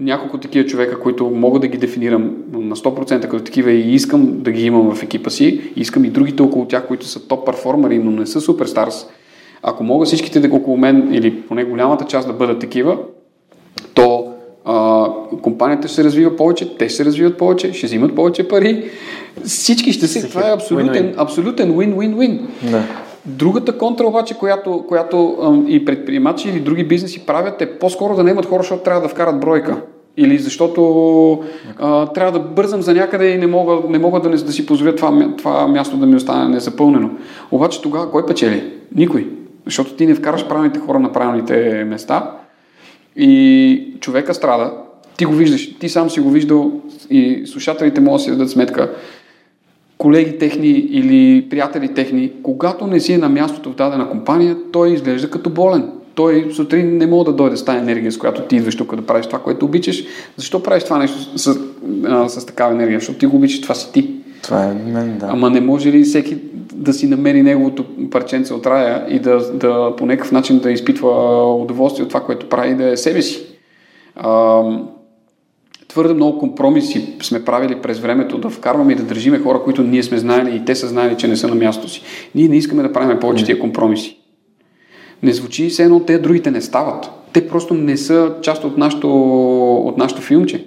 няколко 0.00 0.38
такива 0.38 0.66
човека, 0.66 1.00
които 1.00 1.30
мога 1.30 1.58
да 1.58 1.68
ги 1.68 1.78
дефинирам 1.78 2.36
на 2.52 2.76
100% 2.76 3.20
като 3.20 3.44
такива 3.44 3.70
и 3.70 3.94
искам 3.94 4.42
да 4.42 4.52
ги 4.52 4.66
имам 4.66 4.94
в 4.94 5.02
екипа 5.02 5.30
си, 5.30 5.60
искам 5.76 6.04
и 6.04 6.10
другите 6.10 6.42
около 6.42 6.64
тях, 6.64 6.86
които 6.86 7.06
са 7.06 7.28
топ 7.28 7.46
перформери, 7.46 7.98
но 7.98 8.10
не 8.10 8.26
са 8.26 8.40
суперстарс, 8.40 9.06
ако 9.62 9.84
мога 9.84 10.06
всичките 10.06 10.40
да 10.40 10.56
около 10.56 10.76
мен 10.76 11.08
или 11.14 11.42
поне 11.42 11.64
голямата 11.64 12.04
част 12.04 12.28
да 12.28 12.32
бъдат 12.32 12.58
такива, 12.58 12.96
то 13.94 14.26
а, 14.64 15.06
компанията 15.42 15.88
ще 15.88 15.94
се 15.94 16.04
развива 16.04 16.36
повече, 16.36 16.76
те 16.76 16.88
ще 16.88 16.96
се 16.96 17.04
развиват 17.04 17.38
повече, 17.38 17.72
ще 17.72 17.86
взимат 17.86 18.14
повече 18.14 18.48
пари, 18.48 18.90
всички 19.44 19.92
ще 19.92 20.06
се... 20.06 20.28
Това 20.28 20.48
е 20.48 20.54
абсолютен, 20.54 21.14
абсолютен 21.16 21.72
win-win-win. 21.72 22.40
Да. 22.70 22.82
Другата 23.26 23.78
контра 23.78 24.06
обаче, 24.06 24.34
която, 24.34 24.84
която 24.88 25.36
и 25.68 25.84
предприемачи 25.84 26.48
или 26.48 26.60
други 26.60 26.84
бизнеси 26.84 27.26
правят 27.26 27.62
е 27.62 27.78
по-скоро 27.78 28.16
да 28.16 28.24
не 28.24 28.30
имат 28.30 28.46
хора, 28.46 28.62
защото 28.62 28.82
трябва 28.82 29.02
да 29.02 29.08
вкарат 29.08 29.40
бройка. 29.40 29.76
Или 30.16 30.38
защото 30.38 31.42
а, 31.78 32.06
трябва 32.06 32.32
да 32.32 32.44
бързам 32.44 32.82
за 32.82 32.94
някъде 32.94 33.28
и 33.28 33.38
не 33.38 33.46
мога, 33.46 33.76
не 33.88 33.98
мога 33.98 34.20
да, 34.20 34.28
не, 34.28 34.36
да 34.36 34.52
си 34.52 34.66
позволя 34.66 34.94
това, 34.94 35.34
това 35.38 35.68
място 35.68 35.96
да 35.96 36.06
ми 36.06 36.16
остане 36.16 36.48
незапълнено. 36.48 37.10
Обаче 37.50 37.82
тогава 37.82 38.10
кой 38.10 38.26
печели? 38.26 38.72
Никой. 38.94 39.28
Защото 39.68 39.94
ти 39.94 40.06
не 40.06 40.14
вкараш 40.14 40.48
правилните 40.48 40.78
хора 40.78 40.98
на 40.98 41.12
правилните 41.12 41.84
места 41.84 42.30
и 43.16 43.94
човека 44.00 44.34
страда. 44.34 44.72
Ти 45.16 45.24
го 45.24 45.32
виждаш, 45.32 45.78
ти 45.78 45.88
сам 45.88 46.10
си 46.10 46.20
го 46.20 46.30
виждал 46.30 46.72
и 47.10 47.42
слушателите 47.46 48.00
могат 48.00 48.18
да 48.18 48.24
си 48.24 48.30
дадат 48.30 48.50
сметка. 48.50 48.92
Колеги 49.98 50.38
техни 50.38 50.68
или 50.68 51.48
приятели 51.50 51.94
техни, 51.94 52.32
когато 52.42 52.86
не 52.86 53.00
си 53.00 53.12
е 53.12 53.18
на 53.18 53.28
мястото 53.28 53.70
в 53.70 53.74
дадена 53.74 54.10
компания, 54.10 54.56
той 54.72 54.92
изглежда 54.92 55.30
като 55.30 55.50
болен. 55.50 55.90
Той 56.14 56.48
сутрин 56.52 56.96
не 56.96 57.06
може 57.06 57.24
да 57.24 57.32
дойде 57.32 57.56
с 57.56 57.64
тази 57.64 57.78
енергия, 57.78 58.12
с 58.12 58.18
която 58.18 58.42
ти 58.42 58.56
идваш 58.56 58.76
тук 58.76 58.96
да 58.96 59.06
правиш 59.06 59.26
това, 59.26 59.38
което 59.38 59.64
обичаш. 59.64 60.04
Защо 60.36 60.62
правиш 60.62 60.84
това 60.84 60.98
нещо 60.98 61.38
с, 61.38 61.60
а, 62.04 62.28
с 62.28 62.46
такава 62.46 62.72
енергия? 62.72 62.98
Защото 62.98 63.18
ти 63.18 63.26
го 63.26 63.36
обичаш, 63.36 63.60
това 63.60 63.74
си 63.74 63.92
ти. 63.92 64.17
Това 64.42 64.64
е 64.64 64.74
мен, 64.74 65.18
да. 65.18 65.26
Ама 65.30 65.50
не 65.50 65.60
може 65.60 65.92
ли 65.92 66.02
всеки 66.02 66.36
да 66.74 66.92
си 66.92 67.06
намери 67.06 67.42
неговото 67.42 67.84
парченце 68.10 68.54
от 68.54 68.66
рая 68.66 69.06
и 69.08 69.18
да, 69.18 69.52
да 69.52 69.96
по 69.96 70.06
някакъв 70.06 70.32
начин 70.32 70.58
да 70.58 70.70
изпитва 70.70 71.10
удоволствие 71.54 72.02
от 72.02 72.08
това, 72.08 72.24
което 72.24 72.48
прави, 72.48 72.74
да 72.74 72.90
е 72.90 72.96
себе 72.96 73.22
си? 73.22 73.46
А, 74.16 74.62
твърде 75.88 76.14
много 76.14 76.38
компромиси 76.38 77.16
сме 77.22 77.44
правили 77.44 77.76
през 77.82 77.98
времето 77.98 78.38
да 78.38 78.50
вкарваме 78.50 78.92
и 78.92 78.96
да 78.96 79.02
държиме 79.02 79.38
хора, 79.38 79.62
които 79.64 79.82
ние 79.82 80.02
сме 80.02 80.18
знаели 80.18 80.56
и 80.56 80.64
те 80.64 80.74
са 80.74 80.88
знаели, 80.88 81.16
че 81.16 81.28
не 81.28 81.36
са 81.36 81.48
на 81.48 81.54
мястото 81.54 81.88
си. 81.88 82.02
Ние 82.34 82.48
не 82.48 82.56
искаме 82.56 82.82
да 82.82 82.92
правим 82.92 83.20
повече 83.20 83.44
тия 83.44 83.58
компромиси. 83.58 84.18
Не 85.22 85.32
звучи 85.32 85.68
все 85.68 85.84
едно, 85.84 86.00
те 86.00 86.18
другите 86.18 86.50
не 86.50 86.60
стават. 86.60 87.10
Те 87.32 87.48
просто 87.48 87.74
не 87.74 87.96
са 87.96 88.34
част 88.42 88.64
от 88.64 88.78
нашото, 88.78 89.08
от 89.76 89.98
нашото 89.98 90.22
филмче 90.22 90.64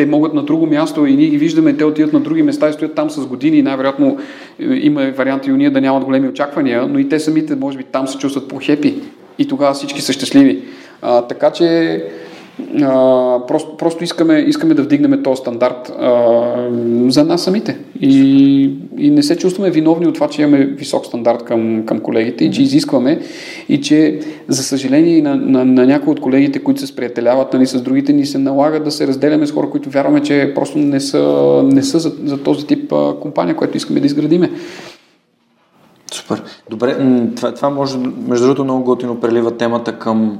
те 0.00 0.06
могат 0.06 0.34
на 0.34 0.42
друго 0.42 0.66
място 0.66 1.06
и 1.06 1.16
ние 1.16 1.28
ги 1.28 1.38
виждаме, 1.38 1.76
те 1.76 1.84
отиват 1.84 2.12
на 2.12 2.20
други 2.20 2.42
места 2.42 2.68
и 2.68 2.72
стоят 2.72 2.94
там 2.94 3.10
с 3.10 3.26
години 3.26 3.58
и 3.58 3.62
най-вероятно 3.62 4.18
е, 4.58 4.64
има 4.64 5.10
варианти 5.10 5.50
и 5.50 5.52
уния 5.52 5.70
да 5.70 5.80
нямат 5.80 6.04
големи 6.04 6.28
очаквания, 6.28 6.86
но 6.86 6.98
и 6.98 7.08
те 7.08 7.20
самите, 7.20 7.56
може 7.56 7.78
би, 7.78 7.84
там 7.84 8.08
се 8.08 8.18
чувстват 8.18 8.48
по-хепи 8.48 8.94
и 9.38 9.48
тогава 9.48 9.74
всички 9.74 10.00
са 10.00 10.12
щастливи. 10.12 10.62
А, 11.02 11.22
така 11.22 11.50
че 11.50 12.04
а, 12.82 13.46
просто, 13.46 13.76
просто 13.76 14.04
искаме, 14.04 14.38
искаме 14.38 14.74
да 14.74 14.82
вдигнем 14.82 15.22
този 15.22 15.40
стандарт 15.40 15.92
а, 16.00 16.70
за 17.08 17.24
нас 17.24 17.42
самите. 17.42 17.78
И, 18.00 18.10
и 18.98 19.10
не 19.10 19.22
се 19.22 19.36
чувстваме 19.36 19.70
виновни 19.70 20.06
от 20.06 20.14
това, 20.14 20.28
че 20.28 20.42
имаме 20.42 20.64
висок 20.64 21.06
стандарт 21.06 21.44
към, 21.44 21.82
към 21.86 22.00
колегите 22.00 22.44
и 22.44 22.50
че 22.50 22.62
изискваме 22.62 23.20
и 23.68 23.80
че, 23.80 24.20
за 24.48 24.62
съжаление, 24.62 25.22
на, 25.22 25.36
на, 25.36 25.64
на 25.64 25.86
някои 25.86 26.12
от 26.12 26.20
колегите, 26.20 26.58
които 26.58 26.80
се 26.80 26.86
сприятеляват 26.86 27.52
нали, 27.52 27.66
с 27.66 27.82
другите, 27.82 28.12
ни 28.12 28.26
се 28.26 28.38
налага 28.38 28.80
да 28.80 28.90
се 28.90 29.06
разделяме 29.06 29.46
с 29.46 29.52
хора, 29.52 29.70
които 29.70 29.90
вярваме, 29.90 30.22
че 30.22 30.52
просто 30.54 30.78
не 30.78 31.00
са, 31.00 31.62
не 31.64 31.82
са 31.82 31.98
за, 31.98 32.12
за 32.24 32.42
този 32.42 32.66
тип 32.66 32.92
а, 32.92 33.14
компания, 33.20 33.56
която 33.56 33.76
искаме 33.76 34.00
да 34.00 34.06
изградиме. 34.06 34.50
Супер. 36.12 36.42
Добре, 36.70 36.96
това, 37.36 37.54
това 37.54 37.70
може, 37.70 37.98
между 38.28 38.44
другото, 38.44 38.64
много 38.64 38.84
готино 38.84 39.20
прелива 39.20 39.56
темата 39.56 39.98
към 39.98 40.38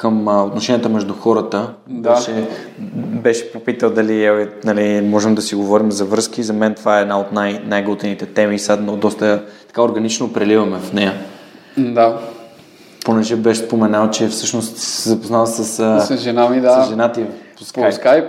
към 0.00 0.28
а, 0.28 0.44
отношенията 0.44 0.88
между 0.88 1.14
хората. 1.14 1.72
Да. 1.88 2.10
Беше, 2.14 2.48
беше 2.96 3.52
попитал 3.52 3.90
дали 3.90 4.24
е, 4.24 4.48
нали, 4.64 5.00
можем 5.00 5.34
да 5.34 5.42
си 5.42 5.54
говорим 5.54 5.92
за 5.92 6.04
връзки. 6.04 6.42
За 6.42 6.52
мен 6.52 6.74
това 6.74 6.98
е 6.98 7.02
една 7.02 7.20
от 7.20 7.32
най- 7.32 7.62
най-готените 7.66 8.26
теми 8.26 8.54
и 8.54 8.58
сега 8.58 8.76
доста 8.76 9.42
така 9.66 9.82
органично 9.82 10.32
преливаме 10.32 10.78
в 10.78 10.92
нея. 10.92 11.12
Да. 11.78 12.18
Понеже 13.04 13.36
беше 13.36 13.60
споменал, 13.60 14.10
че 14.10 14.28
всъщност 14.28 14.76
се 14.76 15.08
запознал 15.08 15.46
с, 15.46 15.64
с 15.64 16.16
жена 16.16 16.48
ми, 16.48 16.60
да. 16.60 16.84
С 16.84 16.88
жена 16.88 17.12
ти 17.12 17.24
по 17.58 17.64
скайп. 17.64 17.86
По 17.86 17.92
скайп. 17.92 18.24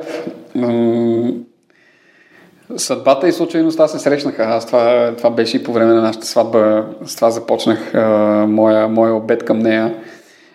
Съдбата 2.78 3.28
и 3.28 3.32
случайността 3.32 3.88
се 3.88 4.00
срещнаха. 4.00 4.44
Аз 4.44 4.66
това, 4.66 5.14
това 5.18 5.30
беше 5.30 5.58
и 5.58 5.64
по 5.64 5.74
време 5.74 5.94
на 5.94 6.02
нашата 6.02 6.26
сватба. 6.26 6.86
С 7.06 7.16
това 7.16 7.30
започнах 7.30 7.96
а, 7.96 8.00
моя, 8.48 8.88
моя 8.88 9.16
обед 9.16 9.46
към 9.46 9.60
нея. 9.60 9.94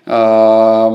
А, 0.06 0.90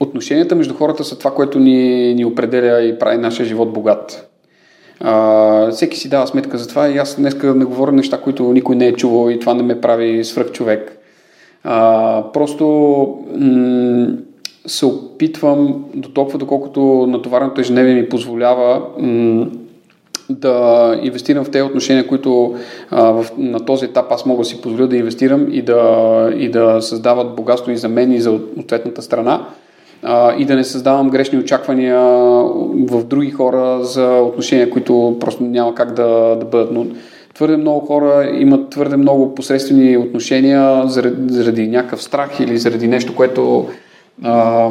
отношенията 0.00 0.54
между 0.54 0.74
хората 0.74 1.04
са 1.04 1.18
това, 1.18 1.34
което 1.34 1.58
ни, 1.58 2.14
ни 2.14 2.24
определя 2.24 2.82
и 2.82 2.98
прави 2.98 3.16
нашия 3.16 3.46
живот 3.46 3.72
богат. 3.72 4.30
А, 5.00 5.70
всеки 5.70 5.98
си 5.98 6.08
дава 6.08 6.26
сметка 6.26 6.58
за 6.58 6.68
това 6.68 6.88
и 6.88 6.98
аз 6.98 7.16
днес 7.16 7.36
не 7.42 7.64
говоря 7.64 7.92
неща, 7.92 8.20
които 8.20 8.52
никой 8.52 8.76
не 8.76 8.86
е 8.86 8.92
чувал 8.92 9.30
и 9.30 9.38
това 9.38 9.54
не 9.54 9.62
ме 9.62 9.80
прави 9.80 10.24
свръх 10.24 10.52
човек. 10.52 10.98
А, 11.64 12.24
просто 12.32 12.64
м- 13.36 14.08
се 14.66 14.86
опитвам 14.86 15.84
до 15.94 16.08
толкова, 16.08 16.38
доколкото 16.38 17.06
натовареното 17.08 17.60
ежедневие 17.60 17.94
ми 17.94 18.08
позволява 18.08 18.82
м- 18.98 19.46
да 20.30 20.98
инвестирам 21.02 21.44
в 21.44 21.50
тези 21.50 21.62
отношения, 21.62 22.06
които 22.06 22.54
а, 22.90 23.02
в, 23.02 23.26
на 23.38 23.60
този 23.60 23.84
етап 23.84 24.12
аз 24.12 24.26
мога 24.26 24.38
да 24.38 24.44
си 24.44 24.60
позволя 24.60 24.86
да 24.86 24.96
инвестирам 24.96 25.46
и 25.52 25.62
да, 25.62 26.32
и 26.36 26.50
да 26.50 26.82
създават 26.82 27.34
богатство 27.34 27.70
и 27.70 27.76
за 27.76 27.88
мен 27.88 28.12
и 28.12 28.20
за 28.20 28.30
ответната 28.56 29.02
страна 29.02 29.46
а, 30.02 30.34
и 30.38 30.44
да 30.44 30.56
не 30.56 30.64
създавам 30.64 31.10
грешни 31.10 31.38
очаквания 31.38 32.00
в 32.88 33.04
други 33.04 33.30
хора 33.30 33.84
за 33.84 34.20
отношения, 34.20 34.70
които 34.70 35.16
просто 35.20 35.42
няма 35.42 35.74
как 35.74 35.92
да, 35.92 36.36
да 36.36 36.44
бъдат. 36.44 36.72
Но 36.72 36.86
твърде 37.34 37.56
много 37.56 37.86
хора 37.86 38.30
имат 38.38 38.70
твърде 38.70 38.96
много 38.96 39.34
посредствени 39.34 39.96
отношения 39.96 40.82
заради, 40.86 41.34
заради 41.34 41.68
някакъв 41.68 42.02
страх 42.02 42.40
или 42.40 42.58
заради 42.58 42.88
нещо, 42.88 43.14
което 43.14 43.66
а, 44.22 44.68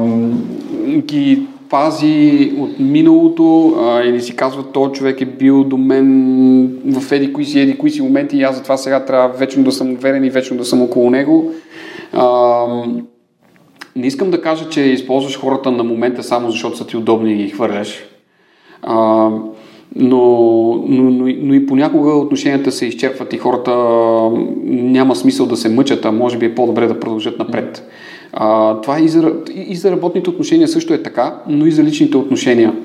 ги 0.98 1.48
пази 1.70 2.54
от 2.58 2.80
миналото 2.80 3.76
а, 3.80 4.02
или 4.04 4.22
си 4.22 4.36
казва, 4.36 4.64
този 4.64 4.94
човек 4.94 5.22
е 5.22 5.26
бил 5.26 5.64
до 5.64 5.78
мен 5.78 6.78
в 6.86 7.12
еди 7.12 7.34
кои 7.34 7.46
си, 7.46 7.60
еди 7.60 7.78
кои 7.78 7.90
си 7.90 8.02
моменти 8.02 8.38
и 8.38 8.44
аз 8.44 8.56
затова 8.56 8.78
сега 8.78 9.06
трябва 9.06 9.38
вечно 9.38 9.64
да 9.64 9.72
съм 9.72 9.92
уверен 9.92 10.24
и 10.24 10.30
вечно 10.30 10.58
да 10.58 10.66
съм 10.66 10.82
около 10.82 11.10
него. 11.10 11.52
А, 12.14 12.66
не 13.96 14.08
искам 14.08 14.32
да 14.32 14.42
кажа, 14.42 14.70
че 14.70 14.82
използваш 14.82 15.40
хората 15.40 15.72
на 15.72 15.84
момента 15.84 16.24
само 16.24 16.52
защото 16.52 16.78
са 16.78 16.88
ти 16.88 16.98
удобни 16.98 17.34
и 17.34 17.36
ги 17.36 17.50
хвърляш. 17.50 18.06
А, 18.82 19.30
но, 19.96 20.84
но, 20.88 21.04
но, 21.04 21.34
но 21.38 21.54
и 21.54 21.66
понякога 21.66 22.12
отношенията 22.12 22.72
се 22.72 22.86
изчерпват 22.86 23.34
и 23.34 23.38
хората 23.38 23.72
няма 24.66 25.16
смисъл 25.16 25.46
да 25.46 25.58
се 25.58 25.70
мъчат, 25.70 26.06
а 26.06 26.12
може 26.12 26.38
би 26.38 26.46
е 26.46 26.56
по-добре 26.56 26.88
да 26.88 27.00
продължат 27.00 27.40
напред. 27.40 27.90
А, 28.40 28.82
това 28.82 29.00
и 29.00 29.08
за, 29.08 29.34
и 29.56 29.76
за 29.76 29.92
работните 29.92 30.30
отношения 30.30 30.68
също 30.68 30.94
е 30.94 31.04
така, 31.04 31.42
но 31.48 31.66
и 31.66 31.72
за 31.72 31.84
личните 31.84 32.18
отношения. 32.18 32.76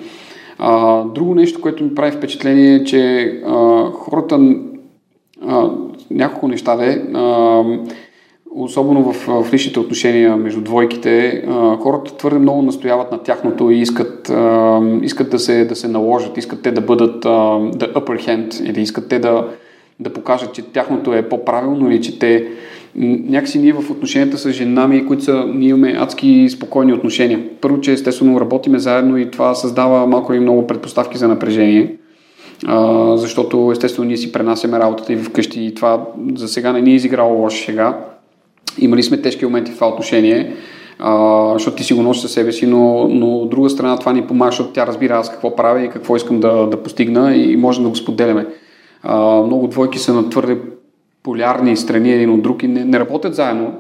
А, 0.59 1.03
друго 1.05 1.35
нещо, 1.35 1.61
което 1.61 1.85
ми 1.85 1.95
прави 1.95 2.17
впечатление 2.17 2.75
е, 2.75 2.85
че 2.85 3.25
а, 3.47 3.85
хората 3.91 4.57
а, 5.47 5.71
няколко 6.11 6.49
неща 6.49 6.77
де, 6.77 7.05
а, 7.15 7.63
особено 8.55 9.13
в, 9.13 9.45
в 9.45 9.53
личните 9.53 9.81
отношения 9.81 10.37
между 10.37 10.61
двойките, 10.61 11.45
а, 11.49 11.77
хората 11.77 12.17
твърде 12.17 12.39
много 12.39 12.63
настояват 12.63 13.13
на 13.13 13.23
тяхното 13.23 13.71
и 13.71 13.79
искат, 13.79 14.31
а, 14.31 14.81
искат 15.03 15.31
да, 15.31 15.39
се, 15.39 15.65
да 15.65 15.77
се 15.77 15.89
наложат, 15.89 16.39
искат 16.39 16.63
те 16.63 16.73
да 16.73 16.81
бъдат 16.81 17.25
а, 17.25 17.29
the 17.59 17.93
upper 17.93 18.29
hand 18.29 18.71
или 18.71 18.81
искат 18.81 19.09
те 19.09 19.19
да, 19.19 19.49
да 20.01 20.13
покажат, 20.13 20.53
че 20.53 20.63
тяхното 20.63 21.15
е 21.15 21.29
по-правилно 21.29 21.91
или 21.91 22.01
че 22.01 22.19
те 22.19 22.49
някакси 22.95 23.59
ние 23.59 23.73
в 23.73 23.91
отношенията 23.91 24.39
с 24.39 24.51
жена 24.51 24.89
ми, 24.89 25.07
които 25.07 25.25
са, 25.25 25.45
ние 25.55 25.69
имаме 25.69 25.97
адски 25.99 26.49
спокойни 26.51 26.93
отношения. 26.93 27.41
Първо, 27.61 27.81
че 27.81 27.93
естествено 27.93 28.41
работиме 28.41 28.79
заедно 28.79 29.19
и 29.19 29.31
това 29.31 29.55
създава 29.55 30.07
малко 30.07 30.35
и 30.35 30.41
много 30.41 30.67
предпоставки 30.67 31.19
за 31.19 31.29
напрежение. 31.29 31.97
А, 32.67 33.17
защото 33.17 33.71
естествено 33.73 34.09
ние 34.09 34.17
си 34.17 34.33
пренасяме 34.33 34.79
работата 34.79 35.13
и 35.13 35.17
вкъщи 35.17 35.65
и 35.65 35.75
това 35.75 36.05
за 36.35 36.49
сега 36.49 36.73
не 36.73 36.81
ни 36.81 36.91
е 36.91 36.95
изиграло 36.95 37.43
лоша 37.43 37.65
сега. 37.65 37.99
Имали 38.79 39.03
сме 39.03 39.23
тежки 39.23 39.45
моменти 39.45 39.73
в 39.73 39.75
това 39.75 39.89
отношение, 39.89 40.55
а, 40.99 41.53
защото 41.53 41.77
ти 41.77 41.85
си 41.85 41.95
го 41.95 42.03
носиш 42.03 42.23
със 42.23 42.33
себе 42.33 42.53
си, 42.53 42.67
но, 42.67 43.09
но 43.09 43.37
от 43.37 43.51
друга 43.51 43.71
страна 43.71 43.97
това 43.97 44.13
ни 44.13 44.23
помага, 44.23 44.51
защото 44.51 44.73
тя 44.73 44.87
разбира 44.87 45.17
аз 45.17 45.31
какво 45.31 45.57
правя 45.57 45.85
и 45.85 45.91
какво 45.91 46.17
искам 46.17 46.41
да, 46.41 46.67
да 46.67 46.83
постигна 46.83 47.37
и 47.37 47.57
можем 47.57 47.85
да 47.85 47.91
го 47.91 47.97
споделяме. 47.97 48.47
А, 49.03 49.43
много 49.43 49.67
двойки 49.67 49.99
са 49.99 50.15
на 50.15 50.31
твърде 50.31 50.59
полярни 51.23 51.77
страни 51.77 52.13
един 52.13 52.31
от 52.31 52.43
друг 52.43 52.63
и 52.63 52.69
не, 52.69 52.85
не 52.85 53.01
работят 53.01 53.35
заедно, 53.35 53.75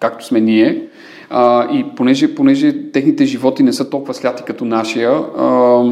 както 0.00 0.26
сме 0.26 0.40
ние. 0.40 0.86
А, 1.30 1.72
и 1.72 1.84
понеже, 1.96 2.34
понеже 2.34 2.90
техните 2.92 3.24
животи 3.24 3.62
не 3.62 3.72
са 3.72 3.90
толкова 3.90 4.14
сляти 4.14 4.42
като 4.42 4.64
нашия, 4.64 5.10
а, 5.10 5.84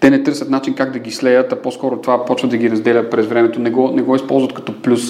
те 0.00 0.10
не 0.10 0.22
търсят 0.22 0.50
начин 0.50 0.74
как 0.74 0.92
да 0.92 0.98
ги 0.98 1.10
слеят, 1.10 1.52
а 1.52 1.56
по-скоро 1.56 2.00
това 2.00 2.24
почва 2.24 2.48
да 2.48 2.56
ги 2.56 2.70
разделя 2.70 3.10
през 3.10 3.26
времето. 3.26 3.60
Не 3.60 3.70
го, 3.70 3.90
не 3.90 4.02
го 4.02 4.16
използват 4.16 4.52
като 4.52 4.82
плюс. 4.82 5.02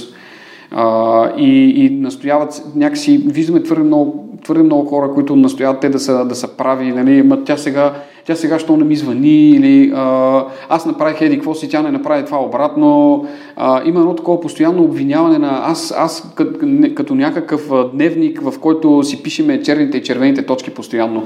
А, 0.70 1.32
и, 1.36 1.84
и 1.84 1.90
настояват 1.90 2.62
някакси, 2.76 3.18
виждаме 3.26 3.62
твърде 3.62 3.84
много, 3.84 4.29
твърде 4.44 4.62
много 4.62 4.88
хора, 4.88 5.10
които 5.14 5.36
настояват 5.36 5.80
те 5.80 5.88
да 5.88 5.98
са, 5.98 6.24
да 6.24 6.34
са 6.34 6.56
прави, 6.56 6.92
нали, 6.92 7.22
ма 7.22 7.44
тя 7.44 7.56
сега, 7.56 7.92
тя 8.26 8.34
сега 8.34 8.58
що 8.58 8.76
не 8.76 8.84
ми 8.84 8.96
звъни 8.96 9.50
или 9.50 9.92
а, 9.94 10.44
аз 10.68 10.86
направих 10.86 11.20
еди 11.20 11.36
какво 11.36 11.54
си, 11.54 11.68
тя 11.68 11.82
не 11.82 11.90
направи 11.90 12.24
това 12.24 12.42
обратно. 12.42 13.26
А, 13.56 13.82
има 13.84 14.00
едно 14.00 14.14
такова 14.14 14.40
постоянно 14.40 14.84
обвиняване 14.84 15.38
на 15.38 15.60
аз, 15.64 15.94
аз 15.98 16.32
като, 16.34 16.58
като 16.94 17.14
някакъв 17.14 17.70
дневник, 17.94 18.40
в 18.42 18.58
който 18.60 19.02
си 19.02 19.22
пишеме 19.22 19.62
черните 19.62 19.98
и 19.98 20.02
червените 20.02 20.46
точки 20.46 20.70
постоянно. 20.70 21.24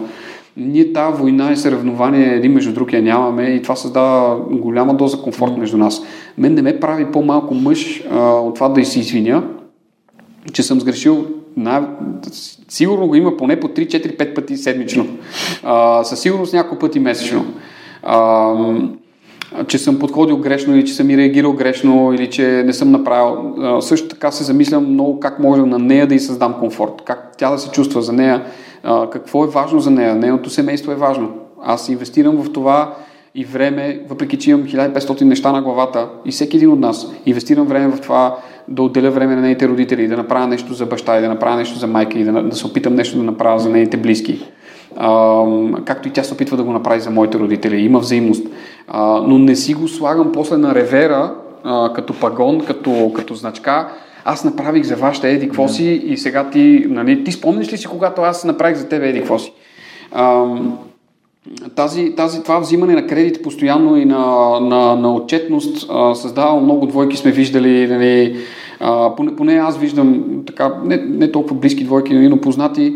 Ние 0.57 0.93
тази 0.93 1.23
война 1.23 1.53
и 1.53 1.57
съревнование 1.57 2.35
един 2.35 2.53
между 2.53 2.73
друг 2.73 2.93
я 2.93 3.03
нямаме 3.03 3.43
и 3.43 3.63
това 3.63 3.77
създава 3.77 4.37
голяма 4.51 4.95
доза 4.95 5.19
комфорт 5.19 5.57
между 5.57 5.77
нас. 5.77 6.03
Мен 6.39 6.55
не 6.55 6.63
ме 6.63 6.81
прави 6.81 7.07
по-малко 7.13 7.55
мъж 7.55 8.05
а, 8.11 8.19
от 8.31 8.55
това 8.55 8.69
да 8.69 8.81
и 8.81 8.85
се 8.85 9.01
извиня, 9.01 9.43
че 10.53 10.63
съм 10.63 10.81
сгрешил 10.81 11.27
на... 11.57 11.89
Сигурно 12.69 13.07
го 13.07 13.15
има 13.15 13.37
поне 13.37 13.61
по 13.61 13.69
3, 13.69 13.87
4, 13.87 14.17
5 14.17 14.35
пъти 14.35 14.57
седмично. 14.57 15.07
А, 15.63 16.05
със 16.05 16.21
сигурност 16.21 16.53
няколко 16.53 16.79
пъти 16.79 17.01
месечно. 17.01 17.45
А, 18.03 18.55
че 19.67 19.79
съм 19.79 19.99
подходил 19.99 20.37
грешно 20.37 20.77
или 20.77 20.87
че 20.87 20.95
съм 20.95 21.11
и 21.11 21.17
реагирал 21.17 21.53
грешно 21.53 22.13
или 22.13 22.31
че 22.31 22.63
не 22.67 22.73
съм 22.73 22.91
направил. 22.91 23.55
А, 23.59 23.81
също 23.81 24.09
така 24.09 24.31
се 24.31 24.45
замислям 24.45 24.93
много 24.93 25.21
как 25.21 25.39
може 25.39 25.63
на 25.63 25.79
нея 25.79 26.07
да 26.07 26.15
й 26.15 26.21
създам 26.21 26.55
комфорт, 26.61 27.03
как 27.05 27.33
тя 27.39 27.51
да 27.51 27.59
се 27.59 27.71
чувства 27.71 28.03
за 28.03 28.13
нея, 28.13 28.45
а, 28.83 29.11
какво 29.11 29.45
е 29.45 29.49
важно 29.49 29.81
за 29.81 29.91
нея. 29.91 30.15
Нейното 30.15 30.51
семейство 30.51 30.93
е 30.93 30.97
важно. 30.97 31.33
Аз 31.63 31.89
инвестирам 31.89 32.37
в 32.37 32.53
това 32.53 32.95
и 33.35 33.45
време, 33.45 34.01
въпреки 34.09 34.39
че 34.39 34.51
имам 34.51 34.65
1500 34.65 35.23
неща 35.23 35.53
на 35.53 35.63
главата 35.63 36.09
и 36.25 36.31
всеки 36.31 36.57
един 36.57 36.73
от 36.73 36.81
нас 36.81 37.13
инвестирам 37.27 37.67
време 37.67 37.97
в 37.97 38.01
това 38.01 38.37
да 38.69 38.83
отделя 38.83 39.11
време 39.11 39.35
на 39.35 39.41
нейните 39.41 39.69
родители, 39.69 40.09
да 40.09 40.17
направя 40.17 40.47
нещо 40.47 40.75
за 40.75 40.87
баща 40.87 41.19
и 41.19 41.23
да 41.23 41.29
направя 41.29 41.57
нещо 41.57 41.79
за 41.79 41.87
майка 41.87 42.19
и 42.19 42.25
да, 42.25 42.43
да 42.43 42.57
се 42.57 42.67
опитам 42.67 42.95
нещо 42.95 43.17
да 43.17 43.23
направя 43.23 43.59
за 43.59 43.71
нейните 43.71 43.97
близки. 43.97 44.47
А, 44.97 45.45
както 45.85 46.09
и 46.09 46.11
тя 46.11 46.23
се 46.23 46.35
опитва 46.35 46.57
да 46.57 46.63
го 46.63 46.73
направи 46.73 47.01
за 47.01 47.11
моите 47.11 47.39
родители. 47.39 47.81
Има 47.81 47.99
взаимност. 47.99 48.47
А, 48.89 49.21
но 49.27 49.39
не 49.39 49.57
си 49.57 49.75
го 49.75 49.89
слагам 49.89 50.33
после 50.33 50.57
на 50.57 50.75
ревера, 50.75 51.35
а, 51.65 51.93
като 51.93 52.21
пагон, 52.21 52.61
като, 52.61 53.13
като 53.17 53.35
значка. 53.35 53.89
Аз 54.25 54.45
направих 54.45 54.85
за 54.85 54.97
вашата 54.97 55.29
еди 55.29 55.47
какво 55.47 55.69
си 55.69 55.85
и 55.85 56.17
сега 56.17 56.51
ти, 56.51 56.87
нали, 56.89 57.25
ти 57.25 57.33
спомниш 57.33 57.73
ли 57.73 57.77
си, 57.77 57.87
когато 57.87 58.23
аз 58.23 58.45
направих 58.45 58.77
за 58.77 58.89
тебе 58.89 59.09
еди 59.09 59.19
какво 59.19 59.39
си? 59.39 59.53
А, 60.13 60.45
тази, 61.77 62.15
тази, 62.17 62.43
това 62.43 62.59
взимане 62.59 62.95
на 62.95 63.07
кредит 63.07 63.43
постоянно 63.43 63.97
и 63.97 64.05
на, 64.05 64.61
на, 64.61 64.97
на 64.97 65.15
отчетност 65.15 65.87
а, 65.91 66.15
създава 66.15 66.61
много 66.61 66.87
двойки, 66.87 67.17
сме 67.17 67.31
виждали, 67.31 67.87
нали, 67.87 68.37
а, 68.81 69.15
поне, 69.17 69.37
поне 69.37 69.55
аз 69.55 69.79
виждам 69.79 70.25
така, 70.47 70.75
не, 70.85 70.97
не 70.97 71.33
толкова 71.33 71.57
близки 71.57 71.85
двойки, 71.85 72.15
но 72.15 72.41
познати, 72.41 72.95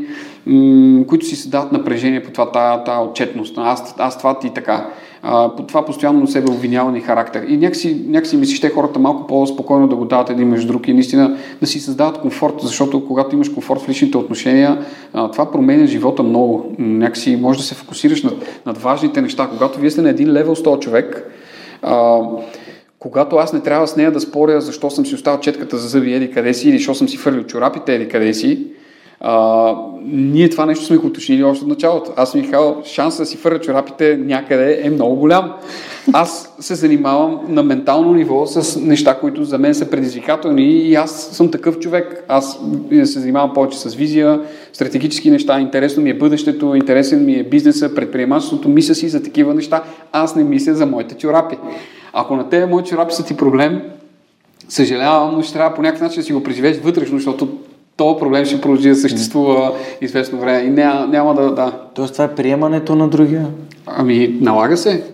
които 1.08 1.26
си 1.26 1.36
създават 1.36 1.72
напрежение 1.72 2.22
по 2.22 2.30
това, 2.30 2.52
тая, 2.52 2.84
тая 2.84 3.00
отчетност. 3.00 3.54
Аз, 3.58 3.94
аз 3.98 4.18
това 4.18 4.38
ти 4.38 4.50
така 4.54 4.90
а, 5.22 5.56
по 5.56 5.62
това 5.62 5.84
постоянно 5.84 6.26
себе 6.26 6.50
обвиняване 6.50 6.98
и 6.98 7.00
характер. 7.00 7.44
И 7.48 7.56
някакси, 7.56 8.02
някакси 8.08 8.36
ми 8.36 8.46
ще 8.46 8.70
хората 8.70 8.98
малко 8.98 9.26
по-спокойно 9.26 9.88
да 9.88 9.96
го 9.96 10.04
дават 10.04 10.30
един 10.30 10.48
между 10.48 10.68
друг 10.68 10.88
и 10.88 10.92
наистина 10.92 11.36
да 11.60 11.66
си 11.66 11.80
създават 11.80 12.18
комфорт, 12.18 12.54
защото 12.62 13.06
когато 13.06 13.34
имаш 13.34 13.48
комфорт 13.48 13.80
в 13.80 13.88
личните 13.88 14.16
отношения, 14.16 14.78
а, 15.12 15.30
това 15.30 15.50
променя 15.50 15.86
живота 15.86 16.22
много. 16.22 16.74
Някакси 16.78 17.36
може 17.36 17.58
да 17.58 17.64
се 17.64 17.74
фокусираш 17.74 18.22
над, 18.22 18.34
над 18.66 18.78
важните 18.78 19.22
неща. 19.22 19.48
Когато 19.48 19.80
вие 19.80 19.90
сте 19.90 20.02
на 20.02 20.10
един 20.10 20.32
левел 20.32 20.56
с 20.56 20.62
този 20.62 20.80
човек, 20.80 21.32
а, 21.82 22.20
когато 22.98 23.36
аз 23.36 23.52
не 23.52 23.60
трябва 23.60 23.88
с 23.88 23.96
нея 23.96 24.12
да 24.12 24.20
споря 24.20 24.60
защо 24.60 24.90
съм 24.90 25.06
си 25.06 25.14
оставил 25.14 25.40
четката 25.40 25.76
за 25.76 25.88
зъби 25.88 26.14
еди 26.14 26.30
къде 26.30 26.54
си 26.54 26.68
или 26.68 26.76
защо 26.76 26.94
съм 26.94 27.08
си 27.08 27.16
фърлил 27.16 27.44
чорапите 27.44 27.94
еди 27.94 28.08
къде 28.08 28.34
си, 28.34 28.66
а, 29.20 29.74
ние 30.04 30.48
това 30.48 30.66
нещо 30.66 30.84
сме 30.84 30.96
го 30.96 31.06
уточнили 31.06 31.44
още 31.44 31.64
от 31.64 31.68
началото. 31.68 32.12
Аз 32.16 32.30
съм 32.30 32.50
казал, 32.50 32.82
шанса 32.84 33.22
да 33.22 33.26
си 33.26 33.36
фърля 33.36 33.60
чорапите 33.60 34.16
някъде 34.16 34.80
е 34.82 34.90
много 34.90 35.16
голям. 35.16 35.52
Аз 36.12 36.54
се 36.60 36.74
занимавам 36.74 37.40
на 37.48 37.62
ментално 37.62 38.12
ниво 38.14 38.46
с 38.46 38.80
неща, 38.80 39.14
които 39.14 39.44
за 39.44 39.58
мен 39.58 39.74
са 39.74 39.90
предизвикателни 39.90 40.64
и 40.64 40.94
аз 40.94 41.28
съм 41.32 41.50
такъв 41.50 41.78
човек. 41.78 42.24
Аз 42.28 42.60
се 42.90 43.20
занимавам 43.20 43.54
повече 43.54 43.78
с 43.78 43.94
визия, 43.94 44.40
стратегически 44.72 45.30
неща, 45.30 45.60
интересно 45.60 46.02
ми 46.02 46.10
е 46.10 46.14
бъдещето, 46.14 46.74
интересен 46.74 47.24
ми 47.24 47.34
е 47.34 47.44
бизнеса, 47.44 47.94
предприемачеството, 47.94 48.68
мисля 48.68 48.94
си 48.94 49.08
за 49.08 49.22
такива 49.22 49.54
неща. 49.54 49.82
Аз 50.12 50.36
не 50.36 50.44
мисля 50.44 50.74
за 50.74 50.86
моите 50.86 51.14
чорапи. 51.14 51.58
Ако 52.12 52.36
на 52.36 52.48
тебе 52.48 52.66
моите 52.66 52.88
чорапи 52.90 53.14
са 53.14 53.24
ти 53.24 53.36
проблем, 53.36 53.82
съжалявам, 54.68 55.34
но 55.34 55.42
ще 55.42 55.52
трябва 55.52 55.76
по 55.76 55.82
някакъв 55.82 56.02
начин 56.02 56.20
да 56.20 56.26
си 56.26 56.32
го 56.32 56.42
преживееш 56.42 56.78
вътрешно, 56.78 57.18
защото 57.18 57.48
този 57.98 58.18
проблем 58.18 58.44
ще 58.44 58.60
продължи 58.60 58.88
да 58.88 58.94
съществува 58.94 59.72
известно 60.00 60.38
време 60.38 60.60
и 60.60 60.70
няма, 60.70 61.06
няма 61.06 61.34
да, 61.34 61.54
да. 61.54 61.72
Тоест 61.94 62.12
това 62.12 62.24
е 62.24 62.34
приемането 62.34 62.94
на 62.94 63.08
другия? 63.08 63.46
Ами, 63.86 64.38
налага 64.40 64.76
се. 64.76 65.04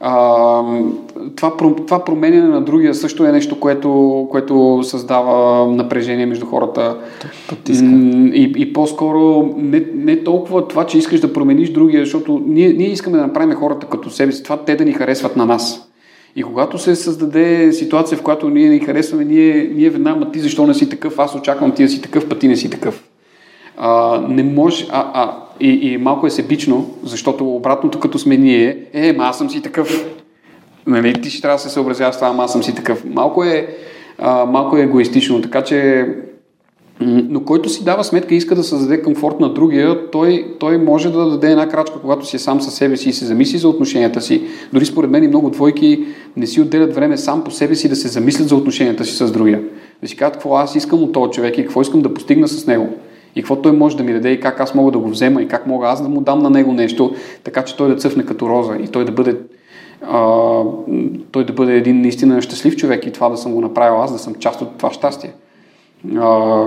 А, 0.00 0.62
това, 1.36 1.56
това 1.56 2.04
променяне 2.04 2.48
на 2.48 2.60
другия 2.60 2.94
също 2.94 3.24
е 3.24 3.32
нещо, 3.32 3.60
което, 3.60 4.26
което 4.30 4.80
създава 4.82 5.66
напрежение 5.72 6.26
между 6.26 6.46
хората. 6.46 6.96
И, 8.34 8.52
и 8.56 8.72
по-скоро 8.72 9.54
не, 9.56 9.84
не 9.94 10.24
толкова 10.24 10.68
това, 10.68 10.86
че 10.86 10.98
искаш 10.98 11.20
да 11.20 11.32
промениш 11.32 11.70
другия, 11.70 12.04
защото 12.04 12.42
ние, 12.46 12.72
ние 12.72 12.88
искаме 12.88 13.16
да 13.16 13.22
направим 13.22 13.56
хората 13.56 13.86
като 13.86 14.10
себе 14.10 14.32
си, 14.32 14.42
това 14.42 14.56
те 14.56 14.76
да 14.76 14.84
ни 14.84 14.92
харесват 14.92 15.36
на 15.36 15.46
нас. 15.46 15.89
И 16.36 16.42
когато 16.42 16.78
се 16.78 16.96
създаде 16.96 17.72
ситуация, 17.72 18.18
в 18.18 18.22
която 18.22 18.50
ние 18.50 18.68
не 18.68 18.78
харесваме, 18.78 19.24
ние, 19.24 19.70
ние 19.74 19.90
веднага, 19.90 20.30
ти 20.30 20.40
защо 20.40 20.66
не 20.66 20.74
си 20.74 20.88
такъв, 20.88 21.18
аз 21.18 21.34
очаквам 21.34 21.72
ти 21.72 21.82
да 21.82 21.88
си 21.88 22.02
такъв, 22.02 22.28
път 22.28 22.38
ти 22.38 22.48
не 22.48 22.56
си 22.56 22.70
такъв. 22.70 23.04
А, 23.76 24.20
не 24.28 24.42
може, 24.42 24.86
а, 24.90 25.10
а, 25.14 25.36
и, 25.60 25.68
и 25.68 25.98
малко 25.98 26.26
е 26.26 26.30
себично, 26.30 26.90
защото 27.04 27.54
обратното 27.54 28.00
като 28.00 28.18
сме 28.18 28.36
ние, 28.36 28.84
е, 28.92 29.12
ма 29.12 29.24
аз 29.24 29.38
съм 29.38 29.50
си 29.50 29.62
такъв. 29.62 30.06
Нали, 30.86 31.22
ти 31.22 31.30
ще 31.30 31.42
трябва 31.42 31.56
да 31.56 31.62
се 31.62 31.68
съобразяваш 31.68 32.14
с 32.14 32.18
това, 32.18 32.28
ама 32.28 32.44
аз 32.44 32.52
съм 32.52 32.62
си 32.62 32.74
такъв. 32.74 33.04
Малко 33.04 33.44
е, 33.44 33.76
а, 34.18 34.44
малко 34.44 34.76
е 34.76 34.82
егоистично, 34.82 35.42
така 35.42 35.62
че 35.62 36.06
но 37.00 37.44
който 37.44 37.68
си 37.68 37.84
дава 37.84 38.04
сметка 38.04 38.34
и 38.34 38.36
иска 38.36 38.54
да 38.54 38.64
създаде 38.64 39.02
комфорт 39.02 39.40
на 39.40 39.54
другия, 39.54 40.10
той, 40.10 40.54
той 40.58 40.78
може 40.78 41.10
да 41.10 41.30
даде 41.30 41.50
една 41.50 41.68
крачка, 41.68 42.00
когато 42.00 42.26
си 42.26 42.36
е 42.36 42.38
сам 42.38 42.60
със 42.60 42.74
себе 42.74 42.96
си 42.96 43.08
и 43.08 43.12
се 43.12 43.24
замисли 43.24 43.58
за 43.58 43.68
отношенията 43.68 44.20
си. 44.20 44.42
Дори 44.72 44.86
според 44.86 45.10
мен 45.10 45.24
и 45.24 45.28
много 45.28 45.50
двойки 45.50 46.04
не 46.36 46.46
си 46.46 46.60
отделят 46.60 46.94
време 46.94 47.16
сам 47.16 47.44
по 47.44 47.50
себе 47.50 47.74
си 47.74 47.88
да 47.88 47.96
се 47.96 48.08
замислят 48.08 48.48
за 48.48 48.56
отношенията 48.56 49.04
си 49.04 49.16
с 49.16 49.32
другия. 49.32 49.62
Да 50.02 50.08
си 50.08 50.16
кажат 50.16 50.32
какво 50.32 50.56
аз 50.56 50.74
искам 50.74 51.02
от 51.02 51.12
този 51.12 51.30
човек 51.30 51.58
и 51.58 51.62
какво 51.62 51.82
искам 51.82 52.02
да 52.02 52.14
постигна 52.14 52.48
с 52.48 52.66
него. 52.66 52.88
И 53.36 53.40
какво 53.42 53.56
той 53.56 53.72
може 53.72 53.96
да 53.96 54.02
ми 54.02 54.12
даде 54.12 54.30
и 54.30 54.40
как 54.40 54.60
аз 54.60 54.74
мога 54.74 54.92
да 54.92 54.98
го 54.98 55.08
взема 55.08 55.42
и 55.42 55.48
как 55.48 55.66
мога 55.66 55.86
аз 55.86 56.02
да 56.02 56.08
му 56.08 56.20
дам 56.20 56.38
на 56.38 56.50
него 56.50 56.72
нещо, 56.72 57.14
така 57.44 57.64
че 57.64 57.76
той 57.76 57.88
да 57.88 57.96
цъфне 57.96 58.26
като 58.26 58.48
роза 58.48 58.76
и 58.76 58.88
той 58.88 59.04
да 59.04 59.12
бъде 59.12 59.36
а, 60.02 60.62
той 61.32 61.46
да 61.46 61.52
бъде 61.52 61.76
един 61.76 62.00
наистина 62.00 62.42
щастлив 62.42 62.76
човек 62.76 63.06
и 63.06 63.12
това 63.12 63.28
да 63.28 63.36
съм 63.36 63.54
го 63.54 63.60
направил 63.60 64.02
аз, 64.02 64.12
да 64.12 64.18
съм 64.18 64.34
част 64.34 64.62
от 64.62 64.68
това 64.76 64.92
щастие. 64.92 65.32
А, 66.16 66.66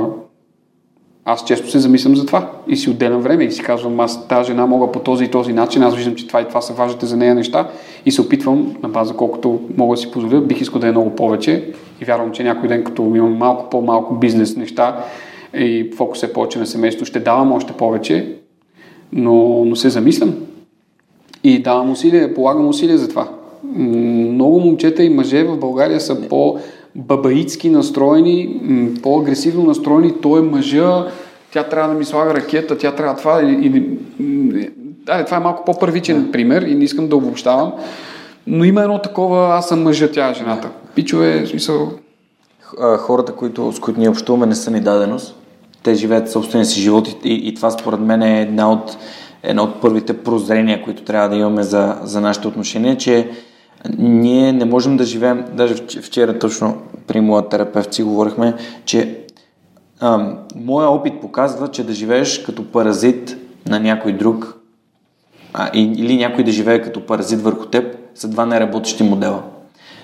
аз 1.26 1.46
често 1.46 1.70
се 1.70 1.80
замислям 1.80 2.16
за 2.16 2.26
това. 2.26 2.52
И 2.68 2.78
си 2.78 2.90
отделям 2.90 3.22
време 3.22 3.44
и 3.44 3.52
си 3.52 3.62
казвам, 3.62 4.00
аз 4.00 4.28
тази 4.28 4.48
жена 4.48 4.66
мога 4.66 4.92
по 4.92 5.00
този 5.00 5.26
и 5.26 5.32
този 5.32 5.54
начин, 5.54 5.84
аз 5.84 5.96
виждам, 5.96 6.16
че 6.16 6.28
това 6.28 6.42
и 6.42 6.48
това 6.48 6.62
са 6.62 6.74
важните 6.74 7.06
за 7.06 7.18
нея 7.18 7.36
неща. 7.36 7.70
И 8.06 8.12
се 8.12 8.22
опитвам 8.22 8.76
на 8.84 8.90
база 8.90 9.14
колкото 9.14 9.60
мога 9.78 9.96
да 9.96 10.02
си 10.02 10.12
позволя, 10.12 10.42
бих 10.42 10.62
искал 10.62 10.82
да 10.82 10.88
е 10.88 10.92
много 10.92 11.16
повече. 11.16 11.74
И 12.02 12.06
вярвам, 12.06 12.32
че 12.32 12.44
някой 12.44 12.70
ден, 12.70 12.84
като 12.84 13.02
имам 13.16 13.38
малко 13.38 13.70
по-малко 13.70 14.16
бизнес 14.16 14.58
неща 14.58 15.06
и 15.54 15.92
фокус 15.96 16.24
е 16.24 16.34
повече 16.34 16.60
на 16.60 16.66
семейство, 16.66 17.06
ще 17.06 17.20
давам 17.20 17.52
още 17.52 17.74
повече, 17.74 18.36
но, 19.12 19.66
но 19.66 19.76
се 19.76 19.90
замислям. 19.90 20.36
И 21.44 21.62
давам 21.62 21.92
усилия, 21.92 22.34
полагам 22.34 22.68
усилия 22.68 22.98
за 22.98 23.10
това. 23.10 23.30
Много 23.76 24.60
момчета 24.60 25.04
и 25.04 25.10
мъже 25.10 25.44
в 25.44 25.58
България 25.58 26.00
са 26.00 26.28
по 26.28 26.58
бабаитски 26.96 27.70
настроени, 27.70 28.60
по-агресивно 29.04 29.64
настроени, 29.64 30.14
той 30.22 30.40
е 30.40 30.44
мъжа, 30.44 31.08
тя 31.52 31.64
трябва 31.64 31.94
да 31.94 32.00
ми 32.00 32.06
слага 32.06 32.34
ракета, 32.34 32.78
тя 32.78 32.92
трябва 32.92 33.16
това 33.16 33.42
или... 33.42 33.98
Да, 35.06 35.26
това 35.26 35.38
е 35.38 35.40
малко 35.40 35.66
по-първичен 35.66 36.30
пример 36.32 36.62
и 36.62 36.76
не 36.76 36.84
искам 36.84 37.08
да 37.08 37.16
обобщавам, 37.16 37.74
но 38.48 38.64
има 38.64 38.82
едно 38.82 39.00
такова, 39.00 39.56
аз 39.56 39.68
съм 39.68 39.84
мъжа, 39.84 40.12
тя 40.12 40.30
е 40.30 40.34
жената. 40.34 40.70
Пичове, 40.96 41.46
смисъл... 41.46 41.92
Хората, 42.98 43.32
които, 43.32 43.72
с 43.72 43.80
които 43.80 44.00
ние 44.00 44.10
общуваме, 44.10 44.46
не 44.46 44.56
са 44.56 44.72
ни 44.72 44.80
даденост. 44.80 45.36
Те 45.84 45.94
живеят 45.94 46.32
собствения 46.32 46.66
си 46.66 46.80
живот 46.80 47.08
и, 47.08 47.30
и, 47.30 47.48
и 47.48 47.54
това 47.54 47.72
според 47.72 48.00
мен 48.00 48.22
е 48.22 48.42
една 48.42 48.72
от, 48.72 48.98
една 49.44 49.64
от 49.64 49.82
първите 49.82 50.18
прозрения, 50.18 50.84
които 50.84 51.04
трябва 51.04 51.30
да 51.30 51.36
имаме 51.36 51.64
за, 51.64 51.98
за 52.04 52.22
нашите 52.22 52.48
отношения, 52.48 52.98
че 52.98 53.30
ние 53.98 54.54
не 54.54 54.66
можем 54.66 54.98
да 54.98 55.04
живеем, 55.04 55.46
даже 55.54 55.76
вчера 56.02 56.40
точно 56.40 56.78
при 57.08 57.22
моя 57.22 57.50
терапевт 57.50 57.94
си 57.94 58.04
говорихме, 58.04 58.54
че 58.86 59.20
а, 60.00 60.36
моя 60.56 60.90
опит 60.90 61.22
показва, 61.22 61.68
че 61.68 61.84
да 61.84 61.94
живееш 61.94 62.40
като 62.40 62.72
паразит 62.72 63.38
на 63.68 63.80
някой 63.80 64.12
друг 64.12 64.58
а, 65.54 65.70
или 65.74 66.18
някой 66.18 66.44
да 66.44 66.52
живее 66.52 66.82
като 66.82 67.06
паразит 67.06 67.42
върху 67.42 67.66
теб 67.66 67.98
са 68.16 68.28
два 68.28 68.46
неработещи 68.46 69.04
модела. 69.04 69.44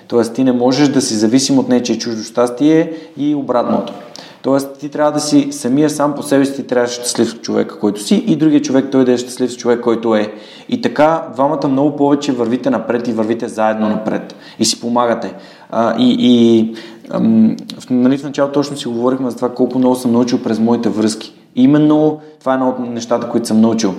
Тоест 0.07 0.33
ти 0.33 0.43
не 0.43 0.51
можеш 0.51 0.87
да 0.87 1.01
си 1.01 1.13
зависим 1.13 1.59
от 1.59 1.69
нечие 1.69 1.97
чуждо 1.97 2.23
щастие 2.23 2.93
и 3.17 3.35
обратното. 3.35 3.93
Тоест 4.41 4.77
ти 4.79 4.89
трябва 4.89 5.11
да 5.11 5.19
си 5.19 5.47
самия 5.51 5.89
сам 5.89 6.15
по 6.15 6.23
себе 6.23 6.45
си 6.45 6.55
ти 6.55 6.67
трябва 6.67 6.87
да 6.87 6.93
щастлив 6.93 7.41
човек, 7.41 7.77
който 7.81 8.03
си 8.03 8.15
и 8.15 8.35
другия 8.35 8.61
човек 8.61 8.85
той 8.91 9.05
да 9.05 9.13
е 9.13 9.17
щастлив 9.17 9.57
човек, 9.57 9.81
който 9.81 10.15
е. 10.15 10.33
И 10.69 10.81
така 10.81 11.27
двамата 11.33 11.67
много 11.67 11.95
повече 11.95 12.31
вървите 12.31 12.69
напред 12.69 13.07
и 13.07 13.13
вървите 13.13 13.47
заедно 13.47 13.89
напред 13.89 14.35
и 14.59 14.65
си 14.65 14.81
помагате. 14.81 15.33
А, 15.69 15.95
и 15.97 16.15
и 16.19 16.75
ам, 17.09 17.55
нали, 17.89 18.17
в 18.17 18.23
началото 18.23 18.53
точно 18.53 18.77
си 18.77 18.87
говорихме 18.87 19.29
за 19.29 19.35
това 19.35 19.49
колко 19.49 19.79
много 19.79 19.95
съм 19.95 20.11
научил 20.11 20.43
през 20.43 20.59
моите 20.59 20.89
връзки. 20.89 21.33
И 21.55 21.63
именно 21.63 22.19
това 22.39 22.51
е 22.51 22.55
едно 22.55 22.69
от 22.69 22.79
нещата, 22.79 23.29
които 23.29 23.47
съм 23.47 23.61
научил. 23.61 23.93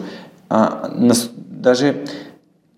А, 0.49 0.71
нас, 0.95 1.31
даже 1.37 2.03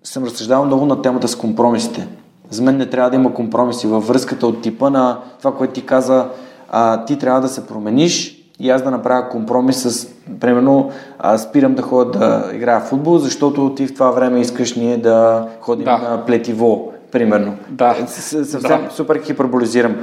съм 0.04 0.24
разсъждавал 0.24 0.64
много 0.64 0.86
на 0.86 1.02
темата 1.02 1.28
с 1.28 1.36
компромисите. 1.36 2.08
За 2.50 2.62
мен 2.62 2.76
не 2.76 2.86
трябва 2.86 3.10
да 3.10 3.16
има 3.16 3.34
компромиси 3.34 3.86
във 3.86 4.08
връзката 4.08 4.46
от 4.46 4.62
типа 4.62 4.90
на 4.90 5.18
това, 5.38 5.54
което 5.54 5.72
ти 5.72 5.86
каза, 5.86 6.26
а, 6.72 7.04
ти 7.04 7.18
трябва 7.18 7.40
да 7.40 7.48
се 7.48 7.66
промениш 7.66 8.38
и 8.60 8.70
аз 8.70 8.82
да 8.82 8.90
направя 8.90 9.28
компромис 9.28 9.82
с, 9.82 10.08
примерно, 10.40 10.90
а, 11.18 11.38
спирам 11.38 11.74
да 11.74 11.82
ходя 11.82 12.10
да 12.18 12.50
играя 12.54 12.80
в 12.80 12.84
футбол, 12.84 13.18
защото 13.18 13.74
ти 13.74 13.86
в 13.86 13.94
това 13.94 14.10
време 14.10 14.40
искаш 14.40 14.74
ние 14.74 14.96
да 14.96 15.48
ходим 15.60 15.84
да. 15.84 15.98
на 15.98 16.26
плетиво, 16.26 16.92
примерно. 17.12 17.56
Да. 17.70 17.96
Съвсем 18.06 18.60
да. 18.60 18.90
супер 18.90 19.22
хиперболизирам. 19.22 19.96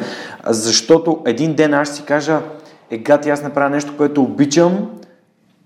Защото 0.48 1.20
един 1.26 1.54
ден 1.54 1.74
аз 1.74 1.90
си 1.90 2.04
кажа, 2.04 2.40
е 2.91 2.98
гати, 2.98 3.30
аз 3.30 3.44
направя 3.44 3.70
нещо, 3.70 3.94
което 3.98 4.22
обичам 4.22 4.90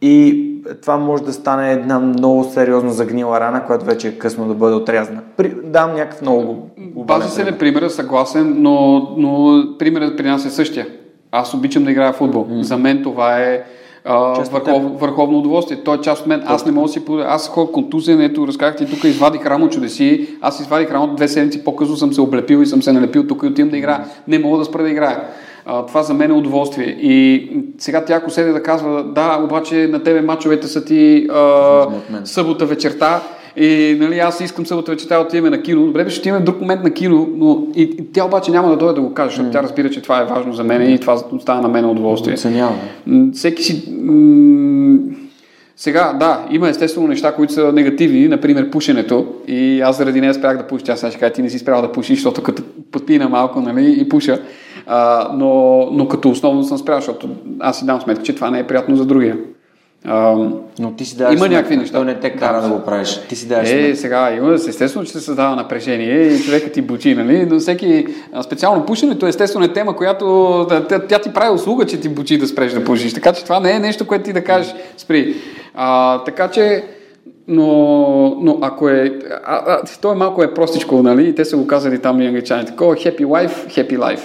и 0.04 0.50
това 0.82 0.98
може 0.98 1.24
да 1.24 1.34
стане 1.34 1.72
една 1.72 2.00
много 2.00 2.44
сериозно 2.44 2.92
загнила 2.92 3.40
рана, 3.40 3.66
която 3.66 3.86
вече 3.86 4.08
е 4.08 4.18
късно 4.18 4.48
да 4.48 4.54
бъде 4.54 4.76
отрязана. 4.76 5.22
При, 5.38 5.54
дам 5.64 5.94
някакъв 5.94 6.22
много 6.22 6.70
Бази 6.96 7.30
се 7.30 7.44
не 7.44 7.58
примера, 7.58 7.90
съгласен, 7.90 8.56
но, 8.58 9.08
но 9.18 9.64
примерът 9.80 10.18
при 10.18 10.28
нас 10.28 10.46
е 10.46 10.50
същия. 10.50 10.88
Аз 11.32 11.54
обичам 11.54 11.84
да 11.84 11.92
играя 11.92 12.14
в 12.14 12.16
футбол. 12.16 12.48
Mm. 12.50 12.62
За 12.62 12.78
мен 12.78 13.04
това 13.04 13.40
е 13.40 13.64
а, 14.06 14.44
върхов, 14.44 15.00
върховно 15.00 15.38
удоволствие. 15.38 15.84
Той 15.84 15.98
е 15.98 16.02
част 16.02 16.22
от 16.22 16.28
мен. 16.28 16.44
Аз 16.46 16.66
не 16.66 16.72
мога 16.72 16.88
да 16.88 16.94
си 16.94 17.06
позволя. 17.06 17.26
Аз 17.30 17.48
ходя 17.48 17.72
контузен, 17.72 18.22
ето 18.22 18.48
разказах 18.48 18.76
ти 18.76 18.86
тук, 18.86 19.04
извадих 19.04 19.46
рамо 19.46 19.70
чудеси. 19.70 20.28
Аз 20.42 20.60
извадих 20.60 20.92
рамо 20.92 21.16
две 21.16 21.28
седмици 21.28 21.64
по-късно 21.64 21.96
съм 21.96 22.14
се 22.14 22.22
облепил 22.22 22.58
и 22.58 22.66
съм 22.66 22.82
се 22.82 22.92
налепил 22.92 23.28
тук 23.28 23.44
и 23.44 23.48
отивам 23.48 23.70
да 23.70 23.78
играя. 23.78 24.06
Не 24.28 24.40
мога 24.40 24.58
да 24.58 24.66
спра 24.66 24.84
да 24.84 24.90
играя. 24.90 25.24
А, 25.65 25.85
това 25.85 26.03
за 26.03 26.14
мен 26.14 26.31
е 26.31 26.34
удоволствие. 26.34 26.85
И 26.85 27.49
сега 27.77 28.06
тя, 28.06 28.15
ако 28.15 28.30
седе 28.30 28.52
да 28.52 28.64
казва, 28.64 29.03
да, 29.03 29.41
обаче 29.44 29.88
на 29.88 30.03
тебе 30.03 30.22
мачовете 30.22 30.68
са 30.68 30.85
ти 30.85 31.27
а, 31.31 31.88
събота 32.23 32.65
вечерта, 32.65 33.22
и 33.57 33.98
нали, 33.99 34.19
аз 34.19 34.41
искам 34.41 34.65
събота 34.65 34.91
вечерта 34.91 35.19
отиваме 35.19 35.49
на 35.49 35.61
кино. 35.61 35.85
Добре, 35.85 36.10
ще 36.10 36.19
отиваме 36.19 36.41
в 36.41 36.45
друг 36.45 36.61
момент 36.61 36.84
на 36.84 36.91
кино, 36.91 37.27
но 37.35 37.68
и, 37.76 37.81
и 37.81 38.11
тя 38.14 38.26
обаче 38.26 38.52
няма 38.52 38.69
да 38.69 38.77
дойде 38.77 38.94
да 38.94 39.02
го 39.02 39.14
каже, 39.14 39.30
защото 39.30 39.49
mm. 39.49 39.52
тя 39.52 39.64
разбира, 39.64 39.90
че 39.90 40.02
това 40.02 40.22
е 40.22 40.26
важно 40.26 40.53
за 40.53 40.64
мен 40.64 40.94
и 40.94 40.99
това 40.99 41.18
става 41.41 41.61
на 41.61 41.68
мен 41.68 41.90
удоволствие. 41.90 42.34
Оценява. 42.34 42.76
Всеки 43.34 43.64
си... 43.64 43.94
М- 44.02 44.99
сега, 45.76 46.14
да, 46.14 46.45
има 46.52 46.70
естествено 46.70 47.08
неща, 47.08 47.36
които 47.36 47.54
са 47.54 47.72
негативни, 47.72 48.28
например 48.28 48.70
пушенето. 48.70 49.28
И 49.48 49.82
аз 49.82 49.98
заради 49.98 50.22
нея 50.22 50.34
спрях 50.34 50.58
да 50.58 50.68
пуша. 50.68 50.86
Тя 50.86 50.95
сега 50.95 51.12
ще 51.12 51.20
кажа, 51.20 51.34
ти 51.34 51.41
не 51.41 51.50
си 51.50 51.60
спрял 51.60 51.82
да 51.82 51.91
пушиш, 51.91 52.18
защото 52.18 52.44
като 52.44 52.64
подпина 52.91 53.30
малко, 53.30 53.62
нали, 53.62 53.95
и 54.00 54.10
пуша. 54.10 54.41
А, 54.88 55.30
но, 55.34 55.86
но 55.91 56.08
като 56.08 56.30
основно 56.30 56.64
съм 56.64 56.78
спрял, 56.78 56.98
защото 56.98 57.30
аз 57.60 57.80
си 57.80 57.86
дам 57.86 58.02
сметка, 58.02 58.24
че 58.24 58.36
това 58.36 58.52
не 58.52 58.60
е 58.60 58.68
приятно 58.68 58.95
за 58.95 59.06
другия. 59.06 59.38
А, 60.06 60.36
но 60.80 60.92
ти 60.92 61.06
си 61.06 61.18
даваш 61.18 61.38
има 61.38 61.50
някакви 61.50 61.78
неща. 61.78 61.98
То 61.98 62.04
не 62.04 62.20
те 62.20 62.30
кара 62.30 62.62
да, 62.62 62.68
да 62.68 62.74
го 62.74 62.86
правиш. 62.86 63.22
Ти 63.30 63.36
си 63.36 63.48
даваш 63.48 63.70
Е, 63.70 63.96
сега 63.96 64.32
има, 64.32 64.54
естествено, 64.54 65.06
че 65.06 65.12
се 65.12 65.20
създава 65.20 65.56
напрежение 65.56 66.28
и 66.28 66.44
човекът 66.44 66.72
ти 66.72 66.82
бучи, 66.82 67.16
нали? 67.16 67.46
Но 67.46 67.60
всеки, 67.60 68.08
специално 68.44 68.86
пушенето, 68.86 69.28
естествено 69.28 69.66
е 69.66 69.74
тема, 69.74 69.96
която 69.96 70.68
тя, 70.90 71.00
тя 71.00 71.20
ти 71.20 71.34
прави 71.34 71.56
услуга, 71.56 71.86
че 71.86 72.00
ти 72.00 72.10
бучи 72.10 72.38
да 72.38 72.48
спреш 72.48 72.72
да 72.72 72.84
пушиш. 72.84 73.14
Така 73.14 73.34
че 73.34 73.44
това 73.44 73.60
не 73.60 73.72
е 73.72 73.80
нещо, 73.80 74.08
което 74.08 74.24
ти 74.24 74.34
да 74.34 74.44
кажеш 74.44 74.76
спри. 74.98 75.36
А, 75.74 76.20
така 76.24 76.48
че, 76.48 76.84
но, 77.48 77.68
но 78.42 78.58
ако 78.62 78.90
е... 78.90 79.20
А, 79.46 79.56
а, 79.68 79.82
то 80.02 80.12
е 80.12 80.16
малко 80.16 80.44
е 80.44 80.54
простичко, 80.54 81.04
нали? 81.04 81.28
И 81.30 81.36
те 81.36 81.46
са 81.46 81.58
го 81.58 81.68
казали 81.68 82.00
там 82.00 82.22
и 82.22 82.28
англичаните. 82.28 82.72
Такова 82.72 82.96
happy 82.96 83.26
wife, 83.26 83.68
happy 83.68 83.98
life. 83.98 84.22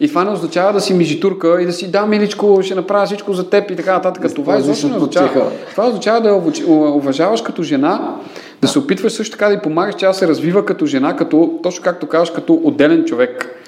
И 0.00 0.08
това 0.08 0.24
не 0.24 0.30
означава 0.30 0.72
да 0.72 0.80
си 0.80 0.94
мижитурка 0.94 1.62
и 1.62 1.66
да 1.66 1.72
си 1.72 1.90
да, 1.90 2.06
миличко, 2.06 2.58
ще 2.62 2.74
направя 2.74 3.06
всичко 3.06 3.32
за 3.32 3.50
теб 3.50 3.70
и 3.70 3.76
така 3.76 3.92
нататък. 3.92 4.34
Това 4.34 4.58
изобщо 4.58 4.88
не 4.88 4.96
означава. 4.96 5.50
Това 5.70 5.86
означава 5.86 6.20
да 6.20 6.28
я 6.28 6.42
уважаваш 6.68 7.42
като 7.42 7.62
жена, 7.62 8.16
да 8.62 8.68
се 8.68 8.78
опитваш 8.78 9.12
също 9.12 9.32
така 9.32 9.48
да 9.48 9.54
й 9.54 9.58
помагаш, 9.58 9.94
тя 9.94 10.12
се 10.12 10.28
развива 10.28 10.64
като 10.64 10.86
жена, 10.86 11.16
като, 11.16 11.58
точно 11.62 11.84
както 11.84 12.06
казваш, 12.06 12.30
като 12.30 12.60
отделен 12.64 13.04
човек. 13.04 13.62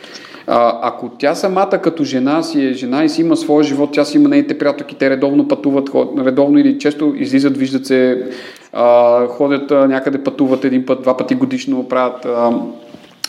А, 0.50 0.78
ако 0.82 1.08
тя 1.08 1.34
самата 1.34 1.78
като 1.82 2.04
жена 2.04 2.42
си 2.42 2.66
е 2.66 2.72
жена 2.72 3.04
и 3.04 3.08
си 3.08 3.20
има 3.20 3.36
своя 3.36 3.64
живот, 3.64 3.90
тя 3.92 4.04
си 4.04 4.16
има 4.16 4.28
нейните 4.28 4.58
приятелки, 4.58 4.94
те 4.94 5.10
редовно 5.10 5.48
пътуват, 5.48 5.88
редовно 6.24 6.58
или 6.58 6.78
често 6.78 7.14
излизат, 7.16 7.56
виждат 7.56 7.86
се, 7.86 8.26
а, 8.72 9.26
ходят 9.26 9.70
а, 9.70 9.88
някъде, 9.88 10.24
пътуват 10.24 10.64
един 10.64 10.86
път, 10.86 11.02
два 11.02 11.16
пъти 11.16 11.34
годишно, 11.34 11.88
правят 11.88 12.24
а, 12.24 12.52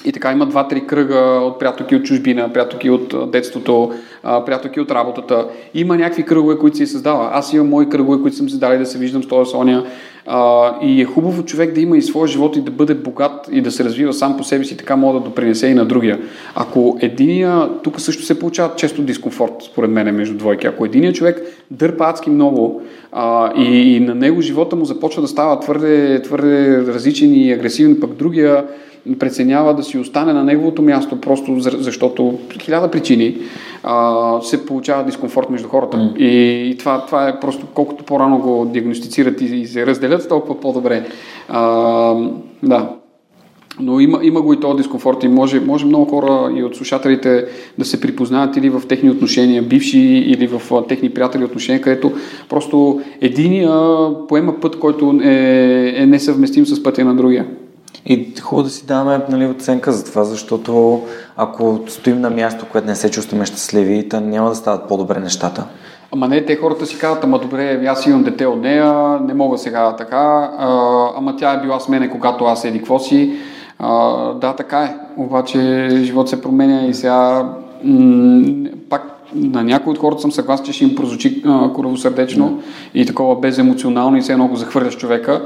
и 0.06 0.12
така 0.12 0.32
има 0.32 0.46
два-три 0.46 0.88
кръга 0.88 1.20
от 1.20 1.60
приятелки 1.60 1.96
от 1.96 2.04
чужбина, 2.04 2.54
приятелки 2.54 2.90
от 2.90 3.32
детството, 3.32 3.94
приятелки 4.24 4.80
от 4.80 4.92
работата. 4.92 5.48
Има 5.74 5.98
някакви 5.98 6.24
кръгове, 6.24 6.58
които 6.58 6.78
си 6.78 6.86
създава. 6.88 7.30
Аз 7.34 7.54
имам 7.54 7.70
мои 7.70 7.90
кръгове, 7.90 8.22
които 8.22 8.38
съм 8.38 8.50
си 8.50 8.60
дали 8.60 8.78
да 8.78 8.86
се 8.86 8.98
виждам 8.98 9.24
с 9.24 9.28
този 9.28 9.52
Соня. 9.52 9.86
и 10.82 11.02
е 11.02 11.06
хубаво 11.06 11.44
човек 11.44 11.74
да 11.74 11.82
има 11.82 11.98
и 11.98 12.02
своя 12.02 12.28
живот 12.28 12.56
и 12.56 12.62
да 12.62 12.72
бъде 12.72 12.94
богат 12.94 13.50
и 13.52 13.62
да 13.62 13.72
се 13.72 13.84
развива 13.84 14.14
сам 14.14 14.38
по 14.38 14.44
себе 14.44 14.64
си, 14.64 14.78
така 14.78 14.96
мога 14.96 15.20
да 15.20 15.26
допринесе 15.26 15.68
и 15.68 15.74
на 15.74 15.86
другия. 15.86 16.20
Ако 16.56 16.98
единия, 17.02 17.70
тук 17.84 18.02
също 18.02 18.24
се 18.24 18.40
получава 18.40 18.76
често 18.76 19.02
дискомфорт, 19.02 19.54
според 19.62 19.92
мен, 19.92 20.16
между 20.16 20.38
двойки. 20.38 20.68
Ако 20.68 20.86
единия 20.86 21.14
човек 21.14 21.42
дърпа 21.72 22.06
адски 22.06 22.30
много 22.30 22.82
а, 23.12 23.54
и, 23.58 23.96
и 23.96 24.00
на 24.00 24.16
него 24.16 24.42
живота 24.42 24.76
му 24.76 24.86
започва 24.86 25.22
да 25.22 25.28
става 25.28 25.60
твърде, 25.60 26.22
твърде 26.22 26.78
различен 26.88 27.34
и 27.34 27.52
агресивен, 27.52 27.98
пък 28.02 28.14
другия 28.14 28.66
преценява 29.20 29.74
да 29.74 29.84
си 29.84 29.98
остане 29.98 30.34
на 30.34 30.44
неговото 30.44 30.82
място, 30.82 31.22
просто 31.22 31.56
защото 31.60 32.40
хиляда 32.62 32.92
причини 32.92 33.38
а, 33.84 34.42
се 34.42 34.66
получава 34.66 35.04
дискомфорт 35.04 35.50
между 35.50 35.68
хората. 35.68 35.98
Mm. 35.98 36.18
И, 36.18 36.70
и 36.70 36.78
това, 36.78 37.06
това 37.06 37.28
е 37.28 37.40
просто 37.40 37.66
колкото 37.74 38.04
по-рано 38.04 38.40
го 38.40 38.66
диагностицират 38.66 39.42
и, 39.42 39.46
и 39.46 39.68
се 39.68 39.86
разделят, 39.86 40.30
толкова 40.30 40.60
по-добре. 40.60 41.08
А, 41.50 42.16
да. 42.64 42.90
Но 43.80 44.00
има, 44.00 44.20
има 44.24 44.42
го 44.42 44.54
и 44.54 44.60
този 44.60 44.78
дискомфорт 44.78 45.24
и 45.24 45.28
може, 45.28 45.60
може 45.60 45.86
много 45.86 46.06
хора 46.06 46.52
и 46.56 46.64
от 46.64 46.76
слушателите 46.76 47.46
да 47.78 47.86
се 47.86 48.02
припознаят 48.02 48.58
или 48.58 48.70
в 48.70 48.82
техни 48.88 49.10
отношения, 49.10 49.64
бивши 49.64 50.00
или 50.00 50.48
в 50.48 50.62
техни 50.88 51.10
приятели 51.10 51.44
отношения, 51.44 51.82
където 51.82 52.12
просто 52.50 53.02
единия 53.22 53.72
поема 54.28 54.60
път, 54.60 54.80
който 54.80 55.20
е, 55.24 55.94
е 55.96 56.06
несъвместим 56.06 56.66
с 56.66 56.84
пътя 56.84 57.06
на 57.06 57.16
другия. 57.16 57.46
И 58.06 58.34
хубаво 58.42 58.64
да 58.64 58.70
си 58.70 58.86
даваме 58.86 59.22
нали, 59.30 59.46
оценка 59.46 59.92
за 59.92 60.06
това, 60.06 60.24
защото 60.24 61.02
ако 61.38 61.80
стоим 61.88 62.22
на 62.22 62.30
място, 62.30 62.66
което 62.72 62.88
не 62.88 62.96
се 62.96 63.12
чувстваме 63.12 63.46
щастливи, 63.46 64.10
то 64.10 64.20
няма 64.20 64.50
да 64.50 64.56
стават 64.56 64.88
по-добре 64.88 65.20
нещата. 65.20 65.66
Ама 66.12 66.28
не, 66.28 66.46
те 66.46 66.56
хората 66.56 66.86
си 66.86 67.00
казват, 67.00 67.24
ама 67.24 67.40
добре, 67.40 67.86
аз 67.88 68.06
имам 68.06 68.24
дете 68.24 68.46
от 68.46 68.62
нея, 68.62 69.20
не 69.28 69.34
мога 69.34 69.58
сега 69.58 69.96
така, 69.96 70.52
а, 70.58 70.70
ама 71.18 71.36
тя 71.36 71.54
е 71.54 71.62
била 71.62 71.80
с 71.80 71.90
мене, 71.90 72.10
когато 72.10 72.46
аз 72.46 72.66
еди 72.66 72.78
какво 72.78 73.00
си. 73.00 73.34
А, 73.80 74.14
да, 74.34 74.54
така 74.54 74.84
е, 74.84 74.96
обаче 75.18 75.88
живот 76.04 76.30
се 76.30 76.42
променя 76.42 76.86
и 76.86 76.94
сега 76.94 77.50
м- 77.84 78.70
пак 78.90 79.04
на 79.36 79.64
някои 79.64 79.92
от 79.92 80.00
хората 80.00 80.22
съм 80.22 80.32
съгласен, 80.32 80.66
че 80.66 80.74
ще 80.74 80.84
им 80.84 80.96
прозвучи 80.96 81.44
коравосърдечно 81.76 82.50
mm. 82.50 82.62
и 82.94 83.06
такова 83.06 83.40
беземоционално 83.40 84.18
и 84.18 84.22
все 84.22 84.32
едно 84.32 84.48
го 84.48 84.56
захвърляш 84.56 84.98
човека. 84.98 85.42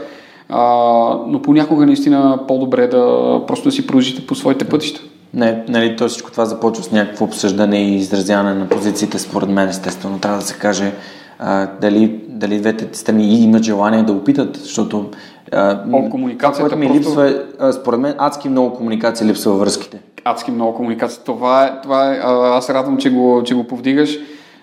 А, 0.56 1.18
но 1.28 1.42
понякога 1.42 1.86
наистина 1.86 2.40
по-добре 2.48 2.88
да 2.88 3.42
просто 3.48 3.70
да 3.70 3.72
си 3.72 3.88
продължите 3.88 4.28
по 4.28 4.36
своите 4.36 4.66
пътища. 4.66 5.02
Не, 5.34 5.64
нали, 5.68 5.96
то 5.96 6.08
всичко 6.08 6.32
това 6.32 6.46
започва 6.46 6.84
с 6.84 6.92
някакво 6.92 7.26
обсъждане 7.26 7.78
и 7.78 7.96
изразяване 7.96 8.54
на 8.54 8.70
позициите, 8.70 9.20
според 9.20 9.50
мен, 9.50 9.70
естествено. 9.70 10.20
Трябва 10.20 10.38
да 10.38 10.46
се 10.46 10.60
каже 10.60 10.92
а, 11.40 11.68
дали, 11.82 12.20
дали 12.28 12.60
двете 12.60 12.98
страни 12.98 13.44
имат 13.44 13.64
желание 13.64 14.04
да 14.04 14.14
опитат, 14.14 14.58
защото 14.58 15.10
а, 15.52 15.80
О, 15.94 16.10
комуникацията 16.10 16.62
което 16.62 16.78
ми 16.78 16.88
просто... 16.88 17.00
липсва, 17.00 17.44
а, 17.60 17.74
според 17.74 18.00
мен, 18.00 18.16
адски 18.18 18.50
много 18.50 18.74
комуникация 18.74 19.28
липсва 19.28 19.52
във 19.52 19.60
връзките. 19.60 20.00
Адски 20.24 20.52
много 20.52 20.74
комуникация. 20.74 21.24
Това 21.26 21.66
е, 21.66 21.82
това 21.84 22.14
е 22.14 22.20
аз 22.58 22.70
радвам, 22.70 22.98
че 22.98 23.10
го, 23.10 23.42
че 23.46 23.56
го 23.56 23.64
повдигаш. 23.64 24.18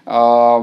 А, 0.07 0.59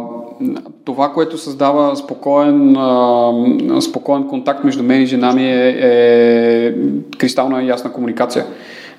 това, 0.85 1.13
което 1.13 1.37
създава 1.37 1.95
спокоен, 1.95 2.77
а, 2.77 3.81
спокоен 3.81 4.27
контакт 4.27 4.63
между 4.63 4.83
мен 4.83 5.01
и 5.01 5.05
жена 5.05 5.33
ми 5.33 5.51
е, 5.51 5.77
е 5.79 6.73
кристална 7.17 7.63
и 7.63 7.67
ясна 7.67 7.93
комуникация. 7.93 8.45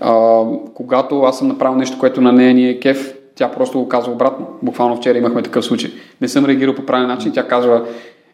А, 0.01 0.43
когато 0.75 1.23
аз 1.23 1.39
съм 1.39 1.49
направил 1.49 1.79
нещо, 1.79 1.99
което 1.99 2.21
на 2.21 2.33
нея 2.33 2.55
ни 2.55 2.69
е 2.69 2.81
кеф, 2.81 3.15
тя 3.35 3.51
просто 3.51 3.79
го 3.79 3.89
казва 3.89 4.13
обратно. 4.13 4.47
Буквално 4.63 4.97
вчера 4.97 5.19
имахме 5.19 5.43
такъв 5.43 5.65
случай. 5.65 5.91
Не 6.21 6.29
съм 6.29 6.45
реагирал 6.45 6.75
по 6.75 6.87
правилен 6.87 7.09
начин, 7.09 7.33
тя 7.33 7.49
казва, 7.49 7.85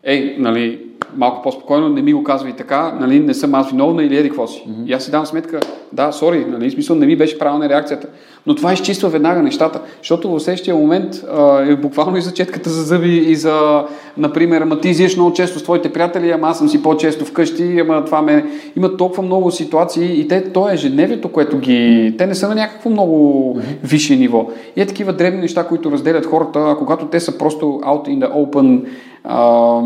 ей, 0.05 0.37
нали, 0.39 0.81
малко 1.17 1.43
по-спокойно, 1.43 1.89
не 1.89 2.03
ми 2.03 2.13
го 2.13 2.25
казва 2.25 2.49
и 2.49 2.53
така, 2.53 2.97
нали, 3.01 3.21
не 3.21 3.35
съм 3.35 3.55
аз 3.55 3.71
виновна 3.71 4.05
или 4.05 4.17
еди 4.17 4.29
какво 4.29 4.47
си. 4.47 4.65
Mm-hmm. 4.69 4.87
И 4.87 4.93
аз 4.93 5.05
си 5.05 5.11
давам 5.11 5.27
сметка, 5.27 5.61
да, 5.93 6.13
сори, 6.13 6.47
нали, 6.49 6.71
смисъл 6.71 6.97
не 6.97 7.07
ми 7.07 7.17
беше 7.17 7.39
правилна 7.39 7.69
реакцията. 7.69 8.09
Но 8.47 8.55
това 8.55 8.73
изчиства 8.73 9.09
веднага 9.09 9.43
нещата, 9.43 9.81
защото 9.99 10.31
в 10.31 10.41
следващия 10.41 10.77
момент 10.77 11.25
а, 11.37 11.61
е 11.61 11.77
буквално 11.77 12.17
и 12.17 12.21
за 12.21 12.33
четката 12.33 12.71
за 12.71 12.83
зъби 12.83 13.17
и 13.17 13.35
за, 13.35 13.85
например, 14.17 14.61
ама 14.61 14.81
ти 14.81 14.89
изиеш 14.89 15.17
много 15.17 15.33
често 15.33 15.59
с 15.59 15.63
твоите 15.63 15.93
приятели, 15.93 16.31
ама 16.31 16.49
аз 16.49 16.59
съм 16.59 16.69
си 16.69 16.83
по-често 16.83 17.25
вкъщи, 17.25 17.79
ама 17.81 18.05
това 18.05 18.23
ме... 18.23 18.47
Има 18.77 18.97
толкова 18.97 19.23
много 19.23 19.51
ситуации 19.51 20.21
и 20.21 20.29
те, 20.29 20.53
то 20.53 20.69
е 20.69 20.75
ежедневието, 20.75 21.29
което 21.29 21.59
ги... 21.59 22.15
Те 22.19 22.27
не 22.27 22.35
са 22.35 22.49
на 22.49 22.55
някакво 22.55 22.91
много 22.91 23.57
mm-hmm. 23.57 23.63
висше 23.83 24.17
ниво. 24.17 24.47
И 24.77 24.81
е 24.81 24.87
такива 24.87 25.13
древни 25.13 25.41
неща, 25.41 25.65
които 25.65 25.91
разделят 25.91 26.27
хората, 26.27 26.77
когато 26.79 27.07
те 27.07 27.21
са 27.21 27.39
просто 27.39 27.67
out 27.67 28.09
in 28.09 28.19
the 28.19 28.33
open, 28.33 28.85
а, 29.25 29.81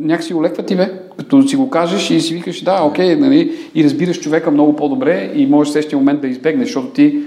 някакси 0.00 0.34
олеква 0.34 0.62
ти 0.62 0.76
бе, 0.76 0.92
като 1.16 1.42
си 1.42 1.56
го 1.56 1.70
кажеш 1.70 2.10
и 2.10 2.20
си 2.20 2.34
викаш 2.34 2.62
да, 2.62 2.82
окей, 2.84 3.16
нали, 3.16 3.52
и 3.74 3.84
разбираш 3.84 4.20
човека 4.20 4.50
много 4.50 4.76
по-добре 4.76 5.32
и 5.34 5.46
можеш 5.46 5.70
в 5.70 5.72
същия 5.72 5.98
момент 5.98 6.20
да 6.20 6.28
избегнеш, 6.28 6.68
защото 6.68 6.86
ти 6.86 7.22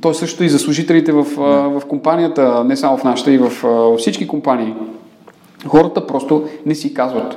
той 0.00 0.14
също 0.14 0.44
и 0.44 0.48
за 0.48 0.58
служителите 0.58 1.12
в, 1.12 1.24
в 1.80 1.82
компанията, 1.88 2.64
не 2.64 2.76
само 2.76 2.96
в 2.96 3.04
нашата, 3.04 3.32
и 3.32 3.38
в 3.38 3.50
всички 3.98 4.28
компании. 4.28 4.74
Хората 5.66 6.06
просто 6.06 6.44
не 6.66 6.74
си 6.74 6.94
казват. 6.94 7.36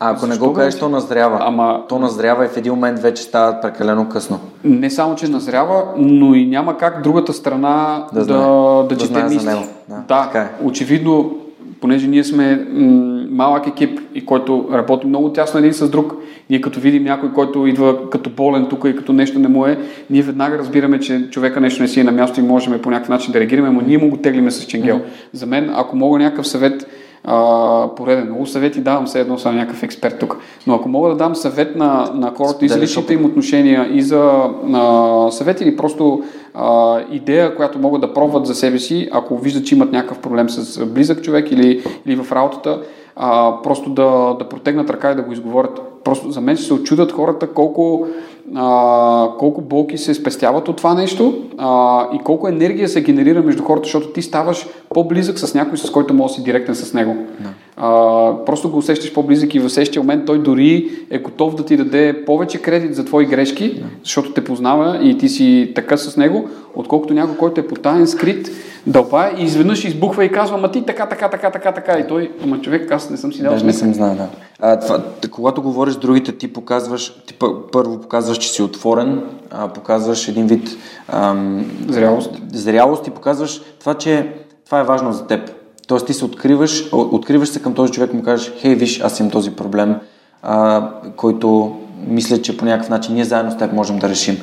А 0.00 0.10
ако 0.10 0.20
Защо 0.20 0.44
не 0.44 0.48
го 0.48 0.54
кажеш, 0.54 0.80
то 0.80 0.88
назрява. 0.88 1.38
Ама... 1.40 1.82
То 1.88 1.98
назрява 1.98 2.44
и 2.44 2.48
в 2.48 2.56
един 2.56 2.72
момент 2.72 2.98
вече 2.98 3.22
става 3.22 3.60
прекалено 3.60 4.08
късно. 4.08 4.40
Не 4.64 4.90
само, 4.90 5.14
че 5.14 5.28
назрява, 5.28 5.84
но 5.96 6.34
и 6.34 6.46
няма 6.46 6.76
как 6.76 7.02
другата 7.02 7.32
страна 7.32 8.06
да, 8.12 8.26
да, 8.26 8.38
да, 8.38 8.86
да 8.88 8.96
чете 8.96 9.24
мисли. 9.24 9.66
Да, 9.88 10.30
да 10.32 10.40
е. 10.40 10.64
очевидно 10.64 11.36
понеже 11.80 12.06
ние 12.06 12.24
сме 12.24 12.66
м- 12.72 13.26
малък 13.30 13.66
екип 13.66 14.00
и 14.14 14.26
който 14.26 14.68
работи 14.72 15.06
много 15.06 15.32
тясно 15.32 15.58
един 15.60 15.72
с 15.72 15.90
друг, 15.90 16.14
ние 16.50 16.60
като 16.60 16.80
видим 16.80 17.04
някой, 17.04 17.32
който 17.32 17.66
идва 17.66 18.10
като 18.10 18.30
болен 18.30 18.66
тук 18.70 18.84
и 18.86 18.96
като 18.96 19.12
нещо 19.12 19.38
не 19.38 19.48
му 19.48 19.66
е, 19.66 19.78
ние 20.10 20.22
веднага 20.22 20.58
разбираме, 20.58 21.00
че 21.00 21.30
човека 21.30 21.60
нещо 21.60 21.82
не 21.82 21.88
си 21.88 22.00
е 22.00 22.04
на 22.04 22.12
място 22.12 22.40
и 22.40 22.42
можем 22.42 22.82
по 22.82 22.90
някакъв 22.90 23.08
начин 23.08 23.32
да 23.32 23.40
реагираме, 23.40 23.70
но 23.70 23.80
ние 23.80 23.98
му 23.98 24.10
го 24.10 24.16
теглиме 24.16 24.50
с 24.50 24.66
ченгел. 24.66 24.96
Mm-hmm. 24.96 25.32
За 25.32 25.46
мен, 25.46 25.70
ако 25.74 25.96
мога 25.96 26.18
някакъв 26.18 26.46
съвет, 26.46 26.86
а, 27.26 27.88
пореден. 27.96 28.24
Много 28.24 28.46
съвети 28.46 28.80
давам, 28.80 29.06
все 29.06 29.20
едно 29.20 29.38
съм 29.38 29.56
някакъв 29.56 29.82
експерт 29.82 30.18
тук. 30.18 30.36
Но 30.66 30.74
ако 30.74 30.88
мога 30.88 31.08
да 31.08 31.16
дам 31.16 31.34
съвет 31.34 31.76
на, 31.76 32.10
на 32.14 32.32
хората 32.36 32.64
и 32.64 32.68
за 32.68 32.80
личните 32.80 33.14
им 33.14 33.24
отношения, 33.24 33.88
и 33.92 34.02
за 34.02 34.50
а, 34.74 35.30
съвет 35.30 35.60
или 35.60 35.76
просто 35.76 36.22
а, 36.54 37.00
идея, 37.10 37.56
която 37.56 37.78
могат 37.78 38.00
да 38.00 38.12
пробват 38.12 38.46
за 38.46 38.54
себе 38.54 38.78
си, 38.78 39.08
ако 39.12 39.38
виждат, 39.38 39.66
че 39.66 39.74
имат 39.74 39.92
някакъв 39.92 40.18
проблем 40.18 40.48
с 40.48 40.86
близък 40.86 41.22
човек 41.22 41.52
или, 41.52 41.82
или 42.06 42.16
в 42.16 42.32
работата, 42.32 42.80
а, 43.16 43.62
просто 43.62 43.90
да, 43.90 44.36
да 44.38 44.48
протегнат 44.48 44.90
ръка 44.90 45.12
и 45.12 45.14
да 45.14 45.22
го 45.22 45.32
изговорят. 45.32 45.80
Просто 46.04 46.30
за 46.30 46.40
мен 46.40 46.56
ще 46.56 46.66
се 46.66 46.74
очудят 46.74 47.12
хората 47.12 47.46
колко 47.46 48.06
а, 48.54 49.28
колко 49.38 49.60
болки 49.60 49.98
се 49.98 50.14
спестяват 50.14 50.68
от 50.68 50.76
това 50.76 50.94
нещо 50.94 51.34
а, 51.58 52.02
и 52.14 52.18
колко 52.18 52.48
енергия 52.48 52.88
се 52.88 53.02
генерира 53.02 53.42
между 53.42 53.62
хората, 53.62 53.84
защото 53.84 54.08
ти 54.08 54.22
ставаш 54.22 54.66
по-близък 54.94 55.38
с 55.38 55.54
някой, 55.54 55.78
с 55.78 55.90
който 55.90 56.14
може 56.14 56.32
да 56.32 56.34
си 56.34 56.44
директен 56.44 56.74
с 56.74 56.94
него. 56.94 57.16
Да. 57.40 57.48
А, 57.76 58.44
просто 58.44 58.70
го 58.70 58.78
усещаш 58.78 59.12
по-близък 59.12 59.54
и 59.54 59.58
в 59.58 59.70
същия 59.70 60.02
момент 60.02 60.26
той 60.26 60.42
дори 60.42 60.90
е 61.10 61.18
готов 61.18 61.54
да 61.54 61.64
ти 61.64 61.76
даде 61.76 62.24
повече 62.26 62.62
кредит 62.62 62.94
за 62.94 63.04
твои 63.04 63.26
грешки, 63.26 63.74
да. 63.74 63.86
защото 64.02 64.32
те 64.32 64.44
познава 64.44 64.98
и 65.02 65.18
ти 65.18 65.28
си 65.28 65.72
така 65.74 65.96
с 65.96 66.16
него, 66.16 66.48
отколкото 66.74 67.14
някой, 67.14 67.36
който 67.36 67.60
е 67.60 67.66
потаен, 67.66 68.06
скрит, 68.06 68.50
дълба 68.86 69.30
и 69.38 69.44
изведнъж 69.44 69.84
избухва 69.84 70.24
и 70.24 70.32
казва, 70.32 70.58
ма 70.58 70.70
ти 70.70 70.82
така, 70.86 71.06
така, 71.06 71.28
така, 71.28 71.50
така, 71.50 71.72
така. 71.72 71.98
И 71.98 72.08
той, 72.08 72.32
ама 72.44 72.60
човек, 72.60 72.90
аз 72.90 73.10
не 73.10 73.16
съм 73.16 73.32
си 73.32 73.42
дал 73.42 73.56
да, 73.56 73.64
не 73.64 73.72
съм 73.72 73.94
знал, 73.94 74.14
да. 74.14 74.28
А, 74.60 74.80
това, 74.80 75.02
когато 75.30 75.62
говориш 75.62 75.94
с 75.94 75.98
другите, 75.98 76.32
ти 76.32 76.52
показваш, 76.52 77.22
ти 77.26 77.34
първо 77.72 78.00
показваш, 78.00 78.38
че 78.38 78.48
си 78.48 78.62
отворен, 78.62 79.22
а, 79.50 79.68
показваш 79.68 80.28
един 80.28 80.46
вид 80.46 80.76
ам, 81.08 81.70
зрялост. 81.88 82.30
зрялост 82.52 83.06
и 83.06 83.10
показваш 83.10 83.60
това, 83.80 83.94
че 83.94 84.32
това 84.66 84.80
е 84.80 84.84
важно 84.84 85.12
за 85.12 85.26
теб. 85.26 85.50
Тоест 85.88 86.06
ти 86.06 86.14
се 86.14 86.24
откриваш, 86.24 86.88
откриваш 86.92 87.48
се 87.48 87.62
към 87.62 87.74
този 87.74 87.92
човек 87.92 88.10
и 88.12 88.16
му 88.16 88.22
кажеш, 88.22 88.52
хей, 88.56 88.74
виж, 88.74 89.00
аз 89.00 89.20
имам 89.20 89.30
този 89.32 89.50
проблем, 89.50 89.96
а, 90.42 90.88
който 91.16 91.76
мисля, 92.06 92.42
че 92.42 92.56
по 92.56 92.64
някакъв 92.64 92.90
начин 92.90 93.14
ние 93.14 93.24
заедно 93.24 93.52
с 93.52 93.56
теб 93.56 93.72
можем 93.72 93.98
да 93.98 94.08
решим. 94.08 94.38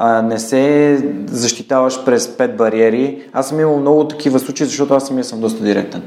А, 0.00 0.22
не 0.22 0.38
се 0.38 0.96
защитаваш 1.26 2.04
през 2.04 2.36
пет 2.36 2.56
бариери. 2.56 3.22
Аз 3.32 3.48
съм 3.48 3.60
имал 3.60 3.80
много 3.80 4.08
такива 4.08 4.38
случаи, 4.38 4.66
защото 4.66 4.94
аз 4.94 5.06
самия 5.06 5.24
съм 5.24 5.40
доста 5.40 5.64
директен. 5.64 6.02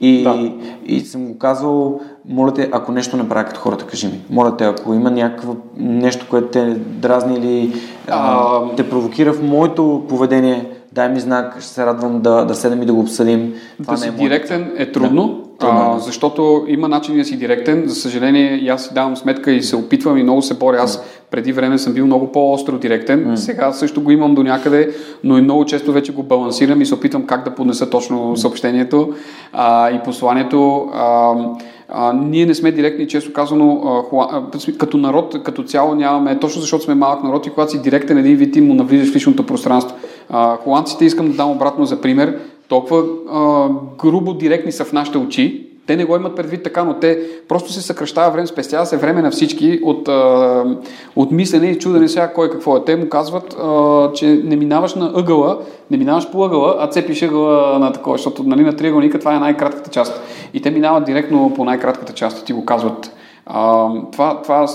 И, 0.00 0.22
да. 0.22 0.52
и 0.86 1.00
съм 1.00 1.26
го 1.26 1.38
казвал, 1.38 2.00
моля 2.28 2.54
те, 2.54 2.68
ако 2.72 2.92
нещо 2.92 3.16
не 3.16 3.28
правя 3.28 3.44
като 3.44 3.60
хората, 3.60 3.86
кажи 3.86 4.06
ми. 4.06 4.20
Моля 4.30 4.56
те, 4.56 4.64
ако 4.64 4.94
има 4.94 5.10
някакво 5.10 5.56
нещо, 5.76 6.26
което 6.30 6.48
те 6.48 6.64
дразни 6.74 7.36
или 7.36 7.74
а... 8.08 8.60
те 8.76 8.90
провокира 8.90 9.32
в 9.32 9.42
моето 9.42 10.02
поведение, 10.08 10.70
дай 10.94 11.08
ми 11.08 11.20
знак, 11.20 11.56
ще 11.60 11.68
се 11.68 11.86
радвам 11.86 12.20
да, 12.20 12.44
да 12.44 12.54
седем 12.54 12.82
и 12.82 12.86
да 12.86 12.92
го 12.92 13.00
обсъдим. 13.00 13.54
Това 13.82 13.94
да 13.94 14.00
си 14.00 14.08
е 14.08 14.10
директен 14.10 14.72
е 14.76 14.92
трудно, 14.92 15.40
да, 15.60 15.66
а, 15.66 15.96
е. 15.96 16.00
защото 16.00 16.64
има 16.68 16.88
начин 16.88 17.16
да 17.16 17.24
си 17.24 17.36
директен. 17.36 17.82
За 17.86 17.94
съжаление, 17.94 18.54
и 18.54 18.68
аз 18.68 18.84
си 18.84 18.94
давам 18.94 19.16
сметка 19.16 19.52
и 19.52 19.62
се 19.62 19.76
опитвам 19.76 20.18
и 20.18 20.22
много 20.22 20.42
се 20.42 20.54
боря. 20.54 20.76
Аз 20.80 21.04
преди 21.30 21.52
време 21.52 21.78
съм 21.78 21.92
бил 21.92 22.06
много 22.06 22.32
по-остро 22.32 22.78
директен, 22.78 23.26
mm. 23.26 23.34
сега 23.34 23.72
също 23.72 24.02
го 24.02 24.10
имам 24.10 24.34
до 24.34 24.42
някъде, 24.42 24.94
но 25.24 25.38
и 25.38 25.42
много 25.42 25.64
често 25.64 25.92
вече 25.92 26.12
го 26.12 26.22
балансирам 26.22 26.80
и 26.80 26.86
се 26.86 26.94
опитвам 26.94 27.26
как 27.26 27.44
да 27.44 27.54
поднеса 27.54 27.90
точно 27.90 28.36
съобщението 28.36 29.12
а, 29.52 29.90
и 29.90 30.00
посланието. 30.04 30.88
А, 30.94 31.34
а, 31.88 32.12
ние 32.12 32.46
не 32.46 32.54
сме 32.54 32.72
директни, 32.72 33.08
често 33.08 33.32
казано, 33.32 33.82
а, 33.84 34.08
хуа, 34.08 34.28
а, 34.32 34.78
като 34.78 34.96
народ, 34.96 35.42
като 35.42 35.62
цяло 35.62 35.94
нямаме, 35.94 36.38
точно 36.38 36.60
защото 36.60 36.84
сме 36.84 36.94
малък 36.94 37.24
народ 37.24 37.46
и 37.46 37.50
когато 37.50 37.72
си 37.72 37.82
директен 37.82 38.18
един 38.18 38.36
вид 38.36 38.52
ти 38.52 38.60
му 38.60 38.74
навлизаш 38.74 39.12
в 39.12 39.16
личното 39.16 39.46
пространство. 39.46 39.96
А, 40.30 40.56
холандците 40.56 41.04
искам 41.04 41.30
да 41.30 41.36
дам 41.36 41.50
обратно 41.50 41.84
за 41.84 42.00
пример, 42.00 42.38
толкова 42.68 43.04
а, 43.32 43.68
грубо 43.98 44.34
директни 44.34 44.72
са 44.72 44.84
в 44.84 44.92
нашите 44.92 45.18
очи, 45.18 45.66
те 45.86 45.96
не 45.96 46.04
го 46.04 46.16
имат 46.16 46.36
предвид 46.36 46.62
така, 46.62 46.84
но 46.84 46.94
те 46.94 47.18
просто 47.48 47.72
се 47.72 47.82
съкръщава 47.82 48.30
време, 48.30 48.46
спестява 48.46 48.86
се 48.86 48.96
време 48.96 49.22
на 49.22 49.30
всички 49.30 49.80
от, 49.82 50.08
а, 50.08 50.64
от 51.16 51.32
мислене 51.32 51.66
и 51.66 51.78
чудене 51.78 52.08
сега 52.08 52.32
кой 52.32 52.50
какво 52.50 52.76
е. 52.76 52.84
Те 52.84 52.96
му 52.96 53.08
казват, 53.08 53.56
а, 53.62 54.12
че 54.12 54.26
не 54.44 54.56
минаваш 54.56 54.94
на 54.94 55.12
ъгъла, 55.14 55.58
не 55.90 55.96
минаваш 55.96 56.30
по 56.30 56.44
ъгъла, 56.44 56.76
а 56.78 56.86
цепиш 56.86 57.22
ъгъла 57.22 57.78
на 57.78 57.92
такова, 57.92 58.16
защото 58.16 58.42
нали, 58.42 58.62
на 58.62 58.76
триъгълника 58.76 59.18
това 59.18 59.36
е 59.36 59.38
най-кратката 59.38 59.90
част. 59.90 60.20
И 60.54 60.62
те 60.62 60.70
минават 60.70 61.04
директно 61.04 61.52
по 61.56 61.64
най-кратката 61.64 62.12
част, 62.12 62.46
ти 62.46 62.52
го 62.52 62.64
казват. 62.64 63.10
А, 63.46 63.88
това, 64.12 64.42
това 64.42 64.66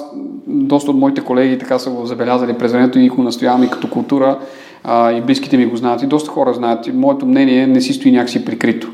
доста 0.48 0.92
от 0.92 0.98
моите 0.98 1.22
колеги 1.22 1.58
така 1.58 1.80
са 1.80 1.90
го 1.90 2.06
забелязали 2.06 2.54
през 2.54 2.72
времето 2.72 3.00
и 3.00 3.10
го 3.10 3.24
настоявам 3.24 3.64
и 3.64 3.70
като 3.70 3.90
култура 3.90 4.40
а, 4.84 5.12
и 5.12 5.22
близките 5.22 5.58
ми 5.58 5.66
го 5.66 5.76
знаят 5.76 6.04
и 6.04 6.08
доста 6.08 6.30
хора 6.30 6.54
знаят. 6.54 6.88
И 6.88 6.92
моето 6.92 7.26
мнение 7.26 7.68
не 7.68 7.82
си 7.82 7.94
стои 7.94 8.12
някакси 8.12 8.46
прикрито. 8.46 8.92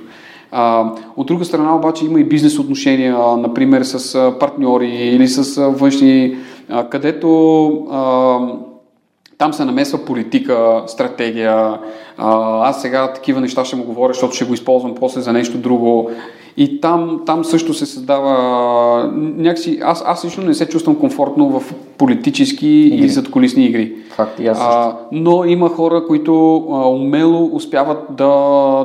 А, 0.52 0.92
от 1.18 1.28
друга 1.28 1.46
страна 1.46 1.76
обаче 1.76 2.06
има 2.06 2.20
и 2.20 2.24
бизнес 2.24 2.60
отношения, 2.60 3.18
например 3.38 3.84
с 3.84 4.34
партньори 4.40 4.88
или 4.88 5.28
с 5.28 5.62
външни, 5.62 6.38
а, 6.70 6.90
където 6.90 7.68
а, 7.92 8.40
там 9.38 9.54
се 9.54 9.66
намесва 9.66 10.06
политика, 10.06 10.84
стратегия. 10.88 11.80
А, 12.18 12.70
аз 12.70 12.82
сега 12.82 13.14
такива 13.14 13.42
неща 13.42 13.66
ще 13.66 13.76
му 13.76 13.84
говоря, 13.84 14.14
защото 14.14 14.36
ще 14.36 14.46
го 14.46 14.54
използвам 14.54 14.96
после 14.96 15.22
за 15.22 15.34
нещо 15.34 15.58
друго. 15.58 16.12
И 16.58 16.82
там, 16.82 17.22
там 17.26 17.46
също 17.46 17.74
се 17.74 17.86
създава 17.86 19.12
някакси... 19.16 19.80
Аз, 19.84 20.04
аз 20.06 20.26
лично 20.26 20.44
не 20.44 20.54
се 20.54 20.70
чувствам 20.70 20.96
комфортно 20.96 21.60
в 21.60 21.74
политически 21.98 22.68
игри. 22.68 22.98
или 22.98 23.10
задколисни 23.10 23.66
игри. 23.66 23.94
Факт, 24.10 24.40
аз 24.40 24.58
също. 24.58 24.72
А, 24.72 24.98
но 25.12 25.46
има 25.46 25.70
хора, 25.70 26.06
които 26.08 26.56
а, 26.56 26.90
умело 26.90 27.50
успяват 27.54 27.98
да, 28.10 28.34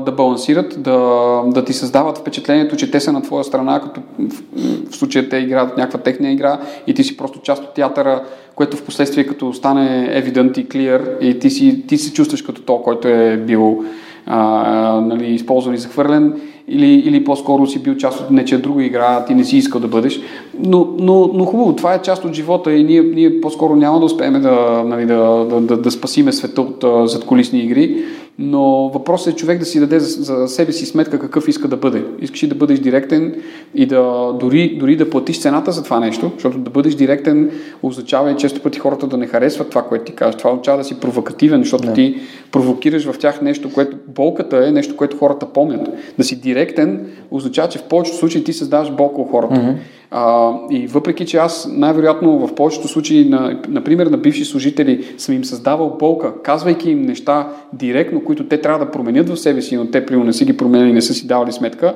да 0.04 0.12
балансират, 0.12 0.82
да, 0.82 0.98
да 1.46 1.64
ти 1.64 1.72
създават 1.72 2.18
впечатлението, 2.18 2.76
че 2.76 2.90
те 2.90 3.00
са 3.00 3.12
на 3.12 3.22
твоя 3.22 3.44
страна, 3.44 3.80
като 3.80 4.00
в, 4.18 4.42
в 4.90 4.96
случая 4.96 5.28
те 5.28 5.36
играят 5.36 5.76
някаква 5.76 6.00
техния 6.00 6.32
игра 6.32 6.60
и 6.86 6.94
ти 6.94 7.04
си 7.04 7.16
просто 7.16 7.40
част 7.40 7.62
от 7.62 7.74
театъра, 7.74 8.22
което 8.54 8.76
в 8.76 8.82
последствие 8.82 9.26
като 9.26 9.52
стане 9.52 10.22
evident 10.22 10.58
и 10.58 10.68
clear 10.68 11.20
и 11.20 11.38
ти, 11.38 11.50
си, 11.50 11.86
ти 11.86 11.98
се 11.98 12.12
чувстваш 12.12 12.42
като 12.42 12.62
то, 12.62 12.82
който 12.82 13.08
е 13.08 13.36
бил 13.36 13.84
а, 14.32 15.00
нали, 15.00 15.34
използван 15.34 15.74
и 15.74 15.78
захвърлен 15.78 16.40
или, 16.68 16.86
или 16.86 17.24
по-скоро 17.24 17.66
си 17.66 17.82
бил 17.82 17.96
част 17.96 18.20
от 18.20 18.30
нечия 18.30 18.60
друга 18.60 18.84
игра, 18.84 19.24
ти 19.24 19.34
не 19.34 19.44
си 19.44 19.56
искал 19.56 19.80
да 19.80 19.88
бъдеш. 19.88 20.20
Но, 20.58 20.88
но, 20.98 21.30
но 21.34 21.44
хубаво, 21.44 21.76
това 21.76 21.94
е 21.94 22.02
част 22.02 22.24
от 22.24 22.34
живота 22.34 22.72
и 22.72 22.84
ние, 22.84 23.02
ние 23.02 23.40
по-скоро 23.40 23.76
няма 23.76 23.98
да 23.98 24.04
успеем 24.04 24.32
да, 24.32 24.82
нали, 24.86 25.06
да, 25.06 25.46
да, 25.50 25.60
да, 25.60 25.76
да 25.76 25.90
спасиме 25.90 26.32
света 26.32 26.60
от 26.60 26.82
uh, 26.82 27.04
задколисни 27.04 27.60
игри, 27.60 28.04
но 28.42 28.88
въпросът 28.88 29.32
е 29.32 29.36
човек 29.36 29.58
да 29.58 29.64
си 29.64 29.80
даде 29.80 30.00
за, 30.00 30.22
за 30.22 30.48
себе 30.48 30.72
си 30.72 30.86
сметка 30.86 31.18
какъв 31.18 31.48
иска 31.48 31.68
да 31.68 31.76
бъде. 31.76 32.04
Искаш 32.20 32.42
ли 32.42 32.46
да 32.46 32.54
бъдеш 32.54 32.78
директен 32.78 33.34
и 33.74 33.86
да 33.86 34.32
дори, 34.40 34.76
дори 34.78 34.96
да 34.96 35.10
платиш 35.10 35.40
цената 35.40 35.72
за 35.72 35.82
това 35.82 36.00
нещо, 36.00 36.30
защото 36.34 36.58
да 36.58 36.70
бъдеш 36.70 36.94
директен 36.94 37.50
означава 37.82 38.32
и 38.32 38.36
често 38.36 38.60
пъти 38.60 38.78
хората 38.78 39.06
да 39.06 39.16
не 39.16 39.26
харесват 39.26 39.70
това, 39.70 39.82
което 39.82 40.04
ти 40.04 40.12
кажеш. 40.12 40.36
Това 40.36 40.50
означава 40.50 40.78
да 40.78 40.84
си 40.84 41.00
провокативен, 41.00 41.60
защото 41.60 41.86
да. 41.86 41.92
ти 41.92 42.20
провокираш 42.52 43.04
в 43.10 43.18
тях 43.18 43.42
нещо, 43.42 43.72
което 43.72 43.96
болката 44.08 44.66
е 44.68 44.70
нещо, 44.70 44.96
което 44.96 45.16
хората 45.16 45.46
помнят. 45.46 45.88
Да 46.18 46.24
си 46.24 46.40
директен 46.40 47.06
означава, 47.30 47.68
че 47.68 47.78
в 47.78 47.84
повечето 47.84 48.18
случаи 48.18 48.44
ти 48.44 48.52
създаваш 48.52 48.90
болка 48.90 49.20
у 49.20 49.24
хората. 49.24 49.54
Mm-hmm. 49.54 49.76
А, 50.10 50.52
и 50.70 50.86
въпреки, 50.86 51.26
че 51.26 51.36
аз 51.36 51.68
най-вероятно 51.72 52.46
в 52.46 52.54
повечето 52.54 52.88
случаи, 52.88 53.28
на, 53.28 53.60
например 53.68 54.06
на 54.06 54.16
бивши 54.16 54.44
служители, 54.44 55.14
съм 55.18 55.34
им 55.34 55.44
създавал 55.44 55.96
болка, 55.98 56.42
казвайки 56.42 56.90
им 56.90 57.02
неща 57.02 57.48
директно, 57.72 58.24
които 58.24 58.48
те 58.48 58.60
трябва 58.60 58.84
да 58.84 58.90
променят 58.90 59.28
в 59.28 59.36
себе 59.36 59.62
си, 59.62 59.76
но 59.76 59.86
те 59.86 60.06
примерно 60.06 60.26
не 60.26 60.32
са 60.32 60.44
ги 60.44 60.56
променили, 60.56 60.92
не 60.92 61.02
са 61.02 61.14
си 61.14 61.26
давали 61.26 61.52
сметка, 61.52 61.94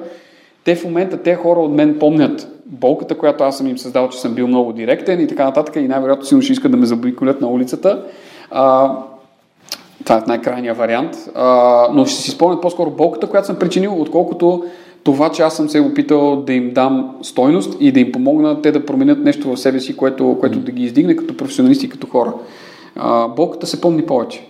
те 0.64 0.76
в 0.76 0.84
момента, 0.84 1.16
те 1.16 1.34
хора 1.34 1.60
от 1.60 1.72
мен 1.72 1.98
помнят 1.98 2.48
болката, 2.66 3.18
която 3.18 3.44
аз 3.44 3.58
съм 3.58 3.66
им 3.66 3.78
създал, 3.78 4.08
че 4.08 4.20
съм 4.20 4.34
бил 4.34 4.46
много 4.46 4.72
директен 4.72 5.20
и 5.20 5.26
така 5.26 5.44
нататък 5.44 5.76
и 5.76 5.88
най-вероятно 5.88 6.24
си 6.24 6.42
ще 6.42 6.52
искат 6.52 6.70
да 6.70 6.76
ме 6.76 6.86
забойколят 6.86 7.40
на 7.40 7.48
улицата. 7.48 8.02
А, 8.50 8.92
това 10.04 10.16
е 10.16 10.22
най-крайния 10.26 10.74
вариант. 10.74 11.16
А, 11.34 11.88
но 11.92 12.06
ще 12.06 12.22
си 12.22 12.30
спомнят 12.30 12.60
по-скоро 12.60 12.90
болката, 12.90 13.26
която 13.26 13.46
съм 13.46 13.56
причинил, 13.56 14.00
отколкото 14.00 14.64
това, 15.04 15.32
че 15.32 15.42
аз 15.42 15.56
съм 15.56 15.68
се 15.68 15.80
опитал 15.80 16.42
да 16.46 16.52
им 16.52 16.70
дам 16.74 17.16
стойност 17.22 17.76
и 17.80 17.92
да 17.92 18.00
им 18.00 18.12
помогна 18.12 18.62
те 18.62 18.72
да 18.72 18.86
променят 18.86 19.24
нещо 19.24 19.54
в 19.54 19.56
себе 19.56 19.80
си, 19.80 19.96
което, 19.96 20.36
което 20.40 20.58
да 20.58 20.72
ги 20.72 20.84
издигне 20.84 21.16
като 21.16 21.36
професионалисти 21.36 21.86
и 21.86 21.88
като 21.88 22.06
хора. 22.06 22.32
А, 22.96 23.28
болката 23.28 23.66
се 23.66 23.80
помни 23.80 24.02
повече. 24.02 24.46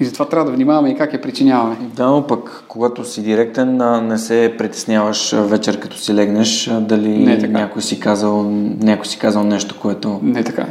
И 0.00 0.04
затова 0.04 0.24
трябва 0.24 0.50
да 0.50 0.56
внимаваме 0.56 0.90
и 0.90 0.94
как 0.94 1.12
я 1.12 1.20
причиняваме. 1.20 1.76
Да, 1.96 2.06
но 2.06 2.26
пък 2.26 2.64
когато 2.68 3.04
си 3.04 3.22
директен, 3.22 3.80
не 4.06 4.18
се 4.18 4.54
притесняваш 4.58 5.34
вечер 5.36 5.80
като 5.80 5.96
си 5.96 6.14
легнеш, 6.14 6.70
дали 6.80 7.08
не 7.08 7.32
е 7.32 7.38
така. 7.38 7.52
някой, 7.52 7.82
си 7.82 8.00
казал, 8.00 8.42
някой 8.80 9.06
си 9.06 9.18
казал 9.18 9.44
нещо, 9.44 9.76
което... 9.82 10.20
Не 10.22 10.40
е 10.40 10.44
така. 10.44 10.66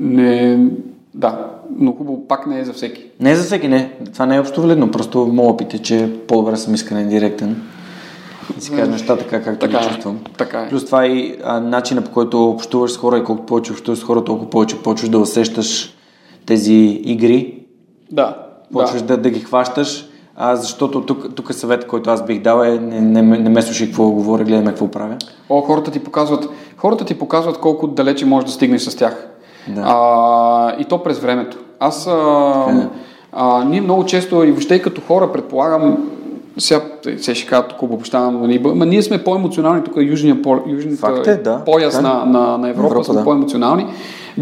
Не... 0.00 0.58
Да, 1.14 1.46
но 1.78 1.92
хубаво 1.92 2.26
пак 2.28 2.46
не 2.46 2.60
е 2.60 2.64
за 2.64 2.72
всеки. 2.72 3.04
Не 3.20 3.30
е 3.30 3.36
за 3.36 3.44
всеки, 3.44 3.68
не. 3.68 3.92
Това 4.12 4.26
не 4.26 4.36
е 4.36 4.40
общо 4.40 4.62
валидно. 4.62 4.90
Просто 4.90 5.26
моят 5.26 5.52
опит 5.52 5.74
е, 5.74 5.78
че 5.78 6.12
по-добре 6.28 6.56
съм 6.56 6.74
искрен 6.74 7.08
директен 7.08 7.62
да 8.54 8.60
си 8.64 8.70
кажа 8.70 8.90
нещата 8.90 9.24
така, 9.24 9.42
както 9.42 9.66
така, 9.66 9.78
ги 9.78 9.86
е. 9.86 9.88
чувствам. 9.88 10.18
Така 10.38 10.60
е. 10.60 10.68
Плюс 10.68 10.84
това 10.84 11.06
и 11.06 11.36
а, 11.44 11.60
начина 11.60 12.02
по 12.02 12.10
който 12.10 12.50
общуваш 12.50 12.92
с 12.92 12.96
хора 12.96 13.18
и 13.18 13.24
колкото 13.24 13.46
повече 13.46 13.72
общуваш 13.72 13.98
с 13.98 14.02
хора, 14.02 14.24
толкова 14.24 14.50
повече 14.50 14.82
почваш 14.82 15.10
да 15.10 15.18
усещаш 15.18 15.94
тези 16.46 16.74
игри. 17.04 17.62
Да. 18.12 18.36
Почваш 18.72 19.02
да, 19.02 19.16
да, 19.16 19.22
да 19.22 19.30
ги 19.30 19.40
хващаш. 19.40 20.08
А, 20.40 20.56
защото 20.56 21.00
тук, 21.00 21.34
тук 21.34 21.50
е 21.50 21.52
съвет, 21.52 21.86
който 21.86 22.10
аз 22.10 22.26
бих 22.26 22.42
дал 22.42 22.62
е 22.62 22.78
не, 22.78 23.00
не, 23.00 23.22
не 23.22 23.48
ме 23.48 23.62
слушай 23.62 23.86
какво 23.86 24.10
говоря, 24.10 24.44
гледаме 24.44 24.70
какво 24.70 24.88
правя. 24.88 25.16
О, 25.48 25.60
хората 25.60 25.90
ти 25.90 26.04
показват, 26.04 26.48
хората 26.76 27.04
ти 27.04 27.18
показват 27.18 27.58
колко 27.58 27.86
далече 27.86 28.26
можеш 28.26 28.46
да 28.46 28.52
стигнеш 28.52 28.82
с 28.82 28.96
тях. 28.96 29.28
Да. 29.68 29.82
А, 29.86 30.76
и 30.78 30.84
то 30.84 31.02
през 31.02 31.18
времето. 31.18 31.58
Аз 31.80 32.06
а, 32.06 32.10
е. 32.70 32.86
а, 33.32 33.64
ние 33.64 33.80
много 33.80 34.04
често 34.04 34.44
и 34.44 34.50
въобще 34.50 34.74
и 34.74 34.82
като 34.82 35.00
хора 35.00 35.32
предполагам 35.32 36.10
сега, 36.58 36.82
се 37.18 37.34
ще 37.34 37.48
кажа, 37.48 37.62
тук 37.68 37.82
обобщавам, 37.82 38.40
нали, 38.40 38.58
ма 38.58 38.86
ние 38.86 39.02
сме 39.02 39.24
по-емоционални, 39.24 39.84
тук 39.84 39.96
е 39.96 40.00
южния, 40.00 40.42
по, 40.42 40.58
южния 40.66 40.96
е, 41.26 41.36
да, 41.36 41.64
пояс 41.64 42.00
на, 42.00 42.24
на, 42.24 42.58
на 42.58 42.68
Европа, 42.68 42.86
Европа 42.86 43.04
сме 43.04 43.14
да. 43.14 43.24
по-емоционални. 43.24 43.86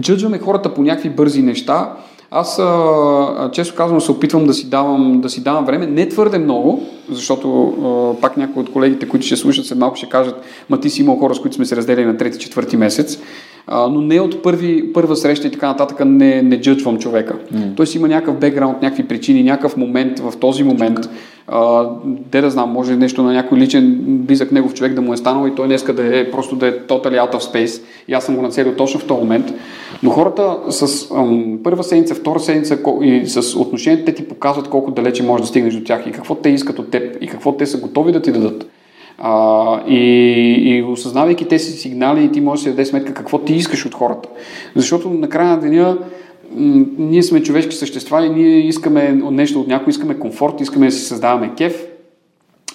Джъджваме 0.01 0.38
хората 0.38 0.74
по 0.74 0.82
някакви 0.82 1.10
бързи 1.10 1.43
неща. 1.43 1.93
Аз 2.30 2.59
а, 2.59 3.51
често 3.52 3.74
казвам 3.74 4.01
се 4.01 4.12
опитвам 4.12 4.47
да 4.47 4.55
си, 4.55 4.70
давам, 4.70 5.20
да 5.20 5.28
си 5.28 5.43
давам 5.43 5.64
време, 5.64 5.86
не 5.86 6.09
твърде 6.09 6.38
много, 6.38 6.82
защото 7.10 7.66
а, 7.66 8.20
пак 8.20 8.36
някои 8.36 8.62
от 8.62 8.72
колегите, 8.72 9.09
които 9.09 9.26
ще 9.26 9.36
слушат 9.36 9.66
след 9.66 9.78
малко 9.78 9.97
ще 9.97 10.09
кажат, 10.09 10.34
ма 10.70 10.80
ти 10.80 10.90
си 10.90 11.02
имал 11.02 11.16
хора, 11.16 11.34
с 11.34 11.40
които 11.40 11.56
сме 11.56 11.64
се 11.64 11.76
разделили 11.76 12.06
на 12.06 12.16
трети-четвърти 12.16 12.76
месец, 12.76 13.18
а, 13.66 13.88
но 13.88 14.01
не 14.01 14.20
от 14.20 14.43
първи, 14.43 14.93
първа 14.93 15.16
среща 15.16 15.47
и 15.47 15.51
така 15.51 15.68
нататък 15.68 16.01
не, 16.05 16.43
не 16.43 16.60
джъджвам 16.60 16.98
човека. 16.98 17.34
Mm. 17.55 17.76
Той 17.76 17.86
си 17.86 17.98
има 17.98 18.09
някакъв 18.09 18.38
бекграунд, 18.38 18.82
някакви 18.82 19.09
причини, 19.09 19.43
някакъв 19.43 19.76
момент 19.76 20.18
в 20.18 20.32
този 20.40 20.62
момент, 20.62 20.98
де 22.06 22.40
да 22.40 22.51
знам, 22.51 22.70
може 22.70 22.97
нещо 22.97 23.23
на 23.23 23.32
някой 23.32 23.59
личен 23.59 23.97
близък 24.09 24.52
негов 24.52 24.74
човек 24.74 24.94
да 24.94 25.02
му 25.02 25.12
е 25.12 25.16
станало 25.16 25.47
и 25.47 25.55
той 25.55 25.66
днеска 25.66 25.93
да 25.93 26.18
е 26.18 26.31
просто 26.31 26.56
да 26.56 26.68
е 26.68 26.73
totally 26.73 27.20
out 27.20 27.35
of 27.35 27.39
space 27.39 27.82
и 28.09 28.14
аз 28.14 28.24
съм 28.24 28.36
го 28.36 28.43
нацелил 28.43 28.74
точно 28.74 29.01
в 29.01 29.06
този 29.06 29.20
момент. 29.20 29.52
Но 30.02 30.10
хората 30.10 30.56
с 30.68 31.10
ам, 31.10 31.59
първа 31.64 31.85
седмица, 31.85 32.14
втора 32.14 32.40
седмица 32.40 32.78
и 33.02 33.27
с 33.27 33.56
отношението 33.56 34.05
те 34.05 34.14
ти 34.14 34.28
показват 34.28 34.68
колко 34.68 34.90
далече 34.90 35.23
можеш 35.23 35.43
да 35.43 35.48
стигнеш 35.48 35.74
до 35.74 35.85
тях 35.85 36.06
и 36.06 36.12
какво 36.12 36.35
те 36.35 36.48
искат 36.48 36.78
от 36.78 36.90
теб 36.90 37.16
и 37.20 37.27
какво 37.27 37.56
те 37.56 37.66
са 37.66 37.81
готови 37.81 38.12
да 38.12 38.23
ти 38.23 38.32
дадат. 38.32 38.70
А, 39.18 39.81
и, 39.89 39.98
и 40.62 40.82
осъзнавайки 40.82 41.48
тези 41.48 41.73
сигнали, 41.73 42.32
ти 42.32 42.40
можеш 42.40 42.64
да 42.64 42.70
си 42.70 42.77
даде 42.77 42.85
сметка 42.85 43.14
какво 43.14 43.39
ти 43.39 43.55
искаш 43.55 43.86
от 43.86 43.94
хората. 43.94 44.28
Защото 44.74 45.10
на 45.10 45.28
края 45.28 45.48
на 45.48 45.60
деня 45.60 45.98
ние 46.99 47.23
сме 47.23 47.43
човешки 47.43 47.77
същества 47.77 48.27
и 48.27 48.28
ние 48.28 48.59
искаме 48.59 49.12
нещо 49.31 49.61
от 49.61 49.69
някой, 49.69 49.91
искаме 49.91 50.19
комфорт, 50.19 50.61
искаме 50.61 50.87
да 50.87 50.93
си 50.93 51.05
създаваме 51.05 51.53
кеф, 51.57 51.87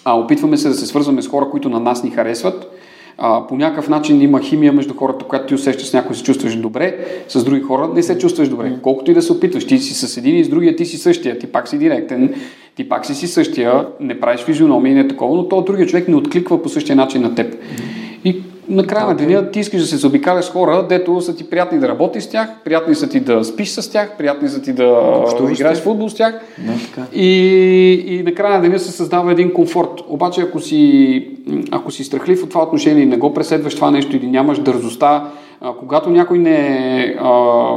а 0.06 0.20
опитваме 0.20 0.58
се 0.58 0.70
да 0.70 0.74
се 0.74 0.86
свързваме 0.86 1.22
с 1.22 1.28
хора, 1.28 1.50
които 1.52 1.70
на 1.70 1.80
нас 1.80 2.04
ни 2.04 2.12
харесват. 2.12 2.78
А, 3.18 3.48
по 3.48 3.58
някакъв 3.58 3.90
начин 3.90 4.22
има 4.22 4.42
химия 4.42 4.74
между 4.74 4.94
хората, 4.94 5.26
когато 5.26 5.46
ти 5.46 5.56
усещаш 5.56 5.88
с 5.88 5.94
някой 5.94 6.16
се 6.16 6.24
чувстваш 6.24 6.56
добре, 6.56 6.98
с 7.28 7.44
други 7.44 7.62
хора 7.62 7.90
не 7.96 8.04
се 8.04 8.18
чувстваш 8.18 8.50
добре. 8.50 8.74
Колкото 8.82 9.12
и 9.12 9.14
да 9.14 9.22
се 9.22 9.34
опитваш, 9.34 9.68
ти 9.68 9.78
си 9.78 9.94
с 9.94 10.18
един 10.18 10.38
и 10.38 10.44
с 10.44 10.50
другия, 10.50 10.76
ти 10.76 10.86
си 10.86 10.98
същия, 10.98 11.40
ти 11.40 11.48
пак 11.48 11.68
си 11.68 11.78
директен, 11.78 12.34
ти 12.76 12.90
пак 12.90 13.06
си 13.06 13.16
си 13.16 13.28
същия, 13.28 13.88
не 14.00 14.20
правиш 14.20 14.42
физиономия 14.42 14.92
и 14.92 14.96
не 14.96 15.08
такова, 15.08 15.38
но 15.38 15.48
то 15.48 15.62
другия 15.62 15.88
човек 15.88 16.08
не 16.08 16.16
откликва 16.16 16.64
по 16.64 16.70
същия 16.70 16.96
начин 16.96 17.22
на 17.22 17.36
теб. 17.36 17.56
И 18.26 18.42
накрая 18.72 19.08
на 19.08 19.16
деня 19.16 19.52
ти 19.52 19.60
искаш 19.60 19.82
да 19.82 19.88
се 19.88 19.98
заобикаляш 19.98 20.52
хора, 20.52 20.86
дето 20.90 21.22
са 21.22 21.36
ти 21.36 21.50
приятни 21.50 21.80
да 21.80 21.88
работиш 21.88 22.24
с 22.24 22.30
тях, 22.30 22.50
приятни 22.66 22.96
са 22.96 23.10
ти 23.10 23.20
да 23.20 23.44
спиш 23.44 23.70
с 23.70 23.92
тях, 23.92 24.18
приятни 24.18 24.50
са 24.50 24.62
ти 24.62 24.74
да 24.74 24.88
Общуваш 25.24 25.60
играеш 25.60 25.78
в 25.78 25.84
футбол 25.84 26.10
с 26.10 26.16
тях. 26.16 26.42
Не, 26.66 26.78
така. 26.80 27.08
И, 27.14 27.28
и 28.08 28.24
накрая 28.24 28.56
на 28.56 28.62
деня 28.62 28.80
се 28.80 28.92
създава 28.92 29.32
един 29.32 29.54
комфорт. 29.54 29.90
Обаче 30.10 30.42
ако 30.42 30.60
си, 30.60 31.30
ако 31.72 31.92
си 31.92 32.04
страхлив 32.04 32.44
от 32.44 32.50
това 32.50 32.64
отношение 32.64 33.04
и 33.04 33.06
не 33.06 33.18
го 33.18 33.34
преследваш 33.34 33.76
това 33.76 33.92
нещо 33.92 34.16
или 34.16 34.28
нямаш 34.28 34.60
дързостта 34.60 35.32
а, 35.64 35.74
когато 35.74 36.10
някой 36.10 36.38
не, 36.38 37.16
а, 37.20 37.32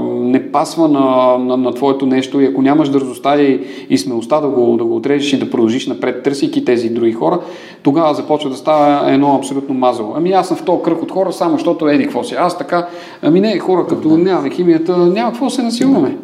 не 0.04 0.52
пасва 0.52 0.88
на, 0.88 1.38
на, 1.38 1.56
на 1.56 1.74
твоето 1.74 2.06
нещо 2.06 2.40
и 2.40 2.46
ако 2.46 2.62
нямаш 2.62 2.88
дързостта 2.88 3.40
и, 3.40 3.60
и 3.90 3.98
смелостта 3.98 4.40
да 4.40 4.48
го, 4.48 4.76
да 4.76 4.84
го 4.84 4.96
отрежеш 4.96 5.32
и 5.32 5.38
да 5.38 5.50
продължиш 5.50 5.86
напред, 5.86 6.22
търсейки 6.22 6.64
тези 6.64 6.88
други 6.88 7.12
хора, 7.12 7.40
тогава 7.82 8.14
започва 8.14 8.50
да 8.50 8.56
става 8.56 9.12
едно 9.12 9.34
абсолютно 9.34 9.74
мазало. 9.74 10.12
Ами 10.16 10.32
аз 10.32 10.48
съм 10.48 10.56
в 10.56 10.64
този 10.64 10.82
кръг 10.82 11.02
от 11.02 11.10
хора, 11.10 11.32
само 11.32 11.52
защото 11.52 11.88
еди 11.88 12.04
какво 12.04 12.24
си. 12.24 12.34
Аз 12.34 12.58
така, 12.58 12.88
ами 13.22 13.40
не, 13.40 13.58
хора, 13.58 13.86
като 13.86 14.08
да. 14.08 14.18
нямаме 14.18 14.50
химията, 14.50 14.96
няма 14.96 15.30
какво 15.30 15.50
се 15.50 15.62
насилваме. 15.62 16.16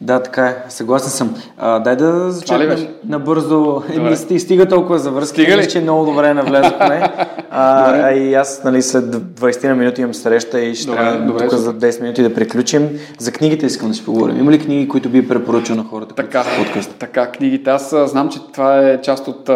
Да, 0.00 0.22
така 0.22 0.46
е. 0.46 0.56
Съгласен 0.68 1.10
съм. 1.10 1.34
А, 1.58 1.78
дай 1.78 1.96
да 1.96 2.30
зачекнем 2.30 2.88
набързо. 3.08 3.82
Не 3.98 4.16
стига 4.16 4.68
толкова 4.68 4.98
за 4.98 5.10
връзки, 5.10 5.42
стига 5.42 5.56
ли? 5.56 5.68
че 5.68 5.80
много 5.80 6.04
добре 6.04 6.34
навлезохме. 6.34 7.02
а, 7.50 7.90
а, 7.90 8.12
и 8.12 8.34
аз 8.34 8.64
нали, 8.64 8.82
след 8.82 9.04
20 9.04 9.68
на 9.68 9.74
минути 9.74 10.00
имам 10.00 10.14
среща 10.14 10.60
и 10.60 10.74
ще 10.74 10.86
добре, 10.86 11.00
трябва 11.00 11.26
добре, 11.26 11.48
тук 11.48 11.58
за 11.58 11.74
10 11.74 12.02
минути 12.02 12.22
да 12.22 12.34
приключим. 12.34 12.88
За 13.18 13.32
книгите 13.32 13.66
искам 13.66 13.88
да 13.88 13.94
си 13.94 14.04
поговорим. 14.04 14.38
Има 14.38 14.50
ли 14.50 14.58
книги, 14.58 14.88
които 14.88 15.08
би 15.08 15.28
препоръчал 15.28 15.76
на 15.76 15.84
хората? 15.84 16.14
Така, 16.14 16.44
подкаст? 16.58 16.94
така, 16.98 17.26
книгите. 17.26 17.70
Аз 17.70 17.94
знам, 18.04 18.28
че 18.28 18.38
това 18.52 18.78
е 18.78 19.00
част 19.00 19.28
от, 19.28 19.48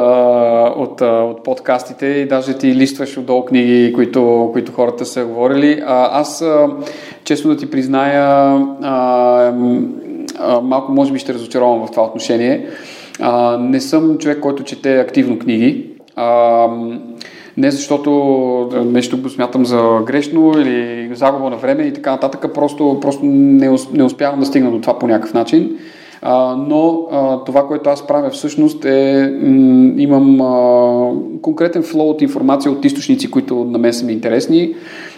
от, 0.76 1.00
от 1.00 1.44
подкастите 1.44 2.06
и 2.06 2.28
даже 2.28 2.58
ти 2.58 2.74
листваш 2.74 3.18
отдолу 3.18 3.44
книги, 3.44 3.92
които, 3.92 4.50
които 4.52 4.72
хората 4.72 5.06
са 5.06 5.24
говорили. 5.24 5.82
А, 5.86 6.20
аз, 6.20 6.44
честно 7.24 7.50
да 7.50 7.56
ти 7.56 7.70
призная, 7.70 8.22
а, 8.82 9.52
малко 10.62 10.92
може 10.92 11.12
би 11.12 11.18
ще 11.18 11.34
разочаровам 11.34 11.86
в 11.86 11.90
това 11.90 12.02
отношение. 12.04 12.66
А, 13.20 13.58
не 13.58 13.80
съм 13.80 14.18
човек, 14.18 14.40
който 14.40 14.64
чете 14.64 15.00
активно 15.00 15.38
книги. 15.38 15.86
А, 16.16 16.66
Не 17.56 17.70
защото 17.70 18.10
нещо 18.84 19.18
го 19.22 19.28
смятам 19.28 19.64
за 19.66 20.00
грешно 20.06 20.52
или 20.58 21.10
загуба 21.14 21.50
на 21.50 21.56
време 21.56 21.82
и 21.82 21.92
така 21.92 22.10
нататък, 22.10 22.54
просто, 22.54 22.98
просто 23.00 23.24
не, 23.24 23.76
не 23.92 24.04
успявам 24.04 24.40
да 24.40 24.46
стигна 24.46 24.70
до 24.70 24.80
това 24.80 24.98
по 24.98 25.06
някакъв 25.06 25.34
начин. 25.34 25.76
А, 26.22 26.56
но 26.68 27.06
а, 27.12 27.44
това, 27.44 27.66
което 27.66 27.90
аз 27.90 28.06
правя 28.06 28.30
всъщност 28.30 28.84
е, 28.84 29.30
м- 29.42 29.92
имам 29.96 30.40
а, 30.40 31.40
конкретен 31.42 31.82
флоу 31.82 32.10
от 32.10 32.22
информация 32.22 32.72
от 32.72 32.84
източници, 32.84 33.30
които 33.30 33.64
на 33.64 33.78
мен 33.78 33.92
са 33.92 34.06
ми 34.06 34.12
интересни. 34.12 34.74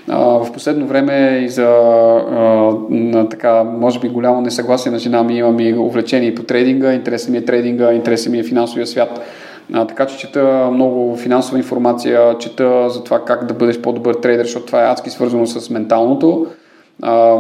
В 0.09 0.47
последно 0.53 0.87
време 0.87 1.41
и 1.45 1.49
за 1.49 1.67
а, 1.67 2.73
на, 2.91 3.29
така, 3.29 3.65
може 3.65 4.01
би 4.01 4.09
голямо 4.09 4.41
несъгласие 4.41 4.93
на 4.93 4.99
жена 4.99 5.23
ми 5.23 5.39
имам 5.39 5.61
и 5.61 5.75
увлечение 5.75 6.35
по 6.35 6.43
трейдинга, 6.43 6.93
интересът 6.93 7.29
ми 7.29 7.39
е 7.39 7.45
трейдинга, 7.45 7.93
интересът 7.93 8.33
ми 8.33 8.39
е 8.39 8.43
финансовия 8.43 8.87
свят. 8.87 9.21
А, 9.73 9.87
така 9.87 10.07
че 10.07 10.19
чета 10.19 10.71
много 10.73 11.17
финансова 11.17 11.59
информация, 11.59 12.39
чета 12.39 12.91
за 12.91 13.05
това 13.05 13.25
как 13.25 13.47
да 13.47 13.55
бъдеш 13.55 13.81
по-добър 13.81 14.15
трейдер, 14.15 14.45
защото 14.45 14.67
това 14.67 14.83
е 14.83 14.91
адски 14.91 15.11
свързано 15.11 15.47
с 15.47 15.71
менталното. 15.71 16.47
А, 17.03 17.39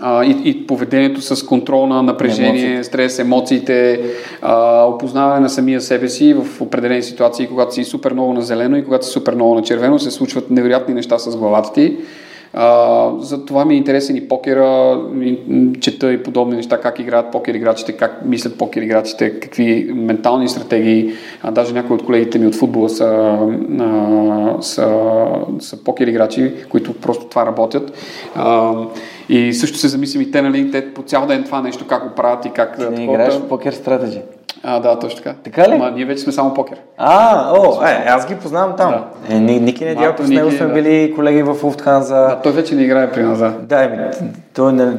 а, 0.00 0.24
и, 0.24 0.40
и 0.44 0.66
поведението 0.66 1.22
с 1.22 1.46
контрол 1.46 1.86
на 1.86 2.02
напрежение, 2.02 2.64
емоциите. 2.64 2.84
стрес, 2.84 3.18
емоциите, 3.18 4.00
а, 4.42 4.82
опознаване 4.84 5.40
на 5.40 5.50
самия 5.50 5.80
себе 5.80 6.08
си 6.08 6.34
в 6.34 6.60
определени 6.60 7.02
ситуации, 7.02 7.46
когато 7.46 7.74
си 7.74 7.84
супер 7.84 8.12
много 8.12 8.32
на 8.32 8.42
зелено 8.42 8.76
и 8.76 8.84
когато 8.84 9.06
си 9.06 9.12
супер 9.12 9.34
много 9.34 9.54
на 9.54 9.62
червено, 9.62 9.98
се 9.98 10.10
случват 10.10 10.50
невероятни 10.50 10.94
неща 10.94 11.18
с 11.18 11.36
главата 11.36 11.72
ти. 11.72 11.96
А, 12.56 13.10
за 13.18 13.44
това 13.44 13.64
ми 13.64 13.74
е 13.74 13.76
интересен 13.76 14.16
и 14.16 14.28
покера, 14.28 15.00
и, 15.20 15.38
чета 15.80 16.12
и 16.12 16.22
подобни 16.22 16.56
неща, 16.56 16.80
как 16.80 16.98
играят 16.98 17.32
покер 17.32 17.54
играчите, 17.54 17.92
как 17.92 18.24
мислят 18.24 18.58
покер 18.58 18.82
играчите, 18.82 19.40
какви 19.40 19.92
ментални 19.94 20.48
стратегии. 20.48 21.12
А, 21.42 21.50
даже 21.50 21.74
някои 21.74 21.96
от 21.96 22.04
колегите 22.04 22.38
ми 22.38 22.46
от 22.46 22.54
футбола 22.54 22.88
са, 22.88 23.38
а, 23.80 24.62
са, 24.62 25.16
са 25.58 25.84
покер 25.84 26.06
играчи, 26.06 26.52
които 26.68 26.94
просто 26.94 27.26
това 27.26 27.46
работят. 27.46 27.92
А, 28.34 28.74
и 29.28 29.52
също 29.52 29.78
се 29.78 29.88
замислим 29.88 30.22
и 30.22 30.30
те, 30.30 30.42
нали, 30.42 30.70
те 30.70 30.94
по 30.94 31.02
цял 31.02 31.26
ден 31.26 31.44
това 31.44 31.62
нещо 31.62 31.86
как 31.86 32.08
го 32.08 32.14
правят 32.14 32.44
и 32.44 32.50
как... 32.50 32.78
Ти 32.78 32.84
не 32.84 33.04
играеш 33.04 33.34
в 33.34 33.48
покер 33.48 33.72
стратеги. 33.72 34.20
А, 34.66 34.80
да, 34.80 34.98
точно 34.98 35.16
така. 35.16 35.34
Така 35.44 35.68
ли? 35.68 35.72
Ама 35.74 35.90
ние 35.90 36.04
вече 36.04 36.22
сме 36.22 36.32
само 36.32 36.54
покер. 36.54 36.78
А, 36.98 37.50
о, 37.58 37.82
е, 37.84 38.04
аз 38.08 38.26
ги 38.28 38.34
познавам 38.34 38.76
там. 38.76 38.94
Да. 39.28 39.34
Е, 39.34 39.40
Ники 39.40 39.84
Недялков, 39.84 40.26
с 40.26 40.30
него 40.30 40.50
сме 40.50 40.66
да. 40.66 40.72
били 40.72 41.12
колеги 41.14 41.42
в 41.42 41.64
Уфтханза. 41.64 42.14
Да, 42.14 42.40
той 42.42 42.52
вече 42.52 42.74
не 42.74 42.82
играе 42.82 43.12
при 43.12 43.22
нас, 43.22 43.38
да. 43.38 43.50
Да, 43.62 43.84
еми, 43.84 43.98
той 44.54 44.72
не, 44.72 44.92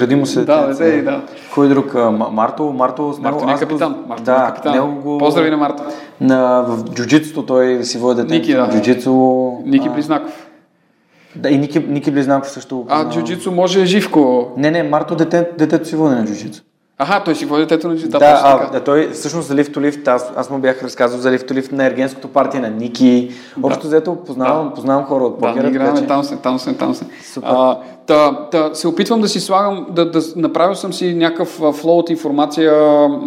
роди 0.00 0.16
му 0.16 0.26
се. 0.26 0.44
Да, 0.44 0.66
да, 0.66 0.74
да, 0.74 1.02
да. 1.02 1.20
Кой 1.54 1.68
друг? 1.68 1.94
Марто, 2.30 2.72
Марто, 2.72 3.12
с 3.12 3.18
него, 3.18 3.44
Марто 3.44 3.64
е 3.64 3.66
капитан. 3.66 4.04
Марто 4.08 4.22
да, 4.22 4.32
е 4.32 4.46
капитан. 4.46 4.72
Него 4.72 5.00
го... 5.02 5.18
Поздрави 5.18 5.50
на 5.50 5.56
Марто. 5.56 5.82
На, 6.20 6.64
в 6.68 6.84
джуджитсото 6.94 7.46
той 7.46 7.84
си 7.84 7.98
води 7.98 8.22
дете. 8.22 8.34
Ники, 8.34 8.54
да. 8.54 8.68
Джуджицу. 8.72 9.52
Ники 9.64 9.88
Близнаков. 9.88 10.46
Да, 11.36 11.48
и 11.48 11.58
Ники, 11.58 11.78
Ники 11.78 12.10
Близнаков 12.10 12.50
също. 12.50 12.86
А, 12.88 13.10
джуджицу 13.10 13.52
може 13.52 13.86
Живко. 13.86 14.48
Не, 14.56 14.70
не, 14.70 14.82
Марто 14.82 15.16
дете, 15.16 15.50
детето 15.58 15.88
си 15.88 15.96
води 15.96 16.14
на 16.14 16.24
джуджицу. 16.24 16.62
Аха, 16.98 17.24
той 17.24 17.34
си 17.34 17.46
води 17.46 17.62
детето 17.62 17.88
на 17.88 17.94
Да, 17.94 18.18
да, 18.18 18.40
а, 18.44 18.70
да, 18.70 18.84
той 18.84 19.10
всъщност 19.10 19.48
за 19.48 19.54
лифто 19.54 19.80
лифт, 19.80 20.08
аз, 20.08 20.32
аз 20.36 20.50
му 20.50 20.58
бях 20.58 20.82
разказал 20.82 21.20
за 21.20 21.30
лифто 21.30 21.54
лифт 21.54 21.72
на 21.72 21.86
ергенското 21.86 22.28
партия 22.28 22.60
на 22.60 22.70
Ники. 22.70 23.30
Общо 23.62 23.86
взето 23.86 24.16
познавам, 24.26 24.68
да. 24.68 24.74
познавам 24.74 25.04
хора 25.04 25.24
от 25.24 25.38
покера. 25.38 25.62
Да, 25.62 25.68
играем 25.68 25.96
че... 25.96 26.06
там 26.06 26.24
се, 26.24 26.36
там 26.36 26.58
се, 26.58 26.74
там 26.74 26.94
се. 26.94 27.04
Супер. 27.32 27.48
А, 27.52 27.78
та, 28.06 28.48
та, 28.50 28.74
се 28.74 28.88
опитвам 28.88 29.20
да 29.20 29.28
си 29.28 29.40
слагам, 29.40 29.86
да, 29.90 30.10
да 30.10 30.20
направил 30.36 30.74
съм 30.74 30.92
си 30.92 31.14
някакъв 31.14 31.60
флоу 31.72 31.98
от 31.98 32.10
информация 32.10 32.72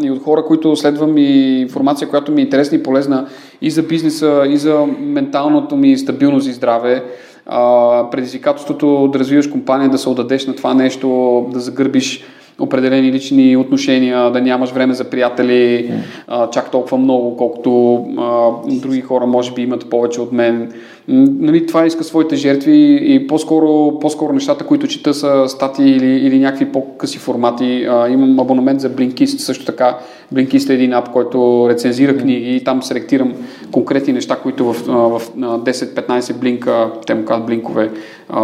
и 0.01 0.11
от 0.11 0.23
хора, 0.23 0.45
които 0.45 0.75
следвам 0.75 1.17
и 1.17 1.61
информация, 1.61 2.09
която 2.09 2.31
ми 2.31 2.41
е 2.41 2.43
интересна 2.43 2.77
и 2.77 2.83
полезна 2.83 3.27
и 3.61 3.71
за 3.71 3.83
бизнеса, 3.83 4.43
и 4.47 4.57
за 4.57 4.85
менталното 4.99 5.75
ми 5.75 5.97
стабилност 5.97 6.47
и 6.47 6.53
здраве. 6.53 7.03
А, 7.45 8.09
предизвикателството 8.09 9.09
да 9.13 9.19
развиваш 9.19 9.47
компания, 9.47 9.89
да 9.89 9.97
се 9.97 10.09
отдадеш 10.09 10.47
на 10.47 10.55
това 10.55 10.73
нещо, 10.73 11.45
да 11.53 11.59
загърбиш 11.59 12.23
определени 12.59 13.11
лични 13.11 13.57
отношения, 13.57 14.31
да 14.31 14.41
нямаш 14.41 14.71
време 14.71 14.93
за 14.93 15.03
приятели 15.03 15.91
а, 16.27 16.49
чак 16.49 16.71
толкова 16.71 16.97
много, 16.97 17.37
колкото 17.37 17.95
а, 18.17 18.49
други 18.75 19.01
хора 19.01 19.25
може 19.25 19.53
би 19.53 19.61
имат 19.61 19.89
повече 19.89 20.21
от 20.21 20.31
мен. 20.31 20.71
Нали, 21.07 21.65
това 21.65 21.85
иска 21.85 22.03
своите 22.03 22.35
жертви 22.35 22.99
и 23.01 23.27
по-скоро, 23.27 23.99
по-скоро 23.99 24.33
нещата, 24.33 24.65
които 24.65 24.87
чета 24.87 25.13
са 25.13 25.43
статии 25.47 25.91
или, 25.91 26.27
или 26.27 26.39
някакви 26.39 26.65
по-къси 26.65 27.17
формати. 27.17 27.85
А, 27.89 28.09
имам 28.09 28.39
абонамент 28.39 28.81
за 28.81 28.89
Blinkist 28.89 29.37
също 29.37 29.65
така. 29.65 29.97
Blinkist 30.33 30.69
е 30.69 30.73
един 30.73 30.93
ап, 30.93 31.11
който 31.11 31.67
рецензира 31.69 32.17
книги 32.17 32.55
и 32.55 32.63
там 32.63 32.83
селектирам 32.83 33.33
конкретни 33.71 34.13
неща, 34.13 34.35
които 34.35 34.65
в, 34.65 34.73
в 34.87 35.21
10-15 35.37 36.33
блинка, 36.33 36.91
те 37.07 37.13
му 37.13 37.25
казват 37.25 37.45
блинкове, 37.45 37.91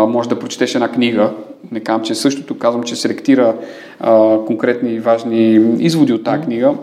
може 0.07 0.29
да 0.29 0.39
прочетеш 0.39 0.75
една 0.75 0.87
книга 0.87 1.31
не 1.71 1.79
казвам, 1.79 2.05
че 2.05 2.15
същото, 2.15 2.57
казвам, 2.57 2.83
че 2.83 2.95
селектира 2.95 3.55
а, 3.99 4.39
конкретни 4.45 4.99
важни 4.99 5.51
изводи 5.79 6.13
от 6.13 6.23
тази 6.23 6.43
книга. 6.43 6.73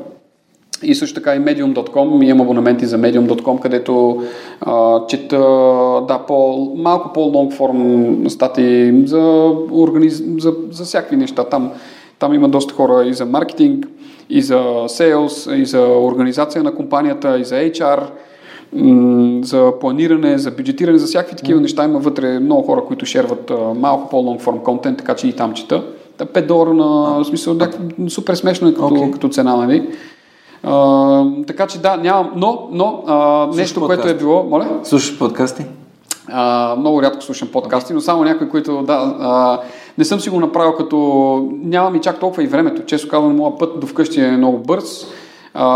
И 0.83 0.95
също 0.95 1.15
така 1.15 1.35
и 1.35 1.39
medium.com, 1.39 2.25
имам 2.25 2.41
абонаменти 2.41 2.87
за 2.87 2.99
medium.com, 2.99 3.61
където 3.61 4.23
а, 4.61 5.07
чета 5.07 5.39
да, 6.09 6.25
по, 6.29 6.73
малко 6.77 7.13
по-лонг 7.13 7.53
форм 7.53 8.31
статии 8.31 9.07
за, 9.07 9.53
организ... 9.71 10.23
за, 10.39 10.55
за 10.71 10.85
всякакви 10.85 11.17
неща. 11.17 11.45
Там, 11.45 11.73
там 12.19 12.35
има 12.35 12.49
доста 12.49 12.75
хора 12.75 13.05
и 13.07 13.13
за 13.13 13.27
маркетинг, 13.27 13.87
и 14.31 14.43
за 14.43 14.59
sales, 14.87 15.55
и 15.55 15.65
за 15.65 15.87
организация 15.87 16.63
на 16.63 16.75
компанията, 16.75 17.39
и 17.39 17.45
за 17.45 17.55
HR 17.55 18.03
за 19.43 19.73
планиране, 19.81 20.39
за 20.39 20.51
бюджетиране, 20.51 20.99
за 20.99 21.07
всякакви 21.07 21.37
такива 21.37 21.59
mm. 21.59 21.63
неща 21.63 21.85
има 21.85 21.99
вътре 21.99 22.39
много 22.39 22.63
хора, 22.63 22.85
които 22.85 23.07
шерват 23.07 23.53
малко 23.77 24.09
по-лонг 24.09 24.41
форм 24.41 24.59
контент, 24.59 24.99
така 24.99 25.15
че 25.15 25.29
и 25.29 25.33
там 25.33 25.53
чета. 25.53 25.83
5 26.19 26.47
долара 26.47 26.75
на 26.75 27.25
смисъл, 27.25 27.55
някакъв, 27.55 28.13
супер 28.13 28.35
смешно 28.35 28.69
е 28.69 28.75
като, 28.75 28.89
okay. 28.89 29.11
като 29.11 29.29
цена, 29.29 29.57
нали? 29.57 29.89
А, 30.63 31.25
така 31.47 31.67
че 31.67 31.79
да, 31.79 31.97
нямам, 31.97 32.33
но, 32.37 32.69
но 32.73 33.03
а, 33.07 33.47
нещо, 33.57 33.81
подкаст. 33.81 34.03
което 34.03 34.17
е 34.17 34.19
било, 34.19 34.43
моля? 34.43 34.81
Слушаш 34.85 35.19
подкасти? 35.19 35.65
А, 36.29 36.77
много 36.79 37.03
рядко 37.03 37.23
слушам 37.23 37.49
подкасти, 37.49 37.93
но 37.93 38.01
само 38.01 38.25
някои, 38.25 38.49
които, 38.49 38.83
да, 38.83 39.17
а, 39.21 39.61
не 39.99 40.05
съм 40.05 40.21
си 40.21 40.31
го 40.31 40.41
направил 40.41 40.73
като, 40.73 41.49
нямам 41.53 41.95
и 41.95 42.01
чак 42.01 42.21
толкова 42.21 42.43
и 42.43 42.47
времето. 42.47 42.83
Често 42.87 43.09
казвам, 43.09 43.37
моят 43.37 43.59
път 43.59 43.81
до 43.81 43.87
вкъщи 43.87 44.21
е 44.21 44.31
много 44.31 44.59
бърз 44.59 45.07
а, 45.55 45.69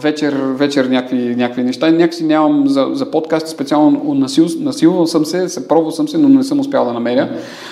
вечер, 0.00 0.32
вечер 0.32 0.84
някакви, 0.84 1.34
някакви 1.36 1.62
неща. 1.62 1.90
Някакси 1.90 2.24
нямам 2.24 2.68
за, 2.68 2.88
за 2.92 3.10
подкасти 3.10 3.50
специално 3.50 4.14
насил, 4.14 4.46
насилвал 4.60 5.06
съм 5.06 5.24
се, 5.24 5.48
се 5.48 5.68
пробвал 5.68 5.90
съм 5.90 6.08
се, 6.08 6.18
но 6.18 6.28
не 6.28 6.44
съм 6.44 6.60
успял 6.60 6.84
да 6.84 6.92
намеря. 6.92 7.28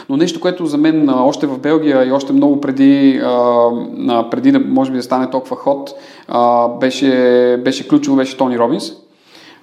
Но 0.08 0.16
нещо, 0.16 0.40
което 0.40 0.66
за 0.66 0.78
мен 0.78 1.10
още 1.10 1.46
в 1.46 1.58
Белгия 1.58 2.04
и 2.04 2.12
още 2.12 2.32
много 2.32 2.60
преди, 2.60 3.20
а, 3.24 4.30
преди 4.30 4.52
да 4.52 4.60
може 4.60 4.90
би 4.90 4.96
да 4.96 5.02
стане 5.02 5.30
толкова 5.30 5.56
ход, 5.56 5.94
а, 6.28 6.68
беше, 6.68 7.60
беше 7.64 7.88
ключово, 7.88 8.16
беше 8.16 8.36
Тони 8.36 8.58
Робинс. 8.58 8.92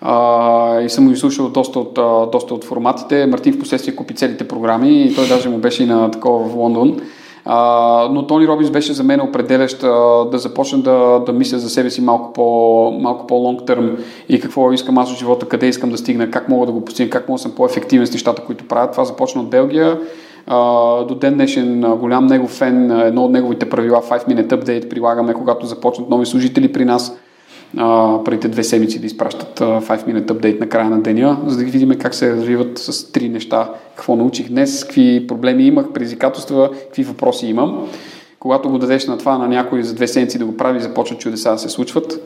Uh, 0.05 0.85
и 0.85 0.89
съм 0.89 1.05
го 1.05 1.11
изслушал 1.11 1.49
доста 1.49 1.79
от, 1.79 1.93
доста 2.31 2.53
от 2.53 2.63
форматите. 2.63 3.25
Мартин 3.25 3.53
в 3.53 3.59
последствие 3.59 3.95
купи 3.95 4.15
целите 4.15 4.47
програми 4.47 5.01
и 5.01 5.15
той 5.15 5.27
даже 5.27 5.49
му 5.49 5.57
беше 5.57 5.83
и 5.83 5.85
на 5.85 6.11
такова 6.11 6.49
в 6.49 6.55
Лондон. 6.55 7.01
А, 7.45 8.07
но 8.11 8.27
Тони 8.27 8.47
Робинс 8.47 8.69
беше 8.69 8.93
за 8.93 9.03
мен 9.03 9.21
определящ 9.21 9.83
а, 9.83 9.89
да 10.31 10.37
започна 10.37 10.79
да, 10.79 11.19
да 11.25 11.33
мисля 11.33 11.59
за 11.59 11.69
себе 11.69 11.89
си 11.89 12.01
малко, 12.01 12.33
по, 12.33 12.97
малко 13.01 13.27
по-лонг 13.27 13.65
търм 13.65 13.97
и 14.29 14.39
какво 14.39 14.71
искам 14.71 14.97
аз 14.97 15.11
от 15.11 15.17
живота, 15.17 15.47
къде 15.47 15.67
искам 15.67 15.89
да 15.89 15.97
стигна, 15.97 16.31
как 16.31 16.49
мога 16.49 16.65
да 16.65 16.71
го 16.71 16.85
постигна, 16.85 17.09
как 17.09 17.29
мога 17.29 17.37
да 17.37 17.41
съм 17.41 17.51
по-ефективен 17.51 18.07
с 18.07 18.13
нещата, 18.13 18.41
които 18.41 18.67
правят. 18.67 18.91
Това 18.91 19.05
започна 19.05 19.41
от 19.41 19.49
Белгия. 19.49 19.99
Uh, 20.49 21.07
до 21.07 21.15
ден 21.15 21.33
днешен 21.33 21.81
голям 21.81 22.25
негов 22.25 22.51
фен, 22.51 22.91
едно 22.91 23.23
от 23.23 23.31
неговите 23.31 23.69
правила 23.69 24.01
5 24.01 24.27
Minute 24.27 24.47
Update 24.47 24.89
прилагаме, 24.89 25.33
когато 25.33 25.65
започнат 25.65 26.09
нови 26.09 26.25
служители 26.25 26.73
при 26.73 26.85
нас 26.85 27.17
а, 27.77 28.17
преди 28.23 28.47
две 28.47 28.63
седмици 28.63 28.99
да 28.99 29.05
изпращат 29.05 29.59
5-minute 29.59 30.25
update 30.25 30.59
на 30.59 30.69
края 30.69 30.89
на 30.89 31.01
деня, 31.01 31.37
за 31.45 31.57
да 31.57 31.63
видим 31.63 31.99
как 31.99 32.15
се 32.15 32.35
развиват 32.35 32.77
с 32.77 33.11
три 33.11 33.29
неща. 33.29 33.69
Какво 33.95 34.15
научих 34.15 34.49
днес, 34.49 34.83
какви 34.83 35.27
проблеми 35.27 35.63
имах, 35.63 35.91
предизвикателства, 35.93 36.69
какви 36.71 37.03
въпроси 37.03 37.47
имам. 37.47 37.87
Когато 38.39 38.69
го 38.69 38.77
дадеш 38.77 39.07
на 39.07 39.17
това 39.17 39.37
на 39.37 39.47
някой 39.47 39.83
за 39.83 39.93
две 39.93 40.07
седмици 40.07 40.37
да 40.37 40.45
го 40.45 40.57
прави, 40.57 40.79
започват 40.79 41.19
чудеса 41.19 41.51
да 41.51 41.57
се 41.57 41.69
случват. 41.69 42.21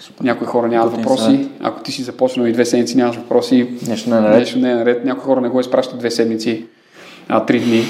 Супер. 0.00 0.24
Някои 0.24 0.46
хора 0.46 0.68
нямат 0.68 0.96
въпроси. 0.96 1.48
Ако 1.60 1.82
ти 1.82 1.92
си 1.92 2.02
започнал 2.02 2.46
и 2.46 2.52
две 2.52 2.64
седмици 2.64 2.96
нямаш 2.96 3.16
въпроси, 3.16 3.68
нещо 3.88 4.10
не 4.10 4.16
е 4.16 4.20
наред. 4.20 4.38
Нещо 4.38 4.58
не 4.58 4.70
е 4.70 4.74
наред. 4.74 5.04
Някои 5.04 5.24
хора 5.24 5.40
не 5.40 5.48
го 5.48 5.60
изпращат 5.60 5.98
две 5.98 6.10
седмици, 6.10 6.64
а 7.28 7.46
три 7.46 7.60
дни. 7.60 7.84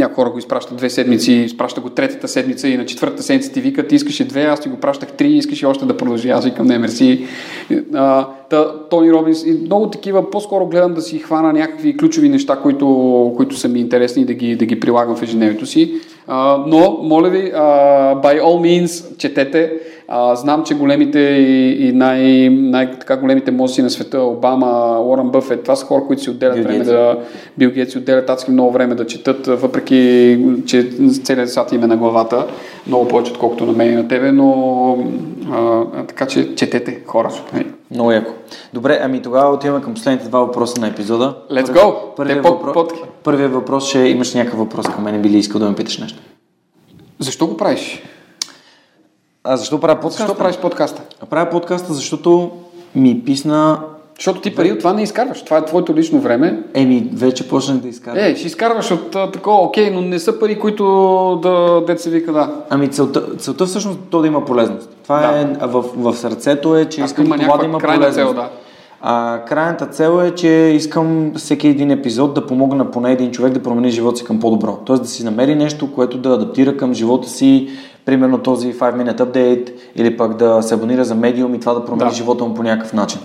Някои 0.00 0.14
хора 0.14 0.30
го 0.30 0.38
изпращат 0.38 0.76
две 0.76 0.90
седмици, 0.90 1.32
изпраща 1.32 1.80
го 1.80 1.90
третата 1.90 2.28
седмица 2.28 2.68
и 2.68 2.76
на 2.76 2.86
четвъртата 2.86 3.22
седмица 3.22 3.52
ти 3.52 3.60
викат, 3.60 3.92
искаше 3.92 4.24
две, 4.24 4.42
аз 4.42 4.60
ти 4.60 4.68
го 4.68 4.76
пращах 4.76 5.12
три, 5.12 5.28
искаш 5.28 5.62
и 5.62 5.66
още 5.66 5.84
да 5.84 5.96
продължи. 5.96 6.30
Аз 6.30 6.44
викам, 6.44 6.66
не, 6.66 6.78
мерси. 6.78 7.26
Та, 8.50 8.74
Тони 8.90 9.12
Робинс 9.12 9.44
и 9.46 9.52
много 9.52 9.90
такива, 9.90 10.30
по-скоро 10.30 10.66
гледам 10.66 10.94
да 10.94 11.02
си 11.02 11.18
хвана 11.18 11.52
някакви 11.52 11.96
ключови 11.96 12.28
неща, 12.28 12.56
които, 12.56 13.32
които 13.36 13.56
са 13.56 13.68
ми 13.68 13.80
интересни 13.80 14.22
и 14.22 14.24
да 14.24 14.34
ги, 14.34 14.56
да 14.56 14.66
ги 14.66 14.80
прилагам 14.80 15.16
в 15.16 15.22
ежедневието 15.22 15.66
си. 15.66 16.00
А, 16.32 16.64
но, 16.66 16.98
моля 17.02 17.28
ви, 17.28 17.52
а, 17.54 17.60
by 18.14 18.40
all 18.42 18.60
means, 18.60 19.16
четете. 19.16 19.72
А, 20.08 20.36
знам, 20.36 20.62
че 20.64 20.74
големите 20.74 21.18
и, 21.18 21.86
и 21.88 21.92
най, 21.92 22.48
най, 22.50 22.90
така 22.90 23.16
големите 23.16 23.50
мозъци 23.50 23.82
на 23.82 23.90
света, 23.90 24.20
Обама, 24.20 25.00
Уорън 25.04 25.30
Бъфет, 25.30 25.62
това 25.62 25.76
са 25.76 25.86
хора, 25.86 26.02
които 26.06 26.22
си 26.22 26.30
отделят 26.30 26.54
Бил 26.54 26.62
време 26.62 26.76
Гейтс. 26.76 26.90
да... 26.90 27.16
Бил 27.58 27.70
Гейтс 27.70 27.96
отделят 27.96 28.30
адски 28.30 28.50
много 28.50 28.72
време 28.72 28.94
да 28.94 29.06
четат, 29.06 29.46
въпреки, 29.46 30.38
че 30.66 30.88
целият 31.24 31.50
свят 31.50 31.72
им 31.72 31.82
е 31.82 31.86
на 31.86 31.96
главата, 31.96 32.46
много 32.86 33.08
повече, 33.08 33.32
отколкото 33.32 33.66
на 33.66 33.72
мен 33.72 33.92
и 33.92 33.96
на 33.96 34.08
тебе, 34.08 34.32
но 34.32 34.98
а, 35.50 35.84
така 36.04 36.26
че 36.26 36.54
четете 36.54 37.02
хора. 37.06 37.30
Много 37.90 38.12
яко. 38.12 38.32
Добре, 38.72 39.00
ами 39.02 39.22
тогава 39.22 39.54
отиваме 39.54 39.82
към 39.82 39.94
последните 39.94 40.28
два 40.28 40.40
въпроса 40.40 40.80
на 40.80 40.88
епизода. 40.88 41.36
Let's 41.50 41.66
Първи- 41.66 41.74
go! 41.74 42.14
Първият, 42.16 42.42
Те 42.42 42.48
под- 42.48 42.60
въпрос, 43.54 43.88
ще 43.88 43.98
имаш 43.98 44.34
някакъв 44.34 44.58
въпрос 44.58 44.86
към 44.86 45.04
мен, 45.04 45.22
би 45.22 45.30
ли 45.30 45.38
искал 45.38 45.60
да 45.60 45.68
ме 45.68 45.74
питаш 45.76 45.98
нещо? 45.98 46.18
Защо 47.18 47.46
го 47.46 47.56
правиш? 47.56 48.02
А 49.44 49.56
защо 49.56 49.80
правя 49.80 49.94
подкаста? 49.94 50.22
Защо 50.22 50.38
правиш 50.38 50.56
подкаста? 50.56 51.02
А 51.20 51.26
Правя 51.26 51.50
подкаста, 51.50 51.94
защото 51.94 52.50
ми 52.94 53.22
писна... 53.24 53.80
Защото 54.20 54.40
ти 54.40 54.54
пари 54.54 54.72
от 54.72 54.78
това 54.78 54.92
не 54.92 55.02
изкарваш. 55.02 55.42
Това 55.42 55.58
е 55.58 55.64
твоето 55.64 55.94
лично 55.94 56.20
време. 56.20 56.62
Еми, 56.74 57.10
вече 57.14 57.48
почнах 57.48 57.76
да 57.76 57.88
изкарвам. 57.88 58.24
Е, 58.24 58.36
ще 58.36 58.46
изкарваш 58.46 58.90
от 58.90 59.16
а, 59.16 59.30
такова, 59.30 59.56
окей, 59.58 59.90
но 59.90 60.00
не 60.00 60.18
са 60.18 60.38
пари, 60.38 60.58
които 60.58 60.84
да, 61.86 61.98
се 61.98 62.10
вика 62.10 62.32
да. 62.32 62.50
Ами 62.70 62.88
целта, 62.88 63.36
целта 63.36 63.66
всъщност 63.66 63.98
то 64.10 64.20
да 64.20 64.26
има 64.26 64.44
полезност. 64.44 64.88
Това 65.02 65.20
Да. 65.20 65.40
е 65.40 65.66
в, 65.66 65.84
в 65.96 66.16
сърцето 66.16 66.76
е, 66.76 66.84
че 66.84 67.00
Ако 67.00 67.06
искам 67.06 67.24
това 67.24 67.56
да 67.56 67.64
има 67.64 67.78
крайна 67.78 68.00
полезност. 68.00 68.14
цел, 68.28 68.34
да. 68.34 68.48
А, 69.00 69.40
крайната 69.48 69.86
цел 69.86 70.22
е, 70.24 70.30
че 70.30 70.48
искам 70.48 71.32
всеки 71.36 71.68
един 71.68 71.90
епизод 71.90 72.34
да 72.34 72.46
помогна 72.46 72.90
поне 72.90 73.12
един 73.12 73.30
човек 73.30 73.52
да 73.52 73.62
промени 73.62 73.90
живота 73.90 74.18
си 74.18 74.24
към 74.24 74.40
по-добро. 74.40 74.78
Тоест 74.84 75.02
да 75.02 75.08
си 75.08 75.24
намери 75.24 75.54
нещо, 75.54 75.92
което 75.92 76.18
да 76.18 76.28
адаптира 76.28 76.76
към 76.76 76.94
живота 76.94 77.28
си, 77.28 77.68
примерно 78.04 78.38
този 78.38 78.74
5 78.74 78.96
minute 78.96 79.18
update 79.20 79.72
или 79.96 80.16
пък 80.16 80.36
да 80.36 80.62
се 80.62 80.74
абонира 80.74 81.04
за 81.04 81.14
медиум 81.14 81.54
и 81.54 81.60
това 81.60 81.74
да 81.74 81.84
промени 81.84 82.10
Да. 82.10 82.16
живота 82.16 82.44
му 82.44 82.54
по 82.54 82.62
някакъв 82.62 82.92
начин. 82.92 83.20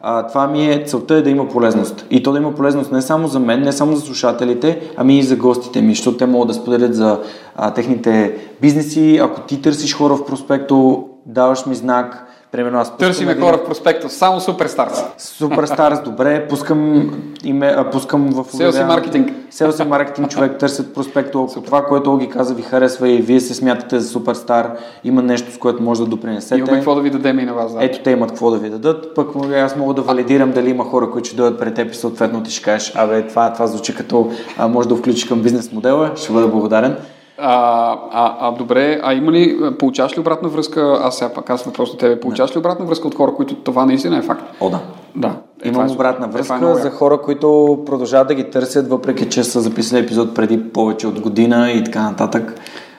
А, 0.00 0.26
това 0.26 0.46
ми 0.46 0.66
е, 0.66 0.84
целта 0.86 1.14
е 1.14 1.22
да 1.22 1.30
има 1.30 1.48
полезност. 1.48 2.06
И 2.10 2.22
то 2.22 2.32
да 2.32 2.38
има 2.38 2.54
полезност 2.54 2.92
не 2.92 3.02
само 3.02 3.28
за 3.28 3.40
мен, 3.40 3.62
не 3.62 3.72
само 3.72 3.96
за 3.96 4.00
слушателите, 4.00 4.92
ами 4.96 5.18
и 5.18 5.22
за 5.22 5.36
гостите 5.36 5.80
ми, 5.82 5.94
защото 5.94 6.16
те 6.16 6.26
могат 6.26 6.48
да 6.48 6.54
споделят 6.54 6.94
за 6.94 7.20
а, 7.56 7.74
техните 7.74 8.38
бизнеси. 8.60 9.18
Ако 9.22 9.40
ти 9.40 9.62
търсиш 9.62 9.94
хора 9.94 10.16
в 10.16 10.26
проспекто, 10.26 11.08
даваш 11.26 11.66
ми 11.66 11.74
знак. 11.74 12.27
Примерно 12.52 12.78
аз 12.78 12.96
Търсиме 12.96 13.32
един- 13.32 13.44
хора 13.44 13.56
в 13.56 13.64
проспекта, 13.64 14.08
само 14.08 14.40
суперстарс. 14.40 15.04
Суперстарс, 15.18 16.02
добре, 16.02 16.48
пускам, 16.48 17.10
име, 17.44 17.74
а, 17.76 17.90
пускам 17.90 18.28
в 18.30 18.44
Селс 18.52 18.78
и 18.78 18.84
маркетинг. 18.84 19.32
Селс 19.50 19.78
и 19.78 19.84
маркетинг 19.84 20.30
човек 20.30 20.58
търсят 20.58 20.94
проспекто. 20.94 21.48
Ако 21.50 21.60
това, 21.64 21.84
което 21.84 22.12
Оги 22.12 22.28
каза, 22.28 22.54
ви 22.54 22.62
харесва 22.62 23.08
и 23.08 23.22
вие 23.22 23.40
се 23.40 23.54
смятате 23.54 24.00
за 24.00 24.08
суперстар, 24.08 24.70
има 25.04 25.22
нещо, 25.22 25.52
с 25.52 25.58
което 25.58 25.82
може 25.82 26.00
да 26.00 26.06
допринесете. 26.06 26.54
Имаме 26.54 26.72
какво 26.72 26.94
да 26.94 27.00
ви 27.00 27.10
дадем 27.10 27.38
и 27.38 27.44
на 27.44 27.54
вас. 27.54 27.74
Да. 27.74 27.84
Ето 27.84 28.02
те 28.02 28.10
имат 28.10 28.30
какво 28.30 28.50
да 28.50 28.58
ви 28.58 28.70
дадат, 28.70 29.14
пък 29.14 29.28
аз 29.54 29.76
мога 29.76 29.94
да 29.94 30.02
валидирам 30.02 30.52
дали 30.52 30.70
има 30.70 30.84
хора, 30.84 31.10
които 31.10 31.28
ще 31.28 31.36
дойдат 31.36 31.58
пред 31.58 31.74
теб 31.74 31.92
и 31.92 31.96
съответно 31.96 32.42
ти 32.42 32.50
ще 32.50 32.64
кажеш, 32.64 32.92
абе, 32.96 33.26
това, 33.26 33.52
това 33.52 33.66
звучи 33.66 33.94
като 33.94 34.30
а, 34.58 34.68
може 34.68 34.88
да 34.88 34.96
включиш 34.96 35.24
към 35.24 35.42
бизнес 35.42 35.72
модела, 35.72 36.12
ще 36.16 36.32
бъда 36.32 36.48
благодарен. 36.48 36.96
А, 37.40 37.96
а, 38.12 38.36
а, 38.40 38.52
добре, 38.52 39.00
а 39.02 39.14
има 39.14 39.32
ли, 39.32 39.58
получаваш 39.78 40.16
ли 40.16 40.20
обратна 40.20 40.48
връзка, 40.48 41.00
аз 41.02 41.18
сега 41.18 41.32
пак 41.32 41.50
аз 41.50 41.62
въпрос 41.62 41.92
на 41.92 41.98
тебе, 41.98 42.20
получаваш 42.20 42.54
ли 42.54 42.58
обратна 42.58 42.86
връзка 42.86 43.08
от 43.08 43.14
хора, 43.14 43.34
които 43.34 43.54
това 43.54 43.86
наистина 43.86 44.18
е 44.18 44.22
факт? 44.22 44.42
О, 44.60 44.70
да. 44.70 44.80
Да. 45.16 45.32
Е, 45.64 45.68
Имам 45.68 45.88
е 45.88 45.92
обратна. 45.92 46.26
Е, 46.26 46.28
връзка 46.28 46.70
е 46.70 46.82
за 46.82 46.90
хора, 46.90 47.20
които 47.22 47.78
продължават 47.86 48.28
да 48.28 48.34
ги 48.34 48.50
търсят, 48.50 48.88
въпреки 48.88 49.28
че 49.28 49.44
са 49.44 49.60
записали 49.60 50.00
епизод 50.00 50.34
преди 50.34 50.72
повече 50.72 51.06
от 51.06 51.20
година 51.20 51.70
и 51.70 51.84
така 51.84 52.02
нататък, 52.02 52.54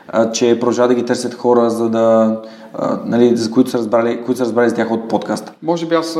а, 0.08 0.32
че 0.32 0.60
продължават 0.60 0.92
да 0.92 0.96
ги 0.96 1.06
търсят 1.06 1.34
хора, 1.34 1.70
за 1.70 1.90
да, 1.90 2.38
а, 2.74 3.00
нали, 3.06 3.38
за 3.38 3.52
които 3.52 3.70
са 3.70 3.78
разбрали, 3.78 4.22
които 4.26 4.38
са 4.38 4.44
разбрали 4.44 4.70
за 4.70 4.76
тях 4.76 4.92
от 4.92 5.08
подкаста. 5.08 5.52
Може 5.64 5.86
би 5.86 5.96
аз, 5.96 6.18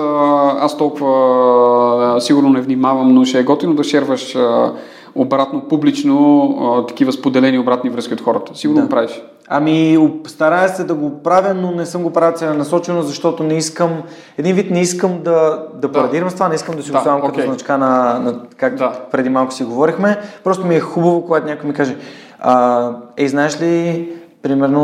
аз 0.60 0.78
толкова 0.78 2.22
сигурно 2.22 2.50
не 2.50 2.62
внимавам, 2.62 3.14
но 3.14 3.26
ще 3.26 3.40
е 3.40 3.44
готино 3.44 3.74
да 3.74 3.84
шерваш 3.84 4.36
а, 4.36 4.72
обратно, 5.16 5.62
публично, 5.62 6.46
а, 6.62 6.86
такива 6.86 7.12
споделени 7.12 7.60
обратни 7.60 7.90
връзки 7.90 8.14
от 8.14 8.22
хората. 8.22 8.52
Сигурно 8.56 8.82
Да. 8.82 8.86
го 8.86 8.90
правиш. 8.90 9.22
Ами, 9.48 9.98
старая 10.28 10.70
се 10.70 10.84
да 10.84 10.94
го 10.94 11.24
правя, 11.24 11.54
но 11.54 11.72
не 11.72 11.86
съм 11.86 12.04
го 12.04 12.14
правил 12.14 12.38
целенасочено, 12.38 13.02
защото 13.02 13.44
не 13.44 13.54
искам, 13.54 13.92
един 14.38 14.56
вид 14.56 14.72
не 14.72 14.82
искам 14.82 15.20
да, 15.24 15.66
да 15.76 15.92
парадирам 15.92 16.30
с 16.30 16.34
това, 16.34 16.50
не 16.50 16.56
искам 16.56 16.76
да 16.76 16.84
си 16.84 16.92
Да, 16.92 16.98
го 16.98 17.04
слагам 17.04 17.22
като 17.22 17.34
окей. 17.34 17.46
значка 17.46 17.78
на, 17.78 18.20
на 18.20 18.40
както 18.58 18.78
Да. 18.78 19.00
преди 19.12 19.30
малко 19.30 19.54
си 19.54 19.64
говорихме. 19.64 20.18
Просто 20.44 20.68
ми 20.68 20.76
е 20.76 20.80
хубаво, 20.80 21.26
когато 21.26 21.48
някой 21.48 21.68
ми 21.68 21.74
каже, 21.74 21.96
а, 22.40 22.92
ей, 23.18 23.28
знаеш 23.28 23.62
ли, 23.62 24.10
примерно 24.42 24.84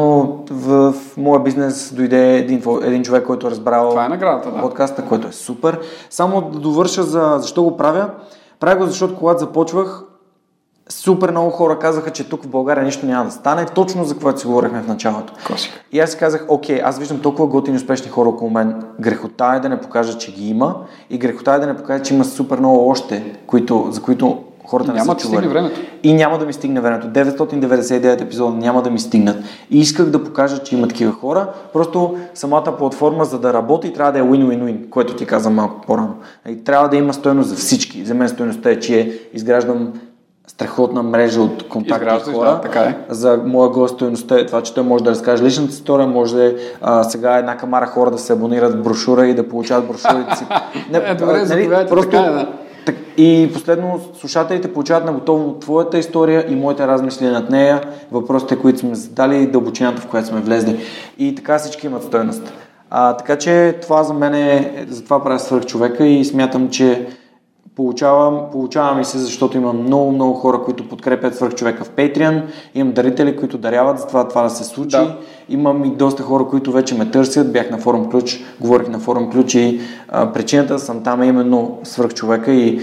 в, 0.52 0.92
в 0.92 1.18
моя 1.18 1.40
бизнес 1.40 1.94
дойде 1.94 2.38
един, 2.38 2.62
един 2.84 3.04
човек, 3.04 3.26
който 3.26 3.48
е 3.48 3.52
разбрал 3.52 3.90
Това 3.90 4.06
е 4.06 4.10
наградата, 4.10 4.52
да. 4.52 4.62
подкаста, 4.62 5.02
който 5.02 5.28
е 5.28 5.32
супер. 5.32 5.80
Само 6.10 6.42
да 6.42 6.60
довърша 6.60 7.04
за 7.04 7.36
защо 7.40 7.64
го 7.64 7.78
правя. 7.78 8.10
Правя 8.60 8.76
го, 8.76 8.86
защото 8.86 9.16
когато 9.16 9.40
започвах, 9.40 10.04
супер 10.90 11.32
много 11.32 11.50
хора 11.50 11.80
казаха, 11.80 12.12
че 12.12 12.30
тук 12.30 12.44
в 12.44 12.48
България 12.48 12.84
нищо 12.84 13.06
няма 13.06 13.26
да 13.26 13.32
стане, 13.32 13.66
точно 13.66 14.04
за 14.04 14.18
което 14.18 14.40
си 14.40 14.48
говорихме 14.48 14.82
в 14.82 14.88
началото. 14.88 15.34
Класика. 15.48 15.82
И 15.92 16.00
аз 16.00 16.12
си 16.12 16.18
казах, 16.18 16.46
окей, 16.48 16.82
аз 16.84 17.00
виждам 17.00 17.20
толкова 17.20 17.48
готини 17.48 17.78
успешни 17.78 18.12
хора 18.12 18.30
около 18.30 18.52
мен. 18.52 18.84
Грехота 19.00 19.54
е 19.56 19.60
да 19.60 19.70
не 19.70 19.82
покажа, 19.82 20.18
че 20.18 20.34
ги 20.34 20.50
има 20.50 20.76
и 21.10 21.18
грехота 21.18 21.52
е 21.52 21.60
да 21.60 21.68
не 21.68 21.78
покажа, 21.78 22.04
че 22.04 22.14
има 22.14 22.26
супер 22.26 22.60
много 22.60 22.90
още, 22.90 23.38
които, 23.48 23.88
за 23.92 24.02
които 24.02 24.44
хората 24.68 24.92
не 24.92 24.98
Няма 25.00 25.06
са 25.06 25.16
да 25.16 25.22
чували. 25.22 25.48
времето. 25.48 25.80
И 26.04 26.14
няма 26.14 26.38
да 26.38 26.46
ми 26.46 26.54
стигне 26.54 26.82
времето. 26.82 27.08
999 27.08 28.22
епизода 28.22 28.58
няма 28.58 28.82
да 28.82 28.90
ми 28.90 29.00
стигнат. 29.00 29.38
И 29.72 29.80
исках 29.80 30.06
да 30.06 30.24
покажа, 30.24 30.64
че 30.64 30.76
има 30.76 30.88
такива 30.88 31.12
хора. 31.12 31.48
Просто 31.74 32.18
самата 32.34 32.78
платформа, 32.78 33.26
за 33.26 33.40
да 33.40 33.54
работи, 33.54 33.94
трябва 33.94 34.12
да 34.12 34.20
е 34.20 34.22
win-win-win, 34.22 34.90
което 34.90 35.16
ти 35.16 35.26
каза 35.26 35.50
малко 35.50 35.82
по-рано. 35.88 36.16
И 36.50 36.64
трябва 36.64 36.90
да 36.90 36.98
има 36.98 37.14
стойност 37.14 37.50
за 37.50 37.56
всички. 37.56 38.06
За 38.06 38.14
мен 38.14 38.30
стойността 38.30 38.70
е, 38.70 38.80
че 38.80 39.20
изграждам 39.34 39.94
страхотна 40.56 41.04
мрежа 41.04 41.42
от 41.42 41.68
контакти 41.70 42.06
Изграждаш, 42.06 42.36
хора. 42.36 42.50
да, 42.50 42.62
така 42.62 42.80
е. 42.80 42.96
За 43.10 43.40
моя 43.46 43.70
гост 43.70 43.96
стоеността 43.96 44.40
е 44.40 44.46
това, 44.46 44.62
че 44.62 44.74
той 44.74 44.84
може 44.84 45.04
да 45.04 45.10
разкаже 45.12 45.44
личната 45.44 45.72
история, 45.72 46.08
може 46.08 46.56
а, 46.82 47.04
сега 47.04 47.38
една 47.38 47.58
камара 47.58 47.86
хора 47.86 48.12
да 48.12 48.18
се 48.18 48.34
абонират 48.34 48.74
в 48.74 48.84
брошура 48.84 49.28
и 49.28 49.34
да 49.34 49.50
получават 49.50 49.88
брошурите 49.88 50.36
си. 50.36 50.44
Не, 50.92 50.98
Е, 50.98 51.16
добре, 51.16 51.40
а, 51.42 51.46
заповядайте, 51.46 51.96
така 51.96 52.18
е, 52.18 52.32
да. 52.32 52.48
так, 52.86 52.96
и 53.18 53.50
последно, 53.54 54.00
слушателите 54.20 54.74
получават 54.74 55.06
на 55.06 55.14
готово 55.14 55.54
твоята 55.54 55.98
история 55.98 56.46
и 56.50 56.56
моите 56.56 56.88
размисли 56.88 57.28
над 57.28 57.50
нея, 57.50 57.82
въпросите, 58.12 58.56
които 58.60 58.80
сме 58.80 58.96
задали 58.96 59.38
и 59.38 59.48
дълбочината, 59.48 60.02
в 60.02 60.08
която 60.08 60.28
сме 60.28 60.42
влезли. 60.42 60.80
И 61.18 61.36
така 61.36 61.58
всички 61.58 61.88
имат 61.88 62.04
стойност. 62.04 62.54
А, 62.90 63.18
така 63.18 63.36
че 63.36 63.76
това 63.82 64.04
за 64.04 64.14
мен 64.14 64.34
е, 64.34 64.86
затова 64.90 65.24
правя 65.24 65.40
свърх 65.40 65.66
човека 65.66 66.06
и 66.06 66.26
смятам, 66.26 66.70
че 66.70 67.08
Получавам, 67.76 68.42
получавам 68.52 69.02
и 69.02 69.06
се, 69.06 69.18
защото 69.18 69.58
имам 69.58 69.84
много, 69.84 70.12
много 70.12 70.34
хора, 70.34 70.62
които 70.66 70.90
подкрепят 70.90 71.36
свърх 71.36 71.56
човека 71.56 71.84
в 71.84 71.90
Patreon. 71.90 72.44
Имам 72.76 72.94
дарители, 72.94 73.38
които 73.38 73.58
даряват 73.58 74.00
за 74.00 74.08
това, 74.08 74.28
това 74.28 74.44
да 74.44 74.50
се 74.50 74.64
случи. 74.64 74.98
Да. 74.98 75.18
Имам 75.50 75.86
и 75.86 75.90
доста 75.90 76.24
хора, 76.24 76.46
които 76.48 76.72
вече 76.72 76.96
ме 76.96 77.12
търсят. 77.12 77.54
Бях 77.54 77.70
на 77.70 77.78
форум 77.78 78.10
ключ, 78.12 78.44
говорих 78.62 78.88
на 78.88 79.00
форум 79.00 79.32
ключ 79.32 79.56
и 79.56 79.80
а, 80.10 80.34
причината 80.34 80.74
да 80.74 80.80
съм 80.80 81.04
там 81.04 81.22
е 81.22 81.28
именно 81.28 81.78
свърх 81.84 82.14
човека 82.14 82.52
и 82.52 82.80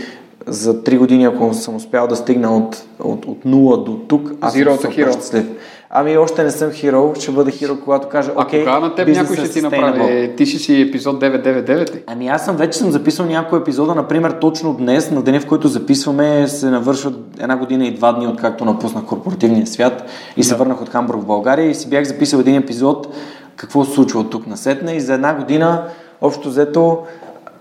за 0.46 0.82
три 0.82 0.98
години, 0.98 1.24
ако 1.24 1.54
съм 1.54 1.76
успял 1.76 2.06
да 2.06 2.16
стигна 2.16 2.56
от, 2.56 2.84
от, 2.98 3.24
от 3.24 3.44
нула 3.44 3.84
до 3.84 3.98
тук, 4.08 4.32
аз 4.40 4.56
Zero 4.56 4.80
съм 4.80 4.92
щастлив. 4.92 5.46
Ами 5.94 6.18
още 6.18 6.44
не 6.44 6.50
съм 6.50 6.70
хиро, 6.70 7.12
ще 7.20 7.30
бъда 7.30 7.50
хиро, 7.50 7.80
когато 7.84 8.08
кажа, 8.08 8.32
А 8.36 8.42
окей, 8.42 8.60
кога 8.64 8.80
на 8.80 8.94
теб 8.94 9.08
някой 9.08 9.36
е 9.36 9.38
ще 9.38 9.48
ти 9.48 9.62
sustainable. 9.62 9.86
направи? 9.86 10.36
Ти 10.36 10.46
ще 10.46 10.58
си 10.58 10.80
епизод 10.80 11.20
999 11.20 11.94
ли? 11.94 12.02
Ами 12.06 12.28
аз 12.28 12.44
съм 12.44 12.56
вече 12.56 12.78
съм 12.78 12.90
записал 12.90 13.26
някои 13.26 13.58
епизода, 13.58 13.94
например 13.94 14.30
точно 14.40 14.74
днес, 14.74 15.10
на 15.10 15.22
деня 15.22 15.40
в 15.40 15.46
който 15.46 15.68
записваме, 15.68 16.48
се 16.48 16.70
навършват 16.70 17.14
една 17.40 17.56
година 17.56 17.86
и 17.86 17.94
два 17.94 18.12
дни, 18.12 18.26
откакто 18.26 18.64
напуснах 18.64 19.04
корпоративния 19.04 19.66
свят 19.66 20.04
и 20.36 20.44
се 20.44 20.54
върнах 20.54 20.82
от 20.82 20.88
Хамбург 20.88 21.20
в 21.20 21.26
България 21.26 21.70
и 21.70 21.74
си 21.74 21.90
бях 21.90 22.04
записал 22.04 22.38
един 22.38 22.56
епизод 22.56 23.08
какво 23.56 23.84
се 23.84 23.92
случва 23.92 24.20
от 24.20 24.30
тук 24.30 24.46
на 24.46 24.56
сетне 24.56 24.92
и 24.92 25.00
за 25.00 25.14
една 25.14 25.34
година 25.34 25.84
общо 26.20 26.48
взето 26.48 26.98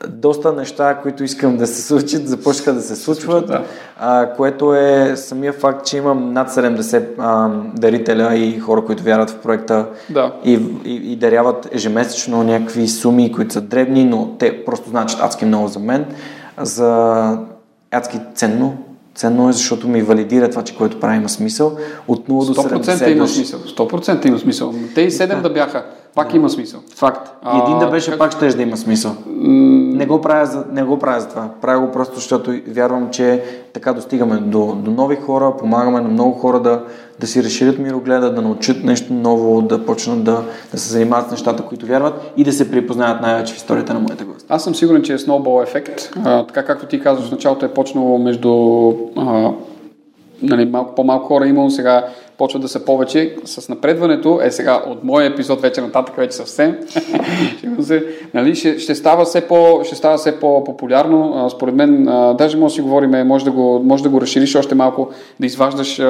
доста 0.09 0.53
неща, 0.53 0.99
които 1.01 1.23
искам 1.23 1.57
да 1.57 1.67
се 1.67 1.81
случат, 1.81 2.27
започнаха 2.27 2.73
да 2.73 2.81
се 2.81 2.95
случват, 2.95 3.47
да. 3.47 3.63
а, 3.99 4.33
което 4.33 4.75
е 4.75 5.13
самия 5.15 5.53
факт, 5.53 5.85
че 5.85 5.97
имам 5.97 6.33
над 6.33 6.49
70 6.49 7.03
а, 7.17 7.49
дарителя 7.75 8.35
и 8.35 8.59
хора, 8.59 8.85
които 8.85 9.03
вярват 9.03 9.29
в 9.29 9.37
проекта 9.37 9.85
Да. 10.09 10.33
и, 10.43 10.59
и, 10.85 11.11
и 11.11 11.15
даряват 11.15 11.69
ежемесечно 11.71 12.43
някакви 12.43 12.87
суми, 12.87 13.31
които 13.31 13.53
са 13.53 13.61
дребни, 13.61 14.03
но 14.05 14.35
те 14.39 14.65
просто 14.65 14.89
значат 14.89 15.19
адски 15.21 15.45
много 15.45 15.67
за 15.67 15.79
мен. 15.79 16.05
За 16.61 17.37
адски 17.91 18.19
ценно. 18.35 18.77
Ценно 19.15 19.49
е, 19.49 19.51
защото 19.51 19.87
ми 19.87 20.01
валидира 20.01 20.49
това, 20.49 20.63
че 20.63 20.75
което 20.75 20.99
прави 20.99 21.17
има 21.17 21.29
смисъл. 21.29 21.77
От 22.07 22.27
0 22.27 22.45
до 22.45 22.61
100% 22.61 22.83
70 22.83 23.11
има 23.11 23.23
души. 23.23 23.33
смисъл. 23.33 23.59
100% 23.59 24.25
има 24.27 24.39
смисъл. 24.39 24.73
Те 24.95 25.01
и 25.01 25.11
7 25.11 25.41
да 25.41 25.49
бяха, 25.49 25.85
пак 26.15 26.33
има 26.33 26.49
смисъл. 26.49 26.79
Факт. 26.95 27.31
А, 27.41 27.63
един 27.63 27.79
да 27.79 27.87
беше, 27.87 28.09
как- 28.11 28.19
пак 28.19 28.31
ще 28.31 28.47
да 28.47 28.61
има 28.61 28.77
смисъл. 28.77 29.11
М, 29.25 29.95
не, 29.97 30.05
го 30.05 30.21
правя 30.21 30.45
за, 30.45 30.63
не 30.71 30.83
го 30.83 30.99
правя 30.99 31.19
за 31.19 31.29
това. 31.29 31.49
Правя 31.61 31.85
го 31.85 31.91
просто, 31.91 32.15
защото 32.15 32.53
вярвам, 32.67 33.09
че 33.11 33.43
така 33.73 33.93
достигаме 33.93 34.35
до, 34.35 34.75
до 34.75 34.91
нови 34.91 35.15
хора, 35.15 35.57
помагаме 35.57 36.01
на 36.01 36.09
много 36.09 36.31
хора 36.31 36.59
да, 36.59 36.83
да 37.19 37.27
си 37.27 37.43
разширят 37.43 37.79
мирогледа, 37.79 38.33
да 38.33 38.41
научат 38.41 38.83
нещо 38.83 39.13
ново, 39.13 39.61
да 39.61 39.85
почнат 39.85 40.23
да, 40.23 40.43
да 40.71 40.77
се 40.77 40.89
занимават 40.91 41.27
с 41.27 41.31
нещата, 41.31 41.63
които 41.63 41.85
вярват 41.85 42.31
и 42.37 42.43
да 42.43 42.51
се 42.53 42.71
припознаят 42.71 43.21
най-вече 43.21 43.53
в 43.53 43.57
историята 43.57 43.93
на 43.93 43.99
моите 43.99 44.23
гости. 44.23 44.45
Аз 44.49 44.63
съм 44.63 44.75
сигурен, 44.75 45.03
че 45.03 45.13
е 45.13 45.17
сноубол 45.17 45.63
ефект. 45.63 46.09
А, 46.23 46.45
така 46.45 46.65
както 46.65 46.85
ти 46.85 47.01
казваш, 47.01 47.27
в 47.27 47.31
началото 47.31 47.65
е 47.65 47.73
почнало 47.73 48.17
между 48.17 48.51
а, 49.17 49.51
нали, 50.43 50.65
малко 50.65 50.95
по-малко 50.95 51.25
хора 51.27 51.47
имало, 51.47 51.69
сега 51.69 52.05
почват 52.41 52.61
да 52.61 52.67
са 52.67 52.85
повече. 52.85 53.35
С 53.45 53.69
напредването, 53.69 54.39
е 54.43 54.51
сега 54.51 54.81
от 54.87 55.03
моя 55.03 55.27
епизод 55.27 55.61
вече 55.61 55.81
нататък, 55.81 56.15
вече 56.15 56.35
съвсем, 56.35 56.77
се, 57.81 58.05
нали, 58.33 58.55
ще, 58.55 58.79
ще, 58.79 58.95
става 58.95 59.25
все 59.25 59.47
по, 59.47 59.81
ще 59.83 59.95
става 59.95 60.17
все 60.17 60.39
по-популярно. 60.39 61.33
А, 61.35 61.49
според 61.49 61.75
мен, 61.75 62.07
а, 62.07 62.33
даже 62.33 62.57
може 62.57 62.71
да 62.71 62.75
си 62.75 62.81
говорим, 62.81 63.27
може 63.27 63.45
да, 63.45 63.51
го, 63.51 63.81
може 63.83 64.03
да 64.03 64.09
го 64.09 64.21
разшириш 64.21 64.55
още 64.55 64.75
малко, 64.75 65.09
да 65.39 65.45
изваждаш, 65.45 65.99
а, 65.99 66.03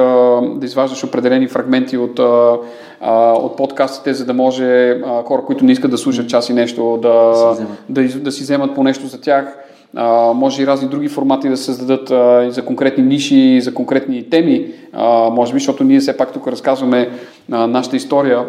да 0.54 0.66
изваждаш 0.66 1.04
определени 1.04 1.48
фрагменти 1.48 1.96
от, 1.96 2.18
а, 2.18 2.56
а, 3.00 3.32
от 3.32 3.56
подкастите, 3.56 4.14
за 4.14 4.24
да 4.24 4.34
може 4.34 4.90
а, 4.90 5.22
хора, 5.22 5.42
които 5.46 5.64
не 5.64 5.72
искат 5.72 5.90
да 5.90 5.98
слушат 5.98 6.28
час 6.28 6.48
и 6.48 6.52
нещо, 6.52 6.98
да, 7.02 7.32
да, 7.88 8.02
да, 8.02 8.18
да 8.18 8.32
си 8.32 8.42
вземат 8.42 8.74
по 8.74 8.82
нещо 8.82 9.06
за 9.06 9.20
тях 9.20 9.56
а, 9.96 10.32
може 10.32 10.62
и 10.62 10.66
разни 10.66 10.88
други 10.88 11.08
формати 11.08 11.48
да 11.48 11.56
се 11.56 11.64
създадат 11.64 12.10
а, 12.10 12.50
за 12.50 12.64
конкретни 12.64 13.04
ниши, 13.04 13.60
за 13.60 13.74
конкретни 13.74 14.30
теми, 14.30 14.72
а, 14.92 15.30
може 15.30 15.52
би, 15.52 15.58
защото 15.58 15.84
ние 15.84 16.00
все 16.00 16.16
пак 16.16 16.32
тук 16.32 16.48
разказваме 16.48 17.10
а, 17.52 17.66
нашата 17.66 17.96
история, 17.96 18.46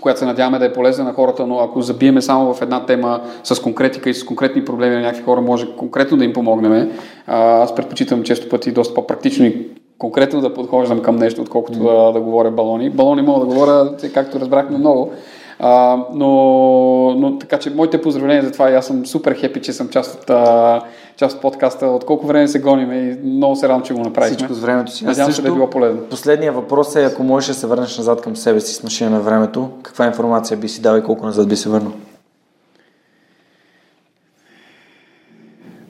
която 0.00 0.20
се 0.20 0.26
надяваме 0.26 0.58
да 0.58 0.64
е 0.64 0.72
полезна 0.72 1.04
на 1.04 1.12
хората, 1.12 1.46
но 1.46 1.58
ако 1.58 1.82
забиеме 1.82 2.22
само 2.22 2.54
в 2.54 2.62
една 2.62 2.86
тема 2.86 3.20
с 3.44 3.60
конкретика 3.60 4.10
и 4.10 4.14
с 4.14 4.24
конкретни 4.24 4.64
проблеми 4.64 4.94
на 4.94 5.00
някакви 5.00 5.24
хора, 5.24 5.40
може 5.40 5.76
конкретно 5.76 6.16
да 6.16 6.24
им 6.24 6.32
помогнем. 6.32 6.90
А, 7.26 7.62
аз 7.62 7.74
предпочитам 7.74 8.22
често 8.22 8.48
пъти 8.48 8.72
доста 8.72 8.94
по-практично 8.94 9.46
и 9.46 9.66
конкретно 9.98 10.40
да 10.40 10.54
подхождам 10.54 11.00
към 11.00 11.16
нещо, 11.16 11.42
отколкото 11.42 11.78
да, 11.78 12.12
да 12.12 12.20
говоря 12.20 12.50
балони. 12.50 12.90
Балони 12.90 13.22
мога 13.22 13.40
да 13.40 13.46
говоря, 13.46 13.90
както 14.14 14.40
разбрахме 14.40 14.78
много, 14.78 15.10
а, 15.58 15.96
но, 16.14 16.28
но 17.14 17.38
така 17.38 17.58
че 17.58 17.70
моите 17.70 18.02
поздравления 18.02 18.42
за 18.42 18.52
това 18.52 18.70
и 18.70 18.74
аз 18.74 18.86
съм 18.86 19.06
супер 19.06 19.34
хепи, 19.34 19.62
че 19.62 19.72
съм 19.72 19.88
част 19.88 20.22
от, 20.22 20.30
а, 20.30 20.80
част 21.16 21.36
от 21.36 21.42
подкаста. 21.42 21.86
От 21.86 22.04
колко 22.04 22.26
време 22.26 22.48
се 22.48 22.60
гоним 22.60 22.92
и 22.92 23.18
много 23.24 23.56
се 23.56 23.68
радвам, 23.68 23.82
че 23.82 23.94
го 23.94 24.00
направихме. 24.00 24.36
Всичко 24.36 24.54
с 24.54 24.60
времето 24.60 24.92
си. 24.92 25.04
Надявам 25.04 25.32
се 25.32 25.42
да 25.42 25.48
е 25.48 25.52
било 25.52 25.70
полезно. 25.70 26.02
Последният 26.02 26.54
въпрос 26.54 26.96
е, 26.96 27.04
ако 27.04 27.22
можеш 27.22 27.48
да 27.48 27.54
се 27.54 27.66
върнеш 27.66 27.98
назад 27.98 28.20
към 28.20 28.36
себе 28.36 28.60
си 28.60 28.74
с 28.74 28.82
машина 28.82 29.10
на 29.10 29.20
времето, 29.20 29.70
каква 29.82 30.06
информация 30.06 30.56
би 30.56 30.68
си 30.68 30.82
дал 30.82 30.98
и 30.98 31.02
колко 31.02 31.26
назад 31.26 31.48
би 31.48 31.56
се 31.56 31.68
върнал? 31.68 31.92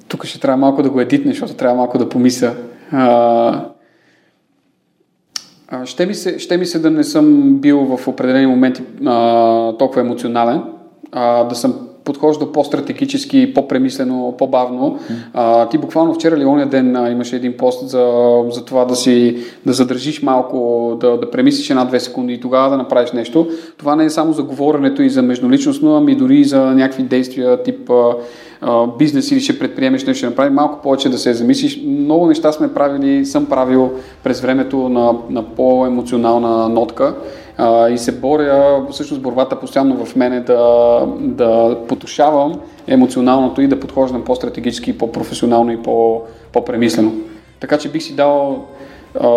Тук 0.08 0.24
ще 0.24 0.40
трябва 0.40 0.56
малко 0.56 0.82
да 0.82 0.90
го 0.90 1.00
едитне, 1.00 1.32
защото 1.32 1.54
трябва 1.54 1.76
малко 1.76 1.98
да 1.98 2.08
помисля. 2.08 2.54
А, 2.92 3.64
ще 5.84 6.06
ми, 6.06 6.14
се, 6.14 6.38
ще 6.38 6.56
ми 6.56 6.66
се 6.66 6.78
да 6.78 6.90
не 6.90 7.04
съм 7.04 7.56
бил 7.58 7.96
в 7.96 8.08
определени 8.08 8.46
моменти 8.46 8.82
а, 9.06 9.72
толкова 9.72 10.00
емоционален, 10.00 10.62
а, 11.12 11.44
да 11.44 11.54
съм 11.54 11.87
подхождал 12.08 12.52
по-стратегически, 12.52 13.54
по-премислено, 13.54 14.34
по-бавно. 14.38 14.98
А, 15.34 15.68
ти 15.68 15.78
буквално 15.78 16.14
вчера 16.14 16.36
или 16.36 16.44
ония 16.44 16.66
ден 16.66 16.96
а, 16.96 17.10
имаше 17.10 17.36
един 17.36 17.56
пост 17.56 17.88
за, 17.88 18.34
за 18.50 18.64
това 18.64 18.84
да 18.84 18.96
си 18.96 19.36
да 19.66 19.72
задържиш 19.72 20.22
малко, 20.22 20.96
да, 21.00 21.16
да 21.16 21.30
премислиш 21.30 21.70
една-две 21.70 22.00
секунди 22.00 22.32
и 22.32 22.40
тогава 22.40 22.70
да 22.70 22.76
направиш 22.76 23.12
нещо. 23.12 23.48
Това 23.76 23.96
не 23.96 24.04
е 24.04 24.10
само 24.10 24.32
за 24.32 24.42
говоренето 24.42 25.02
и 25.02 25.10
за 25.10 25.22
междуличностно, 25.22 25.96
ами 25.96 26.14
дори 26.14 26.36
и 26.36 26.44
за 26.44 26.60
някакви 26.60 27.02
действия 27.02 27.62
тип 27.62 27.90
а, 27.90 28.86
бизнес 28.98 29.30
или 29.30 29.40
ще 29.40 29.58
предприемеш 29.58 30.04
нещо, 30.04 30.18
ще 30.18 30.26
направи 30.26 30.50
малко 30.50 30.82
повече 30.82 31.08
да 31.08 31.18
се 31.18 31.34
замислиш. 31.34 31.80
Много 31.86 32.26
неща 32.26 32.52
сме 32.52 32.74
правили, 32.74 33.26
съм 33.26 33.46
правил 33.46 33.90
през 34.24 34.40
времето 34.40 34.88
на, 34.88 35.12
на 35.30 35.42
по-емоционална 35.42 36.68
нотка 36.68 37.14
а, 37.58 37.88
и 37.88 37.98
се 37.98 38.12
боря, 38.12 38.86
всъщност 38.90 39.22
борбата 39.22 39.60
постоянно 39.60 40.04
в 40.04 40.16
мене 40.16 40.40
да, 40.40 41.00
да 41.18 41.78
потушавам 41.88 42.60
емоционалното 42.86 43.60
и 43.60 43.68
да 43.68 43.80
подхождам 43.80 44.24
по-стратегически, 44.24 44.98
по-професионално 44.98 45.72
и 45.72 45.82
по, 45.82 46.22
по-премислено. 46.52 47.12
Така 47.60 47.78
че 47.78 47.88
бих 47.88 48.02
си 48.02 48.16
дал 48.16 48.64
а, 49.20 49.28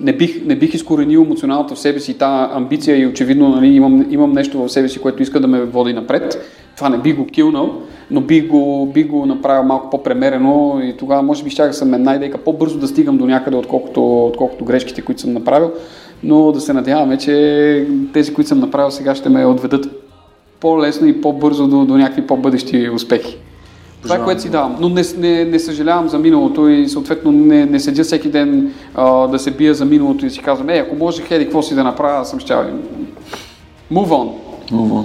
не 0.00 0.12
бих, 0.12 0.44
не 0.46 0.56
бих 0.56 0.74
изкоренил 0.74 1.20
емоционалната 1.20 1.74
в 1.74 1.78
себе 1.78 2.00
си 2.00 2.18
тази 2.18 2.52
амбиция 2.54 2.98
и 2.98 3.06
очевидно 3.06 3.48
нали, 3.48 3.66
имам, 3.66 4.06
имам 4.10 4.32
нещо 4.32 4.58
в 4.58 4.68
себе 4.68 4.88
си, 4.88 4.98
което 4.98 5.22
иска 5.22 5.40
да 5.40 5.48
ме 5.48 5.60
води 5.60 5.92
напред 5.92 6.38
това 6.76 6.88
не 6.88 6.98
би 6.98 7.12
го 7.12 7.26
килнал, 7.26 7.74
но 8.10 8.20
би 8.20 8.40
го, 8.40 8.86
би 8.94 9.04
го 9.04 9.26
направил 9.26 9.62
малко 9.62 9.90
по-премерено 9.90 10.80
и 10.82 10.96
тогава 10.96 11.22
може 11.22 11.44
би 11.44 11.50
ще 11.50 11.72
съм 11.72 11.94
една 11.94 12.14
идейка 12.14 12.38
по-бързо 12.38 12.78
да 12.78 12.88
стигам 12.88 13.18
до 13.18 13.26
някъде, 13.26 13.56
отколкото, 13.56 14.26
отколкото 14.26 14.64
грешките, 14.64 15.02
които 15.02 15.20
съм 15.20 15.32
направил, 15.32 15.72
но 16.22 16.52
да 16.52 16.60
се 16.60 16.72
надяваме, 16.72 17.18
че 17.18 17.86
тези, 18.12 18.34
които 18.34 18.48
съм 18.48 18.60
направил 18.60 18.90
сега 18.90 19.14
ще 19.14 19.28
ме 19.28 19.46
отведат 19.46 19.86
по-лесно 20.60 21.06
и 21.06 21.20
по-бързо 21.20 21.66
до, 21.66 21.84
до 21.84 21.96
някакви 21.96 22.26
по-бъдещи 22.26 22.90
успехи. 22.90 23.38
Това 24.02 24.16
е 24.16 24.24
което 24.24 24.42
си 24.42 24.50
давам. 24.50 24.76
Но 24.80 24.88
не, 24.88 25.02
не, 25.18 25.44
не 25.44 25.58
съжалявам 25.58 26.08
за 26.08 26.18
миналото 26.18 26.68
и 26.68 26.88
съответно 26.88 27.32
не, 27.32 27.66
не 27.66 27.80
седя 27.80 28.04
всеки 28.04 28.28
ден 28.28 28.72
а, 28.94 29.26
да 29.26 29.38
се 29.38 29.50
бия 29.50 29.74
за 29.74 29.84
миналото 29.84 30.26
и 30.26 30.30
си 30.30 30.40
казвам, 30.40 30.68
е, 30.68 30.78
ако 30.78 30.96
може 30.96 31.22
хеди, 31.22 31.44
какво 31.44 31.62
си 31.62 31.74
да 31.74 31.84
направя, 31.84 32.24
съм 32.24 32.40
щял. 32.40 32.64
Move 33.92 34.08
on. 34.08 34.30
Move 34.72 34.92
on. 34.92 35.04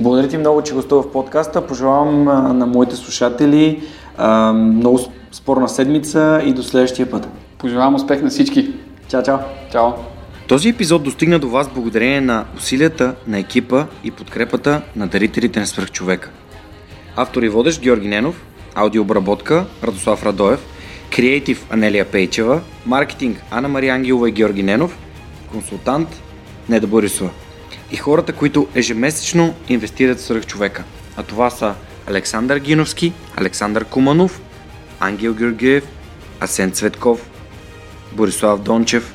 Благодаря 0.00 0.28
ти 0.28 0.38
много, 0.38 0.62
че 0.62 0.74
гостува 0.74 1.02
в 1.02 1.12
подкаста. 1.12 1.66
Пожелавам 1.66 2.28
а, 2.28 2.52
на 2.52 2.66
моите 2.66 2.96
слушатели 2.96 3.82
а, 4.16 4.52
много 4.52 5.00
спорна 5.32 5.68
седмица 5.68 6.42
и 6.44 6.52
до 6.52 6.62
следващия 6.62 7.10
път. 7.10 7.28
Пожелавам 7.58 7.94
успех 7.94 8.22
на 8.22 8.30
всички. 8.30 8.72
Чао, 9.08 9.22
чао. 9.22 9.38
Чао. 9.72 10.13
Този 10.48 10.68
епизод 10.68 11.02
достигна 11.02 11.38
до 11.38 11.48
вас 11.48 11.68
благодарение 11.68 12.20
на 12.20 12.44
усилията 12.56 13.14
на 13.26 13.38
екипа 13.38 13.86
и 14.04 14.10
подкрепата 14.10 14.82
на 14.96 15.06
дарителите 15.06 15.60
на 15.60 15.66
свръхчовека. 15.66 16.30
Автор 17.16 17.42
и 17.42 17.48
водещ 17.48 17.80
Георги 17.80 18.08
Ненов, 18.08 18.42
аудиообработка 18.74 19.66
Радослав 19.82 20.26
Радоев, 20.26 20.60
креатив 21.16 21.66
Анелия 21.70 22.04
Пейчева, 22.04 22.60
маркетинг 22.86 23.42
Ана 23.50 23.68
Мария 23.68 23.94
Ангелова 23.94 24.28
и 24.28 24.32
Георги 24.32 24.62
Ненов, 24.62 24.98
консултант 25.52 26.08
Неда 26.68 26.86
Борисова 26.86 27.30
и 27.92 27.96
хората, 27.96 28.32
които 28.32 28.68
ежемесечно 28.74 29.54
инвестират 29.68 30.18
в 30.18 30.22
свръхчовека. 30.22 30.84
А 31.16 31.22
това 31.22 31.50
са 31.50 31.74
Александър 32.06 32.58
Гиновски, 32.58 33.12
Александър 33.36 33.84
Куманов, 33.84 34.40
Ангел 35.00 35.34
Георгиев, 35.34 35.84
Асен 36.40 36.70
Цветков, 36.70 37.30
Борислав 38.12 38.60
Дончев, 38.60 39.14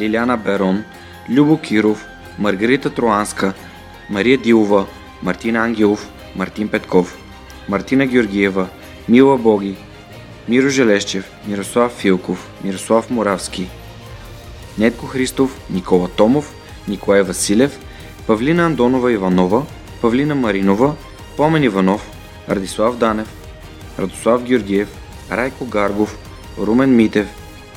Лиляна 0.00 0.36
Берон, 0.36 0.84
Любо 1.28 1.56
Киров, 1.56 2.04
Маргарита 2.38 2.90
Троанска, 2.90 3.54
Мария 4.08 4.38
Дилова, 4.38 4.86
Мартин 5.22 5.56
Ангелов, 5.56 6.08
Мартин 6.34 6.68
Петков, 6.68 7.16
Мартина 7.68 8.06
Георгиева, 8.06 8.68
Мила 9.08 9.36
Боги, 9.36 9.76
Миро 10.48 10.68
Желещев, 10.68 11.24
Мирослав 11.46 11.92
Филков, 11.92 12.38
Мирослав 12.64 13.10
Моравски, 13.10 13.68
Нетко 14.78 15.06
Христов, 15.06 15.50
Никола 15.70 16.08
Томов, 16.08 16.54
Николай 16.88 17.22
Василев– 17.22 17.72
Павлина 18.26 18.66
Андонова 18.66 19.12
Иванова, 19.12 19.66
Павлина 20.00 20.34
Маринова, 20.34 20.94
Помен 21.36 21.64
Иванов, 21.64 22.00
Радислав 22.48 22.96
Данев, 22.96 23.28
Радослав 23.98 24.44
Георгиев, 24.44 24.88
Райко 25.30 25.64
Гаргов, 25.64 26.16
Румен 26.58 26.96
Митев, 26.96 27.26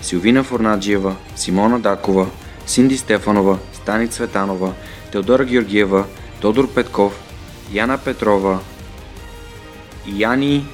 Силвина 0.04 0.44
Форнаджиева, 0.44 1.16
Симона 1.36 1.80
Дакова, 1.80 2.28
Синди 2.66 2.98
Стефанова, 2.98 3.58
Стани 3.74 4.08
Цветанова, 4.08 4.74
Теодора 5.12 5.46
Георгиева, 5.46 6.06
Тодор 6.42 6.68
Петков, 6.74 7.14
Яна 7.72 7.98
Петрова, 7.98 8.60
Яни 10.08 10.66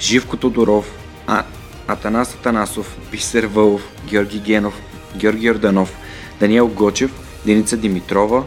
Живко 0.00 0.36
Тодоров, 0.36 0.98
а, 1.26 1.44
Атанас 1.88 2.34
Атанасов, 2.34 2.98
Бисер 3.10 3.44
Вълов, 3.44 3.88
Георги 4.06 4.38
Генов, 4.38 4.80
Георги 5.16 5.50
Орданов, 5.50 5.96
Даниел 6.40 6.68
Гочев, 6.68 7.10
Деница 7.46 7.76
Димитрова, 7.76 8.44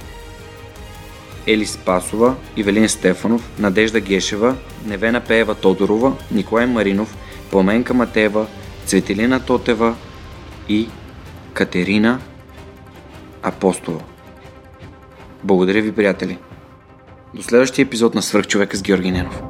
Ели 1.47 1.65
Спасова, 1.65 2.35
Ивелин 2.57 2.89
Стефанов, 2.89 3.49
Надежда 3.59 3.99
Гешева, 3.99 4.55
Невена 4.85 5.21
Пеева 5.21 5.55
Тодорова, 5.55 6.13
Николай 6.31 6.65
Маринов, 6.65 7.15
Пламенка 7.51 7.93
Матева, 7.93 8.45
Цветелина 8.85 9.39
Тотева 9.39 9.95
и 10.69 10.89
Катерина 11.53 12.19
Апостола. 13.43 14.01
Благодаря 15.43 15.81
ви, 15.81 15.91
приятели! 15.91 16.37
До 17.35 17.41
следващия 17.43 17.83
епизод 17.83 18.15
на 18.15 18.21
Свърхчовека 18.21 18.77
с 18.77 18.81
Георги 18.81 19.11
Ненов. 19.11 19.41